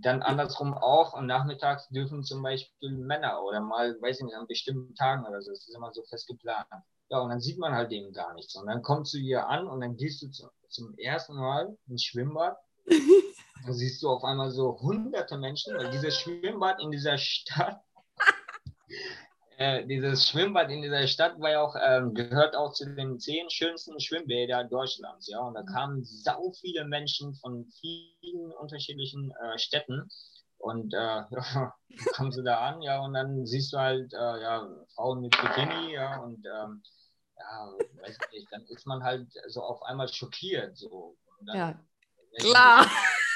dann 0.01 0.21
andersrum 0.21 0.73
auch 0.73 1.13
und 1.13 1.27
nachmittags 1.27 1.87
dürfen 1.89 2.23
zum 2.23 2.41
Beispiel 2.41 2.91
Männer 2.91 3.43
oder 3.43 3.59
mal, 3.59 3.95
weiß 4.01 4.19
ich 4.19 4.25
nicht, 4.25 4.35
an 4.35 4.47
bestimmten 4.47 4.95
Tagen 4.95 5.25
oder 5.25 5.41
so, 5.41 5.51
das 5.51 5.67
ist 5.67 5.75
immer 5.75 5.91
so 5.93 6.03
fest 6.03 6.27
geplant. 6.27 6.67
Ja, 7.09 7.19
und 7.19 7.29
dann 7.29 7.41
sieht 7.41 7.59
man 7.59 7.73
halt 7.73 7.91
eben 7.91 8.13
gar 8.13 8.33
nichts. 8.33 8.55
Und 8.55 8.67
dann 8.67 8.81
kommst 8.81 9.13
du 9.13 9.17
hier 9.17 9.47
an 9.47 9.67
und 9.67 9.81
dann 9.81 9.97
gehst 9.97 10.21
du 10.21 10.29
zu, 10.29 10.47
zum 10.69 10.97
ersten 10.97 11.35
Mal 11.35 11.77
ins 11.87 12.03
Schwimmbad. 12.03 12.57
da 13.65 13.73
siehst 13.73 14.01
du 14.01 14.09
auf 14.09 14.23
einmal 14.23 14.51
so 14.51 14.79
hunderte 14.79 15.37
Menschen, 15.37 15.75
weil 15.77 15.91
dieses 15.91 16.15
Schwimmbad 16.17 16.81
in 16.81 16.91
dieser 16.91 17.17
Stadt 17.17 17.81
äh, 19.61 19.85
dieses 19.85 20.27
Schwimmbad 20.27 20.71
in 20.71 20.81
dieser 20.81 21.07
Stadt 21.07 21.39
war 21.39 21.51
ja 21.51 21.61
auch, 21.61 21.75
ähm, 21.79 22.13
gehört 22.13 22.55
auch 22.55 22.73
zu 22.73 22.85
den 22.95 23.19
zehn 23.19 23.49
schönsten 23.49 23.99
Schwimmbädern 23.99 24.69
Deutschlands, 24.69 25.27
ja. 25.27 25.39
Und 25.39 25.53
da 25.53 25.63
kamen 25.63 26.03
sau 26.03 26.51
viele 26.59 26.83
Menschen 26.85 27.35
von 27.35 27.65
vielen 27.79 28.51
unterschiedlichen 28.59 29.31
äh, 29.31 29.59
Städten. 29.59 30.09
Und 30.57 30.93
äh, 30.93 30.97
ja, 30.97 31.73
kommen 32.15 32.31
sie 32.31 32.43
da 32.43 32.59
an, 32.59 32.81
ja, 32.81 33.01
und 33.01 33.13
dann 33.13 33.45
siehst 33.45 33.73
du 33.73 33.77
halt, 33.77 34.13
äh, 34.13 34.41
ja, 34.41 34.67
Frauen 34.95 35.21
mit 35.21 35.31
Bikini, 35.31 35.93
ja, 35.93 36.17
und 36.21 36.45
ähm, 36.45 36.83
ja, 37.37 37.73
weiß 38.01 38.17
nicht, 38.31 38.47
dann 38.51 38.63
ist 38.65 38.85
man 38.85 39.03
halt 39.03 39.27
so 39.47 39.61
auf 39.61 39.81
einmal 39.83 40.07
schockiert, 40.07 40.77
so. 40.77 41.17
Dann, 41.41 41.57
ja, 41.57 41.79
klar. 42.39 42.85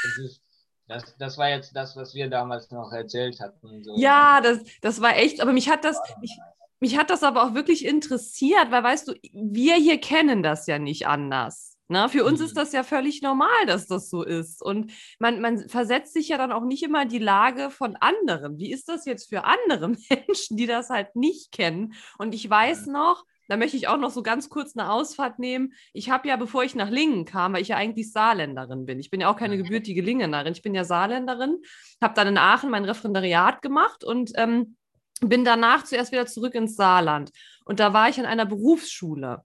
Das 0.03 0.18
ist, 0.19 0.41
das, 0.88 1.16
das 1.18 1.38
war 1.38 1.49
jetzt 1.49 1.76
das, 1.76 1.95
was 1.95 2.14
wir 2.14 2.30
damals 2.30 2.72
noch 2.72 2.91
erzählt 2.91 3.40
hatten. 3.40 3.84
So. 3.84 3.95
Ja, 3.98 4.41
das, 4.41 4.60
das 4.82 5.02
war 5.02 5.18
echt, 5.18 5.41
aber 5.41 5.53
mich 5.53 5.70
hat 5.70 5.84
das, 5.84 5.99
mich, 6.22 6.38
mich 6.80 6.98
hat 6.98 7.10
das 7.10 7.24
aber 7.24 7.44
auch 7.44 7.53
wirklich 7.53 7.86
interessiert, 7.86 8.70
weil 8.70 8.84
weißt 8.84 9.07
du, 9.07 9.14
wir 9.34 9.76
hier 9.76 9.99
kennen 9.99 10.44
das 10.44 10.68
ja 10.68 10.80
nicht 10.80 11.07
anders. 11.07 11.76
Na, 11.88 12.07
für 12.07 12.26
uns 12.26 12.40
mhm. 12.40 12.45
ist 12.48 12.57
das 12.57 12.72
ja 12.72 12.84
völlig 12.84 13.22
normal, 13.22 13.66
dass 13.68 13.86
das 13.88 14.10
so 14.10 14.24
ist. 14.24 14.62
Und 14.64 14.91
man, 15.20 15.40
man 15.40 15.70
versetzt 15.70 16.14
sich 16.14 16.30
ja 16.30 16.38
dann 16.38 16.52
auch 16.52 16.66
nicht 16.66 16.82
immer 16.82 17.03
in 17.03 17.10
die 17.10 17.20
Lage 17.20 17.70
von 17.70 17.95
anderen. 17.95 18.57
Wie 18.57 18.72
ist 18.72 18.90
das 18.90 19.06
jetzt 19.06 19.30
für 19.30 19.44
andere 19.44 19.90
Menschen, 20.10 20.57
die 20.57 20.66
das 20.66 20.90
halt 20.90 21.16
nicht 21.16 21.52
kennen? 21.52 21.94
Und 22.18 22.34
ich 22.34 22.49
weiß 22.49 22.88
noch, 22.88 23.24
da 23.47 23.57
möchte 23.57 23.77
ich 23.77 23.88
auch 23.88 23.97
noch 23.97 24.11
so 24.11 24.23
ganz 24.23 24.49
kurz 24.49 24.76
eine 24.76 24.91
Ausfahrt 24.91 25.39
nehmen. 25.39 25.73
Ich 25.93 26.09
habe 26.09 26.27
ja, 26.27 26.35
bevor 26.35 26.63
ich 26.63 26.76
nach 26.76 26.89
Lingen 26.89 27.26
kam, 27.26 27.53
weil 27.53 27.61
ich 27.61 27.69
ja 27.69 27.77
eigentlich 27.77 28.11
Saarländerin 28.11 28.85
bin. 28.85 28.99
Ich 28.99 29.09
bin 29.09 29.22
ja 29.22 29.30
auch 29.30 29.38
keine 29.38 29.57
gebürtige 29.57 30.01
Lingenerin. 30.01 30.53
Ich 30.53 30.61
bin 30.61 30.76
ja 30.76 30.84
Saarländerin, 30.84 31.57
habe 32.01 32.13
dann 32.13 32.27
in 32.27 32.38
Aachen 32.38 32.69
mein 32.69 32.85
Referendariat 32.85 33.61
gemacht 33.61 34.03
und 34.03 34.31
ähm, 34.35 34.77
bin 35.22 35.45
danach 35.45 35.84
zuerst 35.84 36.11
wieder 36.11 36.26
zurück 36.26 36.55
ins 36.55 36.76
Saarland. 36.76 37.31
Und 37.65 37.80
da 37.80 37.93
war 37.93 38.09
ich 38.09 38.19
an 38.19 38.26
einer 38.26 38.45
Berufsschule. 38.45 39.43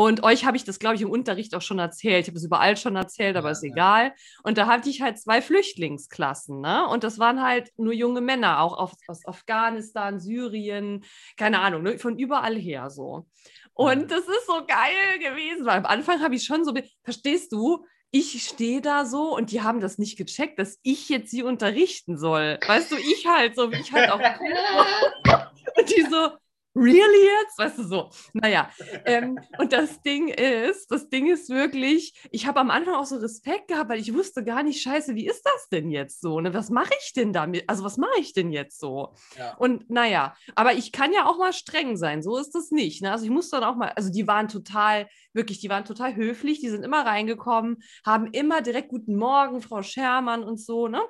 Und 0.00 0.22
euch 0.22 0.46
habe 0.46 0.56
ich 0.56 0.64
das, 0.64 0.78
glaube 0.78 0.94
ich, 0.94 1.02
im 1.02 1.10
Unterricht 1.10 1.54
auch 1.54 1.60
schon 1.60 1.78
erzählt. 1.78 2.22
Ich 2.22 2.28
habe 2.28 2.38
es 2.38 2.44
überall 2.44 2.74
schon 2.78 2.96
erzählt, 2.96 3.36
aber 3.36 3.48
ja, 3.48 3.52
ist 3.52 3.62
egal. 3.62 4.14
Und 4.42 4.56
da 4.56 4.66
hatte 4.66 4.88
ich 4.88 5.02
halt 5.02 5.18
zwei 5.18 5.42
Flüchtlingsklassen, 5.42 6.58
ne? 6.58 6.88
Und 6.88 7.04
das 7.04 7.18
waren 7.18 7.42
halt 7.42 7.70
nur 7.76 7.92
junge 7.92 8.22
Männer, 8.22 8.62
auch 8.62 8.78
aus 8.78 9.26
Afghanistan, 9.26 10.18
Syrien, 10.18 11.04
keine 11.36 11.58
Ahnung, 11.58 11.82
ne? 11.82 11.98
von 11.98 12.18
überall 12.18 12.56
her 12.56 12.88
so. 12.88 13.26
Und 13.74 14.10
das 14.10 14.20
ist 14.20 14.46
so 14.46 14.64
geil 14.66 15.18
gewesen, 15.18 15.66
weil 15.66 15.76
am 15.76 15.84
Anfang 15.84 16.22
habe 16.22 16.34
ich 16.34 16.44
schon 16.44 16.64
so, 16.64 16.72
verstehst 17.04 17.52
du, 17.52 17.84
ich 18.10 18.42
stehe 18.42 18.80
da 18.80 19.04
so 19.04 19.36
und 19.36 19.50
die 19.50 19.60
haben 19.60 19.80
das 19.80 19.98
nicht 19.98 20.16
gecheckt, 20.16 20.58
dass 20.58 20.78
ich 20.82 21.10
jetzt 21.10 21.30
sie 21.30 21.42
unterrichten 21.42 22.16
soll. 22.16 22.58
Weißt 22.66 22.90
du, 22.90 22.96
ich 22.96 23.26
halt 23.26 23.54
so, 23.54 23.70
wie 23.70 23.76
ich 23.76 23.92
halt 23.92 24.10
auch. 24.10 24.18
und 25.76 25.90
die 25.94 26.06
so, 26.10 26.30
really 26.74 27.26
jetzt? 27.40 27.58
Weißt 27.58 27.78
du 27.78 27.84
so. 27.84 28.10
Naja, 28.32 28.70
ähm, 29.04 29.38
und 29.58 29.72
das 29.72 30.00
Ding 30.02 30.28
ist, 30.28 30.90
das 30.90 31.08
Ding 31.08 31.26
ist 31.26 31.50
wirklich, 31.50 32.14
ich 32.30 32.46
habe 32.46 32.60
am 32.60 32.70
Anfang 32.70 32.94
auch 32.94 33.06
so 33.06 33.16
Respekt 33.16 33.68
gehabt, 33.68 33.90
weil 33.90 34.00
ich 34.00 34.14
wusste 34.14 34.44
gar 34.44 34.62
nicht, 34.62 34.82
scheiße, 34.82 35.14
wie 35.14 35.26
ist 35.26 35.42
das 35.42 35.68
denn 35.70 35.90
jetzt 35.90 36.20
so? 36.20 36.40
Ne? 36.40 36.54
Was 36.54 36.70
mache 36.70 36.92
ich 37.02 37.12
denn 37.12 37.32
damit? 37.32 37.68
Also 37.68 37.84
was 37.84 37.96
mache 37.96 38.18
ich 38.18 38.32
denn 38.32 38.52
jetzt 38.52 38.78
so? 38.80 39.14
Ja. 39.36 39.56
Und 39.56 39.90
naja, 39.90 40.34
aber 40.54 40.74
ich 40.74 40.92
kann 40.92 41.12
ja 41.12 41.26
auch 41.26 41.38
mal 41.38 41.52
streng 41.52 41.96
sein, 41.96 42.22
so 42.22 42.38
ist 42.38 42.54
das 42.54 42.70
nicht. 42.70 43.02
Ne? 43.02 43.10
Also 43.12 43.24
ich 43.24 43.30
muss 43.30 43.50
dann 43.50 43.64
auch 43.64 43.76
mal, 43.76 43.90
also 43.90 44.10
die 44.10 44.26
waren 44.26 44.48
total, 44.48 45.08
wirklich, 45.32 45.60
die 45.60 45.68
waren 45.68 45.84
total 45.84 46.14
höflich, 46.14 46.60
die 46.60 46.68
sind 46.68 46.84
immer 46.84 47.04
reingekommen, 47.04 47.78
haben 48.04 48.26
immer 48.32 48.62
direkt 48.62 48.88
guten 48.88 49.16
Morgen, 49.16 49.60
Frau 49.60 49.82
Schermann 49.82 50.42
und 50.44 50.60
so, 50.60 50.88
ne? 50.88 51.00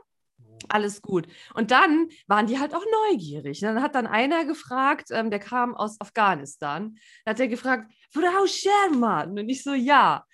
Alles 0.69 1.03
gut. 1.03 1.27
Und 1.55 1.71
dann 1.71 2.09
waren 2.27 2.47
die 2.47 2.59
halt 2.59 2.75
auch 2.75 2.85
neugierig. 3.11 3.61
Dann 3.61 3.83
hat 3.83 3.95
dann 3.95 4.07
einer 4.07 4.45
gefragt, 4.45 5.09
ähm, 5.11 5.31
der 5.31 5.41
kam 5.41 5.75
aus 5.75 6.01
Afghanistan, 6.01 6.97
hat 7.27 7.41
er 7.41 7.49
gefragt, 7.49 7.91
Frau 8.11 8.47
Sherman. 8.47 9.39
Und 9.39 9.49
ich 9.49 9.63
so, 9.63 9.75
ja, 9.75 10.25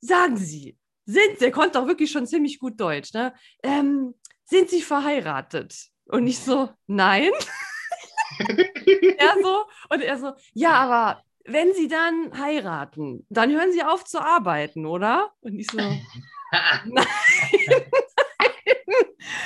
sagen 0.00 0.36
Sie, 0.36 0.76
sind, 1.04 1.40
der 1.40 1.50
konnte 1.50 1.80
auch 1.80 1.86
wirklich 1.86 2.10
schon 2.10 2.26
ziemlich 2.26 2.58
gut 2.58 2.80
Deutsch, 2.80 3.12
ne? 3.14 3.34
Ähm, 3.62 4.14
sind 4.44 4.70
Sie 4.70 4.82
verheiratet? 4.82 5.74
Und 6.06 6.26
ich 6.26 6.38
so, 6.38 6.70
nein. 6.86 7.30
er 9.18 9.34
so, 9.42 9.64
und 9.90 10.02
er 10.02 10.18
so, 10.18 10.32
ja, 10.52 10.72
aber 10.72 11.22
wenn 11.44 11.72
Sie 11.74 11.88
dann 11.88 12.38
heiraten, 12.38 13.26
dann 13.28 13.50
hören 13.50 13.72
Sie 13.72 13.82
auf 13.82 14.04
zu 14.04 14.20
arbeiten, 14.20 14.86
oder? 14.86 15.32
Und 15.40 15.58
ich 15.58 15.66
so, 15.68 15.78
nein. 16.84 17.06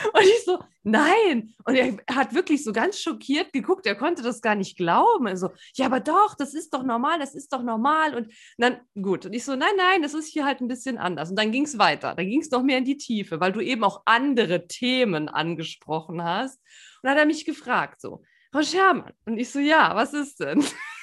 Und 0.12 0.22
ich 0.22 0.44
so, 0.44 0.62
nein. 0.82 1.54
Und 1.64 1.74
er 1.74 1.96
hat 2.14 2.34
wirklich 2.34 2.62
so 2.62 2.72
ganz 2.72 3.00
schockiert 3.00 3.52
geguckt. 3.52 3.86
Er 3.86 3.94
konnte 3.94 4.22
das 4.22 4.40
gar 4.40 4.54
nicht 4.54 4.76
glauben. 4.76 5.26
Er 5.26 5.36
so, 5.36 5.50
ja, 5.74 5.86
aber 5.86 6.00
doch, 6.00 6.34
das 6.36 6.54
ist 6.54 6.74
doch 6.74 6.82
normal, 6.82 7.18
das 7.18 7.34
ist 7.34 7.52
doch 7.52 7.62
normal. 7.62 8.14
Und 8.14 8.32
dann, 8.58 8.80
gut. 8.94 9.26
Und 9.26 9.32
ich 9.32 9.44
so, 9.44 9.56
nein, 9.56 9.74
nein, 9.76 10.02
das 10.02 10.14
ist 10.14 10.28
hier 10.28 10.44
halt 10.44 10.60
ein 10.60 10.68
bisschen 10.68 10.98
anders. 10.98 11.30
Und 11.30 11.36
dann 11.36 11.52
ging 11.52 11.64
es 11.64 11.78
weiter. 11.78 12.14
Dann 12.14 12.28
ging 12.28 12.40
es 12.40 12.50
noch 12.50 12.62
mehr 12.62 12.78
in 12.78 12.84
die 12.84 12.96
Tiefe, 12.96 13.40
weil 13.40 13.52
du 13.52 13.60
eben 13.60 13.84
auch 13.84 14.02
andere 14.04 14.66
Themen 14.66 15.28
angesprochen 15.28 16.22
hast. 16.22 16.60
Und 17.02 17.04
dann 17.04 17.12
hat 17.12 17.18
er 17.18 17.26
mich 17.26 17.44
gefragt, 17.44 18.00
so, 18.00 18.22
Frau 18.52 18.62
Schermann. 18.62 19.12
Und 19.24 19.38
ich 19.38 19.50
so, 19.50 19.58
ja, 19.58 19.94
was 19.94 20.12
ist 20.12 20.40
denn? 20.40 20.62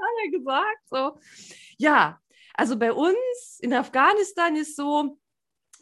hat 0.00 0.24
er 0.24 0.30
gesagt, 0.30 0.80
so, 0.86 1.20
ja, 1.78 2.18
also 2.54 2.76
bei 2.76 2.92
uns 2.92 3.58
in 3.60 3.72
Afghanistan 3.72 4.56
ist 4.56 4.76
so, 4.76 5.18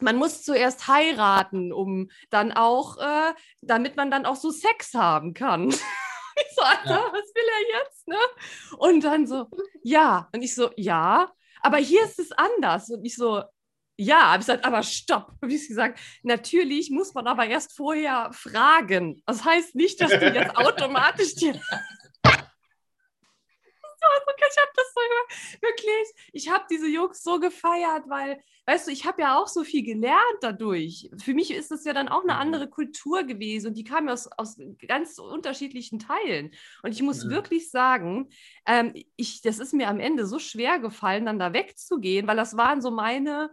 man 0.01 0.15
muss 0.15 0.43
zuerst 0.43 0.87
heiraten, 0.87 1.71
um 1.71 2.09
dann 2.29 2.51
auch, 2.51 2.97
äh, 2.97 3.33
damit 3.61 3.95
man 3.95 4.11
dann 4.11 4.25
auch 4.25 4.35
so 4.35 4.51
Sex 4.51 4.93
haben 4.93 5.33
kann. 5.33 5.69
ich 5.69 6.55
so, 6.55 6.61
Alter, 6.61 6.89
ja. 6.89 7.11
was 7.11 7.33
will 7.35 7.43
er 7.45 7.79
jetzt? 7.79 8.07
Ne? 8.07 8.17
Und 8.77 9.03
dann 9.03 9.27
so, 9.27 9.47
ja. 9.83 10.29
Und 10.33 10.41
ich 10.41 10.55
so, 10.55 10.71
ja, 10.75 11.31
aber 11.61 11.77
hier 11.77 12.03
ist 12.03 12.19
es 12.19 12.31
anders. 12.31 12.89
Und 12.89 13.05
ich 13.05 13.15
so, 13.15 13.43
ja, 13.97 14.31
habe 14.31 14.41
ich 14.41 14.47
gesagt, 14.47 14.65
aber 14.65 14.81
stopp, 14.83 15.33
habe 15.41 15.53
ich 15.53 15.67
gesagt. 15.67 15.99
Natürlich 16.23 16.89
muss 16.89 17.13
man 17.13 17.27
aber 17.27 17.45
erst 17.45 17.75
vorher 17.75 18.29
fragen. 18.31 19.21
Das 19.25 19.43
heißt 19.43 19.75
nicht, 19.75 19.99
dass 20.01 20.11
du 20.11 20.33
jetzt 20.33 20.55
automatisch 20.55 21.35
dir 21.35 21.59
ich 24.49 24.57
habe 24.57 24.71
das 24.75 24.93
so 24.93 25.01
wirklich, 25.61 26.29
ich 26.33 26.49
habe 26.49 26.65
diese 26.69 26.87
Jungs 26.87 27.23
so 27.23 27.39
gefeiert, 27.39 28.03
weil, 28.07 28.41
weißt 28.65 28.87
du, 28.87 28.91
ich 28.91 29.05
habe 29.05 29.21
ja 29.21 29.39
auch 29.39 29.47
so 29.47 29.63
viel 29.63 29.83
gelernt 29.83 30.19
dadurch. 30.41 31.09
Für 31.17 31.33
mich 31.33 31.51
ist 31.51 31.71
es 31.71 31.85
ja 31.85 31.93
dann 31.93 32.07
auch 32.07 32.23
eine 32.23 32.33
mhm. 32.33 32.39
andere 32.39 32.69
Kultur 32.69 33.23
gewesen 33.23 33.67
und 33.67 33.73
die 33.75 33.83
kam 33.83 34.07
ja 34.07 34.13
aus, 34.13 34.27
aus 34.37 34.57
ganz 34.87 35.19
unterschiedlichen 35.19 35.99
Teilen. 35.99 36.51
Und 36.83 36.91
ich 36.91 37.01
muss 37.01 37.23
ja. 37.23 37.29
wirklich 37.29 37.69
sagen, 37.69 38.29
ähm, 38.65 38.93
ich, 39.15 39.41
das 39.41 39.59
ist 39.59 39.73
mir 39.73 39.87
am 39.87 39.99
Ende 39.99 40.25
so 40.25 40.39
schwer 40.39 40.79
gefallen, 40.79 41.25
dann 41.25 41.39
da 41.39 41.53
wegzugehen, 41.53 42.27
weil 42.27 42.37
das 42.37 42.57
waren 42.57 42.81
so 42.81 42.91
meine 42.91 43.49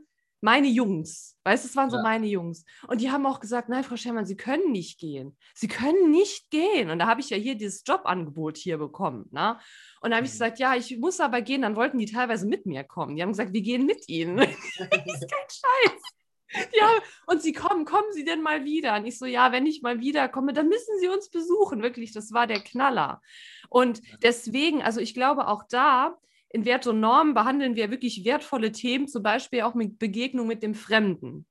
meine 0.47 0.69
Jungs, 0.69 1.37
weißt 1.43 1.65
du, 1.65 1.69
es 1.69 1.75
waren 1.75 1.91
so 1.91 1.97
ja. 1.97 2.05
meine 2.05 2.29
Jungs. 2.29 2.65
Und 2.87 3.01
die 3.01 3.11
haben 3.11 3.27
auch 3.27 3.41
gesagt, 3.41 3.69
nein, 3.69 3.83
Frau 3.83 3.97
Schermann, 3.97 4.27
Sie 4.27 4.37
können 4.37 4.71
nicht 4.71 5.01
gehen. 5.01 5.37
Sie 5.55 5.67
können 5.67 6.13
nicht 6.13 6.51
gehen. 6.51 6.89
Und 6.89 7.01
da 7.01 7.09
habe 7.09 7.21
ich 7.21 7.31
ja 7.31 7.37
hier 7.37 7.57
dieses 7.57 7.83
Jobangebot 7.85 8.57
hier 8.57 8.79
bekommen. 8.79 9.29
Ne? 9.33 9.59
Und 10.01 10.11
da 10.11 10.19
habe 10.19 10.25
ich 10.25 10.31
mhm. 10.31 10.35
gesagt, 10.35 10.61
ja, 10.61 10.77
ich 10.77 10.97
muss 10.99 11.19
aber 11.19 11.43
gehen. 11.43 11.63
Dann 11.63 11.75
wollten 11.75 11.99
die 11.99 12.07
teilweise 12.07 12.47
mit 12.47 12.65
mir 12.65 12.85
kommen. 12.85 13.17
Die 13.17 13.23
haben 13.23 13.31
gesagt, 13.31 13.55
wir 13.55 13.61
gehen 13.61 13.87
mit 13.87 14.09
Ihnen. 14.09 14.37
das 14.37 14.47
ist 14.79 15.31
kein 15.33 15.49
Scheiß. 15.51 16.03
Ja, 16.73 16.91
und 17.27 17.43
sie 17.43 17.53
kommen, 17.53 17.85
kommen 17.85 18.13
Sie 18.13 18.25
denn 18.25 18.41
mal 18.41 18.65
wieder? 18.65 18.95
Und 18.95 19.05
ich 19.05 19.19
so, 19.19 19.27
ja, 19.27 19.51
wenn 19.51 19.67
ich 19.67 19.83
mal 19.83 19.99
wiederkomme, 19.99 20.53
dann 20.53 20.69
müssen 20.69 20.97
Sie 21.01 21.09
uns 21.09 21.29
besuchen. 21.29 21.83
Wirklich, 21.83 22.13
das 22.13 22.33
war 22.33 22.47
der 22.47 22.61
Knaller. 22.61 23.21
Und 23.69 24.01
deswegen, 24.23 24.81
also 24.81 25.01
ich 25.01 25.13
glaube 25.13 25.49
auch 25.49 25.65
da, 25.69 26.17
in 26.51 26.65
Wert 26.65 26.87
und 26.87 27.01
Normen 27.01 27.35
behandeln 27.35 27.77
wir 27.77 27.91
wirklich 27.91 28.25
wertvolle 28.25 28.73
Themen, 28.73 29.09
zum 29.09 29.23
Beispiel 29.23 29.63
auch 29.63 29.75
mit 29.75 29.99
Begegnung 29.99 30.47
mit 30.47 30.63
dem 30.63 30.75
Fremden. 30.75 31.47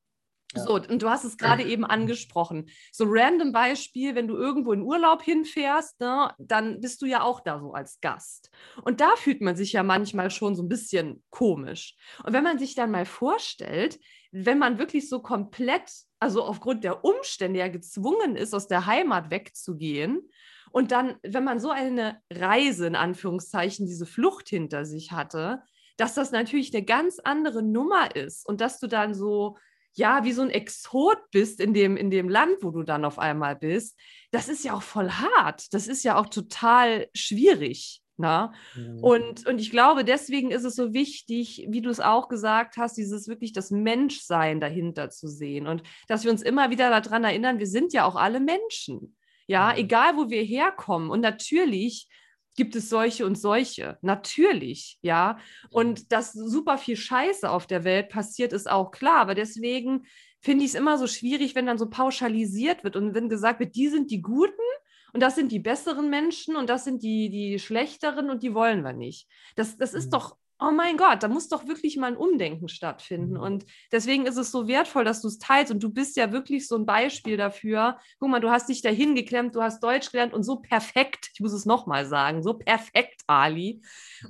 Ja. 0.55 0.63
So, 0.63 0.75
und 0.75 1.01
du 1.01 1.09
hast 1.09 1.25
es 1.25 1.37
gerade 1.37 1.63
eben 1.63 1.85
angesprochen. 1.85 2.69
So 2.91 3.05
random 3.07 3.51
Beispiel, 3.51 4.15
wenn 4.15 4.27
du 4.27 4.35
irgendwo 4.35 4.71
in 4.73 4.81
Urlaub 4.81 5.21
hinfährst, 5.21 5.99
ne, 5.99 6.33
dann 6.37 6.79
bist 6.79 7.01
du 7.01 7.05
ja 7.05 7.23
auch 7.23 7.41
da 7.41 7.59
so 7.59 7.73
als 7.73 7.99
Gast. 7.99 8.49
Und 8.83 9.01
da 9.01 9.15
fühlt 9.15 9.41
man 9.41 9.55
sich 9.55 9.73
ja 9.73 9.83
manchmal 9.83 10.31
schon 10.31 10.55
so 10.55 10.63
ein 10.63 10.69
bisschen 10.69 11.23
komisch. 11.29 11.95
Und 12.23 12.33
wenn 12.33 12.43
man 12.43 12.59
sich 12.59 12.75
dann 12.75 12.91
mal 12.91 13.05
vorstellt, 13.05 13.99
wenn 14.31 14.59
man 14.59 14.77
wirklich 14.77 15.09
so 15.09 15.21
komplett, 15.21 15.91
also 16.19 16.43
aufgrund 16.43 16.83
der 16.83 17.03
Umstände 17.03 17.59
ja 17.59 17.67
gezwungen 17.67 18.35
ist, 18.35 18.53
aus 18.53 18.67
der 18.67 18.85
Heimat 18.85 19.31
wegzugehen 19.31 20.29
und 20.75 20.91
dann, 20.91 21.15
wenn 21.23 21.45
man 21.45 21.61
so 21.61 21.69
eine 21.69 22.19
Reise, 22.29 22.85
in 22.85 22.97
Anführungszeichen, 22.97 23.85
diese 23.85 24.05
Flucht 24.05 24.49
hinter 24.49 24.83
sich 24.83 25.13
hatte, 25.13 25.61
dass 25.95 26.15
das 26.15 26.31
natürlich 26.31 26.75
eine 26.75 26.83
ganz 26.83 27.19
andere 27.23 27.63
Nummer 27.63 28.13
ist 28.13 28.45
und 28.45 28.59
dass 28.59 28.81
du 28.81 28.87
dann 28.87 29.13
so, 29.13 29.55
ja, 29.93 30.25
wie 30.25 30.33
so 30.33 30.41
ein 30.41 30.49
Exot 30.49 31.17
bist 31.31 31.61
in 31.61 31.73
dem, 31.73 31.95
in 31.95 32.09
dem 32.09 32.27
Land, 32.27 32.57
wo 32.59 32.71
du 32.71 32.83
dann 32.83 33.05
auf 33.05 33.19
einmal 33.19 33.55
bist, 33.55 33.97
das 34.31 34.49
ist 34.49 34.65
ja 34.65 34.73
auch 34.73 34.81
voll 34.83 35.11
hart. 35.11 35.73
Das 35.73 35.87
ist 35.87 36.03
ja 36.03 36.17
auch 36.17 36.25
total 36.25 37.07
schwierig. 37.13 38.01
Na? 38.17 38.53
Ne? 38.75 38.83
Mhm. 38.83 38.99
Und, 39.01 39.47
und 39.47 39.61
ich 39.61 39.71
glaube, 39.71 40.03
deswegen 40.03 40.51
ist 40.51 40.65
es 40.65 40.75
so 40.75 40.93
wichtig, 40.93 41.67
wie 41.69 41.81
du 41.81 41.89
es 41.89 42.01
auch 42.01 42.27
gesagt 42.27 42.75
hast, 42.75 42.97
dieses 42.97 43.29
wirklich 43.29 43.53
das 43.53 43.71
Menschsein 43.71 44.59
dahinter 44.59 45.09
zu 45.09 45.29
sehen 45.29 45.67
und 45.67 45.83
dass 46.09 46.25
wir 46.25 46.31
uns 46.31 46.41
immer 46.41 46.69
wieder 46.69 46.89
daran 46.89 47.23
erinnern, 47.23 47.59
wir 47.59 47.67
sind 47.67 47.93
ja 47.93 48.03
auch 48.03 48.17
alle 48.17 48.41
Menschen. 48.41 49.15
Ja, 49.47 49.73
mhm. 49.73 49.79
egal 49.79 50.17
wo 50.17 50.29
wir 50.29 50.43
herkommen. 50.43 51.09
Und 51.09 51.21
natürlich 51.21 52.07
gibt 52.55 52.75
es 52.75 52.89
solche 52.89 53.25
und 53.25 53.35
solche. 53.35 53.97
Natürlich, 54.01 54.97
ja. 55.01 55.37
Und 55.69 56.11
dass 56.11 56.33
super 56.33 56.77
viel 56.77 56.95
Scheiße 56.95 57.49
auf 57.49 57.67
der 57.67 57.83
Welt 57.83 58.09
passiert, 58.09 58.53
ist 58.53 58.69
auch 58.69 58.91
klar. 58.91 59.17
Aber 59.17 59.35
deswegen 59.35 60.05
finde 60.41 60.63
ich 60.63 60.71
es 60.71 60.75
immer 60.75 60.97
so 60.97 61.07
schwierig, 61.07 61.55
wenn 61.55 61.65
dann 61.65 61.77
so 61.77 61.89
pauschalisiert 61.89 62.83
wird 62.83 62.95
und 62.95 63.13
wenn 63.13 63.29
gesagt 63.29 63.59
wird, 63.59 63.75
die 63.75 63.89
sind 63.89 64.11
die 64.11 64.21
Guten 64.21 64.53
und 65.13 65.21
das 65.21 65.35
sind 65.35 65.51
die 65.51 65.59
besseren 65.59 66.09
Menschen 66.09 66.55
und 66.55 66.69
das 66.69 66.83
sind 66.83 67.03
die, 67.03 67.29
die 67.29 67.59
schlechteren 67.59 68.29
und 68.29 68.43
die 68.43 68.53
wollen 68.53 68.83
wir 68.83 68.93
nicht. 68.93 69.27
Das, 69.55 69.77
das 69.77 69.93
ist 69.93 70.07
mhm. 70.07 70.11
doch 70.11 70.37
oh 70.59 70.71
mein 70.71 70.97
Gott, 70.97 71.21
da 71.21 71.27
muss 71.27 71.49
doch 71.49 71.67
wirklich 71.67 71.97
mal 71.97 72.07
ein 72.07 72.17
Umdenken 72.17 72.69
stattfinden. 72.69 73.33
Mhm. 73.33 73.39
Und 73.39 73.65
deswegen 73.91 74.25
ist 74.25 74.37
es 74.37 74.51
so 74.51 74.67
wertvoll, 74.67 75.03
dass 75.03 75.21
du 75.21 75.27
es 75.27 75.37
teilst. 75.37 75.71
Und 75.71 75.83
du 75.83 75.89
bist 75.91 76.15
ja 76.15 76.31
wirklich 76.31 76.67
so 76.67 76.75
ein 76.75 76.85
Beispiel 76.85 77.37
dafür. 77.37 77.99
Guck 78.19 78.29
mal, 78.29 78.39
du 78.39 78.49
hast 78.49 78.69
dich 78.69 78.81
dahin 78.81 79.15
geklemmt, 79.15 79.55
du 79.55 79.61
hast 79.61 79.83
Deutsch 79.83 80.11
gelernt 80.11 80.33
und 80.33 80.43
so 80.43 80.57
perfekt, 80.57 81.29
ich 81.33 81.39
muss 81.39 81.53
es 81.53 81.65
nochmal 81.65 82.05
sagen, 82.05 82.41
so 82.41 82.53
perfekt, 82.53 83.21
Ali. 83.27 83.81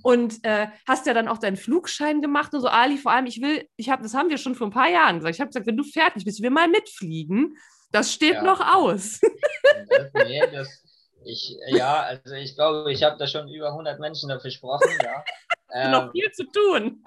Und 0.02 0.44
äh, 0.44 0.68
hast 0.88 1.06
ja 1.06 1.14
dann 1.14 1.28
auch 1.28 1.38
deinen 1.38 1.58
Flugschein 1.58 2.22
gemacht 2.22 2.54
und 2.54 2.62
so, 2.62 2.68
Ali, 2.68 2.98
vor 2.98 3.12
allem, 3.12 3.28
ich 3.28 3.42
will, 3.42 3.68
ich 3.76 3.90
habe, 3.90 4.02
das 4.04 4.14
haben 4.14 4.30
wir 4.30 4.38
schon 4.38 4.56
vor 4.56 4.68
ein 4.68 4.74
paar 4.74 4.90
Jahren 4.90 5.18
gesagt. 5.18 5.36
Ich 5.36 5.42
habe 5.42 5.50
gesagt, 5.50 5.68
wenn 5.68 5.78
du 5.78 5.84
fertig 5.84 6.26
bist, 6.26 6.42
wir 6.42 6.52
mal 6.52 6.68
mitfliegen. 6.68 7.58
Das 7.92 8.12
steht 8.12 8.36
ja. 8.36 8.44
noch 8.44 8.60
aus. 8.60 9.20
Nee, 10.14 10.42
das, 10.52 10.85
ich, 11.26 11.58
ja, 11.68 12.02
also 12.02 12.36
ich 12.36 12.56
glaube, 12.56 12.92
ich 12.92 13.04
habe 13.04 13.18
da 13.18 13.28
schon 13.28 13.48
über 13.48 13.70
100 13.70 14.00
Menschen 14.00 14.30
dafür 14.30 14.50
gesprochen, 14.50 14.90
ja. 15.04 15.24
Ähm, 15.74 15.92
noch 15.92 16.12
viel 16.12 16.32
zu 16.32 16.46
tun. 16.52 17.04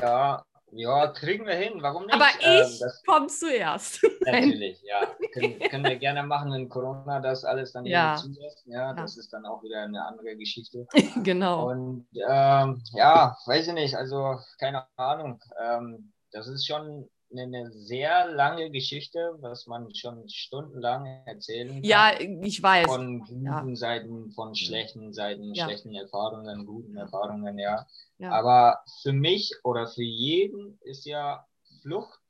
ja, 0.00 0.44
ja, 0.76 1.06
kriegen 1.08 1.46
wir 1.46 1.54
hin. 1.54 1.82
Warum 1.82 2.04
nicht? 2.04 2.14
Aber 2.14 2.26
ich 2.38 2.46
ähm, 2.46 2.90
komme 3.06 3.26
zuerst. 3.28 4.02
Natürlich, 4.26 4.82
ja. 4.82 5.06
Können, 5.32 5.58
können, 5.60 5.84
wir 5.84 5.96
gerne 5.96 6.22
machen, 6.24 6.52
wenn 6.52 6.68
Corona 6.68 7.20
das 7.20 7.44
alles 7.44 7.72
dann 7.72 7.86
ja. 7.86 8.16
zulässt. 8.16 8.64
Ja, 8.66 8.92
das 8.92 9.14
ja. 9.14 9.20
ist 9.20 9.32
dann 9.32 9.46
auch 9.46 9.62
wieder 9.62 9.82
eine 9.82 10.04
andere 10.04 10.36
Geschichte. 10.36 10.86
genau. 11.22 11.70
Und 11.70 12.06
ähm, 12.14 12.82
ja, 12.92 13.36
weiß 13.46 13.68
ich 13.68 13.74
nicht, 13.74 13.94
also 13.94 14.38
keine 14.58 14.84
Ahnung. 14.96 15.40
Ähm, 15.60 16.12
das 16.32 16.48
ist 16.48 16.66
schon 16.66 17.08
eine 17.38 17.70
sehr 17.72 18.30
lange 18.30 18.70
Geschichte, 18.70 19.36
was 19.40 19.66
man 19.66 19.94
schon 19.94 20.28
stundenlang 20.28 21.06
erzählen 21.26 21.68
kann. 21.68 21.84
Ja, 21.84 22.12
ich 22.20 22.62
weiß. 22.62 22.86
Von 22.86 23.20
guten 23.20 23.44
ja. 23.44 23.76
Seiten, 23.76 24.30
von 24.32 24.54
schlechten 24.54 25.12
Seiten, 25.12 25.54
ja. 25.54 25.64
schlechten 25.64 25.94
Erfahrungen, 25.94 26.66
guten 26.66 26.96
Erfahrungen, 26.96 27.58
ja. 27.58 27.86
ja. 28.18 28.30
Aber 28.30 28.82
für 29.02 29.12
mich 29.12 29.52
oder 29.62 29.86
für 29.86 30.02
jeden 30.02 30.78
ist 30.82 31.04
ja 31.04 31.46
Flucht 31.82 32.20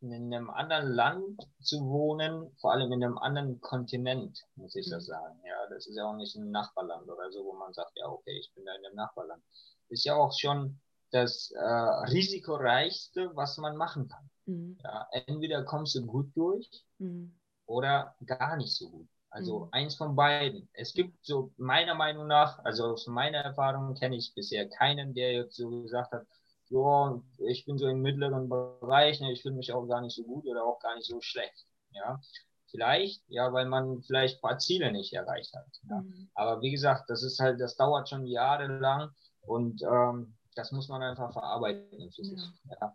in 0.00 0.12
einem 0.12 0.48
anderen 0.48 0.92
Land 0.92 1.42
zu 1.60 1.86
wohnen, 1.86 2.50
vor 2.60 2.72
allem 2.72 2.90
in 2.92 3.04
einem 3.04 3.18
anderen 3.18 3.60
Kontinent, 3.60 4.46
muss 4.56 4.74
ich 4.74 4.86
mhm. 4.86 4.92
das 4.92 5.06
sagen. 5.06 5.40
Ja, 5.46 5.56
das 5.68 5.86
ist 5.86 5.96
ja 5.96 6.04
auch 6.04 6.16
nicht 6.16 6.34
ein 6.36 6.50
Nachbarland 6.50 7.08
oder 7.08 7.30
so, 7.30 7.44
wo 7.44 7.52
man 7.52 7.72
sagt, 7.74 7.92
ja, 7.96 8.08
okay, 8.08 8.38
ich 8.38 8.50
bin 8.54 8.64
da 8.64 8.74
in 8.74 8.86
einem 8.86 8.96
Nachbarland. 8.96 9.42
Ist 9.88 10.04
ja 10.04 10.14
auch 10.14 10.32
schon 10.32 10.80
das 11.10 11.50
äh, 11.50 11.62
risikoreichste, 11.62 13.30
was 13.34 13.58
man 13.58 13.76
machen 13.76 14.08
kann. 14.08 14.30
Mhm. 14.46 14.78
Ja, 14.82 15.06
entweder 15.26 15.64
kommst 15.64 15.94
du 15.94 16.06
gut 16.06 16.34
durch 16.36 16.68
mhm. 16.98 17.34
oder 17.66 18.14
gar 18.26 18.56
nicht 18.56 18.74
so 18.74 18.90
gut. 18.90 19.08
Also 19.30 19.60
mhm. 19.60 19.68
eins 19.72 19.94
von 19.94 20.16
beiden. 20.16 20.68
Es 20.72 20.92
gibt 20.92 21.24
so 21.24 21.52
meiner 21.56 21.94
Meinung 21.94 22.26
nach, 22.26 22.58
also 22.64 22.84
aus 22.86 23.06
meiner 23.06 23.38
Erfahrung 23.38 23.94
kenne 23.94 24.16
ich 24.16 24.34
bisher 24.34 24.68
keinen, 24.68 25.14
der 25.14 25.32
jetzt 25.32 25.56
so 25.56 25.82
gesagt 25.82 26.12
hat, 26.12 26.26
so, 26.64 27.22
ich 27.38 27.64
bin 27.64 27.78
so 27.78 27.88
im 27.88 28.00
mittleren 28.00 28.48
Bereich, 28.48 29.20
ne, 29.20 29.32
ich 29.32 29.42
fühle 29.42 29.56
mich 29.56 29.72
auch 29.72 29.86
gar 29.86 30.00
nicht 30.00 30.14
so 30.14 30.22
gut 30.22 30.46
oder 30.46 30.64
auch 30.64 30.78
gar 30.80 30.94
nicht 30.94 31.06
so 31.06 31.20
schlecht. 31.20 31.66
Ja, 31.92 32.20
vielleicht, 32.66 33.22
ja, 33.28 33.52
weil 33.52 33.66
man 33.66 34.02
vielleicht 34.02 34.38
ein 34.38 34.40
paar 34.40 34.58
Ziele 34.58 34.92
nicht 34.92 35.12
erreicht 35.12 35.52
hat. 35.54 35.66
Ja. 35.88 36.00
Mhm. 36.00 36.30
Aber 36.34 36.62
wie 36.62 36.70
gesagt, 36.70 37.10
das 37.10 37.22
ist 37.22 37.40
halt, 37.40 37.60
das 37.60 37.76
dauert 37.76 38.08
schon 38.08 38.26
jahrelang 38.26 39.10
und 39.42 39.82
ähm, 39.82 40.36
das 40.54 40.72
muss 40.72 40.88
man 40.88 41.02
einfach 41.02 41.32
verarbeiten 41.32 42.10
für 42.12 42.24
sich. 42.24 42.40
Ja. 42.64 42.76
ja 42.80 42.94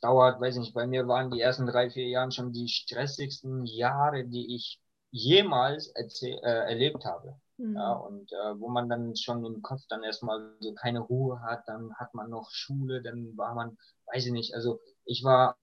dauert, 0.00 0.40
weiß 0.40 0.56
nicht, 0.56 0.74
bei 0.74 0.86
mir 0.86 1.08
waren 1.08 1.30
die 1.30 1.40
ersten 1.40 1.66
drei, 1.66 1.90
vier 1.90 2.08
Jahre 2.08 2.32
schon 2.32 2.52
die 2.52 2.68
stressigsten 2.68 3.64
Jahre, 3.64 4.24
die 4.24 4.54
ich 4.54 4.80
jemals 5.10 5.92
äh, 5.94 6.36
erlebt 6.40 7.04
habe. 7.04 7.36
Mhm. 7.56 7.74
Ja, 7.76 7.92
und 7.92 8.32
äh, 8.32 8.60
wo 8.60 8.68
man 8.68 8.88
dann 8.88 9.16
schon 9.16 9.44
im 9.44 9.62
Kopf 9.62 9.82
dann 9.88 10.04
erstmal 10.04 10.54
so 10.60 10.74
keine 10.74 11.00
Ruhe 11.00 11.40
hat, 11.42 11.64
dann 11.66 11.94
hat 11.96 12.14
man 12.14 12.30
noch 12.30 12.50
Schule, 12.50 13.02
dann 13.02 13.36
war 13.36 13.54
man, 13.54 13.76
weiß 14.12 14.26
ich 14.26 14.32
nicht, 14.32 14.54
also 14.54 14.80
ich 15.04 15.24
war 15.24 15.56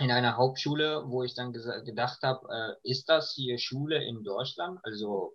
in 0.00 0.10
einer 0.10 0.36
Hauptschule, 0.36 1.04
wo 1.06 1.22
ich 1.22 1.34
dann 1.34 1.52
gedacht 1.52 2.22
habe, 2.22 2.48
äh, 2.50 2.90
ist 2.90 3.08
das 3.08 3.32
hier 3.34 3.58
Schule 3.58 4.02
in 4.02 4.24
Deutschland? 4.24 4.80
Also, 4.82 5.34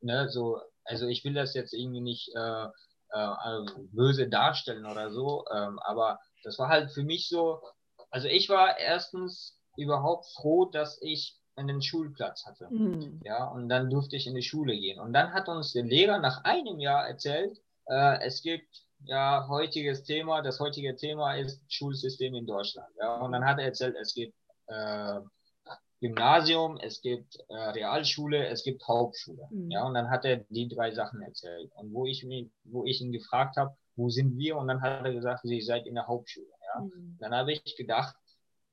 ne, 0.00 0.28
so, 0.28 0.60
also 0.84 1.06
ich 1.06 1.24
will 1.24 1.34
das 1.34 1.54
jetzt 1.54 1.72
irgendwie 1.72 2.02
nicht 2.02 2.30
äh, 2.36 2.66
äh, 3.10 3.64
böse 3.92 4.28
darstellen 4.28 4.86
oder 4.86 5.10
so, 5.10 5.44
ähm, 5.52 5.78
aber 5.80 6.20
das 6.42 6.58
war 6.58 6.68
halt 6.68 6.90
für 6.92 7.02
mich 7.02 7.28
so, 7.28 7.60
also 8.10 8.28
ich 8.28 8.48
war 8.48 8.78
erstens 8.78 9.58
überhaupt 9.76 10.26
froh, 10.34 10.66
dass 10.66 11.00
ich 11.02 11.36
einen 11.56 11.82
Schulplatz 11.82 12.44
hatte. 12.46 12.68
Mhm. 12.70 13.20
Ja, 13.24 13.46
und 13.48 13.68
dann 13.68 13.90
durfte 13.90 14.16
ich 14.16 14.26
in 14.26 14.34
die 14.34 14.42
Schule 14.42 14.74
gehen. 14.74 15.00
Und 15.00 15.12
dann 15.12 15.32
hat 15.32 15.48
uns 15.48 15.72
der 15.72 15.84
Lehrer 15.84 16.18
nach 16.18 16.44
einem 16.44 16.78
Jahr 16.78 17.08
erzählt, 17.08 17.58
äh, 17.86 18.20
es 18.22 18.42
gibt 18.42 18.84
ja 19.04 19.46
heutiges 19.48 20.04
Thema, 20.04 20.42
das 20.42 20.60
heutige 20.60 20.96
Thema 20.96 21.34
ist 21.36 21.60
Schulsystem 21.72 22.34
in 22.34 22.46
Deutschland. 22.46 22.88
Ja, 22.98 23.16
und 23.20 23.32
dann 23.32 23.44
hat 23.44 23.58
er 23.58 23.66
erzählt, 23.66 23.96
es 24.00 24.14
gibt 24.14 24.34
äh, 24.66 25.20
Gymnasium, 26.00 26.78
es 26.78 27.00
gibt 27.00 27.38
äh, 27.48 27.54
Realschule, 27.54 28.46
es 28.48 28.62
gibt 28.62 28.86
Hauptschule. 28.86 29.48
Mhm. 29.50 29.70
Ja, 29.70 29.84
und 29.84 29.94
dann 29.94 30.10
hat 30.10 30.24
er 30.24 30.38
die 30.50 30.68
drei 30.68 30.92
Sachen 30.92 31.22
erzählt. 31.22 31.70
Und 31.74 31.92
wo 31.92 32.06
ich 32.06 32.24
mich, 32.24 32.50
wo 32.64 32.84
ich 32.84 33.00
ihn 33.00 33.12
gefragt 33.12 33.56
habe, 33.56 33.74
wo 33.96 34.08
sind 34.08 34.36
wir? 34.36 34.56
Und 34.56 34.68
dann 34.68 34.82
hat 34.82 35.04
er 35.04 35.12
gesagt, 35.12 35.44
ihr 35.44 35.64
seid 35.64 35.86
in 35.86 35.94
der 35.94 36.06
Hauptschule. 36.06 36.46
Ja? 36.74 36.82
Mhm. 36.82 37.16
Dann 37.18 37.34
habe 37.34 37.52
ich 37.52 37.76
gedacht, 37.76 38.14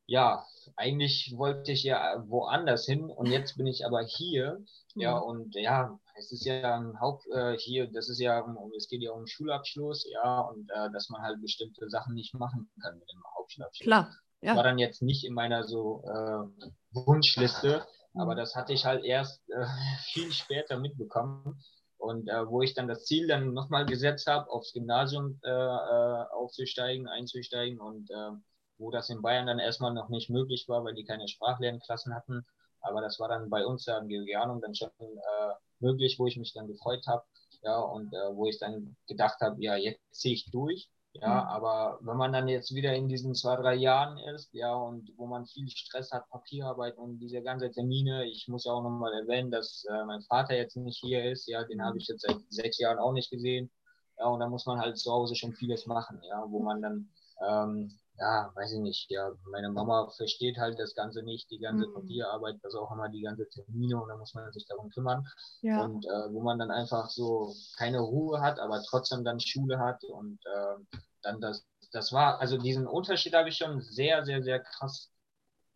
ja, 0.06 0.45
eigentlich 0.76 1.34
wollte 1.38 1.72
ich 1.72 1.84
ja 1.84 2.24
woanders 2.28 2.86
hin 2.86 3.10
und 3.10 3.28
jetzt 3.28 3.58
bin 3.58 3.68
ich 3.68 3.86
aber 3.86 4.04
hier. 4.04 4.60
Mhm. 4.95 5.02
Ja, 5.02 5.18
und 5.18 5.56
ja, 5.56 6.00
es 6.16 6.32
ist 6.32 6.45
ja 6.45 6.76
ein 6.76 7.00
Haupt, 7.00 7.26
äh, 7.32 7.58
hier, 7.58 7.88
das 7.88 8.10
ist 8.10 8.20
ja, 8.20 8.45
es 8.78 8.88
geht 8.88 9.02
ja 9.02 9.12
um 9.12 9.26
Schulabschluss, 9.26 10.06
ja, 10.12 10.41
und 10.41 10.70
äh, 10.70 10.91
dass 10.91 11.10
man 11.10 11.22
halt 11.22 11.41
bestimmte 11.41 11.90
Sachen 11.90 12.14
nicht 12.14 12.34
machen 12.34 12.70
kann 12.82 13.00
mit 13.00 13.10
dem 13.12 13.24
Hauptschulabschluss. 13.38 13.86
Klar. 13.86 14.12
Ja. 14.41 14.58
War 14.58 14.64
dann 14.64 14.78
jetzt 14.78 15.02
nicht 15.02 15.24
in 15.24 15.34
meiner 15.34 15.64
so 15.64 16.04
äh, 16.06 16.68
Wunschliste, 16.91 17.86
mhm. 18.14 18.22
aber 18.22 18.36
das 18.36 18.56
hatte 18.56 18.74
ich 18.74 18.86
halt 18.86 19.06
erst 19.06 19.41
äh, 19.50 19.66
viel 20.12 20.32
später 20.32 20.78
mitbekommen. 20.78 21.64
Und 22.04 22.28
äh, 22.28 22.50
wo 22.50 22.62
ich 22.62 22.74
dann 22.74 22.90
das 22.90 23.06
Ziel 23.06 23.28
dann 23.28 23.54
nochmal 23.54 23.86
gesetzt 23.86 24.28
habe, 24.28 24.52
aufs 24.52 24.74
Gymnasium 24.74 25.40
äh, 25.42 25.50
äh, 25.50 26.26
aufzusteigen, 26.34 27.08
einzusteigen 27.08 27.80
und 27.80 28.12
äh, 28.12 28.32
wo 28.78 28.92
das 28.92 29.10
in 29.10 29.22
Bayern 29.22 29.48
dann 29.48 29.60
erstmal 29.60 29.94
noch 29.94 30.10
nicht 30.10 30.30
möglich 30.30 30.66
war, 30.68 30.84
weil 30.84 30.96
die 30.96 31.06
keine 31.06 31.30
Sprachlernklassen 31.30 32.14
hatten. 32.14 32.46
Aber 32.82 33.00
das 33.00 33.22
war 33.22 33.30
dann 33.30 33.50
bei 33.50 33.66
uns 33.66 33.86
ja 33.86 33.98
in 34.00 34.10
Georgianum 34.10 34.60
dann 34.60 34.76
schon 34.76 34.90
äh, 35.00 35.54
möglich, 35.80 36.20
wo 36.20 36.28
ich 36.28 36.36
mich 36.36 36.52
dann 36.52 36.68
gefreut 36.68 37.08
habe. 37.08 37.24
Ja, 37.62 37.80
und 37.80 38.14
äh, 38.14 38.36
wo 38.36 38.48
ich 38.48 38.60
dann 38.60 38.98
gedacht 39.08 39.40
habe, 39.40 39.64
ja, 39.64 39.78
jetzt 39.78 40.02
ziehe 40.12 40.34
ich 40.34 40.52
durch. 40.52 40.90
Ja, 41.14 41.44
mhm. 41.44 41.48
aber 41.48 41.99
wenn 42.02 42.18
man 42.18 42.34
dann 42.34 42.48
jetzt 42.48 42.73
wieder 42.73 42.94
in 42.95 43.07
diesen 43.07 43.35
zwei, 43.35 43.56
drei 43.56 43.76
Jahren 43.76 44.18
ist, 44.18 44.52
ja, 44.53 44.73
und 44.73 45.11
wo 45.15 45.27
man 45.27 45.45
viel 45.45 45.69
Stress 45.69 46.11
hat, 46.11 46.27
Papierarbeit 46.30 46.98
und 46.98 47.19
diese 47.19 47.41
ganze 47.44 47.72
Termine, 47.72 48.26
ich 48.26 48.48
muss 48.48 48.65
auch 48.65 48.81
nochmal 48.81 49.14
erwähnen, 49.14 49.52
dass 49.52 49.85
äh, 49.90 50.06
mein 50.06 50.22
Vater 50.22 50.56
jetzt 50.56 50.76
nicht 50.76 50.98
hier 50.98 51.31
ist, 51.31 51.48
ja, 51.48 51.64
den 51.65 51.84
habe 51.84 51.99
ich 51.99 52.07
jetzt 52.07 52.22
seit 52.22 52.40
sechs 52.49 52.80
Jahren 52.80 52.98
auch 52.98 53.14
nicht 53.14 53.30
gesehen. 53.30 53.69
Ja, 54.18 54.26
und 54.27 54.40
da 54.40 54.49
muss 54.49 54.65
man 54.65 54.80
halt 54.80 54.98
zu 54.98 55.11
Hause 55.11 55.35
schon 55.35 55.53
vieles 55.53 55.85
machen, 55.85 56.19
ja, 56.23 56.45
wo 56.48 56.60
man 56.60 56.81
dann 56.81 57.10
ähm, 57.48 57.99
ja, 58.19 58.52
weiß 58.56 58.73
ich 58.73 58.80
nicht, 58.80 59.10
ja, 59.10 59.31
meine 59.52 59.69
Mama 59.69 60.10
versteht 60.15 60.57
halt 60.57 60.80
das 60.80 60.94
Ganze 60.95 61.23
nicht, 61.23 61.49
die 61.49 61.60
ganze 61.60 61.88
mhm. 61.88 61.94
Papierarbeit, 61.94 62.57
was 62.61 62.76
auch 62.76 62.91
immer, 62.91 63.10
die 63.10 63.22
ganze 63.22 63.49
Termine 63.49 64.02
und 64.02 64.10
da 64.10 64.18
muss 64.18 64.34
man 64.34 64.52
sich 64.52 64.68
darum 64.68 64.90
kümmern. 64.90 65.26
Ja. 65.61 65.84
Und 65.84 66.06
äh, 66.06 66.31
wo 66.31 66.41
man 66.41 66.60
dann 66.60 66.72
einfach 66.72 67.10
so 67.10 67.53
keine 67.77 67.99
Ruhe 67.99 68.41
hat, 68.41 68.60
aber 68.60 68.81
trotzdem 68.84 69.23
dann 69.23 69.40
Schule 69.40 69.80
hat 69.80 70.03
und 70.03 70.40
äh, 70.45 70.98
dann 71.23 71.41
das, 71.41 71.65
das 71.91 72.14
war, 72.14 72.40
also 72.40 72.57
diesen 72.57 72.88
Unterschied 72.88 73.34
habe 73.34 73.49
ich 73.49 73.57
schon 73.57 73.81
sehr, 73.81 74.23
sehr, 74.26 74.44
sehr 74.44 74.60
krass 74.60 75.10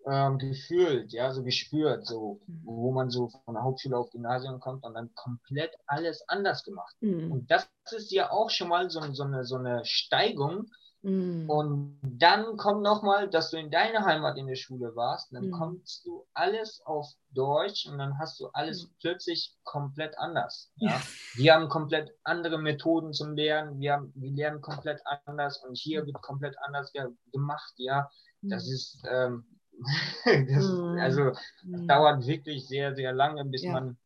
ähm, 0.05 0.37
gefühlt, 0.37 1.11
ja, 1.11 1.33
so 1.33 1.43
gespürt, 1.43 2.05
so, 2.05 2.39
mhm. 2.47 2.61
wo 2.65 2.91
man 2.91 3.09
so 3.09 3.29
von 3.45 3.55
der 3.55 3.63
Hauptschule 3.63 3.97
auf 3.97 4.11
Gymnasium 4.11 4.59
kommt 4.59 4.83
und 4.83 4.93
dann 4.93 5.13
komplett 5.15 5.75
alles 5.85 6.23
anders 6.29 6.63
gemacht. 6.63 6.95
Mhm. 7.01 7.31
Und 7.31 7.51
das 7.51 7.67
ist 7.91 8.11
ja 8.11 8.31
auch 8.31 8.49
schon 8.49 8.69
mal 8.69 8.89
so, 8.89 9.01
so, 9.13 9.23
eine, 9.23 9.43
so 9.43 9.55
eine 9.55 9.83
Steigung, 9.85 10.69
Mhm. 11.07 11.49
Und 11.49 11.99
dann 12.03 12.57
kommt 12.57 12.81
nochmal, 12.81 13.29
dass 13.29 13.49
du 13.49 13.57
in 13.57 13.71
deiner 13.71 14.03
Heimat 14.03 14.37
in 14.37 14.45
der 14.45 14.57
Schule 14.57 14.93
warst, 14.93 15.31
dann 15.31 15.45
mhm. 15.45 15.51
kommst 15.51 16.05
du 16.05 16.27
alles 16.33 16.81
auf 16.83 17.07
Deutsch 17.29 17.87
und 17.87 17.97
dann 17.97 18.19
hast 18.19 18.41
du 18.41 18.47
alles 18.47 18.83
mhm. 18.83 18.89
plötzlich 18.99 19.55
komplett 19.63 20.17
anders. 20.17 20.69
Ja? 20.75 21.01
Wir 21.35 21.53
haben 21.53 21.69
komplett 21.69 22.11
andere 22.25 22.57
Methoden 22.57 23.13
zum 23.13 23.35
Lernen, 23.35 23.79
wir, 23.79 23.93
haben, 23.93 24.11
wir 24.15 24.31
lernen 24.31 24.59
komplett 24.59 24.99
anders 25.23 25.63
und 25.63 25.77
hier 25.77 26.05
wird 26.05 26.21
komplett 26.21 26.57
anders 26.59 26.91
gemacht, 27.31 27.73
ja. 27.77 28.09
Das 28.41 28.67
mhm. 28.67 28.73
ist, 28.73 29.03
ähm, 29.09 29.45
das, 30.25 30.65
mhm. 30.65 30.99
also 30.99 31.29
das 31.29 31.41
mhm. 31.63 31.87
dauert 31.87 32.27
wirklich 32.27 32.67
sehr, 32.67 32.95
sehr 32.95 33.13
lange, 33.13 33.45
bis 33.45 33.63
ja. 33.63 33.71
man 33.71 33.97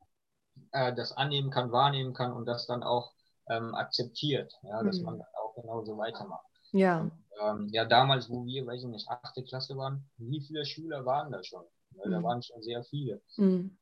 äh, 0.72 0.94
das 0.94 1.14
annehmen 1.14 1.50
kann, 1.50 1.72
wahrnehmen 1.72 2.14
kann 2.14 2.32
und 2.32 2.46
das 2.46 2.68
dann 2.68 2.84
auch 2.84 3.12
ähm, 3.50 3.74
akzeptiert, 3.74 4.54
ja, 4.62 4.84
dass 4.84 5.00
man 5.00 5.20
auch 5.20 5.56
genauso 5.56 5.98
weitermacht. 5.98 6.51
Ja. 6.72 7.10
Ähm, 7.42 7.70
ja, 7.72 7.86
damals, 7.86 8.30
wo 8.30 8.46
wir, 8.46 8.66
weiß 8.66 8.84
ich 8.84 8.90
nicht, 8.90 9.10
achte 9.10 9.44
Klasse 9.44 9.76
waren, 9.78 10.06
wie 10.18 10.42
viele 10.42 10.66
Schüler 10.66 11.06
waren 11.06 11.32
da 11.32 11.44
schon? 11.44 11.64
Ja, 11.98 12.08
mhm. 12.08 12.12
Da 12.12 12.24
waren 12.24 12.44
schon 12.44 12.62
sehr 12.62 12.84
viele. 12.84 13.22
Mhm. 13.38 13.78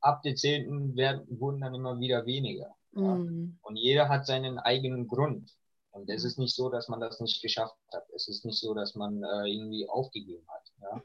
Ab 0.00 0.22
der 0.22 0.34
zehnten 0.34 0.96
werden, 0.96 1.26
wurden 1.38 1.60
dann 1.60 1.74
immer 1.74 1.98
wieder 2.00 2.26
weniger. 2.26 2.74
Ja. 2.92 3.14
Mhm. 3.14 3.58
Und 3.62 3.76
jeder 3.76 4.08
hat 4.08 4.26
seinen 4.26 4.58
eigenen 4.58 5.06
Grund. 5.08 5.56
Und 5.90 6.08
es 6.08 6.24
ist 6.24 6.38
nicht 6.38 6.56
so, 6.56 6.70
dass 6.70 6.88
man 6.88 7.00
das 7.00 7.20
nicht 7.20 7.42
geschafft 7.42 7.76
hat. 7.92 8.04
Es 8.14 8.26
ist 8.26 8.44
nicht 8.44 8.58
so, 8.58 8.72
dass 8.74 8.94
man 8.94 9.22
äh, 9.22 9.46
irgendwie 9.46 9.86
aufgegeben 9.88 10.46
hat. 10.48 10.72
Ja? 10.80 11.02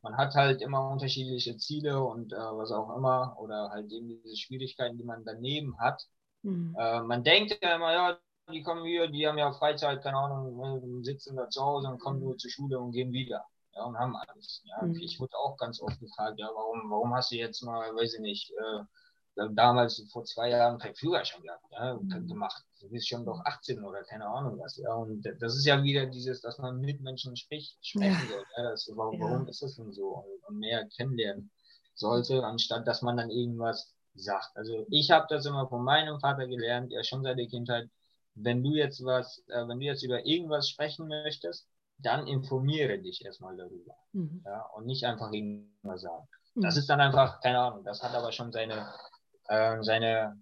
Man 0.00 0.16
hat 0.16 0.34
halt 0.34 0.62
immer 0.62 0.90
unterschiedliche 0.90 1.56
Ziele 1.58 2.02
und 2.02 2.32
äh, 2.32 2.36
was 2.36 2.70
auch 2.70 2.96
immer 2.96 3.36
oder 3.38 3.70
halt 3.70 3.92
eben 3.92 4.08
diese 4.08 4.36
Schwierigkeiten, 4.36 4.96
die 4.96 5.04
man 5.04 5.24
daneben 5.24 5.78
hat. 5.78 6.02
Mhm. 6.42 6.74
Äh, 6.78 7.02
man 7.02 7.24
denkt 7.24 7.58
ja 7.62 7.76
immer, 7.76 7.92
ja, 7.92 8.18
die 8.52 8.62
kommen 8.62 8.84
hier, 8.84 9.08
die 9.08 9.26
haben 9.26 9.38
ja 9.38 9.52
Freizeit, 9.52 10.02
keine 10.02 10.18
Ahnung, 10.18 10.56
ne, 10.56 11.04
sitzen 11.04 11.36
da 11.36 11.48
zu 11.48 11.62
Hause 11.62 11.88
und 11.88 11.98
kommen 11.98 12.20
nur 12.20 12.36
zur 12.38 12.50
Schule 12.50 12.78
und 12.78 12.92
gehen 12.92 13.12
wieder. 13.12 13.44
Ja, 13.74 13.84
und 13.84 13.98
haben 13.98 14.16
alles. 14.16 14.62
Ja. 14.64 14.82
Mhm. 14.82 14.96
Ich 14.96 15.20
wurde 15.20 15.36
auch 15.36 15.56
ganz 15.56 15.80
oft 15.80 15.98
gefragt, 16.00 16.38
ja, 16.38 16.48
warum, 16.54 16.90
warum 16.90 17.14
hast 17.14 17.30
du 17.30 17.36
jetzt 17.36 17.62
mal, 17.62 17.94
weiß 17.94 18.14
ich 18.14 18.20
nicht, 18.20 18.50
äh, 18.52 18.84
damals 19.50 20.02
vor 20.10 20.24
zwei 20.24 20.48
Jahren 20.50 20.78
kein 20.78 20.94
Führerschein 20.94 21.42
gehabt, 21.42 21.64
ja, 21.70 21.94
mhm. 21.94 22.26
gemacht. 22.26 22.64
Du 22.80 22.88
bist 22.88 23.08
schon 23.08 23.26
doch 23.26 23.40
18 23.44 23.84
oder 23.84 24.02
keine 24.04 24.26
Ahnung 24.26 24.58
was. 24.58 24.76
Ja, 24.76 24.94
und 24.94 25.22
das 25.40 25.56
ist 25.56 25.66
ja 25.66 25.82
wieder 25.82 26.06
dieses, 26.06 26.40
dass 26.40 26.58
man 26.58 26.80
mit 26.80 27.00
Menschen 27.02 27.36
spricht, 27.36 27.76
sprechen 27.84 28.28
ja. 28.28 28.34
soll. 28.34 28.44
Ja, 28.56 28.70
das, 28.70 28.90
warum, 28.94 29.20
ja. 29.20 29.24
warum 29.24 29.48
ist 29.48 29.62
das 29.62 29.76
denn 29.76 29.92
so? 29.92 30.08
Und, 30.08 30.48
und 30.48 30.58
mehr 30.58 30.86
kennenlernen 30.96 31.50
sollte, 31.94 32.44
anstatt 32.44 32.86
dass 32.86 33.02
man 33.02 33.16
dann 33.16 33.30
irgendwas 33.30 33.94
sagt. 34.14 34.56
Also 34.56 34.86
ich 34.90 35.10
habe 35.10 35.26
das 35.28 35.44
immer 35.44 35.68
von 35.68 35.84
meinem 35.84 36.18
Vater 36.20 36.46
gelernt, 36.46 36.92
ja 36.92 37.02
schon 37.04 37.22
seit 37.22 37.38
der 37.38 37.46
Kindheit. 37.46 37.90
Wenn 38.36 38.62
du 38.62 38.74
jetzt 38.74 39.04
was, 39.04 39.42
äh, 39.48 39.66
wenn 39.66 39.80
du 39.80 39.86
jetzt 39.86 40.02
über 40.02 40.24
irgendwas 40.24 40.68
sprechen 40.68 41.08
möchtest, 41.08 41.68
dann 41.98 42.26
informiere 42.26 42.98
dich 42.98 43.24
erstmal 43.24 43.56
darüber. 43.56 43.96
Mhm. 44.12 44.42
Ja, 44.44 44.66
und 44.76 44.86
nicht 44.86 45.04
einfach 45.04 45.32
irgendwas 45.32 46.02
sagen. 46.02 46.28
Mhm. 46.54 46.60
Das 46.62 46.76
ist 46.76 46.88
dann 46.88 47.00
einfach, 47.00 47.40
keine 47.40 47.58
Ahnung, 47.58 47.84
das 47.84 48.02
hat 48.02 48.14
aber 48.14 48.32
schon 48.32 48.52
seine 48.52 48.86
äh, 49.48 49.82
seine 49.82 50.36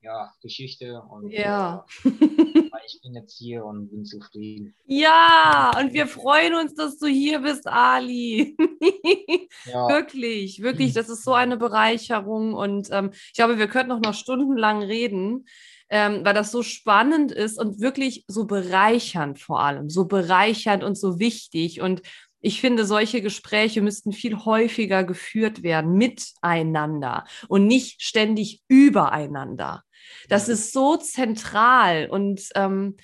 ja, 0.00 0.32
Geschichte 0.40 1.02
und 1.02 1.30
ja. 1.30 1.84
Äh, 2.04 2.08
ich 2.86 3.00
bin 3.02 3.14
jetzt 3.14 3.36
hier 3.36 3.64
und 3.64 3.90
bin 3.90 4.04
zufrieden. 4.04 4.74
Ja, 4.86 5.72
und 5.78 5.92
wir 5.92 6.06
freuen 6.06 6.54
uns, 6.54 6.74
dass 6.74 6.98
du 6.98 7.06
hier 7.06 7.40
bist, 7.40 7.66
Ali. 7.66 8.56
ja. 9.66 9.88
Wirklich, 9.88 10.62
wirklich, 10.62 10.94
das 10.94 11.08
ist 11.08 11.24
so 11.24 11.34
eine 11.34 11.56
Bereicherung 11.56 12.54
und 12.54 12.88
ähm, 12.90 13.10
ich 13.12 13.34
glaube, 13.34 13.58
wir 13.58 13.68
könnten 13.68 13.88
noch, 13.88 14.00
noch 14.00 14.14
stundenlang 14.14 14.82
reden. 14.82 15.46
Ähm, 15.88 16.24
weil 16.24 16.34
das 16.34 16.50
so 16.50 16.62
spannend 16.62 17.30
ist 17.30 17.60
und 17.60 17.80
wirklich 17.80 18.24
so 18.26 18.46
bereichernd 18.46 19.38
vor 19.38 19.60
allem, 19.60 19.88
so 19.88 20.06
bereichernd 20.06 20.82
und 20.82 20.98
so 20.98 21.20
wichtig. 21.20 21.80
Und 21.80 22.02
ich 22.40 22.60
finde, 22.60 22.84
solche 22.84 23.22
Gespräche 23.22 23.82
müssten 23.82 24.12
viel 24.12 24.36
häufiger 24.44 25.04
geführt 25.04 25.62
werden 25.62 25.94
miteinander 25.94 27.24
und 27.48 27.66
nicht 27.66 28.02
ständig 28.02 28.62
übereinander. 28.68 29.82
Das 30.28 30.48
ist 30.48 30.72
so 30.72 30.96
zentral 30.96 32.08
und 32.10 32.48
ähm, 32.54 32.96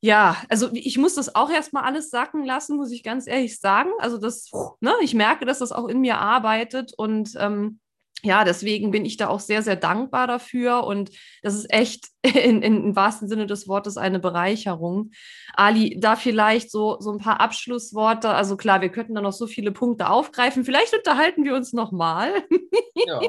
ja, 0.00 0.36
also 0.48 0.70
ich 0.72 0.96
muss 0.96 1.14
das 1.16 1.34
auch 1.34 1.50
erstmal 1.50 1.84
alles 1.84 2.10
sacken 2.10 2.44
lassen, 2.44 2.76
muss 2.76 2.92
ich 2.92 3.02
ganz 3.02 3.26
ehrlich 3.26 3.58
sagen. 3.58 3.90
Also 3.98 4.16
das, 4.16 4.50
ne, 4.80 4.92
ich 5.00 5.14
merke, 5.14 5.44
dass 5.44 5.58
das 5.58 5.72
auch 5.72 5.88
in 5.88 6.00
mir 6.00 6.18
arbeitet 6.18 6.92
und 6.96 7.34
ähm, 7.36 7.80
ja, 8.22 8.44
deswegen 8.44 8.90
bin 8.90 9.04
ich 9.04 9.16
da 9.16 9.28
auch 9.28 9.38
sehr, 9.38 9.62
sehr 9.62 9.76
dankbar 9.76 10.26
dafür 10.26 10.84
und 10.84 11.10
das 11.42 11.54
ist 11.54 11.72
echt 11.72 12.08
in, 12.22 12.62
in, 12.62 12.84
im 12.84 12.96
wahrsten 12.96 13.28
Sinne 13.28 13.46
des 13.46 13.68
Wortes 13.68 13.96
eine 13.96 14.18
Bereicherung. 14.18 15.12
Ali, 15.54 15.98
da 15.98 16.16
vielleicht 16.16 16.70
so, 16.70 16.96
so 17.00 17.12
ein 17.12 17.18
paar 17.18 17.40
Abschlussworte. 17.40 18.30
Also 18.30 18.56
klar, 18.56 18.80
wir 18.80 18.88
könnten 18.88 19.14
da 19.14 19.20
noch 19.20 19.32
so 19.32 19.46
viele 19.46 19.70
Punkte 19.70 20.10
aufgreifen. 20.10 20.64
Vielleicht 20.64 20.94
unterhalten 20.94 21.44
wir 21.44 21.54
uns 21.54 21.72
nochmal. 21.72 22.32
Ja, 23.06 23.20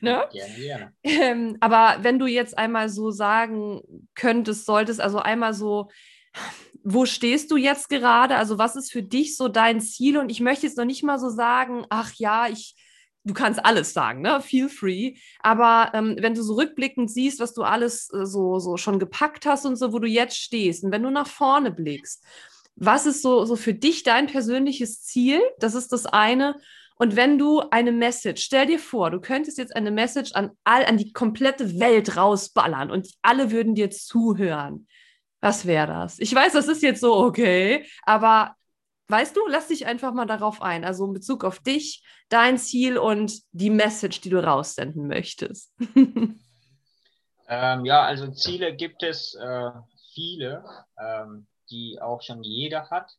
ne? 0.00 0.28
gerne, 0.32 0.54
gerne. 0.56 0.92
Ähm, 1.04 1.56
aber 1.60 1.98
wenn 2.02 2.18
du 2.18 2.26
jetzt 2.26 2.58
einmal 2.58 2.88
so 2.88 3.12
sagen 3.12 3.80
könntest, 4.16 4.66
solltest, 4.66 5.00
also 5.00 5.20
einmal 5.20 5.54
so, 5.54 5.88
wo 6.82 7.06
stehst 7.06 7.52
du 7.52 7.56
jetzt 7.56 7.88
gerade? 7.88 8.34
Also 8.34 8.58
was 8.58 8.74
ist 8.74 8.90
für 8.90 9.04
dich 9.04 9.36
so 9.36 9.46
dein 9.46 9.80
Ziel? 9.80 10.18
Und 10.18 10.30
ich 10.30 10.40
möchte 10.40 10.66
jetzt 10.66 10.76
noch 10.76 10.84
nicht 10.84 11.04
mal 11.04 11.20
so 11.20 11.28
sagen, 11.28 11.86
ach 11.90 12.12
ja, 12.16 12.48
ich 12.48 12.74
du 13.24 13.34
kannst 13.34 13.64
alles 13.64 13.92
sagen, 13.92 14.20
ne? 14.20 14.40
Feel 14.40 14.68
free. 14.68 15.14
Aber 15.40 15.90
ähm, 15.94 16.16
wenn 16.20 16.34
du 16.34 16.42
so 16.42 16.54
rückblickend 16.54 17.10
siehst, 17.10 17.40
was 17.40 17.54
du 17.54 17.62
alles 17.62 18.12
äh, 18.12 18.26
so, 18.26 18.58
so 18.58 18.76
schon 18.76 18.98
gepackt 18.98 19.46
hast 19.46 19.64
und 19.64 19.76
so, 19.76 19.92
wo 19.92 19.98
du 19.98 20.06
jetzt 20.06 20.36
stehst, 20.36 20.84
und 20.84 20.92
wenn 20.92 21.02
du 21.02 21.10
nach 21.10 21.26
vorne 21.26 21.70
blickst, 21.70 22.24
was 22.76 23.06
ist 23.06 23.22
so, 23.22 23.44
so 23.44 23.56
für 23.56 23.74
dich 23.74 24.02
dein 24.02 24.26
persönliches 24.26 25.02
Ziel? 25.02 25.40
Das 25.58 25.74
ist 25.74 25.92
das 25.92 26.06
eine. 26.06 26.56
Und 26.96 27.16
wenn 27.16 27.38
du 27.38 27.60
eine 27.70 27.92
Message, 27.92 28.44
stell 28.44 28.66
dir 28.66 28.78
vor, 28.78 29.10
du 29.10 29.20
könntest 29.20 29.58
jetzt 29.58 29.74
eine 29.74 29.90
Message 29.90 30.32
an 30.32 30.50
all, 30.64 30.84
an 30.84 30.96
die 30.96 31.12
komplette 31.12 31.80
Welt 31.80 32.16
rausballern 32.16 32.90
und 32.90 33.08
alle 33.22 33.50
würden 33.50 33.74
dir 33.74 33.90
zuhören. 33.90 34.86
Was 35.40 35.66
wäre 35.66 35.86
das? 35.86 36.18
Ich 36.20 36.34
weiß, 36.34 36.52
das 36.52 36.68
ist 36.68 36.82
jetzt 36.82 37.00
so 37.00 37.16
okay, 37.16 37.84
aber 38.04 38.56
weißt 39.08 39.36
du, 39.36 39.46
lass 39.48 39.68
dich 39.68 39.86
einfach 39.86 40.12
mal 40.12 40.26
darauf 40.26 40.62
ein. 40.62 40.84
Also 40.84 41.06
in 41.06 41.12
Bezug 41.12 41.44
auf 41.44 41.60
dich, 41.60 42.02
dein 42.28 42.58
Ziel 42.58 42.98
und 42.98 43.40
die 43.52 43.70
Message, 43.70 44.20
die 44.20 44.30
du 44.30 44.42
raussenden 44.42 45.06
möchtest. 45.06 45.72
ähm, 47.48 47.84
ja, 47.84 48.02
also 48.02 48.30
Ziele 48.32 48.74
gibt 48.74 49.02
es 49.02 49.34
äh, 49.34 49.70
viele, 50.14 50.64
ähm, 50.98 51.46
die 51.70 52.00
auch 52.00 52.22
schon 52.22 52.42
jeder 52.42 52.90
hat. 52.90 53.10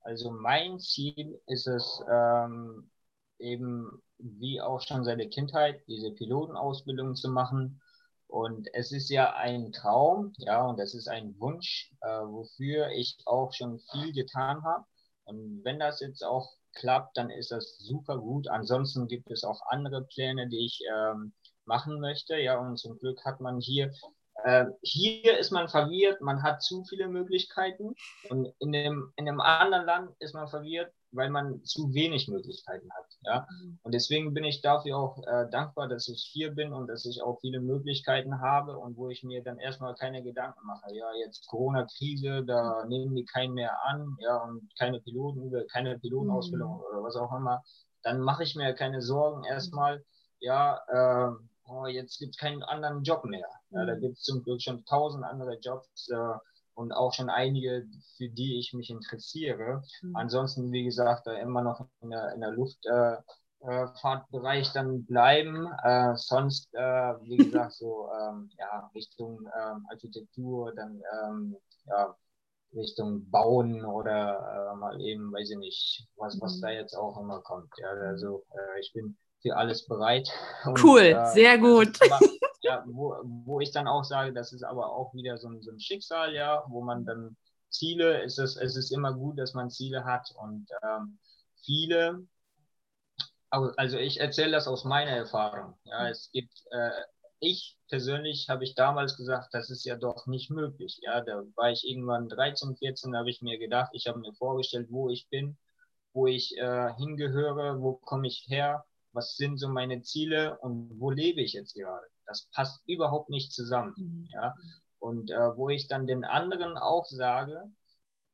Also 0.00 0.30
mein 0.30 0.78
Ziel 0.78 1.40
ist 1.46 1.66
es 1.66 2.00
ähm, 2.08 2.90
eben, 3.38 4.02
wie 4.18 4.60
auch 4.60 4.80
schon 4.80 5.04
seit 5.04 5.18
der 5.18 5.28
Kindheit, 5.28 5.82
diese 5.88 6.12
Pilotenausbildung 6.12 7.16
zu 7.16 7.28
machen. 7.28 7.80
Und 8.28 8.68
es 8.72 8.92
ist 8.92 9.08
ja 9.08 9.34
ein 9.34 9.72
Traum, 9.72 10.32
ja, 10.38 10.64
und 10.64 10.78
es 10.80 10.94
ist 10.94 11.08
ein 11.08 11.38
Wunsch, 11.38 11.92
äh, 12.00 12.06
wofür 12.08 12.90
ich 12.90 13.18
auch 13.24 13.52
schon 13.52 13.80
viel 13.90 14.12
getan 14.12 14.62
habe. 14.64 14.84
Und 15.26 15.64
wenn 15.64 15.78
das 15.78 16.00
jetzt 16.00 16.24
auch 16.24 16.48
klappt, 16.74 17.16
dann 17.16 17.30
ist 17.30 17.50
das 17.50 17.78
super 17.78 18.18
gut. 18.18 18.48
Ansonsten 18.48 19.08
gibt 19.08 19.30
es 19.30 19.44
auch 19.44 19.60
andere 19.68 20.04
Pläne, 20.04 20.48
die 20.48 20.64
ich 20.66 20.80
ähm, 20.94 21.32
machen 21.64 22.00
möchte. 22.00 22.36
Ja, 22.36 22.58
und 22.58 22.78
zum 22.78 22.98
Glück 22.98 23.24
hat 23.24 23.40
man 23.40 23.60
hier, 23.60 23.92
äh, 24.44 24.66
hier 24.82 25.38
ist 25.38 25.50
man 25.50 25.68
verwirrt, 25.68 26.20
man 26.20 26.42
hat 26.42 26.62
zu 26.62 26.84
viele 26.84 27.08
Möglichkeiten. 27.08 27.94
Und 28.28 28.52
in 28.60 28.72
dem, 28.72 29.12
in 29.16 29.28
einem 29.28 29.40
anderen 29.40 29.84
Land 29.86 30.10
ist 30.20 30.34
man 30.34 30.48
verwirrt, 30.48 30.92
weil 31.16 31.30
man 31.30 31.64
zu 31.64 31.92
wenig 31.94 32.28
Möglichkeiten 32.28 32.88
hat. 32.92 33.06
Ja? 33.22 33.46
Mhm. 33.50 33.78
Und 33.82 33.92
deswegen 33.92 34.34
bin 34.34 34.44
ich 34.44 34.60
dafür 34.60 34.98
auch 34.98 35.18
äh, 35.26 35.48
dankbar, 35.50 35.88
dass 35.88 36.08
ich 36.08 36.22
hier 36.32 36.52
bin 36.52 36.72
und 36.72 36.86
dass 36.88 37.04
ich 37.06 37.22
auch 37.22 37.40
viele 37.40 37.60
Möglichkeiten 37.60 38.40
habe 38.40 38.76
und 38.78 38.96
wo 38.96 39.08
ich 39.08 39.24
mir 39.24 39.42
dann 39.42 39.58
erstmal 39.58 39.94
keine 39.94 40.22
Gedanken 40.22 40.66
mache. 40.66 40.94
Ja, 40.94 41.06
jetzt 41.24 41.46
Corona-Krise, 41.48 42.44
da 42.44 42.84
nehmen 42.86 43.14
die 43.14 43.24
keinen 43.24 43.54
mehr 43.54 43.76
an, 43.84 44.16
ja, 44.20 44.36
und 44.44 44.70
keine 44.78 45.00
Piloten, 45.00 45.52
keine 45.72 45.98
Pilotenausbildung 45.98 46.76
mhm. 46.76 46.80
oder 46.80 47.02
was 47.02 47.16
auch 47.16 47.32
immer. 47.34 47.62
Dann 48.02 48.20
mache 48.20 48.44
ich 48.44 48.54
mir 48.54 48.74
keine 48.74 49.02
Sorgen 49.02 49.44
erstmal, 49.44 50.04
ja, 50.38 50.78
äh, 50.88 51.32
oh, 51.68 51.86
jetzt 51.86 52.18
gibt 52.18 52.34
es 52.34 52.40
keinen 52.40 52.62
anderen 52.62 53.02
Job 53.02 53.24
mehr. 53.24 53.48
Ja, 53.70 53.84
da 53.84 53.94
mhm. 53.94 54.00
gibt 54.00 54.18
es 54.18 54.22
zum 54.22 54.42
Glück 54.42 54.62
schon 54.62 54.84
tausend 54.84 55.24
andere 55.24 55.58
Jobs. 55.60 56.08
Äh, 56.10 56.38
und 56.76 56.92
auch 56.92 57.12
schon 57.14 57.30
einige, 57.30 57.86
für 58.16 58.28
die 58.28 58.58
ich 58.58 58.74
mich 58.74 58.90
interessiere. 58.90 59.82
Mhm. 60.02 60.14
Ansonsten, 60.14 60.70
wie 60.72 60.84
gesagt, 60.84 61.26
immer 61.26 61.62
noch 61.62 61.88
in 62.02 62.10
der, 62.10 62.34
in 62.34 62.42
der 62.42 62.50
Luftfahrtbereich 62.52 64.66
äh, 64.66 64.70
äh 64.70 64.74
dann 64.74 65.06
bleiben. 65.06 65.68
Äh, 65.82 66.14
sonst, 66.16 66.68
äh, 66.74 67.14
wie 67.22 67.36
gesagt, 67.38 67.72
so 67.72 68.10
ähm, 68.12 68.50
ja, 68.58 68.90
Richtung 68.94 69.48
ähm, 69.58 69.86
Architektur, 69.90 70.74
dann 70.74 71.00
ähm, 71.24 71.56
ja, 71.86 72.14
Richtung 72.74 73.30
Bauen 73.30 73.82
oder 73.84 74.72
äh, 74.72 74.76
mal 74.76 75.00
eben, 75.00 75.32
weiß 75.32 75.50
ich 75.50 75.58
nicht, 75.58 76.06
was, 76.16 76.40
was 76.40 76.58
mhm. 76.58 76.62
da 76.62 76.70
jetzt 76.70 76.94
auch 76.94 77.18
immer 77.18 77.40
kommt. 77.40 77.72
Ja, 77.78 77.88
also 77.88 78.44
äh, 78.50 78.80
ich 78.80 78.92
bin 78.92 79.16
für 79.42 79.56
alles 79.56 79.86
bereit. 79.86 80.28
Und, 80.64 80.82
cool, 80.82 81.00
äh, 81.00 81.26
sehr 81.32 81.58
gut. 81.58 82.00
Aber, 82.02 82.20
ja, 82.62 82.84
wo, 82.86 83.16
wo 83.22 83.60
ich 83.60 83.70
dann 83.70 83.86
auch 83.86 84.04
sage, 84.04 84.32
das 84.32 84.52
ist 84.52 84.62
aber 84.62 84.90
auch 84.90 85.14
wieder 85.14 85.38
so 85.38 85.48
ein, 85.48 85.62
so 85.62 85.70
ein 85.70 85.80
Schicksal, 85.80 86.34
ja, 86.34 86.64
wo 86.68 86.82
man 86.82 87.04
dann 87.04 87.36
Ziele, 87.70 88.22
es 88.22 88.38
ist, 88.38 88.56
es 88.56 88.76
ist 88.76 88.90
immer 88.90 89.12
gut, 89.12 89.38
dass 89.38 89.54
man 89.54 89.70
Ziele 89.70 90.04
hat 90.04 90.30
und 90.36 90.68
ähm, 90.82 91.18
viele, 91.64 92.26
also 93.50 93.98
ich 93.98 94.20
erzähle 94.20 94.52
das 94.52 94.68
aus 94.68 94.84
meiner 94.84 95.12
Erfahrung. 95.12 95.74
Ja, 95.84 96.08
es 96.08 96.30
gibt, 96.32 96.64
äh, 96.70 96.90
ich 97.38 97.76
persönlich 97.88 98.48
habe 98.48 98.64
ich 98.64 98.74
damals 98.74 99.16
gesagt, 99.16 99.52
das 99.52 99.70
ist 99.70 99.84
ja 99.84 99.96
doch 99.96 100.26
nicht 100.26 100.50
möglich. 100.50 100.98
Ja, 101.02 101.20
da 101.20 101.44
war 101.54 101.70
ich 101.70 101.86
irgendwann 101.88 102.28
13, 102.28 102.76
14, 102.76 103.16
habe 103.16 103.30
ich 103.30 103.42
mir 103.42 103.58
gedacht, 103.58 103.90
ich 103.92 104.06
habe 104.06 104.18
mir 104.18 104.32
vorgestellt, 104.34 104.88
wo 104.90 105.10
ich 105.10 105.28
bin, 105.28 105.56
wo 106.12 106.26
ich 106.26 106.56
äh, 106.56 106.94
hingehöre, 106.94 107.80
wo 107.80 107.94
komme 107.94 108.26
ich 108.26 108.46
her, 108.48 108.84
was 109.16 109.36
sind 109.36 109.58
so 109.58 109.68
meine 109.68 110.02
Ziele 110.02 110.58
und 110.60 110.92
wo 111.00 111.10
lebe 111.10 111.40
ich 111.40 111.54
jetzt 111.54 111.74
gerade. 111.74 112.06
Das 112.26 112.48
passt 112.54 112.80
überhaupt 112.86 113.30
nicht 113.30 113.52
zusammen. 113.52 113.94
Mhm. 113.96 114.28
Ja? 114.32 114.54
Und 114.98 115.30
äh, 115.30 115.56
wo 115.56 115.68
ich 115.70 115.88
dann 115.88 116.06
den 116.06 116.24
anderen 116.24 116.76
auch 116.78 117.06
sage, 117.06 117.64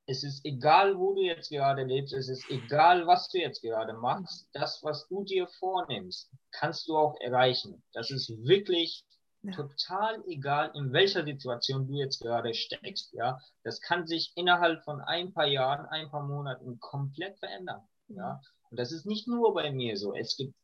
es 0.07 0.25
ist 0.25 0.45
egal, 0.45 0.99
wo 0.99 1.15
du 1.15 1.23
jetzt 1.23 1.49
gerade 1.49 1.85
lebst, 1.85 2.13
es 2.13 2.29
ist 2.29 2.51
egal, 2.51 3.07
was 3.07 3.29
du 3.29 3.39
jetzt 3.39 3.63
gerade 3.63 3.95
machst, 3.95 4.49
das, 4.53 4.83
was 4.83 5.07
du 5.09 5.25
dir 5.25 5.47
vornimmst, 5.59 6.31
kannst 6.51 6.89
du 6.89 6.97
auch 6.97 7.15
erreichen. 7.21 7.83
Das 7.93 8.11
ist 8.11 8.29
wirklich 8.45 9.05
Ja. 9.45 9.53
Total 9.53 10.23
egal, 10.29 10.71
in 10.75 10.93
welcher 10.93 11.25
Situation 11.25 11.87
du 11.89 11.95
jetzt 11.95 12.21
gerade 12.23 12.55
steckst, 12.55 13.13
ja. 13.13 13.41
Das 13.65 13.81
kann 13.81 14.07
sich 14.07 14.33
innerhalb 14.37 14.85
von 14.85 15.01
ein 15.01 15.33
paar 15.33 15.47
Jahren, 15.49 15.87
ein 15.87 16.11
paar 16.11 16.23
Monaten 16.25 16.79
komplett 16.79 17.39
verändern, 17.41 17.83
mhm. 18.09 18.17
ja. 18.19 18.41
Und 18.71 18.79
das 18.79 18.93
ist 18.93 19.05
nicht 19.05 19.27
nur 19.27 19.53
bei 19.53 19.73
mir 19.73 19.97
so. 19.97 20.15
Es 20.15 20.37
gibt 20.37 20.55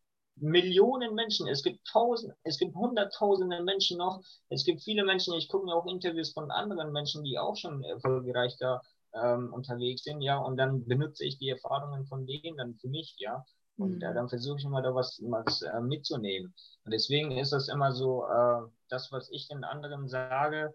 Millionen 0.41 1.15
Menschen, 1.15 1.49
es 1.49 1.63
gibt 1.63 1.87
tausend, 1.87 2.35
es 2.43 2.59
gibt 2.59 2.75
hunderttausende 2.75 3.63
Menschen 3.63 3.99
noch. 3.99 4.23
Es 4.49 4.65
gibt 4.65 4.83
viele 4.83 5.05
Menschen, 5.05 5.35
ich 5.35 5.49
gucke 5.49 5.67
mir 5.67 5.75
auch 5.75 5.87
Interviews 5.87 6.33
von 6.33 6.51
anderen 6.51 6.93
Menschen, 6.93 7.25
die 7.25 7.39
auch 7.39 7.57
schon 7.57 7.83
erfolgreich 7.85 8.57
da 8.59 8.81
ähm, 9.15 9.53
unterwegs 9.53 10.05
sind, 10.05 10.21
ja, 10.21 10.39
und 10.39 10.57
dann 10.57 10.85
benutze 10.87 11.25
ich 11.25 11.39
die 11.39 11.49
Erfahrungen 11.49 12.07
von 12.07 12.27
denen 12.27 12.57
dann 12.57 12.75
für 12.75 12.89
mich, 12.89 13.17
ja. 13.19 13.45
Und 13.77 14.03
äh, 14.03 14.11
mhm. 14.11 14.15
dann 14.15 14.29
versuche 14.29 14.59
ich 14.59 14.65
immer 14.65 14.83
da 14.83 14.95
was, 14.95 15.21
was 15.25 15.63
äh, 15.63 15.81
mitzunehmen. 15.81 16.53
Und 16.85 16.93
deswegen 16.93 17.33
ist 17.33 17.53
das 17.53 17.69
immer 17.69 17.93
so, 17.93 18.25
äh, 18.27 18.63
das, 18.89 19.13
was 19.13 19.31
ich 19.31 19.49
den 19.49 19.65
anderen 19.65 20.09
sage, 20.09 20.75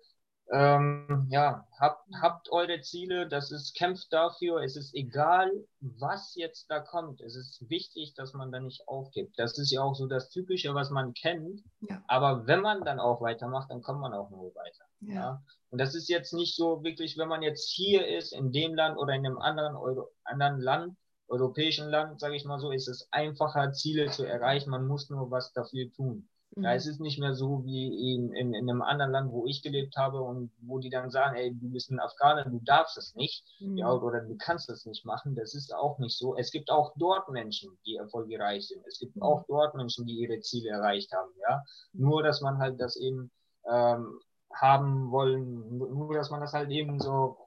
ähm, 0.52 1.28
ja, 1.30 1.66
habt, 1.80 2.06
habt 2.22 2.52
eure 2.52 2.82
Ziele, 2.82 3.28
das 3.28 3.52
ist, 3.52 3.76
kämpft 3.76 4.12
dafür, 4.12 4.62
es 4.62 4.76
ist 4.76 4.94
egal, 4.94 5.52
was 5.80 6.36
jetzt 6.36 6.70
da 6.70 6.80
kommt. 6.80 7.22
Es 7.22 7.36
ist 7.36 7.70
wichtig, 7.70 8.14
dass 8.16 8.34
man 8.34 8.52
da 8.52 8.60
nicht 8.60 8.88
aufgibt. 8.88 9.40
Das 9.40 9.58
ist 9.58 9.72
ja 9.72 9.82
auch 9.82 9.96
so 9.96 10.06
das 10.06 10.30
Typische, 10.30 10.74
was 10.76 10.90
man 10.90 11.14
kennt. 11.14 11.62
Ja. 11.90 12.04
Aber 12.08 12.46
wenn 12.46 12.62
man 12.62 12.84
dann 12.84 13.00
auch 13.00 13.22
weitermacht, 13.22 13.72
dann 13.72 13.82
kommt 13.82 14.02
man 14.02 14.14
auch 14.14 14.30
nur 14.30 14.54
weiter. 14.56 14.84
Ja. 15.00 15.14
ja. 15.14 15.44
Und 15.70 15.80
das 15.80 15.96
ist 15.96 16.10
jetzt 16.10 16.34
nicht 16.34 16.56
so 16.56 16.84
wirklich, 16.84 17.18
wenn 17.18 17.30
man 17.30 17.42
jetzt 17.42 17.70
hier 17.70 18.08
ist, 18.08 18.34
in 18.34 18.52
dem 18.52 18.76
Land 18.76 18.98
oder 18.98 19.14
in 19.14 19.26
einem 19.26 19.40
anderen, 19.40 19.76
Euro, 19.76 20.10
anderen 20.24 20.60
Land, 20.60 20.98
europäischen 21.28 21.90
Land, 21.90 22.20
sage 22.20 22.36
ich 22.36 22.46
mal 22.46 22.60
so, 22.60 22.72
ist 22.72 22.88
es 22.88 23.08
einfacher, 23.12 23.72
Ziele 23.72 24.12
zu 24.12 24.24
erreichen. 24.26 24.70
Man 24.70 24.88
muss 24.88 25.10
nur 25.10 25.32
was 25.32 25.52
dafür 25.54 25.92
tun. 25.94 26.30
Mhm. 26.56 26.64
Ja, 26.64 26.74
es 26.74 26.86
ist 26.86 27.00
nicht 27.00 27.20
mehr 27.20 27.34
so 27.34 27.66
wie 27.66 28.14
in, 28.16 28.32
in, 28.34 28.54
in, 28.54 28.70
einem 28.70 28.82
anderen 28.82 29.12
Land, 29.12 29.32
wo 29.32 29.46
ich 29.48 29.62
gelebt 29.62 29.96
habe 29.98 30.22
und 30.22 30.52
wo 30.62 30.80
die 30.80 30.90
dann 30.90 31.10
sagen, 31.10 31.36
ey, 31.36 31.54
du 31.54 31.70
bist 31.70 31.92
ein 31.92 32.00
Afghaner, 32.00 32.46
du 32.46 32.60
darfst 32.64 32.98
es 32.98 33.16
nicht, 33.16 33.44
mhm. 33.60 33.78
ja, 33.78 33.92
oder 33.92 34.22
du 34.22 34.36
kannst 34.38 34.70
es 34.70 34.86
nicht 34.86 35.06
machen. 35.06 35.36
Das 35.36 35.54
ist 35.54 35.74
auch 35.74 36.00
nicht 36.00 36.18
so. 36.18 36.36
Es 36.36 36.52
gibt 36.52 36.70
auch 36.70 36.94
dort 36.98 37.30
Menschen, 37.30 37.78
die 37.86 37.96
erfolgreich 37.96 38.68
sind. 38.68 38.86
Es 38.88 39.00
gibt 39.00 39.16
mhm. 39.16 39.24
auch 39.24 39.46
dort 39.48 39.76
Menschen, 39.76 40.06
die 40.06 40.14
ihre 40.14 40.40
Ziele 40.42 40.70
erreicht 40.70 41.12
haben, 41.14 41.32
ja. 41.42 41.64
Nur, 41.94 42.24
dass 42.24 42.42
man 42.42 42.58
halt 42.60 42.80
das 42.80 42.96
eben 42.96 43.32
ähm, 43.70 44.20
haben 44.54 45.12
wollen, 45.12 45.78
nur, 45.78 46.14
dass 46.14 46.30
man 46.30 46.42
das 46.42 46.54
halt 46.54 46.70
eben 46.70 47.00
so 47.00 47.38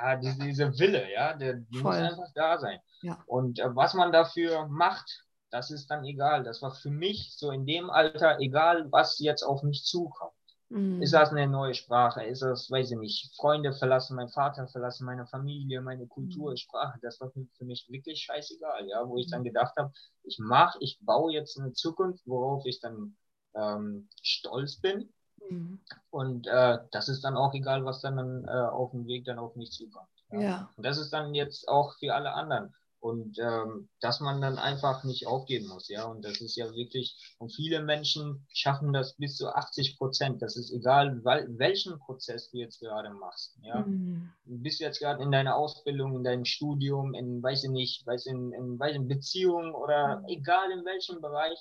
ja, 0.00 0.16
diese, 0.16 0.38
diese 0.38 0.78
Wille, 0.78 1.10
ja, 1.12 1.34
der 1.34 1.54
die 1.54 1.78
muss 1.78 1.96
einfach 1.96 2.30
da 2.34 2.58
sein. 2.58 2.78
Ja. 3.02 3.18
Und 3.26 3.58
äh, 3.58 3.74
was 3.74 3.94
man 3.94 4.12
dafür 4.12 4.66
macht, 4.68 5.24
das 5.50 5.70
ist 5.70 5.90
dann 5.90 6.04
egal. 6.04 6.44
Das 6.44 6.62
war 6.62 6.74
für 6.74 6.90
mich 6.90 7.34
so 7.36 7.50
in 7.50 7.66
dem 7.66 7.90
Alter 7.90 8.38
egal, 8.40 8.90
was 8.90 9.18
jetzt 9.18 9.42
auf 9.42 9.62
mich 9.62 9.84
zukommt. 9.84 10.32
Mhm. 10.70 11.00
Ist 11.00 11.14
das 11.14 11.30
eine 11.30 11.46
neue 11.46 11.74
Sprache? 11.74 12.24
Ist 12.24 12.42
das, 12.42 12.70
weiß 12.70 12.90
ich 12.90 12.98
nicht, 12.98 13.34
Freunde 13.36 13.72
verlassen, 13.72 14.16
mein 14.16 14.28
Vater 14.28 14.68
verlassen, 14.68 15.06
meine 15.06 15.26
Familie, 15.26 15.80
meine 15.80 16.06
Kultur, 16.06 16.50
mhm. 16.50 16.56
Sprache? 16.56 16.98
Das 17.00 17.20
war 17.20 17.30
für 17.30 17.64
mich 17.64 17.86
wirklich 17.88 18.20
scheißegal, 18.22 18.86
ja, 18.86 19.08
wo 19.08 19.16
ich 19.16 19.30
dann 19.30 19.40
mhm. 19.40 19.46
gedacht 19.46 19.74
habe, 19.78 19.92
ich 20.24 20.38
mache, 20.38 20.78
ich 20.80 20.98
baue 21.00 21.32
jetzt 21.32 21.58
eine 21.58 21.72
Zukunft, 21.72 22.22
worauf 22.26 22.66
ich 22.66 22.80
dann 22.80 23.16
ähm, 23.54 24.08
stolz 24.22 24.76
bin. 24.76 25.10
Mhm. 25.48 25.80
Und 26.10 26.46
äh, 26.46 26.78
das 26.90 27.08
ist 27.08 27.24
dann 27.24 27.36
auch 27.36 27.54
egal, 27.54 27.84
was 27.84 28.02
dann 28.02 28.44
äh, 28.44 28.50
auf 28.50 28.90
dem 28.90 29.06
Weg 29.06 29.24
dann 29.24 29.38
auf 29.38 29.56
mich 29.56 29.70
zukommt. 29.70 30.08
Ja? 30.32 30.40
ja. 30.40 30.70
Und 30.76 30.84
das 30.84 30.98
ist 30.98 31.12
dann 31.12 31.34
jetzt 31.34 31.66
auch 31.68 31.94
für 31.98 32.14
alle 32.14 32.32
anderen. 32.34 32.74
Und 33.00 33.38
ähm, 33.38 33.88
dass 34.00 34.18
man 34.18 34.40
dann 34.40 34.58
einfach 34.58 35.04
nicht 35.04 35.26
aufgeben 35.26 35.68
muss, 35.68 35.88
ja. 35.88 36.04
Und 36.06 36.24
das 36.24 36.40
ist 36.40 36.56
ja 36.56 36.72
wirklich, 36.74 37.16
und 37.38 37.54
viele 37.54 37.80
Menschen 37.80 38.44
schaffen 38.52 38.92
das 38.92 39.14
bis 39.14 39.36
zu 39.36 39.48
80 39.48 39.98
Prozent. 39.98 40.42
Das 40.42 40.56
ist 40.56 40.72
egal, 40.72 41.22
welchen 41.24 41.98
Prozess 42.00 42.50
du 42.50 42.58
jetzt 42.58 42.80
gerade 42.80 43.10
machst, 43.10 43.56
ja. 43.62 43.82
Mhm. 43.82 44.32
Bist 44.44 44.80
du 44.80 44.84
jetzt 44.84 44.98
gerade 44.98 45.22
in 45.22 45.30
deiner 45.30 45.56
Ausbildung, 45.56 46.16
in 46.16 46.24
deinem 46.24 46.44
Studium, 46.44 47.14
in, 47.14 47.40
weiß 47.40 47.64
ich 47.64 47.70
nicht, 47.70 48.04
weiß 48.06 48.26
in, 48.26 48.52
in, 48.52 48.78
weiß 48.78 48.96
in 48.96 49.06
Beziehungen 49.06 49.74
oder 49.74 50.18
mhm. 50.18 50.24
egal 50.28 50.70
in 50.72 50.84
welchem 50.84 51.20
Bereich, 51.20 51.58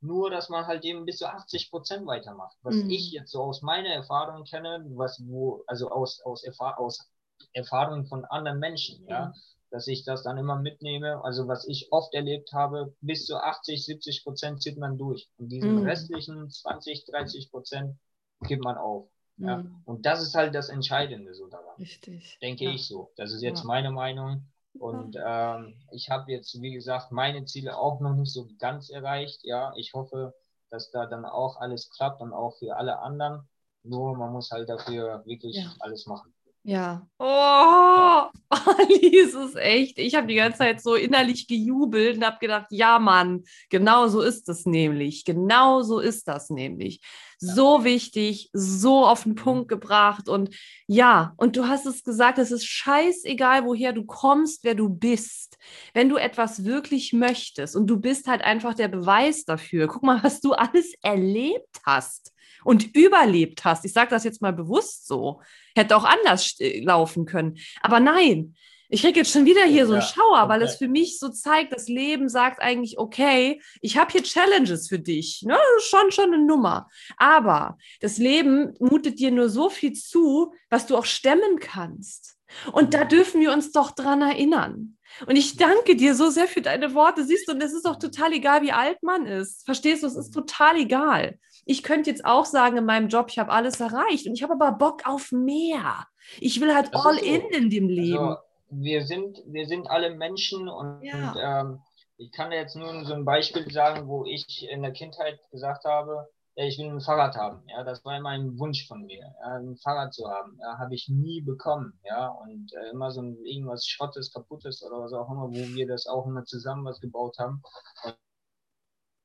nur 0.00 0.30
dass 0.30 0.48
man 0.48 0.66
halt 0.66 0.84
eben 0.84 1.04
bis 1.04 1.18
zu 1.18 1.26
80 1.26 1.70
Prozent 1.70 2.06
weitermacht. 2.06 2.56
Was 2.62 2.76
mhm. 2.76 2.90
ich 2.90 3.10
jetzt 3.10 3.32
so 3.32 3.42
aus 3.42 3.62
meiner 3.62 3.88
Erfahrung 3.88 4.44
kenne, 4.44 4.84
was 4.90 5.20
wo, 5.26 5.64
also 5.66 5.90
aus, 5.90 6.20
aus, 6.20 6.44
Erfahr 6.44 6.78
aus 6.78 7.10
Erfahrungen 7.52 8.06
von 8.06 8.24
anderen 8.26 8.60
Menschen, 8.60 9.04
ja. 9.08 9.32
Mhm 9.76 9.86
dass 9.86 9.88
ich 9.88 10.04
das 10.04 10.22
dann 10.22 10.38
immer 10.38 10.56
mitnehme. 10.56 11.22
Also 11.22 11.48
was 11.48 11.68
ich 11.68 11.92
oft 11.92 12.14
erlebt 12.14 12.54
habe, 12.54 12.94
bis 13.02 13.26
zu 13.26 13.36
80, 13.36 13.84
70 13.84 14.24
Prozent 14.24 14.62
zieht 14.62 14.78
man 14.78 14.96
durch. 14.96 15.28
Und 15.36 15.50
diesen 15.50 15.82
mm. 15.82 15.86
restlichen 15.86 16.48
20, 16.48 17.04
30 17.04 17.50
Prozent 17.50 17.98
gibt 18.40 18.64
man 18.64 18.78
auf. 18.78 19.10
Ja. 19.36 19.58
Mhm. 19.58 19.82
Und 19.84 20.06
das 20.06 20.22
ist 20.22 20.34
halt 20.34 20.54
das 20.54 20.70
Entscheidende 20.70 21.34
so 21.34 21.46
daran. 21.48 21.76
Richtig. 21.78 22.38
Denke 22.40 22.64
ja. 22.64 22.70
ich 22.70 22.86
so. 22.86 23.12
Das 23.16 23.32
ist 23.32 23.42
jetzt 23.42 23.60
ja. 23.60 23.66
meine 23.66 23.90
Meinung. 23.90 24.46
Und 24.78 25.18
ähm, 25.22 25.74
ich 25.90 26.08
habe 26.08 26.32
jetzt, 26.32 26.58
wie 26.62 26.72
gesagt, 26.72 27.12
meine 27.12 27.44
Ziele 27.44 27.76
auch 27.76 28.00
noch 28.00 28.14
nicht 28.14 28.32
so 28.32 28.48
ganz 28.58 28.88
erreicht. 28.88 29.40
Ja, 29.44 29.74
ich 29.76 29.92
hoffe, 29.92 30.34
dass 30.70 30.90
da 30.90 31.04
dann 31.04 31.26
auch 31.26 31.60
alles 31.60 31.90
klappt 31.90 32.22
und 32.22 32.32
auch 32.32 32.56
für 32.56 32.76
alle 32.76 33.00
anderen. 33.00 33.46
Nur 33.82 34.16
man 34.16 34.32
muss 34.32 34.50
halt 34.50 34.70
dafür 34.70 35.22
wirklich 35.26 35.62
alles 35.80 36.06
machen. 36.06 36.32
Ja. 36.68 37.06
Oh, 37.20 37.24
Alice 38.50 39.34
ist 39.34 39.54
echt. 39.56 39.98
Ich 40.00 40.16
habe 40.16 40.26
die 40.26 40.34
ganze 40.34 40.58
Zeit 40.58 40.82
so 40.82 40.96
innerlich 40.96 41.46
gejubelt 41.46 42.16
und 42.16 42.24
habe 42.26 42.38
gedacht, 42.40 42.66
ja, 42.70 42.98
Mann, 42.98 43.44
genau 43.70 44.08
so 44.08 44.20
ist 44.20 44.48
es 44.48 44.66
nämlich. 44.66 45.24
Genau 45.24 45.82
so 45.82 46.00
ist 46.00 46.26
das 46.26 46.50
nämlich. 46.50 47.00
So 47.38 47.84
wichtig, 47.84 48.48
so 48.52 49.06
auf 49.06 49.24
den 49.24 49.32
mhm. 49.32 49.36
Punkt 49.36 49.68
gebracht. 49.68 50.28
Und 50.28 50.54
ja, 50.86 51.34
und 51.36 51.56
du 51.56 51.68
hast 51.68 51.86
es 51.86 52.02
gesagt, 52.02 52.38
es 52.38 52.50
ist 52.50 52.66
scheißegal, 52.66 53.64
woher 53.64 53.92
du 53.92 54.04
kommst, 54.04 54.64
wer 54.64 54.74
du 54.74 54.88
bist. 54.88 55.58
Wenn 55.92 56.08
du 56.08 56.16
etwas 56.16 56.64
wirklich 56.64 57.12
möchtest 57.12 57.76
und 57.76 57.86
du 57.88 57.98
bist 57.98 58.26
halt 58.26 58.42
einfach 58.42 58.74
der 58.74 58.88
Beweis 58.88 59.44
dafür. 59.44 59.86
Guck 59.86 60.02
mal, 60.02 60.22
was 60.22 60.40
du 60.40 60.52
alles 60.52 60.94
erlebt 61.02 61.80
hast 61.84 62.32
und 62.64 62.94
überlebt 62.96 63.64
hast. 63.64 63.84
Ich 63.84 63.92
sage 63.92 64.10
das 64.10 64.24
jetzt 64.24 64.42
mal 64.42 64.52
bewusst 64.52 65.06
so. 65.06 65.40
Hätte 65.74 65.96
auch 65.96 66.04
anders 66.04 66.58
äh, 66.58 66.80
laufen 66.80 67.26
können. 67.26 67.58
Aber 67.82 68.00
nein, 68.00 68.54
ich 68.88 69.02
kriege 69.02 69.20
jetzt 69.20 69.32
schon 69.32 69.44
wieder 69.44 69.64
hier 69.64 69.86
so 69.86 69.94
einen 69.94 70.02
Schauer, 70.02 70.42
okay. 70.42 70.48
weil 70.48 70.62
es 70.62 70.76
für 70.76 70.88
mich 70.88 71.18
so 71.18 71.28
zeigt, 71.28 71.72
das 71.72 71.88
Leben 71.88 72.28
sagt 72.28 72.60
eigentlich, 72.60 72.98
okay, 72.98 73.60
ich 73.80 73.96
habe 73.96 74.12
hier 74.12 74.22
Challenges 74.22 74.88
für 74.88 74.98
dich. 74.98 75.42
Ne? 75.46 75.58
Schon, 75.80 76.10
schon 76.10 76.32
eine 76.32 76.44
Nummer. 76.44 76.88
Aber 77.16 77.76
das 78.00 78.18
Leben 78.18 78.74
mutet 78.78 79.18
dir 79.18 79.30
nur 79.30 79.48
so 79.48 79.70
viel 79.70 79.92
zu, 79.92 80.52
was 80.70 80.86
du 80.86 80.96
auch 80.96 81.04
stemmen 81.04 81.58
kannst. 81.58 82.36
Und 82.72 82.94
da 82.94 83.04
dürfen 83.04 83.40
wir 83.40 83.52
uns 83.52 83.72
doch 83.72 83.90
dran 83.90 84.22
erinnern. 84.22 84.96
Und 85.26 85.36
ich 85.36 85.56
danke 85.56 85.96
dir 85.96 86.14
so 86.14 86.30
sehr 86.30 86.46
für 86.46 86.60
deine 86.60 86.94
Worte. 86.94 87.24
Siehst 87.24 87.48
du, 87.48 87.52
und 87.52 87.62
es 87.62 87.72
ist 87.72 87.86
auch 87.86 87.98
total 87.98 88.32
egal, 88.32 88.62
wie 88.62 88.72
alt 88.72 89.02
man 89.02 89.26
ist. 89.26 89.64
Verstehst 89.64 90.02
du, 90.02 90.06
es 90.06 90.16
ist 90.16 90.32
total 90.32 90.76
egal. 90.76 91.38
Ich 91.64 91.82
könnte 91.82 92.10
jetzt 92.10 92.24
auch 92.24 92.44
sagen 92.44 92.76
in 92.76 92.84
meinem 92.84 93.08
Job, 93.08 93.28
ich 93.30 93.38
habe 93.38 93.50
alles 93.50 93.80
erreicht 93.80 94.26
und 94.26 94.34
ich 94.34 94.42
habe 94.42 94.52
aber 94.52 94.72
Bock 94.72 95.06
auf 95.06 95.32
mehr. 95.32 96.06
Ich 96.38 96.60
will 96.60 96.74
halt 96.74 96.94
all 96.94 97.18
so. 97.18 97.24
in 97.24 97.42
in 97.50 97.70
dem 97.70 97.84
also, 97.84 97.94
Leben. 97.94 98.18
Also, 98.18 98.45
wir 98.70 99.06
sind, 99.06 99.42
wir 99.46 99.66
sind 99.66 99.90
alle 99.90 100.14
Menschen 100.14 100.68
und, 100.68 101.02
ja. 101.02 101.32
und 101.32 101.38
ähm, 101.40 101.80
ich 102.18 102.32
kann 102.32 102.52
jetzt 102.52 102.76
nur 102.76 103.04
so 103.04 103.14
ein 103.14 103.24
Beispiel 103.24 103.70
sagen, 103.70 104.08
wo 104.08 104.24
ich 104.24 104.68
in 104.68 104.82
der 104.82 104.92
Kindheit 104.92 105.38
gesagt 105.50 105.84
habe, 105.84 106.28
ja, 106.56 106.64
ich 106.64 106.78
will 106.78 106.86
ein 106.86 107.02
Fahrrad 107.02 107.36
haben. 107.36 107.62
Ja, 107.68 107.84
das 107.84 108.02
war 108.04 108.16
immer 108.16 108.30
ein 108.30 108.58
Wunsch 108.58 108.88
von 108.88 109.04
mir, 109.04 109.18
ja, 109.40 109.56
ein 109.56 109.76
Fahrrad 109.76 110.14
zu 110.14 110.26
haben. 110.26 110.58
Ja, 110.58 110.78
habe 110.78 110.94
ich 110.94 111.08
nie 111.08 111.42
bekommen. 111.42 112.00
Ja, 112.04 112.28
und 112.28 112.72
äh, 112.72 112.90
immer 112.90 113.10
so 113.10 113.20
ein, 113.20 113.36
irgendwas 113.44 113.86
Schrottes, 113.86 114.32
kaputtes 114.32 114.82
oder 114.82 115.02
was 115.02 115.12
auch 115.12 115.30
immer, 115.30 115.50
wo 115.50 115.54
wir 115.54 115.86
das 115.86 116.06
auch 116.06 116.26
immer 116.26 116.44
zusammen 116.44 116.86
was 116.86 117.00
gebaut 117.00 117.38
haben. 117.38 117.62
Und 118.04 118.16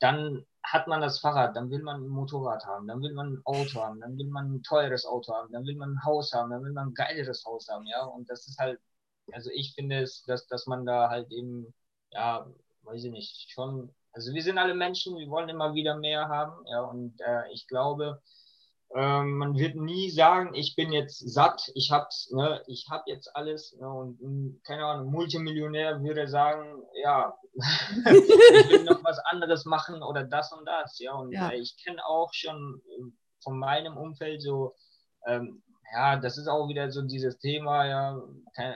dann 0.01 0.45
hat 0.63 0.87
man 0.87 0.99
das 0.99 1.19
Fahrrad, 1.19 1.55
dann 1.55 1.69
will 1.69 1.81
man 1.81 2.03
ein 2.03 2.07
Motorrad 2.07 2.65
haben, 2.65 2.87
dann 2.87 3.01
will 3.01 3.13
man 3.13 3.33
ein 3.33 3.41
Auto 3.45 3.81
haben, 3.81 4.01
dann 4.01 4.17
will 4.17 4.29
man 4.29 4.53
ein 4.55 4.63
teures 4.63 5.05
Auto 5.05 5.33
haben, 5.33 5.51
dann 5.53 5.65
will 5.65 5.75
man 5.75 5.93
ein 5.93 6.03
Haus 6.03 6.33
haben, 6.33 6.51
dann 6.51 6.63
will 6.63 6.73
man 6.73 6.89
ein 6.89 6.93
geileres 6.93 7.45
Haus 7.45 7.67
haben, 7.69 7.87
ja. 7.87 8.03
Und 8.03 8.29
das 8.29 8.47
ist 8.47 8.59
halt, 8.59 8.79
also 9.31 9.49
ich 9.53 9.73
finde 9.75 10.01
es, 10.01 10.23
dass, 10.23 10.47
dass 10.47 10.67
man 10.67 10.85
da 10.85 11.09
halt 11.09 11.31
eben, 11.31 11.73
ja, 12.11 12.45
weiß 12.83 13.03
ich 13.03 13.11
nicht, 13.11 13.51
schon, 13.51 13.93
also 14.13 14.33
wir 14.33 14.43
sind 14.43 14.57
alle 14.57 14.73
Menschen, 14.73 15.17
wir 15.17 15.29
wollen 15.29 15.49
immer 15.49 15.73
wieder 15.73 15.97
mehr 15.97 16.27
haben, 16.27 16.65
ja. 16.67 16.81
Und 16.81 17.19
äh, 17.21 17.51
ich 17.51 17.67
glaube, 17.67 18.21
ähm, 18.93 19.37
man 19.37 19.57
wird 19.57 19.75
nie 19.75 20.09
sagen, 20.09 20.53
ich 20.53 20.75
bin 20.75 20.91
jetzt 20.91 21.19
satt, 21.19 21.71
ich 21.75 21.91
hab's, 21.91 22.29
ne, 22.31 22.61
ich 22.67 22.87
hab 22.89 23.07
jetzt 23.07 23.33
alles. 23.35 23.73
Ne, 23.79 23.89
und 23.89 24.61
keine 24.65 24.85
Ahnung, 24.85 25.11
Multimillionär 25.11 26.03
würde 26.03 26.27
sagen, 26.27 26.83
ja, 27.01 27.33
ich 27.53 28.69
will 28.69 28.83
noch 28.83 29.03
was 29.03 29.19
anderes 29.19 29.65
machen 29.65 30.03
oder 30.03 30.23
das 30.23 30.51
und 30.51 30.65
das. 30.65 30.99
Ja, 30.99 31.13
und 31.13 31.31
ja. 31.31 31.49
Äh, 31.49 31.59
ich 31.59 31.77
kenne 31.81 32.05
auch 32.05 32.33
schon 32.33 32.81
äh, 32.89 33.03
von 33.41 33.57
meinem 33.57 33.95
Umfeld 33.95 34.41
so, 34.41 34.75
ähm, 35.25 35.63
ja, 35.91 36.17
das 36.17 36.37
ist 36.37 36.47
auch 36.47 36.67
wieder 36.67 36.89
so 36.91 37.01
dieses 37.01 37.37
Thema, 37.39 37.85
ja, 37.85 38.21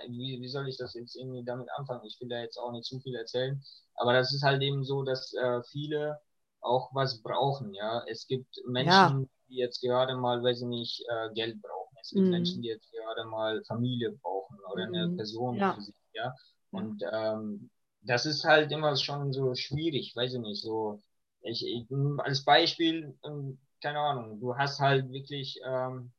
wie, 0.08 0.42
wie 0.42 0.48
soll 0.48 0.68
ich 0.68 0.78
das 0.78 0.94
jetzt 0.94 1.16
irgendwie 1.16 1.44
damit 1.44 1.68
anfangen? 1.78 2.06
Ich 2.06 2.20
will 2.20 2.30
da 2.30 2.40
jetzt 2.40 2.58
auch 2.58 2.72
nicht 2.72 2.86
zu 2.86 3.00
viel 3.00 3.16
erzählen, 3.16 3.64
aber 3.96 4.14
das 4.14 4.34
ist 4.34 4.44
halt 4.44 4.62
eben 4.62 4.84
so, 4.84 5.04
dass 5.04 5.34
äh, 5.34 5.62
viele 5.64 6.20
auch 6.62 6.94
was 6.94 7.22
brauchen, 7.22 7.74
ja. 7.74 8.04
Es 8.08 8.28
gibt 8.28 8.60
Menschen, 8.68 9.30
die 9.48 9.58
jetzt 9.58 9.82
gerade 9.82 10.16
mal, 10.16 10.44
weiß 10.44 10.62
ich 10.62 10.68
nicht, 10.68 11.06
äh, 11.08 11.32
Geld 11.34 11.62
brauchen. 11.62 11.96
Es 12.02 12.10
gibt 12.10 12.26
mm. 12.26 12.32
Menschen, 12.32 12.62
die 12.62 12.70
jetzt 12.70 12.92
gerade 12.92 13.28
mal 13.30 13.64
Familie 13.66 14.12
brauchen 14.12 14.58
oder 14.72 14.88
mm. 14.88 14.94
eine 14.94 15.08
mhm. 15.08 15.18
Person 15.18 15.56
ja. 15.58 15.74
für 15.74 15.82
sich, 15.82 15.96
ja. 16.14 16.34
Und 16.72 17.04
ähm, 17.12 17.70
das 18.02 18.26
ist 18.26 18.44
halt 18.44 18.72
immer 18.72 18.96
schon 18.98 19.32
so 19.32 19.56
schwierig, 19.56 20.16
weiß 20.16 20.34
ich 20.34 20.40
nicht, 20.40 20.62
so 20.62 21.02
ich, 21.42 21.66
ich 21.66 21.88
als 22.18 22.44
Beispiel, 22.44 23.18
ähm, 23.24 23.60
keine 23.82 24.00
Ahnung, 24.00 24.40
du 24.40 24.58
hast 24.58 24.80
halt 24.80 25.12
wirklich 25.12 25.60
ähm, 25.64 26.12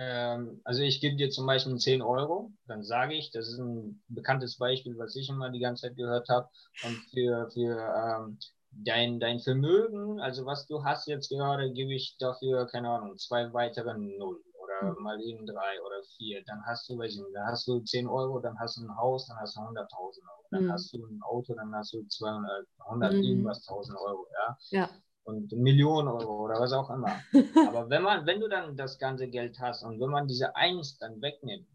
ähm, 0.00 0.60
also 0.64 0.82
ich 0.82 1.00
gebe 1.00 1.16
dir 1.16 1.28
zum 1.28 1.46
Beispiel 1.46 1.76
10 1.76 2.02
Euro, 2.02 2.52
dann 2.68 2.84
sage 2.84 3.14
ich, 3.14 3.32
das 3.32 3.48
ist 3.48 3.58
ein 3.58 4.00
bekanntes 4.06 4.56
Beispiel, 4.56 4.96
was 4.96 5.16
ich 5.16 5.28
immer 5.28 5.50
die 5.50 5.58
ganze 5.58 5.88
Zeit 5.88 5.96
gehört 5.96 6.28
habe. 6.28 6.48
Und 6.84 6.96
für, 7.10 7.50
für 7.50 7.80
ähm, 7.96 8.38
dein, 8.70 9.18
dein 9.18 9.40
Vermögen, 9.40 10.20
also 10.20 10.46
was 10.46 10.66
du 10.66 10.84
hast 10.84 11.08
jetzt 11.08 11.30
gerade, 11.30 11.72
gebe 11.72 11.94
ich 11.94 12.16
dafür, 12.18 12.66
keine 12.66 12.90
Ahnung, 12.90 13.18
zwei 13.18 13.52
weitere 13.52 13.98
Null 13.98 14.40
oder 14.54 14.94
mhm. 14.94 15.02
mal 15.02 15.20
eben 15.20 15.44
drei 15.44 15.82
oder 15.84 16.00
vier. 16.16 16.44
Dann 16.44 16.64
hast 16.64 16.88
du, 16.88 16.96
weiß 16.96 17.14
ich 17.14 17.18
nicht, 17.18 17.34
dann 17.34 17.48
hast 17.48 17.66
du 17.66 17.80
10 17.80 18.06
Euro, 18.06 18.38
dann 18.38 18.56
hast 18.60 18.76
du 18.76 18.82
ein 18.82 18.96
Haus, 18.96 19.26
dann 19.26 19.38
hast 19.38 19.56
du 19.56 19.60
100.000 19.60 19.92
Euro. 19.98 20.44
Dann 20.52 20.64
mhm. 20.66 20.72
hast 20.72 20.92
du 20.92 21.04
ein 21.04 21.20
Auto, 21.22 21.54
dann 21.54 21.74
hast 21.74 21.92
du 21.92 22.06
200, 22.06 22.66
100 22.86 23.14
mhm. 23.14 23.22
irgendwas 23.24 23.68
1000 23.68 23.98
Euro, 23.98 24.26
ja. 24.32 24.56
Ja 24.70 24.90
und 25.28 25.52
Millionen 25.52 26.08
Euro 26.08 26.44
oder 26.46 26.58
was 26.58 26.72
auch 26.72 26.88
immer. 26.88 27.20
Aber 27.68 27.90
wenn 27.90 28.02
man, 28.02 28.24
wenn 28.24 28.40
du 28.40 28.48
dann 28.48 28.76
das 28.76 28.98
ganze 28.98 29.28
Geld 29.28 29.60
hast 29.60 29.82
und 29.82 30.00
wenn 30.00 30.08
man 30.08 30.26
diese 30.26 30.56
Eins 30.56 30.96
dann 30.98 31.20
wegnimmt, 31.20 31.68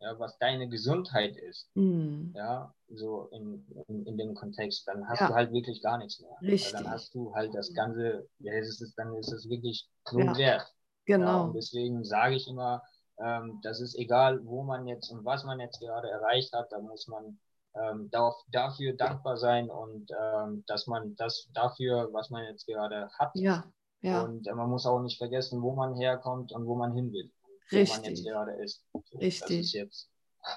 ja, 0.00 0.18
was 0.18 0.38
deine 0.38 0.68
Gesundheit 0.68 1.36
ist, 1.36 1.70
mm. 1.74 2.32
ja, 2.34 2.72
so 2.88 3.28
in, 3.32 3.66
in, 3.88 4.06
in, 4.06 4.16
dem 4.18 4.34
Kontext, 4.34 4.86
dann 4.86 5.08
hast 5.08 5.20
ja. 5.20 5.28
du 5.28 5.34
halt 5.34 5.52
wirklich 5.52 5.82
gar 5.82 5.98
nichts 5.98 6.20
mehr. 6.20 6.36
Richtig. 6.42 6.72
Dann 6.72 6.88
hast 6.88 7.14
du 7.14 7.34
halt 7.34 7.54
das 7.54 7.72
Ganze, 7.72 8.28
ja, 8.38 8.52
ist 8.52 8.80
es, 8.80 8.94
dann 8.94 9.14
ist 9.16 9.32
es 9.32 9.48
wirklich 9.48 9.88
null 10.12 10.26
ja. 10.26 10.36
wert. 10.36 10.74
Genau. 11.06 11.26
Ja, 11.26 11.40
und 11.40 11.54
deswegen 11.54 12.04
sage 12.04 12.36
ich 12.36 12.46
immer, 12.46 12.82
ähm, 13.18 13.58
das 13.62 13.80
ist 13.80 13.98
egal, 13.98 14.44
wo 14.44 14.62
man 14.62 14.86
jetzt 14.86 15.10
und 15.10 15.24
was 15.24 15.44
man 15.44 15.58
jetzt 15.58 15.80
gerade 15.80 16.10
erreicht 16.10 16.52
hat, 16.52 16.70
da 16.70 16.78
muss 16.78 17.08
man 17.08 17.40
ähm, 17.74 18.10
darf, 18.10 18.34
dafür 18.50 18.94
dankbar 18.94 19.36
sein 19.36 19.70
und 19.70 20.10
ähm, 20.10 20.64
dass 20.66 20.86
man 20.86 21.16
das 21.16 21.48
dafür, 21.52 22.08
was 22.12 22.30
man 22.30 22.44
jetzt 22.44 22.66
gerade 22.66 23.10
hat. 23.18 23.30
Ja, 23.34 23.64
ja. 24.00 24.22
Und 24.22 24.46
äh, 24.46 24.54
man 24.54 24.70
muss 24.70 24.86
auch 24.86 25.00
nicht 25.00 25.18
vergessen, 25.18 25.62
wo 25.62 25.74
man 25.74 25.94
herkommt 25.96 26.52
und 26.52 26.66
wo 26.66 26.76
man 26.76 26.94
hin 26.94 27.12
will. 27.12 27.30
Richtig. 27.72 27.88
Wo 27.90 28.00
man 28.00 28.10
jetzt 28.10 28.24
gerade 28.24 28.52
ist. 28.62 28.84
So, 28.92 29.18
Richtig. 29.18 29.40
Das 29.40 29.50
ist 29.50 29.72
jetzt 29.72 30.10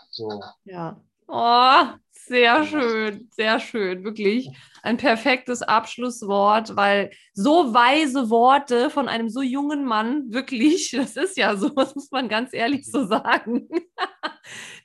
so. 0.09 0.41
Ja. 0.65 1.01
Oh, 1.33 1.85
sehr 2.11 2.65
schön, 2.65 3.29
sehr 3.31 3.59
schön, 3.61 4.03
wirklich 4.03 4.49
ein 4.83 4.97
perfektes 4.97 5.61
Abschlusswort, 5.61 6.75
weil 6.75 7.11
so 7.33 7.73
weise 7.73 8.29
Worte 8.29 8.89
von 8.89 9.07
einem 9.07 9.29
so 9.29 9.41
jungen 9.41 9.85
Mann, 9.85 10.25
wirklich, 10.33 10.91
das 10.97 11.15
ist 11.15 11.37
ja 11.37 11.55
so, 11.55 11.69
das 11.69 11.95
muss 11.95 12.11
man 12.11 12.27
ganz 12.27 12.53
ehrlich 12.53 12.85
so 12.85 13.05
sagen. 13.05 13.69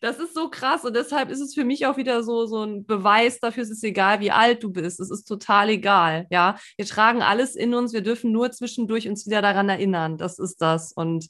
Das 0.00 0.18
ist 0.18 0.34
so 0.34 0.48
krass 0.48 0.84
und 0.84 0.94
deshalb 0.94 1.30
ist 1.30 1.40
es 1.40 1.54
für 1.54 1.64
mich 1.64 1.86
auch 1.86 1.96
wieder 1.96 2.22
so, 2.22 2.46
so 2.46 2.64
ein 2.64 2.84
Beweis 2.86 3.40
dafür, 3.40 3.62
es 3.62 3.70
ist 3.70 3.84
egal, 3.84 4.20
wie 4.20 4.30
alt 4.30 4.62
du 4.62 4.70
bist, 4.70 5.00
es 5.00 5.10
ist 5.10 5.24
total 5.24 5.70
egal, 5.70 6.26
ja. 6.30 6.56
Wir 6.76 6.86
tragen 6.86 7.22
alles 7.22 7.56
in 7.56 7.74
uns, 7.74 7.92
wir 7.92 8.02
dürfen 8.02 8.32
nur 8.32 8.50
zwischendurch 8.52 9.08
uns 9.08 9.26
wieder 9.26 9.42
daran 9.42 9.68
erinnern, 9.68 10.18
das 10.18 10.38
ist 10.38 10.60
das. 10.60 10.92
Und 10.92 11.28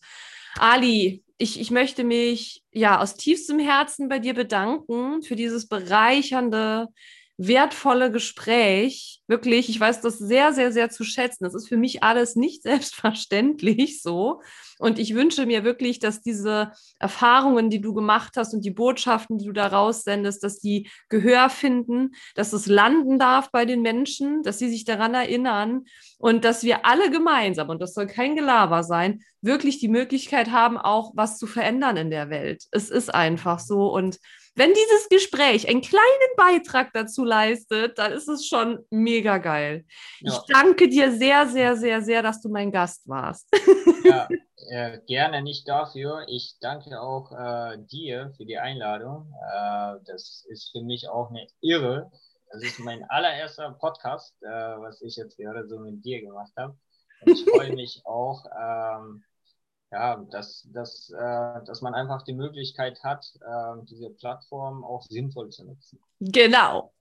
Ali, 0.58 1.22
ich, 1.38 1.60
ich 1.60 1.70
möchte 1.70 2.04
mich 2.04 2.62
ja 2.72 3.00
aus 3.00 3.16
tiefstem 3.16 3.58
Herzen 3.58 4.08
bei 4.08 4.18
dir 4.18 4.34
bedanken 4.34 5.22
für 5.22 5.36
dieses 5.36 5.68
bereichernde, 5.68 6.88
wertvolle 7.38 8.10
Gespräch. 8.10 9.22
Wirklich, 9.26 9.68
ich 9.68 9.78
weiß 9.78 10.00
das 10.00 10.18
sehr, 10.18 10.52
sehr, 10.52 10.72
sehr 10.72 10.88
zu 10.88 11.04
schätzen. 11.04 11.44
Das 11.44 11.54
ist 11.54 11.68
für 11.68 11.76
mich 11.76 12.02
alles 12.02 12.36
nicht 12.36 12.62
selbstverständlich 12.64 14.00
so. 14.02 14.40
Und 14.78 14.98
ich 14.98 15.14
wünsche 15.14 15.46
mir 15.46 15.64
wirklich, 15.64 15.98
dass 15.98 16.20
diese 16.20 16.72
Erfahrungen, 16.98 17.70
die 17.70 17.80
du 17.80 17.94
gemacht 17.94 18.34
hast 18.36 18.54
und 18.54 18.64
die 18.64 18.70
Botschaften, 18.70 19.38
die 19.38 19.46
du 19.46 19.52
da 19.52 19.66
raussendest, 19.66 20.42
dass 20.42 20.60
die 20.60 20.88
Gehör 21.08 21.48
finden, 21.48 22.14
dass 22.34 22.52
es 22.52 22.66
landen 22.66 23.18
darf 23.18 23.50
bei 23.50 23.64
den 23.64 23.82
Menschen, 23.82 24.42
dass 24.42 24.58
sie 24.58 24.68
sich 24.68 24.84
daran 24.84 25.14
erinnern 25.14 25.84
und 26.18 26.44
dass 26.44 26.62
wir 26.62 26.84
alle 26.86 27.10
gemeinsam, 27.10 27.68
und 27.70 27.80
das 27.80 27.94
soll 27.94 28.06
kein 28.06 28.36
Gelaber 28.36 28.82
sein, 28.82 29.22
wirklich 29.40 29.78
die 29.78 29.88
Möglichkeit 29.88 30.50
haben, 30.50 30.78
auch 30.78 31.12
was 31.14 31.38
zu 31.38 31.46
verändern 31.46 31.96
in 31.96 32.10
der 32.10 32.30
Welt. 32.30 32.64
Es 32.70 32.90
ist 32.90 33.14
einfach 33.14 33.58
so. 33.60 33.92
Und 33.92 34.18
wenn 34.56 34.72
dieses 34.72 35.08
Gespräch 35.10 35.68
einen 35.68 35.82
kleinen 35.82 36.02
Beitrag 36.36 36.92
dazu 36.94 37.24
leistet, 37.24 37.98
dann 37.98 38.12
ist 38.12 38.26
es 38.26 38.46
schon 38.46 38.84
mega 38.90 39.36
geil. 39.38 39.84
Ja. 40.20 40.32
Ich 40.32 40.38
danke 40.54 40.88
dir 40.88 41.12
sehr, 41.12 41.46
sehr, 41.46 41.76
sehr, 41.76 42.00
sehr, 42.00 42.22
dass 42.22 42.40
du 42.40 42.48
mein 42.48 42.72
Gast 42.72 43.06
warst. 43.06 43.48
Ja, 44.02 44.26
äh, 44.70 44.98
gerne 45.06 45.42
nicht 45.42 45.68
dafür. 45.68 46.24
Ich 46.28 46.56
danke 46.60 47.00
auch 47.00 47.32
äh, 47.32 47.78
dir 47.90 48.32
für 48.36 48.46
die 48.46 48.58
Einladung. 48.58 49.30
Äh, 49.52 49.96
das 50.06 50.44
ist 50.48 50.70
für 50.72 50.82
mich 50.82 51.08
auch 51.08 51.28
eine 51.30 51.46
Irre. 51.60 52.10
Das 52.50 52.62
ist 52.62 52.78
mein 52.80 53.04
allererster 53.10 53.72
Podcast, 53.72 54.34
äh, 54.42 54.48
was 54.48 55.02
ich 55.02 55.16
jetzt 55.16 55.36
gerade 55.36 55.68
so 55.68 55.78
mit 55.80 56.02
dir 56.04 56.22
gemacht 56.22 56.52
habe. 56.56 56.78
Und 57.20 57.32
ich 57.32 57.44
freue 57.44 57.72
mich 57.74 58.00
auch, 58.04 58.44
ähm, 58.58 59.22
ja, 59.92 60.16
dass, 60.30 60.68
dass, 60.72 61.10
äh, 61.10 61.64
dass 61.64 61.80
man 61.80 61.94
einfach 61.94 62.22
die 62.22 62.34
Möglichkeit 62.34 63.02
hat, 63.02 63.24
äh, 63.40 63.84
diese 63.84 64.10
Plattform 64.10 64.84
auch 64.84 65.02
sinnvoll 65.08 65.50
zu 65.50 65.64
nutzen. 65.64 66.00
Genau. 66.20 66.92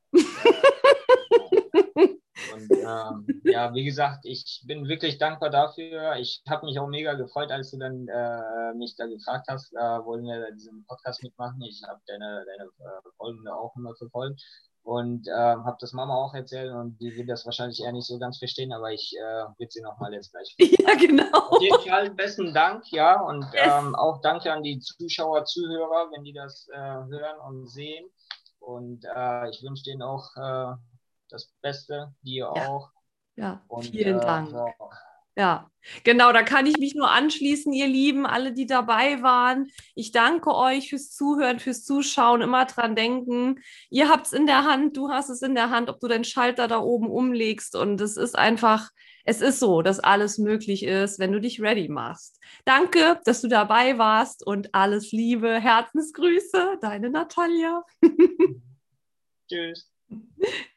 und 2.53 2.72
ähm, 2.72 3.41
ja, 3.44 3.74
wie 3.74 3.84
gesagt, 3.84 4.26
ich 4.26 4.64
bin 4.66 4.88
wirklich 4.88 5.18
dankbar 5.18 5.49
dafür. 5.49 6.16
Ich 6.18 6.44
habe 6.48 6.68
mich 6.68 6.80
auch 6.80 6.88
mega 6.88 7.16
gefreut, 7.16 7.52
als 7.52 7.72
du 7.72 7.80
dann 7.80 8.07
äh, 8.07 8.74
mich 8.76 8.95
da 8.95 9.07
gefragt 9.07 9.48
hast, 9.49 9.74
äh, 9.74 10.06
wollen 10.06 10.24
wir 10.24 10.52
diesen 10.52 10.86
Podcast 10.86 11.24
mitmachen. 11.24 11.62
Ich 11.64 11.82
habe 11.88 11.99
deine, 12.07 12.45
deine 12.45 12.70
äh, 12.70 13.10
Folgen 13.18 13.48
auch 13.48 13.76
immer 13.76 13.95
verfolgt 13.95 14.44
und 14.86 15.28
äh, 15.28 15.32
habe 15.32 15.78
das 15.80 15.94
Mama 15.94 16.14
auch 16.14 16.36
erzählt 16.36 16.72
und 16.72 16.99
die 17.02 17.16
will 17.18 17.26
das 17.26 17.44
wahrscheinlich 17.44 17.82
eher 17.82 17.91
nicht 17.91 18.06
so 18.06 18.20
ganz 18.20 18.38
verstehen, 18.38 18.72
aber 18.72 18.94
ich 18.94 19.16
äh, 19.18 19.45
will 19.57 19.68
sie 19.68 19.82
nochmal 19.82 20.14
jetzt 20.14 20.32
gleich. 20.32 20.56
Ja, 20.86 20.94
genau. 20.94 21.40
Auf 21.49 21.62
jeden 21.62 21.90
Fall 21.90 22.12
besten 22.12 22.53
Dank, 22.53 22.91
ja, 22.91 23.20
und 23.20 23.44
yes. 23.53 23.64
ähm, 23.66 23.95
auch 23.95 24.22
danke 24.22 24.53
an 24.53 24.62
die 24.62 24.80
Zuschauer, 24.80 25.45
Zuhörer, 25.45 26.12
wenn 26.12 26.24
die 26.24 26.34
das 26.34 26.68
äh, 26.72 26.78
hören 26.78 27.40
und 27.48 27.68
sehen. 27.68 28.06
Und 28.60 29.03
äh, 29.06 29.49
ich 29.49 29.64
wünsche 29.64 29.84
denen 29.86 30.03
auch 30.03 30.30
äh, 30.36 30.76
das 31.30 31.52
Beste, 31.62 32.14
dir 32.22 32.52
ja. 32.56 32.68
auch. 32.68 32.91
Ja, 33.38 33.64
und, 33.68 33.86
vielen 33.86 34.20
äh, 34.20 34.22
Dank. 34.22 34.52
So, 34.52 34.70
ja, 35.36 35.70
genau, 36.03 36.32
da 36.32 36.44
kann 36.44 36.66
ich 36.66 36.78
mich 36.78 36.95
nur 36.95 37.12
anschließen, 37.12 37.74
ihr 37.74 37.88
Lieben, 37.88 38.26
alle, 38.26 38.53
die 38.53 38.66
dabei 38.66 39.22
waren. 39.22 39.70
Ich 39.94 40.12
danke 40.12 40.56
euch 40.56 40.90
fürs 40.90 41.12
Zuhören, 41.12 41.60
fürs 41.60 41.84
Zuschauen, 41.84 42.41
immer 42.41 42.66
dran 42.66 42.95
denken. 42.95 43.60
Ihr 43.90 44.10
habt 44.10 44.28
es 44.28 44.34
in 44.34 44.45
der 44.45 44.64
Hand, 44.64 44.95
du 44.95 45.10
hast 45.10 45.30
es 45.30 45.41
in 45.41 45.53
der 45.53 45.70
Hand, 45.72 45.90
ob 45.90 45.99
du 45.99 46.07
den 46.07 46.24
Schalter 46.24 46.68
da 46.68 46.80
oben 46.80 47.10
umlegst. 47.10 47.76
Und 47.76 47.99
es 47.99 48.16
ist 48.16 48.38
einfach, 48.38 48.90
es 49.26 49.41
ist 49.41 49.60
so, 49.60 49.82
dass 49.82 49.99
alles 49.99 50.38
möglich 50.38 50.84
ist, 50.84 51.20
wenn 51.20 51.34
du 51.34 51.41
dich 51.41 51.62
ready 51.62 51.90
machst. 51.90 52.40
Danke, 52.64 53.20
dass 53.26 53.41
du 53.41 53.49
dabei 53.49 53.98
warst 53.98 54.45
und 54.45 54.74
alles 54.74 55.12
Liebe, 55.12 55.60
Herzensgrüße, 55.60 56.78
deine 56.80 57.10
Natalia. 57.10 57.84
Tschüss. 59.49 59.91